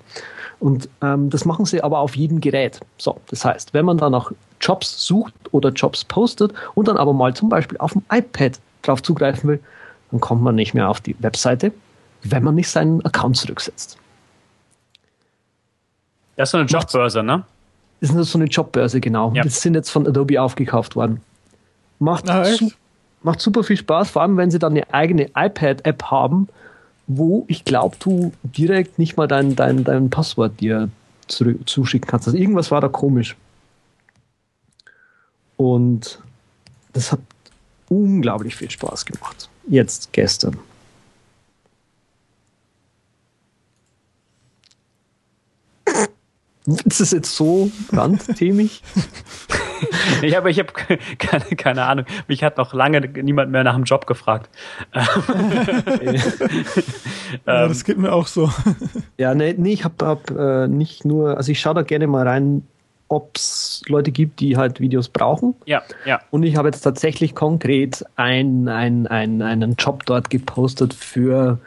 Und 0.60 0.88
ähm, 1.02 1.30
das 1.30 1.44
machen 1.44 1.64
sie 1.64 1.82
aber 1.82 1.98
auf 1.98 2.14
jedem 2.14 2.40
Gerät. 2.40 2.80
So, 2.98 3.20
das 3.28 3.44
heißt, 3.44 3.74
wenn 3.74 3.84
man 3.84 3.98
da 3.98 4.10
nach 4.10 4.30
Jobs 4.60 5.04
sucht 5.04 5.34
oder 5.50 5.70
Jobs 5.70 6.04
postet 6.04 6.52
und 6.74 6.88
dann 6.88 6.96
aber 6.96 7.12
mal 7.12 7.34
zum 7.34 7.48
Beispiel 7.48 7.78
auf 7.78 7.92
dem 7.92 8.02
iPad 8.12 8.60
drauf 8.82 9.02
zugreifen 9.02 9.50
will, 9.50 9.60
dann 10.10 10.20
kommt 10.20 10.42
man 10.42 10.54
nicht 10.54 10.74
mehr 10.74 10.88
auf 10.88 11.00
die 11.00 11.16
Webseite, 11.20 11.72
wenn 12.22 12.44
man 12.44 12.54
nicht 12.54 12.68
seinen 12.68 13.04
Account 13.04 13.38
zurücksetzt. 13.38 13.98
Das 16.36 16.48
ist 16.48 16.52
so 16.52 16.58
eine 16.58 16.66
Jobbörse, 16.66 17.22
ne? 17.22 17.44
Das 18.00 18.10
ist 18.10 18.30
so 18.30 18.38
eine 18.38 18.46
Jobbörse, 18.46 19.00
genau. 19.00 19.32
Ja. 19.34 19.42
Das 19.42 19.60
sind 19.60 19.74
jetzt 19.74 19.90
von 19.90 20.06
Adobe 20.06 20.40
aufgekauft 20.40 20.96
worden. 20.96 21.20
Macht, 21.98 22.28
ah, 22.28 22.44
su 22.44 22.70
macht 23.22 23.40
super 23.40 23.62
viel 23.62 23.76
Spaß, 23.76 24.10
vor 24.10 24.22
allem 24.22 24.36
wenn 24.36 24.50
sie 24.50 24.58
dann 24.58 24.72
eine 24.72 24.92
eigene 24.92 25.30
iPad-App 25.34 26.04
haben, 26.04 26.48
wo 27.06 27.44
ich 27.48 27.64
glaube, 27.64 27.96
du 27.98 28.32
direkt 28.42 28.98
nicht 28.98 29.16
mal 29.16 29.28
dein, 29.28 29.56
dein, 29.56 29.84
dein 29.84 30.10
Passwort 30.10 30.60
dir 30.60 30.88
zurück, 31.28 31.68
zuschicken 31.68 32.08
kannst. 32.08 32.28
Also 32.28 32.38
irgendwas 32.38 32.70
war 32.70 32.80
da 32.80 32.88
komisch. 32.88 33.36
Und 35.56 36.18
das 36.92 37.12
hat 37.12 37.20
unglaublich 37.88 38.56
viel 38.56 38.70
Spaß 38.70 39.04
gemacht. 39.04 39.48
Jetzt 39.68 40.12
gestern. 40.12 40.58
Ist 46.64 47.00
das 47.00 47.10
jetzt 47.10 47.34
so 47.34 47.72
randthemig? 47.92 48.82
ich 50.22 50.36
habe 50.36 50.48
ich 50.48 50.60
hab 50.60 50.72
keine, 50.74 51.44
keine 51.56 51.84
Ahnung. 51.84 52.06
Mich 52.28 52.44
hat 52.44 52.56
noch 52.56 52.72
lange 52.72 53.00
niemand 53.00 53.50
mehr 53.50 53.64
nach 53.64 53.74
dem 53.74 53.82
Job 53.82 54.06
gefragt. 54.06 54.48
ja, 57.46 57.66
das 57.66 57.82
geht 57.82 57.98
mir 57.98 58.12
auch 58.12 58.28
so. 58.28 58.50
Ja, 59.18 59.34
nee, 59.34 59.54
nee 59.56 59.72
ich 59.72 59.84
habe 59.84 60.06
hab, 60.06 60.30
äh, 60.30 60.68
nicht 60.68 61.04
nur, 61.04 61.36
also 61.36 61.50
ich 61.52 61.60
schaue 61.60 61.74
da 61.74 61.82
gerne 61.82 62.06
mal 62.06 62.26
rein, 62.26 62.66
ob 63.08 63.36
es 63.36 63.82
Leute 63.88 64.10
gibt, 64.10 64.40
die 64.40 64.56
halt 64.56 64.80
Videos 64.80 65.08
brauchen. 65.08 65.54
Ja, 65.66 65.82
ja. 66.06 66.20
Und 66.30 66.44
ich 66.44 66.56
habe 66.56 66.68
jetzt 66.68 66.80
tatsächlich 66.80 67.34
konkret 67.34 68.04
ein, 68.16 68.68
ein, 68.68 69.06
ein, 69.06 69.42
einen 69.42 69.74
Job 69.74 70.06
dort 70.06 70.30
gepostet 70.30 70.94
für 70.94 71.58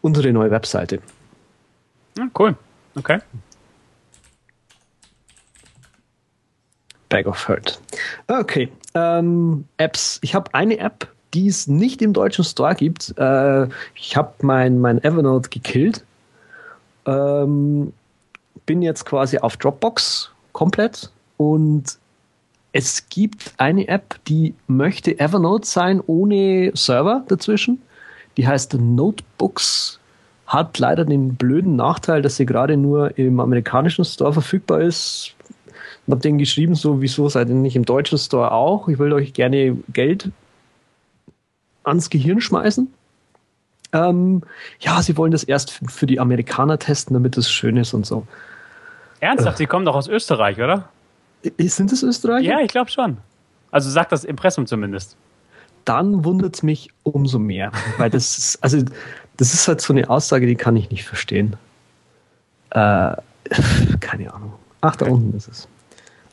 unsere 0.00 0.32
neue 0.32 0.50
Webseite. 0.50 1.00
Ja, 2.18 2.26
cool. 2.38 2.56
Okay. 2.96 3.20
Bag 7.12 7.26
of 7.26 7.46
Hurt. 7.46 7.78
Okay. 8.28 8.72
Ähm, 8.94 9.66
Apps. 9.76 10.18
Ich 10.22 10.34
habe 10.34 10.52
eine 10.54 10.78
App, 10.78 11.06
die 11.34 11.46
es 11.46 11.66
nicht 11.66 12.00
im 12.00 12.14
deutschen 12.14 12.42
Store 12.42 12.74
gibt. 12.74 13.12
Äh, 13.18 13.68
ich 13.94 14.16
habe 14.16 14.32
mein, 14.40 14.80
mein 14.80 15.04
Evernote 15.04 15.50
gekillt. 15.50 16.04
Ähm, 17.04 17.92
bin 18.64 18.80
jetzt 18.80 19.04
quasi 19.04 19.36
auf 19.36 19.58
Dropbox 19.58 20.30
komplett 20.52 21.10
und 21.36 21.98
es 22.72 23.06
gibt 23.10 23.52
eine 23.58 23.88
App, 23.88 24.18
die 24.26 24.54
möchte 24.66 25.18
Evernote 25.18 25.66
sein 25.66 26.00
ohne 26.06 26.70
Server 26.74 27.24
dazwischen. 27.28 27.82
Die 28.38 28.48
heißt 28.48 28.72
Notebooks. 28.74 29.98
Hat 30.46 30.78
leider 30.78 31.04
den 31.04 31.34
blöden 31.34 31.76
Nachteil, 31.76 32.22
dass 32.22 32.36
sie 32.36 32.46
gerade 32.46 32.78
nur 32.78 33.18
im 33.18 33.38
amerikanischen 33.40 34.06
Store 34.06 34.32
verfügbar 34.32 34.80
ist 34.80 35.34
und 36.06 36.12
habe 36.12 36.22
denen 36.22 36.38
geschrieben, 36.38 36.74
so, 36.74 37.00
wieso 37.00 37.28
seid 37.28 37.48
ihr 37.48 37.54
nicht 37.54 37.76
im 37.76 37.84
deutschen 37.84 38.18
Store 38.18 38.52
auch? 38.52 38.88
Ich 38.88 38.98
will 38.98 39.12
euch 39.12 39.32
gerne 39.32 39.76
Geld 39.92 40.30
ans 41.84 42.10
Gehirn 42.10 42.40
schmeißen. 42.40 42.92
Ähm, 43.92 44.42
ja, 44.80 45.02
sie 45.02 45.16
wollen 45.16 45.32
das 45.32 45.44
erst 45.44 45.80
für 45.88 46.06
die 46.06 46.18
Amerikaner 46.18 46.78
testen, 46.78 47.14
damit 47.14 47.36
es 47.36 47.50
schön 47.50 47.76
ist 47.76 47.92
und 47.92 48.06
so. 48.06 48.26
Ernsthaft? 49.20 49.58
Sie 49.58 49.66
kommen 49.66 49.84
doch 49.84 49.94
aus 49.94 50.08
Österreich, 50.08 50.58
oder? 50.58 50.88
Sind 51.58 51.92
es 51.92 52.02
Österreicher? 52.02 52.44
Ja, 52.44 52.60
ich 52.60 52.68
glaube 52.68 52.90
schon. 52.90 53.18
Also 53.70 53.90
sagt 53.90 54.12
das 54.12 54.24
Impressum 54.24 54.66
zumindest. 54.66 55.16
Dann 55.84 56.24
wundert 56.24 56.54
es 56.54 56.62
mich 56.62 56.90
umso 57.02 57.38
mehr, 57.38 57.72
weil 57.98 58.10
das 58.10 58.38
ist, 58.38 58.62
also 58.62 58.78
das 59.36 59.54
ist 59.54 59.68
halt 59.68 59.80
so 59.80 59.92
eine 59.92 60.08
Aussage, 60.08 60.46
die 60.46 60.54
kann 60.54 60.76
ich 60.76 60.90
nicht 60.90 61.04
verstehen. 61.04 61.56
Äh, 62.70 63.14
keine 64.00 64.32
Ahnung. 64.32 64.54
Ach, 64.80 64.96
da 64.96 65.06
unten 65.06 65.36
ist 65.36 65.48
es. 65.48 65.68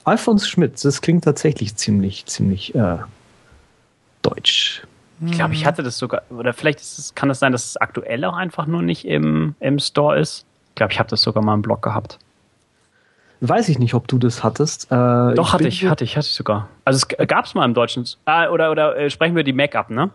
Alfons 0.04 0.48
Schmidt, 0.48 0.84
das 0.84 1.02
klingt 1.02 1.24
tatsächlich 1.24 1.76
ziemlich, 1.76 2.26
ziemlich 2.26 2.74
äh, 2.76 2.98
deutsch. 4.22 4.84
Ich 5.26 5.34
glaube, 5.34 5.54
ich 5.54 5.66
hatte 5.66 5.84
das 5.84 5.98
sogar, 5.98 6.22
oder 6.30 6.54
vielleicht 6.54 6.80
es, 6.80 7.14
kann 7.14 7.30
es 7.30 7.36
das 7.36 7.40
sein, 7.40 7.52
dass 7.52 7.66
es 7.66 7.78
aktuell 7.78 8.24
auch 8.24 8.36
einfach 8.36 8.68
nur 8.68 8.82
nicht 8.82 9.06
im, 9.06 9.56
im 9.60 9.78
Store 9.80 10.18
ist. 10.18 10.46
Ich 10.70 10.76
glaube, 10.76 10.94
ich 10.94 11.00
habe 11.00 11.10
das 11.10 11.22
sogar 11.22 11.44
mal 11.44 11.54
im 11.56 11.62
Blog 11.62 11.82
gehabt. 11.82 12.20
Weiß 13.42 13.70
ich 13.70 13.80
nicht, 13.80 13.94
ob 13.94 14.08
du 14.08 14.18
das 14.18 14.44
hattest. 14.44 14.86
Äh, 14.86 14.96
Doch, 15.36 15.48
ich 15.48 15.54
hatte 15.54 15.68
ich, 15.68 15.86
hatte 15.86 16.04
ich, 16.04 16.18
hatte 16.18 16.28
ich 16.28 16.34
sogar. 16.34 16.70
Also 16.86 17.06
es 17.18 17.28
gab 17.28 17.46
es 17.46 17.54
mal 17.54 17.66
im 17.66 17.74
Deutschen. 17.74 18.06
Ah, 18.26 18.50
oder 18.50 18.72
oder 18.72 18.98
äh, 18.98 19.10
sprechen 19.10 19.36
wir 19.36 19.44
die 19.44 19.54
Mac 19.54 19.76
ab, 19.76 19.90
ne? 19.90 20.10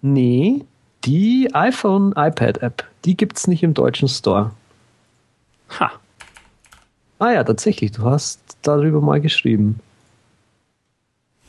Nee, 0.00 0.64
die 1.04 1.50
iPhone 1.54 2.12
iPad 2.16 2.58
App, 2.58 2.84
die 3.04 3.16
gibt 3.16 3.36
es 3.36 3.46
nicht 3.46 3.62
im 3.62 3.74
deutschen 3.74 4.08
Store. 4.08 4.52
Ha. 5.80 5.92
Ah 7.18 7.32
ja, 7.32 7.44
tatsächlich, 7.44 7.92
du 7.92 8.04
hast 8.04 8.40
darüber 8.62 9.00
mal 9.00 9.20
geschrieben. 9.20 9.80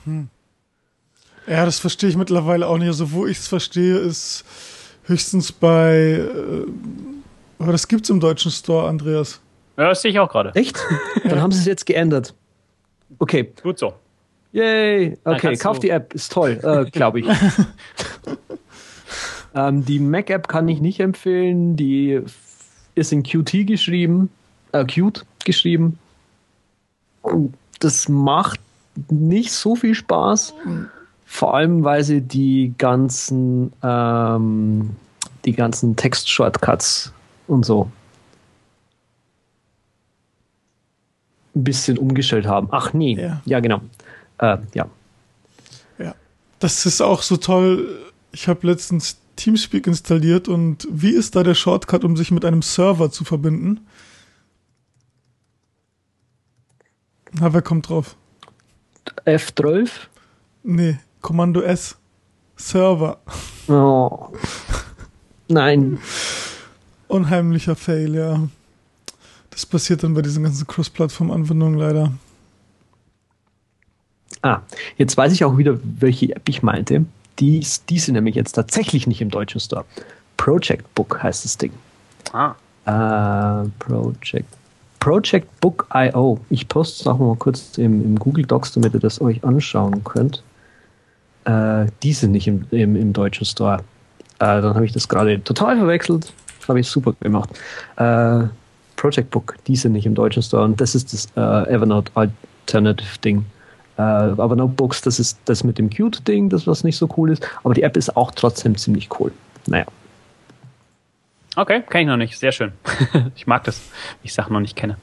Hm. 0.05 0.29
Ja, 1.47 1.65
das 1.65 1.79
verstehe 1.79 2.09
ich 2.09 2.17
mittlerweile 2.17 2.67
auch 2.67 2.77
nicht. 2.77 2.87
Also, 2.87 3.11
wo 3.11 3.25
ich 3.25 3.39
es 3.39 3.47
verstehe, 3.47 3.97
ist 3.97 4.45
höchstens 5.05 5.51
bei. 5.51 5.95
Äh, 5.95 6.65
aber 7.59 7.71
das 7.71 7.87
gibt 7.87 8.03
es 8.03 8.09
im 8.09 8.19
deutschen 8.19 8.51
Store, 8.51 8.87
Andreas. 8.87 9.41
Ja, 9.77 9.89
das 9.89 10.01
sehe 10.01 10.11
ich 10.11 10.19
auch 10.19 10.29
gerade. 10.29 10.51
Echt? 10.55 10.77
Dann 11.23 11.41
haben 11.41 11.51
sie 11.51 11.59
es 11.59 11.65
jetzt 11.65 11.85
geändert. 11.85 12.33
Okay. 13.19 13.51
Gut 13.61 13.77
so. 13.77 13.93
Yay. 14.51 15.17
Okay, 15.25 15.57
kauf 15.57 15.79
die 15.79 15.89
App, 15.89 16.13
ist 16.13 16.31
toll, 16.31 16.59
äh, 16.63 16.89
glaube 16.89 17.19
ich. 17.19 17.27
ähm, 19.55 19.83
die 19.83 19.99
Mac-App 19.99 20.47
kann 20.47 20.69
ich 20.69 20.79
nicht 20.79 21.01
empfehlen. 21.01 21.75
Die 21.75 22.21
ist 22.95 23.11
in 23.11 23.23
Qt 23.23 23.67
geschrieben, 23.67 24.29
äh, 24.71 24.85
Qt 24.85 25.25
geschrieben. 25.45 25.97
Das 27.79 28.09
macht 28.09 28.59
nicht 29.09 29.51
so 29.51 29.75
viel 29.75 29.95
Spaß. 29.95 30.53
Vor 31.25 31.55
allem, 31.55 31.83
weil 31.83 32.03
sie 32.03 32.21
die 32.21 32.73
ganzen, 32.77 33.73
ähm, 33.83 34.91
die 35.43 35.53
ganzen 35.53 35.95
Text-Shortcuts 35.95 37.11
und 37.47 37.65
so 37.65 37.89
ein 41.55 41.63
bisschen 41.63 41.97
umgestellt 41.97 42.45
haben. 42.45 42.67
Ach 42.71 42.93
nee, 42.93 43.15
ja, 43.19 43.41
ja 43.45 43.59
genau. 43.59 43.81
Äh, 44.37 44.57
ja. 44.73 44.87
Ja, 45.97 46.15
das 46.59 46.85
ist 46.85 47.01
auch 47.01 47.21
so 47.21 47.37
toll. 47.37 47.87
Ich 48.31 48.47
habe 48.47 48.67
letztens 48.67 49.17
Teamspeak 49.35 49.87
installiert 49.87 50.47
und 50.47 50.87
wie 50.89 51.11
ist 51.11 51.35
da 51.35 51.43
der 51.43 51.55
Shortcut, 51.55 52.03
um 52.03 52.15
sich 52.15 52.31
mit 52.31 52.45
einem 52.45 52.61
Server 52.61 53.11
zu 53.11 53.23
verbinden? 53.23 53.85
Na, 57.39 57.53
wer 57.53 57.61
kommt 57.61 57.89
drauf? 57.89 58.15
F12? 59.25 59.89
Nee, 60.63 60.97
Kommando 61.21 61.61
S. 61.61 61.97
Server. 62.55 63.17
Oh. 63.67 64.29
Nein. 65.47 65.99
Unheimlicher 67.07 67.75
Fail, 67.75 68.15
ja. 68.15 68.47
Das 69.49 69.65
passiert 69.65 70.03
dann 70.03 70.13
bei 70.13 70.21
diesen 70.21 70.43
ganzen 70.43 70.65
Cross-Plattform-Anwendungen 70.65 71.77
leider. 71.77 72.11
Ah, 74.41 74.61
jetzt 74.97 75.17
weiß 75.17 75.33
ich 75.33 75.43
auch 75.43 75.57
wieder, 75.57 75.77
welche 75.83 76.35
App 76.35 76.47
ich 76.47 76.63
meinte. 76.63 77.05
Die 77.39 77.59
ist, 77.59 77.89
die 77.89 77.99
sind 77.99 78.13
nämlich 78.13 78.35
jetzt 78.35 78.53
tatsächlich 78.53 79.07
nicht 79.07 79.21
im 79.21 79.29
deutschen 79.29 79.59
Store. 79.59 79.85
Project 80.37 80.93
Book 80.95 81.21
heißt 81.21 81.43
das 81.43 81.57
Ding. 81.57 81.71
Ah. 82.31 82.55
Äh, 82.85 83.67
Project. 83.79 84.47
Project 85.05 85.61
Book 85.61 85.87
IO. 85.93 86.39
Ich 86.49 86.67
poste 86.67 87.01
es 87.03 87.07
auch 87.07 87.19
mal 87.19 87.35
kurz 87.35 87.77
im, 87.77 88.03
im, 88.03 88.17
Google 88.17 88.43
Docs, 88.43 88.71
damit 88.71 88.95
ihr 88.95 88.99
das 88.99 89.21
euch 89.21 89.43
anschauen 89.43 90.03
könnt. 90.03 90.41
Äh, 91.43 91.85
die 92.01 92.11
sind 92.11 92.31
nicht 92.31 92.47
im, 92.47 92.65
im, 92.71 92.95
im 92.95 93.13
deutschen 93.13 93.45
Store. 93.45 93.83
Äh, 94.39 94.61
dann 94.61 94.73
habe 94.73 94.83
ich 94.83 94.93
das 94.93 95.07
gerade 95.07 95.43
total 95.43 95.77
verwechselt. 95.77 96.33
Das 96.59 96.69
habe 96.69 96.79
ich 96.79 96.87
super 96.87 97.13
gemacht. 97.19 97.51
Äh, 97.97 98.45
Project 98.95 99.29
Book, 99.29 99.55
die 99.67 99.75
sind 99.75 99.91
nicht 99.91 100.07
im 100.07 100.15
deutschen 100.15 100.41
Store 100.41 100.63
und 100.63 100.81
das 100.81 100.95
ist 100.95 101.13
das 101.13 101.27
äh, 101.35 101.71
Evernote 101.71 102.11
Alternative 102.15 103.19
Ding. 103.23 103.45
Äh, 103.97 104.01
aber 104.01 104.55
Notebooks, 104.55 105.01
das 105.01 105.19
ist 105.19 105.37
das 105.45 105.63
mit 105.63 105.77
dem 105.77 105.91
Qt-Ding, 105.91 106.49
das 106.49 106.65
was 106.65 106.83
nicht 106.83 106.97
so 106.97 107.07
cool 107.15 107.29
ist. 107.29 107.47
Aber 107.63 107.75
die 107.75 107.83
App 107.83 107.95
ist 107.95 108.17
auch 108.17 108.31
trotzdem 108.31 108.75
ziemlich 108.75 109.07
cool. 109.19 109.31
Naja. 109.67 109.85
Okay, 111.55 111.81
kenne 111.89 112.01
ich 112.01 112.07
noch 112.07 112.17
nicht. 112.17 112.37
Sehr 112.37 112.51
schön. 112.51 112.73
ich 113.35 113.47
mag 113.47 113.63
das, 113.63 113.81
ich 114.23 114.33
Sachen 114.33 114.53
noch 114.53 114.59
nicht 114.59 114.75
kenne. 114.75 114.97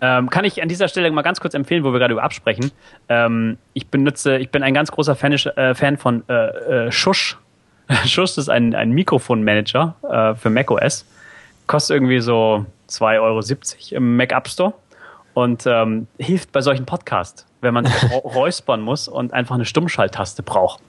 Ähm, 0.00 0.30
kann 0.30 0.44
ich 0.44 0.62
an 0.62 0.68
dieser 0.68 0.88
Stelle 0.88 1.10
mal 1.10 1.22
ganz 1.22 1.40
kurz 1.40 1.54
empfehlen, 1.54 1.84
wo 1.84 1.92
wir 1.92 1.98
gerade 1.98 2.12
über 2.12 2.22
absprechen. 2.22 2.70
Ähm, 3.08 3.58
ich 3.74 3.88
benutze, 3.88 4.38
ich 4.38 4.50
bin 4.50 4.62
ein 4.62 4.74
ganz 4.74 4.90
großer 4.90 5.14
Fan, 5.14 5.32
äh, 5.32 5.74
Fan 5.74 5.98
von 5.98 6.24
äh, 6.28 6.86
äh, 6.86 6.92
Shush. 6.92 7.38
Shush 8.06 8.38
ist 8.38 8.48
ein, 8.48 8.74
ein 8.74 8.92
Mikrofonmanager 8.92 9.94
äh, 10.08 10.34
für 10.34 10.50
macOS. 10.50 11.04
Kostet 11.66 11.96
irgendwie 11.96 12.20
so 12.20 12.66
2,70 12.88 13.92
Euro 13.92 13.96
im 13.96 14.16
Mac 14.16 14.32
App 14.32 14.48
Store 14.48 14.74
und 15.34 15.66
ähm, 15.66 16.06
hilft 16.18 16.52
bei 16.52 16.60
solchen 16.60 16.86
Podcasts, 16.86 17.46
wenn 17.60 17.74
man 17.74 17.86
räuspern 18.24 18.80
muss 18.80 19.08
und 19.08 19.32
einfach 19.32 19.54
eine 19.54 19.64
Stummschalttaste 19.64 20.42
braucht. 20.42 20.80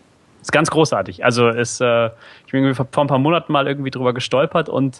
Ist 0.45 0.51
ganz 0.51 0.69
großartig. 0.69 1.25
Also 1.25 1.49
ist, 1.49 1.81
äh, 1.81 2.11
ich 2.45 2.51
bin 2.51 2.75
vor 2.75 2.85
ein 2.97 3.07
paar 3.07 3.17
Monaten 3.17 3.51
mal 3.51 3.65
irgendwie 3.67 3.89
drüber 3.89 4.13
gestolpert 4.13 4.69
und 4.69 4.99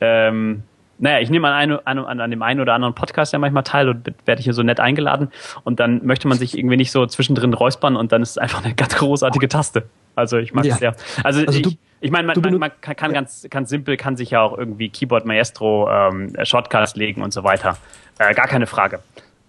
ähm, 0.00 0.62
naja, 0.98 1.18
ich 1.18 1.30
nehme 1.30 1.48
an, 1.48 1.80
an, 1.84 1.98
an, 1.98 2.20
an 2.20 2.30
dem 2.30 2.42
einen 2.42 2.60
oder 2.60 2.74
anderen 2.74 2.94
Podcast 2.94 3.32
ja 3.32 3.40
manchmal 3.40 3.64
teil 3.64 3.88
und 3.88 4.14
werde 4.24 4.40
hier 4.40 4.52
so 4.52 4.62
nett 4.62 4.78
eingeladen 4.78 5.32
und 5.64 5.80
dann 5.80 6.06
möchte 6.06 6.28
man 6.28 6.38
sich 6.38 6.56
irgendwie 6.56 6.76
nicht 6.76 6.92
so 6.92 7.06
zwischendrin 7.06 7.54
räuspern 7.54 7.96
und 7.96 8.12
dann 8.12 8.22
ist 8.22 8.30
es 8.30 8.38
einfach 8.38 8.64
eine 8.64 8.72
ganz 8.76 8.94
großartige 8.94 9.48
Taste. 9.48 9.82
Also 10.14 10.38
ich 10.38 10.54
mag 10.54 10.64
es 10.64 10.70
ja. 10.70 10.76
sehr. 10.76 10.96
Also, 11.24 11.44
also 11.44 11.58
ich, 11.58 11.76
ich 12.00 12.12
meine, 12.12 12.28
man, 12.28 12.40
man, 12.40 12.58
man, 12.58 12.70
kann, 12.80 12.94
kann 12.94 13.12
ganz, 13.12 13.48
ganz 13.50 13.70
simpel, 13.70 13.96
kann 13.96 14.16
sich 14.16 14.30
ja 14.30 14.42
auch 14.42 14.56
irgendwie 14.56 14.90
Keyboard 14.90 15.24
Maestro 15.26 15.90
ähm, 15.90 16.32
Shortcuts 16.44 16.94
legen 16.94 17.20
und 17.20 17.32
so 17.32 17.42
weiter. 17.42 17.78
Äh, 18.20 18.32
gar 18.32 18.46
keine 18.46 18.68
Frage. 18.68 19.00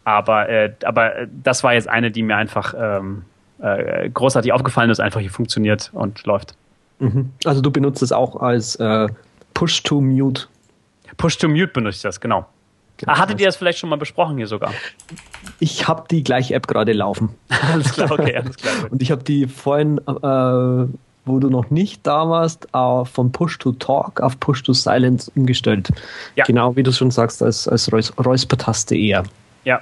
Aber, 0.05 0.49
äh, 0.49 0.73
aber 0.83 1.27
das 1.31 1.63
war 1.63 1.75
jetzt 1.75 1.87
eine, 1.87 2.09
die 2.09 2.23
mir 2.23 2.35
einfach 2.35 2.73
ähm, 2.75 3.25
äh, 3.59 4.09
großartig 4.09 4.51
aufgefallen 4.51 4.89
ist, 4.89 4.99
einfach 4.99 5.19
hier 5.19 5.31
funktioniert 5.31 5.89
und 5.93 6.25
läuft. 6.25 6.55
Mhm. 6.99 7.31
Also 7.45 7.61
du 7.61 7.71
benutzt 7.71 8.01
es 8.01 8.11
auch 8.11 8.37
als 8.37 8.75
äh, 8.75 9.07
Push-to-Mute. 9.53 10.47
Push-to-Mute 11.17 11.67
benutze 11.67 11.97
ich 11.97 12.01
das, 12.01 12.19
genau. 12.19 12.45
genau. 12.97 13.13
Ah, 13.13 13.19
hattet 13.19 13.39
ihr 13.39 13.45
das 13.45 13.55
vielleicht 13.55 13.79
schon 13.79 13.89
mal 13.89 13.97
besprochen 13.97 14.37
hier 14.37 14.47
sogar? 14.47 14.73
Ich 15.59 15.87
habe 15.87 16.05
die 16.09 16.23
gleiche 16.23 16.53
App 16.53 16.67
gerade 16.67 16.93
laufen. 16.93 17.29
alles 17.73 17.93
klar, 17.93 18.11
okay, 18.11 18.35
alles 18.43 18.57
klar. 18.57 18.73
und 18.89 19.01
ich 19.01 19.11
habe 19.11 19.23
die 19.23 19.47
vorhin, 19.47 19.99
äh, 19.99 20.87
wo 21.27 21.39
du 21.39 21.49
noch 21.49 21.71
nicht 21.71 22.05
da 22.05 22.29
warst, 22.29 22.67
von 22.71 23.31
Push-to-Talk 23.31 24.21
auf 24.21 24.39
Push-to-Silence 24.39 25.31
umgestellt. 25.35 25.89
Ja. 26.35 26.45
Genau 26.45 26.75
wie 26.75 26.83
du 26.83 26.91
schon 26.91 27.09
sagst, 27.09 27.41
als, 27.41 27.67
als 27.67 27.91
Räuspertaste 27.91 28.95
eher. 28.95 29.23
Ja, 29.63 29.81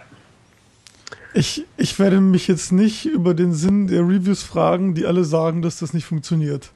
ich, 1.34 1.66
ich 1.78 2.00
werde 2.00 2.22
mich 2.22 2.48
jetzt 2.48 2.72
nicht 2.72 3.06
über 3.06 3.34
den 3.34 3.54
Sinn 3.54 3.88
der 3.88 4.02
Reviews 4.02 4.44
fragen, 4.44 4.94
die 4.94 5.06
alle 5.06 5.24
sagen, 5.24 5.62
dass 5.62 5.80
das 5.80 5.94
nicht 5.94 6.06
funktioniert. 6.06 6.72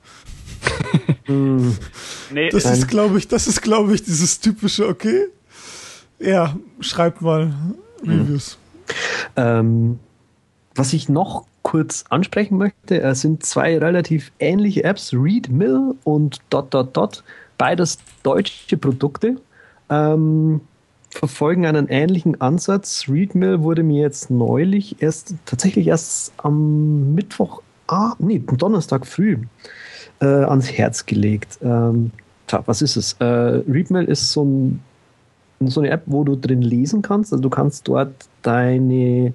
nee, 1.28 2.50
das 2.50 2.66
ist, 2.66 2.88
glaube 2.88 3.18
ich, 3.18 3.28
das 3.28 3.48
ist, 3.48 3.62
glaube 3.62 3.94
ich, 3.94 4.04
dieses 4.04 4.40
typische, 4.40 4.88
okay. 4.88 5.28
Ja, 6.20 6.58
schreibt 6.80 7.22
mal 7.22 7.54
Reviews. 8.02 8.58
Ähm, 9.36 10.00
was 10.76 10.94
ich 10.94 11.10
noch 11.10 11.46
kurz 11.62 12.06
ansprechen 12.10 12.58
möchte, 12.58 13.02
äh, 13.02 13.14
sind 13.14 13.46
zwei 13.46 13.78
relativ 13.78 14.32
ähnliche 14.40 14.84
Apps, 14.84 15.14
ReadMill 15.14 15.96
und 16.04 16.40
Dot 16.50 16.74
Dot 16.74 16.96
Dot, 16.96 17.24
beides 17.58 17.98
deutsche 18.24 18.78
Produkte. 18.78 19.36
Ähm, 19.90 20.62
verfolgen 21.18 21.66
einen 21.66 21.88
ähnlichen 21.88 22.40
Ansatz. 22.42 23.06
Readmill 23.10 23.64
wurde 23.64 23.84
mir 23.84 24.02
jetzt 24.02 24.30
neulich 24.30 25.02
erst, 25.02 25.34
tatsächlich 25.46 25.88
erst 25.88 26.32
am 26.38 27.16
Mittwoch, 27.16 27.64
ah, 27.88 28.14
nee, 28.20 28.40
Donnerstag 28.40 29.08
früh 29.08 29.40
äh, 30.22 30.26
ans 30.26 30.72
Herz 30.72 31.06
gelegt. 31.06 31.58
Ähm, 31.64 32.12
tja, 32.46 32.62
was 32.66 32.82
ist 32.82 32.98
es? 32.98 33.14
Äh, 33.14 33.26
Readmill 33.26 34.06
ist 34.06 34.32
so, 34.32 34.46
ein, 34.46 34.80
so 35.62 35.82
eine 35.82 35.90
App, 35.90 36.04
wo 36.06 36.24
du 36.24 36.36
drin 36.36 36.62
lesen 36.62 37.02
kannst. 37.02 37.34
Also 37.34 37.42
du 37.42 37.50
kannst 37.50 37.88
dort 37.88 38.14
deine 38.44 39.34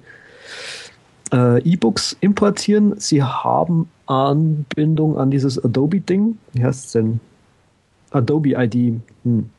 äh, 1.33 1.61
E-Books 1.63 2.15
importieren. 2.21 2.97
Sie 2.97 3.21
haben 3.21 3.89
Anbindung 4.05 5.17
an 5.17 5.31
dieses 5.31 5.63
Adobe-Ding. 5.63 6.37
Wie 6.53 6.63
heißt 6.63 6.85
es 6.85 6.91
denn? 6.93 7.19
Adobe 8.11 8.51
ID. 8.51 9.01
Hm 9.23 9.49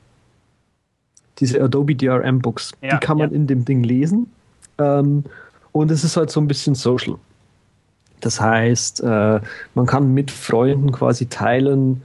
diese 1.38 1.62
Adobe 1.62 1.94
DRM 1.94 2.40
Books. 2.40 2.72
Ja, 2.82 2.90
die 2.90 3.06
kann 3.06 3.18
man 3.18 3.30
ja. 3.30 3.36
in 3.36 3.46
dem 3.46 3.64
Ding 3.64 3.82
lesen. 3.82 4.30
Ähm, 4.78 5.24
und 5.72 5.90
es 5.90 6.04
ist 6.04 6.16
halt 6.16 6.30
so 6.30 6.40
ein 6.40 6.46
bisschen 6.46 6.74
social. 6.74 7.16
Das 8.20 8.40
heißt, 8.40 9.02
äh, 9.02 9.40
man 9.74 9.86
kann 9.86 10.14
mit 10.14 10.30
Freunden 10.30 10.92
quasi 10.92 11.26
teilen, 11.26 12.02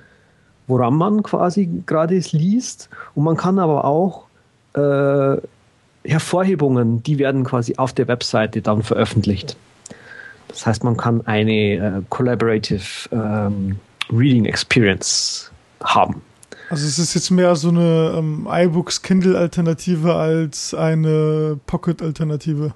woran 0.68 0.96
man 0.96 1.24
quasi 1.24 1.70
gerade 1.86 2.16
liest. 2.32 2.90
Und 3.16 3.24
man 3.24 3.38
kann 3.38 3.60
aber 3.60 3.86
auch 3.86 4.26
äh, 4.74 5.38
Hervorhebungen, 6.04 7.04
die 7.04 7.20
werden 7.20 7.44
quasi 7.44 7.76
auf 7.78 7.94
der 7.94 8.08
Webseite 8.08 8.62
dann 8.62 8.84
veröffentlicht. 8.84 9.56
Das 10.48 10.66
heißt, 10.66 10.84
man 10.84 10.98
kann 10.98 11.26
eine 11.28 11.76
äh, 11.76 12.02
Collaborative 12.10 13.10
ähm, 13.12 13.80
Reading 14.12 14.46
Experience 14.46 15.52
haben. 15.84 16.22
Also 16.70 16.86
es 16.86 17.00
ist 17.00 17.16
jetzt 17.16 17.32
mehr 17.32 17.56
so 17.56 17.70
eine 17.70 18.16
ähm, 18.18 18.48
iBooks 18.50 19.02
Kindle-Alternative 19.02 20.14
als 20.14 20.74
eine 20.74 21.60
Pocket-Alternative. 21.66 22.74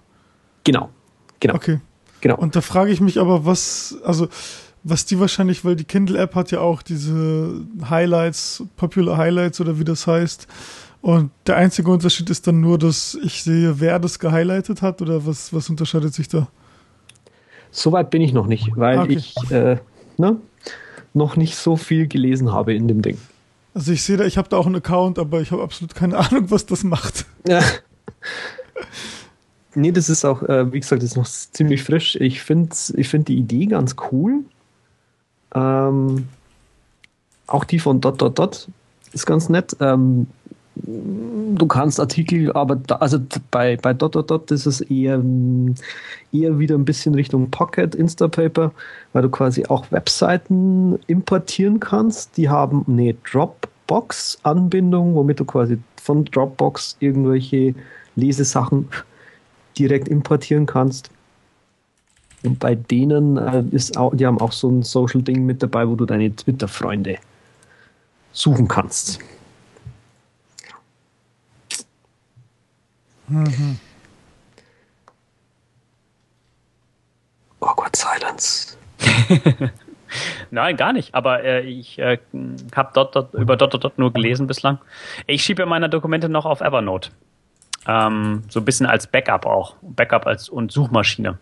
Genau, 0.64 0.90
genau. 1.40 1.56
Okay. 1.56 1.80
Genau. 2.22 2.38
Und 2.38 2.56
da 2.56 2.62
frage 2.62 2.92
ich 2.92 3.02
mich 3.02 3.20
aber, 3.20 3.46
was, 3.46 3.98
also 4.04 4.30
was 4.84 5.06
die 5.06 5.20
wahrscheinlich, 5.20 5.64
weil 5.64 5.76
die 5.76 5.84
Kindle-App 5.84 6.36
hat 6.36 6.52
ja 6.52 6.60
auch 6.62 6.82
diese 6.82 7.66
Highlights, 7.90 8.64
Popular 8.78 9.18
Highlights 9.18 9.62
oder 9.62 9.78
wie 9.78 9.84
das 9.84 10.08
heißt. 10.08 10.48
Und 11.02 11.32
der 11.48 11.58
einzige 11.58 11.92
Unterschied 11.92 12.30
ist 12.30 12.48
dann 12.48 12.62
nur, 12.62 12.80
dass 12.80 13.18
ich 13.22 13.44
sehe, 13.44 13.80
wer 13.80 14.00
das 14.00 14.20
gehighlightet 14.20 14.82
hat 14.82 15.02
oder 15.02 15.26
was, 15.26 15.54
was 15.54 15.70
unterscheidet 15.70 16.14
sich 16.14 16.30
da? 16.30 16.48
Soweit 17.72 18.10
bin 18.10 18.22
ich 18.22 18.34
noch 18.34 18.48
nicht, 18.48 18.70
weil 18.76 19.00
okay. 19.00 19.14
ich 19.14 19.36
äh, 19.52 19.78
ne, 20.18 20.38
noch 21.14 21.36
nicht 21.36 21.58
so 21.58 21.76
viel 21.76 22.08
gelesen 22.08 22.54
habe 22.54 22.74
in 22.74 22.88
dem 22.88 23.02
Ding. 23.02 23.18
Also 23.74 23.92
ich 23.92 24.04
sehe 24.04 24.18
da, 24.18 24.26
ich 24.26 24.38
habe 24.38 24.50
da 24.50 24.58
auch 24.58 24.66
einen 24.66 24.76
Account, 24.76 25.18
aber 25.18 25.42
ich 25.42 25.52
habe 25.52 25.64
absolut 25.64 25.96
keine 25.96 26.18
Ahnung, 26.20 26.52
was 26.52 26.66
das 26.66 26.84
macht. 26.84 27.26
Ja. 27.48 27.62
nee, 29.76 29.92
das 29.92 30.10
ist 30.10 30.26
auch, 30.26 30.44
äh, 30.44 30.72
wie 30.72 30.80
gesagt, 30.80 31.02
das 31.02 31.12
ist 31.12 31.18
noch 31.18 31.26
ziemlich 31.28 31.84
frisch. 31.84 32.16
Ich 32.18 32.42
finde 32.42 32.76
ich 32.96 33.10
find 33.10 33.28
die 33.28 33.38
Idee 33.38 33.66
ganz 33.66 33.96
cool. 34.12 34.44
Ähm, 35.56 36.28
auch 37.48 37.64
die 37.64 37.80
von 37.80 38.02
Dot 38.02 38.22
Dot 38.22 38.40
Dot 38.40 38.68
ist 39.12 39.26
ganz 39.26 39.50
nett. 39.50 39.76
Ähm, 39.80 40.28
du 40.76 41.68
kannst 41.68 42.00
Artikel, 42.00 42.52
aber 42.54 42.76
da, 42.76 42.96
also 42.96 43.20
bei, 43.52 43.78
bei 43.78 43.94
Dot 43.94 44.16
Dot 44.16 44.32
Dot 44.32 44.52
ist 44.52 44.66
es 44.66 44.82
eher, 44.82 45.22
eher 46.32 46.60
wieder 46.60 46.76
ein 46.76 46.86
bisschen 46.86 47.16
Richtung 47.16 47.50
Pocket 47.52 47.96
Instapaper, 47.96 48.72
weil 49.14 49.22
du 49.22 49.30
quasi 49.30 49.66
auch 49.68 49.92
Webseiten 49.92 51.00
importieren 51.08 51.80
kannst. 51.80 52.36
Die 52.38 52.50
haben 52.50 52.86
eine 52.88 53.14
Dropbox-Anbindung, 53.14 55.16
womit 55.16 55.40
du 55.40 55.46
quasi 55.46 55.78
von 56.02 56.26
Dropbox 56.26 56.98
irgendwelche 57.00 57.76
Lesesachen 58.16 58.90
direkt 59.78 60.08
importieren 60.08 60.66
kannst. 60.66 61.10
Und 62.44 62.60
bei 62.60 62.76
denen 62.76 63.38
äh, 63.38 63.64
ist 63.72 63.98
auch, 63.98 64.14
die 64.16 64.26
haben 64.26 64.42
auch 64.42 64.52
so 64.52 64.70
ein 64.70 64.84
Social-Ding 64.84 65.46
mit 65.46 65.64
dabei, 65.64 65.88
wo 65.88 65.96
du 65.96 66.06
deine 66.06 66.36
Twitter-Freunde 66.36 67.18
suchen 68.34 68.68
kannst. 68.68 69.20
Mhm. 73.34 73.80
Awkward 77.60 77.96
Silence. 77.96 78.78
Nein, 80.52 80.78
gar 80.78 80.94
nicht. 80.94 81.16
Aber 81.16 81.44
äh, 81.44 81.62
ich 81.62 81.98
äh, 82.00 82.20
habe 82.76 82.92
dort, 82.94 83.16
dort, 83.16 83.34
über 83.34 83.56
dort, 83.58 83.74
dort, 83.74 83.84
dort 83.84 83.98
nur 83.98 84.14
gelesen 84.14 84.48
bislang. 84.48 84.78
Ich 85.28 85.44
schiebe 85.44 85.66
meine 85.66 85.90
Dokumente 85.90 86.30
noch 86.30 86.46
auf 86.46 86.62
Evernote. 86.62 87.10
Ähm, 87.88 88.44
so 88.50 88.60
ein 88.60 88.66
bisschen 88.66 88.86
als 88.86 89.08
Backup 89.08 89.46
auch. 89.46 89.76
Backup 89.82 90.28
als 90.28 90.50
und 90.50 90.72
Suchmaschine. 90.72 91.40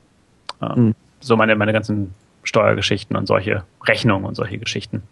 Ähm, 0.62 0.86
mhm. 0.86 0.96
So 1.20 1.36
meine, 1.36 1.56
meine 1.56 1.74
ganzen 1.74 2.14
Steuergeschichten 2.44 3.16
und 3.16 3.28
solche 3.28 3.64
Rechnungen 3.84 4.26
und 4.26 4.36
solche 4.36 4.58
Geschichten. 4.58 5.04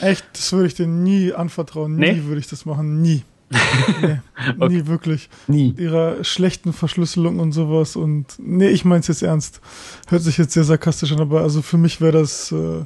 Echt? 0.00 0.24
Das 0.32 0.52
würde 0.52 0.68
ich 0.68 0.74
dir 0.74 0.86
nie 0.86 1.32
anvertrauen. 1.34 1.96
Nie 1.96 2.12
nee? 2.12 2.24
würde 2.24 2.40
ich 2.40 2.46
das 2.46 2.64
machen. 2.64 3.02
Nie. 3.02 3.24
nee, 4.02 4.18
okay. 4.58 4.68
nie 4.68 4.86
wirklich. 4.86 5.30
Nie. 5.46 5.74
Ihrer 5.78 6.22
schlechten 6.22 6.72
Verschlüsselung 6.72 7.38
und 7.38 7.52
sowas 7.52 7.96
und 7.96 8.26
nee, 8.38 8.68
ich 8.68 8.84
mein's 8.84 9.08
jetzt 9.08 9.22
ernst. 9.22 9.60
Hört 10.08 10.22
sich 10.22 10.38
jetzt 10.38 10.52
sehr 10.52 10.64
sarkastisch 10.64 11.12
an, 11.12 11.20
aber 11.20 11.40
also 11.40 11.62
für 11.62 11.78
mich 11.78 12.00
wäre 12.00 12.12
das 12.12 12.52
äh, 12.52 12.84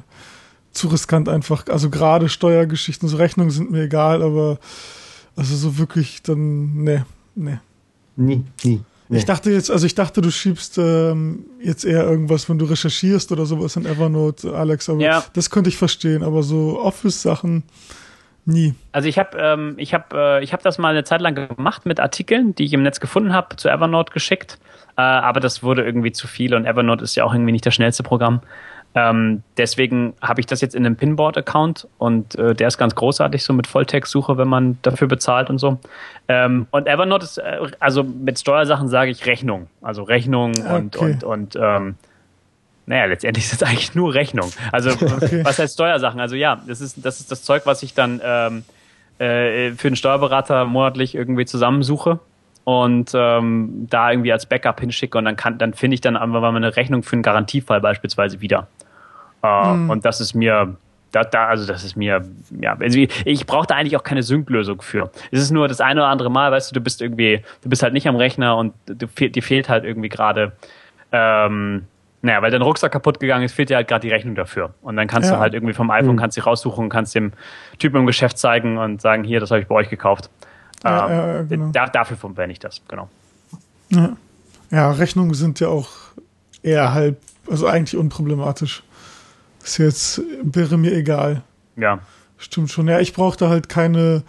zu 0.71 0.87
riskant 0.87 1.29
einfach. 1.29 1.67
Also 1.67 1.89
gerade 1.89 2.29
Steuergeschichten, 2.29 3.09
so 3.09 3.17
Rechnungen 3.17 3.51
sind 3.51 3.71
mir 3.71 3.83
egal, 3.83 4.21
aber 4.21 4.59
also 5.35 5.55
so 5.55 5.77
wirklich 5.77 6.21
dann, 6.23 6.83
nee, 6.83 7.03
nee. 7.35 7.59
Nie, 8.15 8.43
nie. 8.63 8.81
Nee. 9.09 9.17
Ich 9.17 9.25
dachte 9.25 9.51
jetzt, 9.51 9.69
also 9.69 9.85
ich 9.85 9.95
dachte, 9.95 10.21
du 10.21 10.31
schiebst 10.31 10.77
ähm, 10.77 11.45
jetzt 11.61 11.83
eher 11.83 12.03
irgendwas, 12.03 12.47
wenn 12.47 12.57
du 12.57 12.65
recherchierst 12.65 13.31
oder 13.31 13.45
sowas 13.45 13.75
in 13.75 13.85
Evernote, 13.85 14.55
Alex, 14.55 14.89
aber 14.89 15.01
ja. 15.01 15.23
das 15.33 15.49
könnte 15.49 15.69
ich 15.69 15.77
verstehen, 15.77 16.23
aber 16.23 16.41
so 16.41 16.79
Office-Sachen 16.79 17.63
nie. 18.45 18.75
Also 18.91 19.07
ich 19.07 19.19
habe 19.19 19.37
ähm, 19.37 19.75
ich 19.77 19.93
habe 19.93 20.39
äh, 20.39 20.43
ich 20.43 20.53
habe 20.53 20.63
das 20.63 20.77
mal 20.77 20.89
eine 20.89 21.03
Zeit 21.03 21.21
lang 21.21 21.35
gemacht 21.35 21.85
mit 21.85 21.99
Artikeln, 21.99 22.55
die 22.55 22.65
ich 22.65 22.73
im 22.73 22.83
Netz 22.83 22.99
gefunden 22.99 23.33
habe, 23.33 23.55
zu 23.55 23.69
Evernote 23.69 24.13
geschickt, 24.13 24.59
äh, 24.97 25.01
aber 25.01 25.39
das 25.39 25.63
wurde 25.63 25.83
irgendwie 25.83 26.11
zu 26.11 26.27
viel 26.27 26.53
und 26.55 26.65
Evernote 26.65 27.03
ist 27.03 27.15
ja 27.15 27.23
auch 27.23 27.33
irgendwie 27.33 27.51
nicht 27.51 27.65
das 27.65 27.73
schnellste 27.75 28.03
Programm. 28.03 28.41
Ähm, 28.95 29.41
deswegen 29.57 30.13
habe 30.21 30.39
ich 30.39 30.45
das 30.45 30.61
jetzt 30.61 30.75
in 30.75 30.85
einem 30.85 30.95
Pinboard-Account 30.95 31.87
und 31.97 32.35
äh, 32.35 32.53
der 32.53 32.67
ist 32.67 32.77
ganz 32.77 32.93
großartig, 32.93 33.43
so 33.43 33.51
mit 33.51 33.65
Volltext-Suche, 33.65 34.37
wenn 34.37 34.47
man 34.47 34.77
dafür 34.83 35.07
bezahlt 35.07 35.49
und 35.49 35.57
so. 35.57 35.79
Ähm, 36.27 36.67
und 36.69 36.87
Evernote 36.87 37.23
ist, 37.23 37.39
äh, 37.39 37.59
also 37.79 38.03
mit 38.03 38.39
Steuersachen 38.39 38.87
sage 38.87 39.09
ich 39.09 39.25
Rechnung. 39.25 39.67
Also 39.81 40.03
Rechnung 40.03 40.51
okay. 40.51 40.75
und, 40.75 40.95
und, 40.97 41.23
und 41.23 41.55
ähm, 41.59 41.95
naja, 42.85 43.05
letztendlich 43.05 43.45
ist 43.51 43.53
es 43.53 43.63
eigentlich 43.63 43.95
nur 43.95 44.13
Rechnung. 44.13 44.51
Also 44.71 44.89
was 45.43 45.59
heißt 45.59 45.73
Steuersachen? 45.73 46.19
Also 46.19 46.35
ja, 46.35 46.61
das 46.67 46.81
ist, 46.81 47.03
das 47.03 47.19
ist 47.19 47.31
das 47.31 47.43
Zeug, 47.43 47.63
was 47.65 47.83
ich 47.83 47.93
dann 47.93 48.21
ähm, 48.23 48.63
äh, 49.19 49.71
für 49.71 49.87
einen 49.87 49.95
Steuerberater 49.95 50.65
monatlich 50.65 51.15
irgendwie 51.15 51.45
zusammensuche 51.45 52.19
und 52.63 53.11
ähm, 53.13 53.87
da 53.89 54.11
irgendwie 54.11 54.31
als 54.31 54.45
Backup 54.45 54.79
hinschicke 54.79 55.17
und 55.17 55.25
dann 55.25 55.35
kann, 55.35 55.57
dann 55.57 55.73
finde 55.73 55.95
ich 55.95 56.01
dann 56.01 56.15
einfach 56.15 56.41
mal 56.41 56.55
eine 56.55 56.75
Rechnung 56.75 57.03
für 57.03 57.13
einen 57.13 57.23
Garantiefall 57.23 57.81
beispielsweise 57.81 58.41
wieder. 58.41 58.67
Äh, 59.43 59.73
mhm. 59.73 59.89
Und 59.89 60.05
das 60.05 60.21
ist 60.21 60.33
mir, 60.33 60.75
da, 61.11 61.23
da, 61.23 61.47
also 61.47 61.67
das 61.67 61.83
ist 61.83 61.95
mir, 61.95 62.25
ja, 62.59 62.75
also 62.79 62.99
ich 63.25 63.45
brauche 63.45 63.67
da 63.67 63.75
eigentlich 63.75 63.97
auch 63.97 64.03
keine 64.03 64.23
Sync-Lösung 64.23 64.81
für. 64.81 65.11
Es 65.31 65.41
ist 65.41 65.51
nur 65.51 65.67
das 65.67 65.81
eine 65.81 66.01
oder 66.01 66.09
andere 66.09 66.31
Mal, 66.31 66.51
weißt 66.51 66.71
du, 66.71 66.75
du 66.75 66.81
bist 66.81 67.01
irgendwie, 67.01 67.43
du 67.61 67.69
bist 67.69 67.83
halt 67.83 67.93
nicht 67.93 68.07
am 68.07 68.15
Rechner 68.15 68.55
und 68.57 68.73
du, 68.85 69.07
dir 69.07 69.43
fehlt 69.43 69.67
halt 69.67 69.83
irgendwie 69.83 70.09
gerade, 70.09 70.53
ähm, 71.11 71.85
naja, 72.23 72.41
weil 72.41 72.51
dein 72.51 72.61
Rucksack 72.61 72.93
kaputt 72.93 73.19
gegangen 73.19 73.43
ist, 73.43 73.53
fehlt 73.53 73.69
dir 73.69 73.75
halt 73.75 73.89
gerade 73.89 74.07
die 74.07 74.13
Rechnung 74.13 74.33
dafür. 74.33 74.73
Und 74.81 74.95
dann 74.95 75.07
kannst 75.07 75.29
ja. 75.29 75.35
du 75.35 75.41
halt 75.41 75.53
irgendwie 75.53 75.73
vom 75.73 75.91
iPhone, 75.91 76.15
mhm. 76.15 76.19
kannst 76.19 76.35
sie 76.35 76.41
raussuchen, 76.41 76.87
kannst 76.87 77.13
dem 77.15 77.33
Typen 77.79 77.97
im 77.97 78.05
Geschäft 78.05 78.37
zeigen 78.37 78.77
und 78.77 79.01
sagen, 79.01 79.25
hier, 79.25 79.41
das 79.41 79.51
habe 79.51 79.59
ich 79.59 79.67
bei 79.67 79.75
euch 79.75 79.89
gekauft. 79.89 80.29
Ja, 80.85 81.09
ähm, 81.09 81.17
ja, 81.17 81.41
genau. 81.43 81.71
da, 81.73 81.85
dafür 81.87 82.15
verwende 82.15 82.53
ich 82.53 82.59
das, 82.59 82.81
genau. 82.87 83.09
Ja. 83.89 84.15
ja, 84.71 84.91
Rechnungen 84.91 85.33
sind 85.33 85.59
ja 85.59 85.67
auch 85.67 85.89
eher 86.61 86.93
halb, 86.93 87.19
also 87.49 87.67
eigentlich 87.67 87.99
unproblematisch. 87.99 88.83
Ist 89.61 89.77
jetzt, 89.77 90.21
wäre 90.41 90.77
mir 90.77 90.93
egal. 90.93 91.41
Ja. 91.75 91.99
Stimmt 92.37 92.71
schon. 92.71 92.87
Ja, 92.87 93.01
ich 93.01 93.13
brauchte 93.13 93.49
halt 93.49 93.67
keine, 93.67 94.23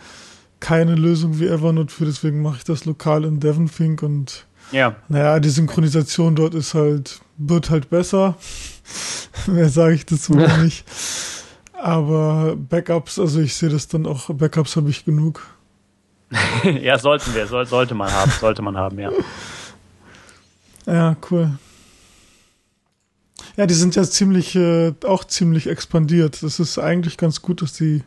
keine 0.59 0.97
Lösung 0.97 1.39
wie 1.39 1.47
Evernote 1.47 1.95
für, 1.95 2.07
deswegen 2.07 2.43
mache 2.43 2.57
ich 2.57 2.65
das 2.65 2.87
lokal 2.87 3.25
in 3.25 3.39
Devonthink 3.39 4.03
und 4.03 4.47
ja. 4.73 4.97
Naja, 5.09 5.39
die 5.39 5.51
Synchronisation 5.51 6.35
dort 6.35 6.55
ist 6.55 6.75
halt, 6.75 7.21
wird 7.37 7.71
halt 7.71 7.91
besser. 7.91 8.37
Mehr 9.47 9.69
sage 9.69 9.95
ich 9.95 10.07
dazu 10.07 10.35
noch 10.35 10.57
nicht. 10.59 10.85
Aber 11.73 12.57
Backups, 12.57 13.19
also 13.19 13.41
ich 13.41 13.55
sehe 13.55 13.69
das 13.69 13.89
dann 13.89 14.07
auch, 14.07 14.31
Backups 14.33 14.77
habe 14.77 14.91
ich 14.91 15.05
genug. 15.05 15.43
ja, 16.81 16.99
sollten 16.99 17.35
wir, 17.35 17.47
soll, 17.47 17.67
sollte 17.67 17.95
man 17.95 18.11
haben, 18.11 18.31
sollte 18.41 18.63
man 18.63 18.77
haben, 18.77 18.99
ja. 18.99 19.11
Ja, 20.87 21.17
cool. 21.31 21.59
Ja, 23.57 23.67
die 23.67 23.75
sind 23.75 23.95
ja 23.95 24.03
ziemlich, 24.03 24.57
äh, 24.57 24.93
auch 25.05 25.25
ziemlich 25.25 25.69
expandiert. 25.69 26.43
Das 26.43 26.59
ist 26.59 26.79
eigentlich 26.79 27.17
ganz 27.17 27.41
gut, 27.43 27.63
dass 27.63 27.73
die 27.73 28.03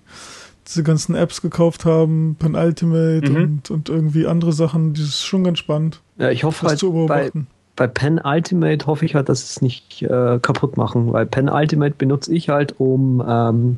diese 0.68 0.84
ganzen 0.84 1.16
Apps 1.16 1.42
gekauft 1.42 1.86
haben, 1.86 2.36
Pen 2.38 2.56
Ultimate 2.56 3.30
mhm. 3.30 3.36
und, 3.36 3.72
und 3.72 3.90
irgendwie 3.90 4.28
andere 4.28 4.52
Sachen. 4.52 4.94
Das 4.94 5.04
ist 5.04 5.26
schon 5.26 5.44
ganz 5.44 5.60
spannend. 5.60 6.02
Ja, 6.18 6.30
ich 6.30 6.44
hoffe 6.44 6.68
halt, 6.68 6.82
bei, 7.08 7.32
bei 7.78 7.88
Pen 7.88 8.20
Ultimate 8.22 8.86
hoffe 8.88 9.06
ich 9.06 9.16
halt, 9.16 9.30
dass 9.30 9.44
es 9.44 9.62
nicht 9.62 10.02
äh, 10.02 10.40
kaputt 10.42 10.76
machen, 10.76 11.14
weil 11.14 11.26
Pen 11.28 11.48
Ultimate 11.48 11.96
benutze 11.96 12.34
ich 12.34 12.50
halt, 12.50 12.76
um 12.80 13.24
ähm, 13.26 13.78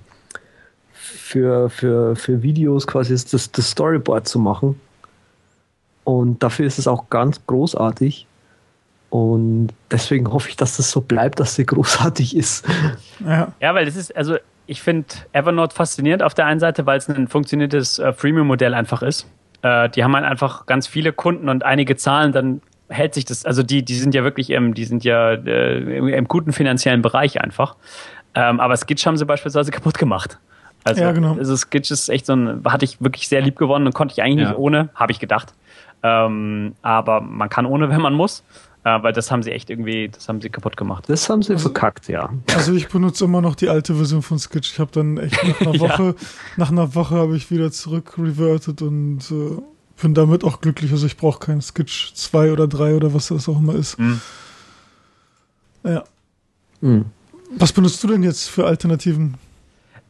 für, 0.91 1.69
für, 1.69 2.15
für 2.15 2.41
Videos 2.41 2.87
quasi 2.87 3.13
das, 3.13 3.51
das 3.51 3.69
Storyboard 3.69 4.27
zu 4.27 4.39
machen. 4.39 4.79
Und 6.05 6.41
dafür 6.41 6.65
ist 6.65 6.79
es 6.79 6.87
auch 6.87 7.09
ganz 7.09 7.45
großartig. 7.45 8.25
Und 9.09 9.69
deswegen 9.91 10.31
hoffe 10.31 10.49
ich, 10.49 10.55
dass 10.55 10.77
das 10.77 10.91
so 10.91 11.01
bleibt, 11.01 11.41
dass 11.41 11.55
sie 11.55 11.65
großartig 11.67 12.37
ist. 12.37 12.65
Ja, 13.19 13.51
ja 13.59 13.75
weil 13.75 13.85
es 13.85 13.97
ist, 13.97 14.15
also 14.15 14.37
ich 14.65 14.81
finde 14.81 15.07
Evernote 15.33 15.75
faszinierend 15.75 16.23
auf 16.23 16.33
der 16.33 16.45
einen 16.45 16.61
Seite, 16.61 16.85
weil 16.85 16.99
es 16.99 17.09
ein 17.09 17.27
funktioniertes 17.27 17.99
äh, 17.99 18.13
Freemium-Modell 18.13 18.73
einfach 18.73 19.01
ist. 19.01 19.27
Äh, 19.61 19.89
die 19.89 20.05
haben 20.05 20.15
halt 20.15 20.25
einfach 20.25 20.67
ganz 20.67 20.87
viele 20.87 21.11
Kunden 21.11 21.49
und 21.49 21.65
einige 21.65 21.97
Zahlen, 21.97 22.31
dann 22.31 22.61
hält 22.89 23.13
sich 23.13 23.25
das, 23.25 23.45
also 23.45 23.63
die, 23.63 23.83
die 23.83 23.95
sind 23.95 24.13
ja 24.13 24.23
wirklich 24.23 24.49
im, 24.49 24.73
die 24.73 24.85
sind 24.85 25.03
ja 25.03 25.33
äh, 25.33 25.97
im, 25.97 26.07
im, 26.07 26.27
guten 26.27 26.51
finanziellen 26.51 27.01
Bereich 27.01 27.41
einfach. 27.41 27.75
Ähm, 28.35 28.59
aber 28.59 28.75
Skitch 28.77 29.05
haben 29.05 29.17
sie 29.17 29.25
beispielsweise 29.25 29.71
kaputt 29.71 29.97
gemacht. 29.97 30.39
Also, 30.83 31.01
ja, 31.01 31.11
genau. 31.11 31.35
also 31.35 31.55
Skitch 31.55 31.91
ist 31.91 32.09
echt 32.09 32.25
so 32.25 32.33
ein, 32.33 32.61
hatte 32.65 32.85
ich 32.85 33.01
wirklich 33.01 33.27
sehr 33.27 33.41
lieb 33.41 33.57
gewonnen 33.57 33.85
und 33.85 33.93
konnte 33.93 34.13
ich 34.13 34.23
eigentlich 34.23 34.43
ja. 34.43 34.49
nicht 34.49 34.57
ohne, 34.59 34.89
habe 34.95 35.11
ich 35.11 35.19
gedacht. 35.19 35.53
Ähm, 36.03 36.75
aber 36.81 37.21
man 37.21 37.49
kann 37.49 37.65
ohne, 37.65 37.89
wenn 37.89 38.01
man 38.01 38.13
muss. 38.13 38.43
Äh, 38.85 39.03
weil 39.03 39.11
das 39.11 39.29
haben 39.29 39.43
sie 39.43 39.51
echt 39.51 39.69
irgendwie, 39.69 40.07
das 40.07 40.29
haben 40.29 40.39
sie 40.39 40.49
kaputt 40.49 40.77
gemacht. 40.77 41.03
Das 41.07 41.29
haben 41.29 41.41
sie 41.43 41.51
also, 41.51 41.63
verkackt, 41.63 42.07
ja. 42.07 42.29
Also 42.55 42.73
ich 42.73 42.87
benutze 42.87 43.25
immer 43.25 43.41
noch 43.41 43.55
die 43.55 43.67
alte 43.67 43.93
Version 43.93 44.21
von 44.21 44.39
Sketch. 44.39 44.71
Ich 44.71 44.79
habe 44.79 44.91
dann 44.93 45.17
echt 45.17 45.43
nach 45.43 45.61
einer 45.61 45.79
Woche, 45.79 46.03
ja. 46.03 46.13
nach 46.55 46.71
einer 46.71 46.95
Woche 46.95 47.15
habe 47.15 47.35
ich 47.35 47.51
wieder 47.51 47.71
zurück 47.71 48.13
reverted 48.17 48.81
und 48.81 49.19
äh, 49.31 49.61
bin 50.01 50.13
damit 50.13 50.43
auch 50.43 50.61
glücklich. 50.61 50.91
Also 50.91 51.05
ich 51.05 51.17
brauche 51.17 51.39
keinen 51.39 51.61
Sketch 51.61 52.13
2 52.13 52.51
oder 52.51 52.67
3 52.67 52.95
oder 52.95 53.13
was 53.13 53.27
das 53.27 53.47
auch 53.49 53.59
immer 53.59 53.75
ist. 53.75 53.99
Mhm. 53.99 54.21
Ja. 55.83 56.03
Mhm. 56.81 57.05
Was 57.57 57.73
benutzt 57.73 58.03
du 58.03 58.07
denn 58.07 58.23
jetzt 58.23 58.49
für 58.49 58.65
Alternativen? 58.65 59.35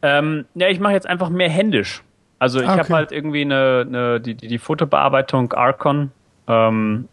Ähm, 0.02 0.46
ja, 0.54 0.68
ich 0.68 0.80
mache 0.80 0.92
jetzt 0.92 1.06
einfach 1.06 1.30
mehr 1.30 1.50
händisch. 1.50 2.02
Also 2.38 2.60
ich 2.60 2.68
ah, 2.68 2.72
okay. 2.72 2.80
habe 2.80 2.94
halt 2.94 3.12
irgendwie 3.12 3.42
eine, 3.42 3.84
eine 3.86 4.20
die, 4.20 4.34
die 4.34 4.58
Fotobearbeitung 4.58 5.52
Archon 5.52 6.10
ähm, 6.46 7.08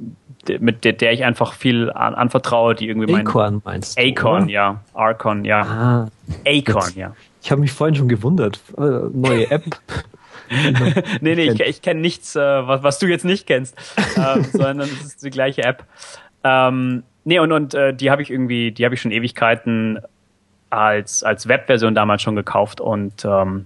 mit 0.59 0.85
der, 0.85 0.93
der 0.93 1.11
ich 1.11 1.25
einfach 1.25 1.53
viel 1.53 1.91
an, 1.91 2.15
anvertraue, 2.15 2.75
die 2.75 2.87
irgendwie 2.87 3.11
mein 3.11 3.27
Acorn 3.27 3.61
meinst 3.65 3.97
du? 3.97 4.01
Acorn, 4.01 4.47
ja. 4.47 4.81
Archon, 4.93 5.43
ja. 5.43 5.61
Ah, 5.61 6.07
Acorn, 6.45 6.93
ja. 6.95 7.13
Ich 7.41 7.51
habe 7.51 7.61
mich 7.61 7.73
vorhin 7.73 7.95
schon 7.95 8.07
gewundert. 8.07 8.59
Äh, 8.77 9.09
neue 9.11 9.51
App. 9.51 9.63
nee, 11.21 11.35
nee, 11.35 11.49
ich, 11.51 11.59
ich 11.59 11.81
kenne 11.81 12.01
nichts, 12.01 12.35
äh, 12.35 12.39
was, 12.39 12.83
was 12.83 12.99
du 12.99 13.07
jetzt 13.07 13.25
nicht 13.25 13.47
kennst, 13.47 13.75
ähm, 14.17 14.43
sondern 14.51 14.81
es 14.81 15.05
ist 15.05 15.23
die 15.23 15.29
gleiche 15.29 15.63
App. 15.63 15.83
Ähm, 16.43 17.03
nee, 17.23 17.39
und, 17.39 17.51
und 17.51 17.73
äh, 17.73 17.93
die 17.93 18.11
habe 18.11 18.21
ich 18.21 18.29
irgendwie, 18.29 18.71
die 18.71 18.85
habe 18.85 18.95
ich 18.95 19.01
schon 19.01 19.11
Ewigkeiten 19.11 19.99
als, 20.69 21.23
als 21.23 21.47
Webversion 21.47 21.95
damals 21.95 22.21
schon 22.21 22.35
gekauft 22.35 22.81
und 22.81 23.25
ähm, 23.25 23.65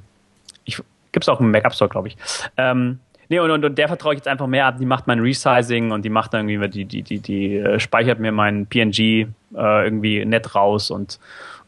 ich 0.65 0.81
gibt 1.11 1.25
es 1.25 1.29
auch 1.29 1.39
im 1.39 1.51
Mac 1.51 1.65
App 1.65 1.73
Store, 1.73 1.89
glaube 1.89 2.07
ich. 2.07 2.17
Ähm, 2.57 2.99
Nee, 3.31 3.39
und, 3.39 3.49
und, 3.49 3.63
und 3.63 3.77
der 3.77 3.87
vertraue 3.87 4.13
ich 4.13 4.17
jetzt 4.17 4.27
einfach 4.27 4.47
mehr 4.47 4.65
ab. 4.65 4.75
Die 4.77 4.85
macht 4.85 5.07
mein 5.07 5.21
Resizing 5.21 5.91
und 5.91 6.03
die 6.03 6.09
macht 6.09 6.33
dann 6.33 6.49
irgendwie, 6.49 6.67
die, 6.67 6.83
die, 6.83 7.01
die, 7.01 7.19
die 7.19 7.55
äh, 7.55 7.79
speichert 7.79 8.19
mir 8.19 8.33
mein 8.33 8.65
PNG 8.65 8.99
äh, 8.99 9.25
irgendwie 9.55 10.25
nett 10.25 10.53
raus 10.53 10.91
und 10.91 11.17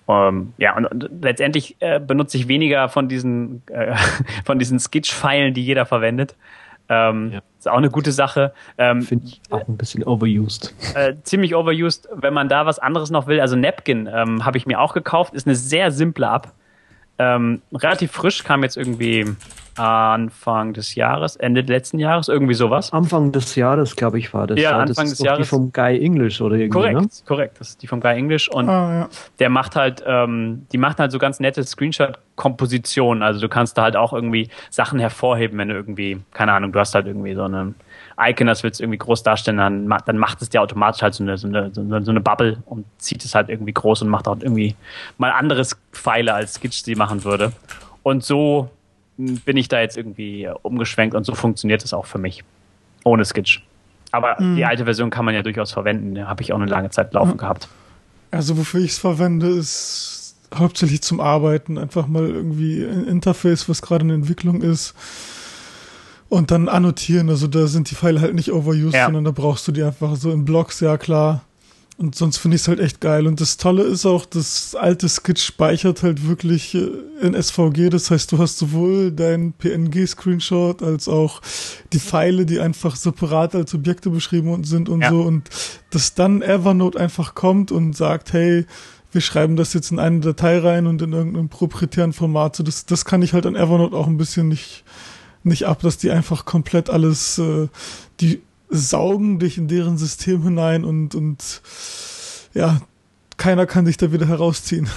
ähm, 0.08 0.54
ja, 0.58 0.76
und, 0.76 0.86
und 0.86 1.10
letztendlich 1.22 1.78
äh, 1.80 2.00
benutze 2.00 2.38
ich 2.38 2.48
weniger 2.48 2.90
von 2.90 3.08
diesen, 3.08 3.64
äh, 3.68 3.96
von 4.46 4.60
diesen 4.60 4.80
Sketch-Pfeilen, 4.80 5.54
die 5.54 5.64
jeder 5.64 5.86
verwendet. 5.86 6.36
Ähm, 6.90 7.32
ja. 7.34 7.42
Ist 7.58 7.70
auch 7.70 7.78
eine 7.78 7.90
gute 7.90 8.12
Sache. 8.12 8.54
Ähm, 8.78 9.04
Finde 9.04 9.28
ich 9.28 9.42
auch 9.50 9.68
ein 9.68 9.78
bisschen 9.78 10.04
overused. 10.04 10.74
Äh, 10.96 11.16
ziemlich 11.24 11.56
overused, 11.56 12.10
wenn 12.14 12.34
man 12.34 12.50
da 12.50 12.66
was 12.66 12.80
anderes 12.80 13.10
noch 13.10 13.28
will. 13.28 13.40
Also 13.40 13.56
Napkin 13.56 14.10
ähm, 14.14 14.46
habe 14.46 14.58
ich 14.58 14.66
mir 14.66 14.82
auch 14.82 14.94
gekauft, 14.94 15.34
ist 15.34 15.48
eine 15.48 15.56
sehr 15.56 15.92
simple 15.92 16.26
App. 16.26 16.52
Ähm, 17.20 17.62
relativ 17.74 18.12
frisch, 18.12 18.44
kam 18.44 18.64
jetzt 18.64 18.78
irgendwie 18.78 19.36
Anfang 19.76 20.74
des 20.74 20.96
Jahres, 20.96 21.36
Ende 21.36 21.62
letzten 21.62 21.98
Jahres, 22.00 22.28
irgendwie 22.28 22.54
sowas. 22.54 22.94
Anfang 22.94 23.32
des 23.32 23.56
Jahres, 23.56 23.96
glaube 23.96 24.20
ich, 24.20 24.34
war 24.34 24.48
das. 24.48 24.60
Ja, 24.60 24.78
Anfang 24.78 25.06
das 25.06 25.18
des 25.18 25.20
Jahres. 25.20 25.48
Die 25.48 25.50
vom 25.50 25.72
Guy 25.72 26.00
English 26.00 26.42
oder 26.42 26.56
irgendwie. 26.56 26.70
Korrekt, 26.70 27.02
ne? 27.02 27.08
korrekt. 27.26 27.60
Das 27.60 27.70
ist 27.70 27.82
die 27.82 27.88
vom 27.88 28.00
Guy 28.00 28.16
English 28.16 28.50
und 28.50 28.70
ah, 28.70 28.94
ja. 28.94 29.10
der 29.40 29.50
macht 29.50 29.76
halt, 29.76 30.04
ähm, 30.06 30.68
die 30.72 30.78
macht 30.78 31.00
halt 31.00 31.12
so 31.12 31.18
ganz 31.18 31.40
nette 31.40 31.64
Screenshot-Kompositionen. 31.64 33.24
Also 33.24 33.40
du 33.40 33.50
kannst 33.50 33.78
da 33.78 33.84
halt 33.84 33.96
auch 33.96 34.14
irgendwie 34.14 34.50
Sachen 34.70 35.00
hervorheben, 35.00 35.58
wenn 35.58 35.70
du 35.70 35.76
irgendwie, 35.76 36.22
keine 36.34 36.54
Ahnung, 36.54 36.72
du 36.72 36.80
hast 36.80 36.94
halt 36.94 37.08
irgendwie 37.08 37.34
so 37.34 37.44
eine 37.44 37.74
Icon, 38.20 38.48
das 38.48 38.64
willst 38.64 38.80
du 38.80 38.84
irgendwie 38.84 39.00
groß 39.00 39.24
darstellen, 39.24 39.58
dann, 39.58 39.94
dann 40.06 40.18
macht 40.18 40.42
es 40.42 40.50
dir 40.50 40.62
automatisch 40.62 41.02
halt 41.02 41.14
so 41.14 41.24
eine, 41.24 41.38
so 41.38 41.48
eine, 41.48 41.72
so 41.74 41.82
eine 42.12 42.22
Bubble 42.22 42.62
und 42.66 42.86
zieht 42.98 43.26
es 43.26 43.36
halt 43.36 43.50
irgendwie 43.50 43.74
groß 43.74 44.04
und 44.04 44.10
macht 44.10 44.28
auch 44.28 44.38
irgendwie 44.40 44.76
mal 45.18 45.32
anderes 45.32 45.78
Pfeile, 45.92 46.34
als 46.34 46.56
Skitch 46.56 46.84
sie 46.84 46.96
machen 46.96 47.24
würde. 47.24 47.52
Und 48.04 48.24
so 48.24 48.70
bin 49.18 49.58
ich 49.58 49.68
da 49.68 49.80
jetzt 49.80 49.98
irgendwie 49.98 50.50
umgeschwenkt 50.62 51.16
und 51.16 51.24
so 51.26 51.36
funktioniert 51.36 51.84
es 51.84 51.94
auch 51.94 52.06
für 52.06 52.18
mich. 52.18 52.44
Ohne 53.04 53.26
Skitch. 53.26 53.64
Aber 54.12 54.40
mhm. 54.40 54.56
die 54.56 54.66
alte 54.66 54.86
Version 54.86 55.10
kann 55.10 55.26
man 55.26 55.34
ja 55.34 55.42
durchaus 55.42 55.72
verwenden. 55.72 56.16
Da 56.16 56.28
habe 56.28 56.44
ich 56.44 56.54
auch 56.54 56.60
eine 56.60 56.70
lange 56.70 56.90
Zeit 56.90 57.14
laufen 57.14 57.34
mhm. 57.34 57.38
gehabt. 57.38 57.68
Also 58.32 58.58
wofür 58.58 58.82
ich 58.82 58.92
es 58.92 59.00
verwende, 59.00 59.48
ist 59.48 60.36
hauptsächlich 60.54 61.02
zum 61.02 61.20
Arbeiten. 61.20 61.78
Einfach 61.78 62.08
mal 62.08 62.28
irgendwie 62.28 62.84
ein 62.84 63.06
Interface, 63.06 63.70
was 63.70 63.82
gerade 63.82 64.06
in 64.06 64.12
Entwicklung 64.12 64.62
ist. 64.62 64.94
Und 66.34 66.50
dann 66.50 66.68
annotieren. 66.68 67.30
Also 67.30 67.46
da 67.46 67.68
sind 67.68 67.92
die 67.92 67.96
Pfeile 67.96 68.20
halt 68.20 68.34
nicht 68.34 68.52
overused, 68.52 68.96
ja. 68.96 69.06
sondern 69.06 69.24
da 69.24 69.30
brauchst 69.30 69.68
du 69.68 69.72
die 69.72 69.84
einfach 69.84 70.16
so 70.16 70.32
in 70.32 70.46
Blocks, 70.46 70.80
ja 70.80 70.98
klar. 70.98 71.44
Und 72.00 72.16
sonst 72.16 72.38
finde 72.38 72.56
ich 72.56 72.64
es 72.64 72.68
halt 72.68 72.80
echt 72.80 73.02
geil. 73.02 73.28
Und 73.28 73.40
das 73.40 73.58
Tolle 73.58 73.84
ist 73.84 74.08
auch, 74.08 74.26
das 74.26 74.74
alte 74.74 75.08
Skitch 75.10 75.44
speichert 75.44 76.02
halt 76.02 76.28
wirklich 76.28 76.74
äh, 76.74 76.90
in 77.22 77.40
SVG. 77.40 77.90
Das 77.92 78.10
heißt, 78.10 78.32
du 78.32 78.40
hast 78.40 78.58
sowohl 78.58 79.12
dein 79.12 79.54
PNG-Screenshot 79.54 80.82
als 80.82 81.08
auch 81.08 81.40
die 81.94 82.00
Pfeile, 82.00 82.48
die 82.48 82.60
einfach 82.60 82.96
separat 82.96 83.54
als 83.54 83.76
Objekte 83.76 84.10
beschrieben 84.10 84.64
sind 84.64 84.90
und 84.90 85.02
ja. 85.02 85.12
so. 85.12 85.22
Und 85.22 85.52
dass 85.92 86.16
dann 86.16 86.42
Evernote 86.42 87.00
einfach 87.00 87.36
kommt 87.36 87.72
und 87.72 87.96
sagt, 87.96 88.34
hey, 88.34 88.66
wir 89.12 89.22
schreiben 89.22 89.56
das 89.56 89.74
jetzt 89.74 89.92
in 89.92 90.00
eine 90.00 90.20
Datei 90.20 90.58
rein 90.58 90.88
und 90.88 91.00
in 91.04 91.14
irgendeinem 91.14 91.50
proprietären 91.50 92.12
Format. 92.12 92.56
So, 92.56 92.64
das, 92.64 92.88
das 92.88 93.06
kann 93.06 93.22
ich 93.22 93.34
halt 93.34 93.46
an 93.46 93.56
Evernote 93.56 93.96
auch 93.96 94.08
ein 94.08 94.18
bisschen 94.18 94.48
nicht, 94.48 94.84
nicht 95.44 95.66
ab, 95.66 95.82
dass 95.82 95.98
die 95.98 96.12
einfach 96.12 96.46
komplett 96.46 96.90
alles, 96.90 97.38
äh, 97.38 97.68
die 98.20 98.42
saugen 98.70 99.40
dich 99.40 99.58
in 99.58 99.68
deren 99.68 99.98
System 99.98 100.44
hinein 100.44 100.84
und, 100.84 101.16
und 101.16 101.62
ja, 102.54 102.82
keiner 103.38 103.66
kann 103.66 103.86
dich 103.86 103.98
da 103.98 104.12
wieder 104.12 104.28
herausziehen. 104.28 104.90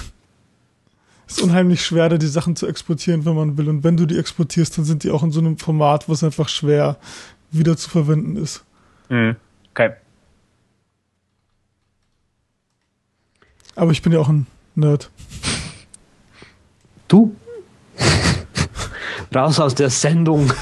Es 1.27 1.39
ist 1.39 1.43
unheimlich 1.43 1.85
schwer, 1.85 2.09
da 2.09 2.19
die 2.19 2.27
Sachen 2.27 2.55
zu 2.55 2.67
exportieren, 2.67 3.25
wenn 3.25 3.35
man 3.35 3.59
will. 3.59 3.69
Und 3.69 3.83
wenn 3.83 3.97
du 3.97 4.07
die 4.07 4.17
exportierst, 4.17 4.79
dann 4.79 4.85
sind 4.85 5.03
die 5.03 5.11
auch 5.11 5.25
in 5.25 5.33
so 5.33 5.41
einem 5.41 5.59
Format, 5.59 6.09
was 6.09 6.23
einfach 6.23 6.49
schwer 6.49 6.97
wieder 7.51 7.77
zu 7.77 7.91
verwenden 7.91 8.37
ist. 8.37 8.65
Mhm. 9.09 9.37
Okay. 9.71 9.93
Aber 13.75 13.91
ich 13.91 14.03
bin 14.03 14.13
ja 14.13 14.21
auch 14.21 14.29
ein 14.29 14.47
Nerd. 14.75 15.11
Du? 17.09 17.35
Raus 19.35 19.61
aus 19.61 19.75
der 19.75 19.91
Sendung. 19.91 20.53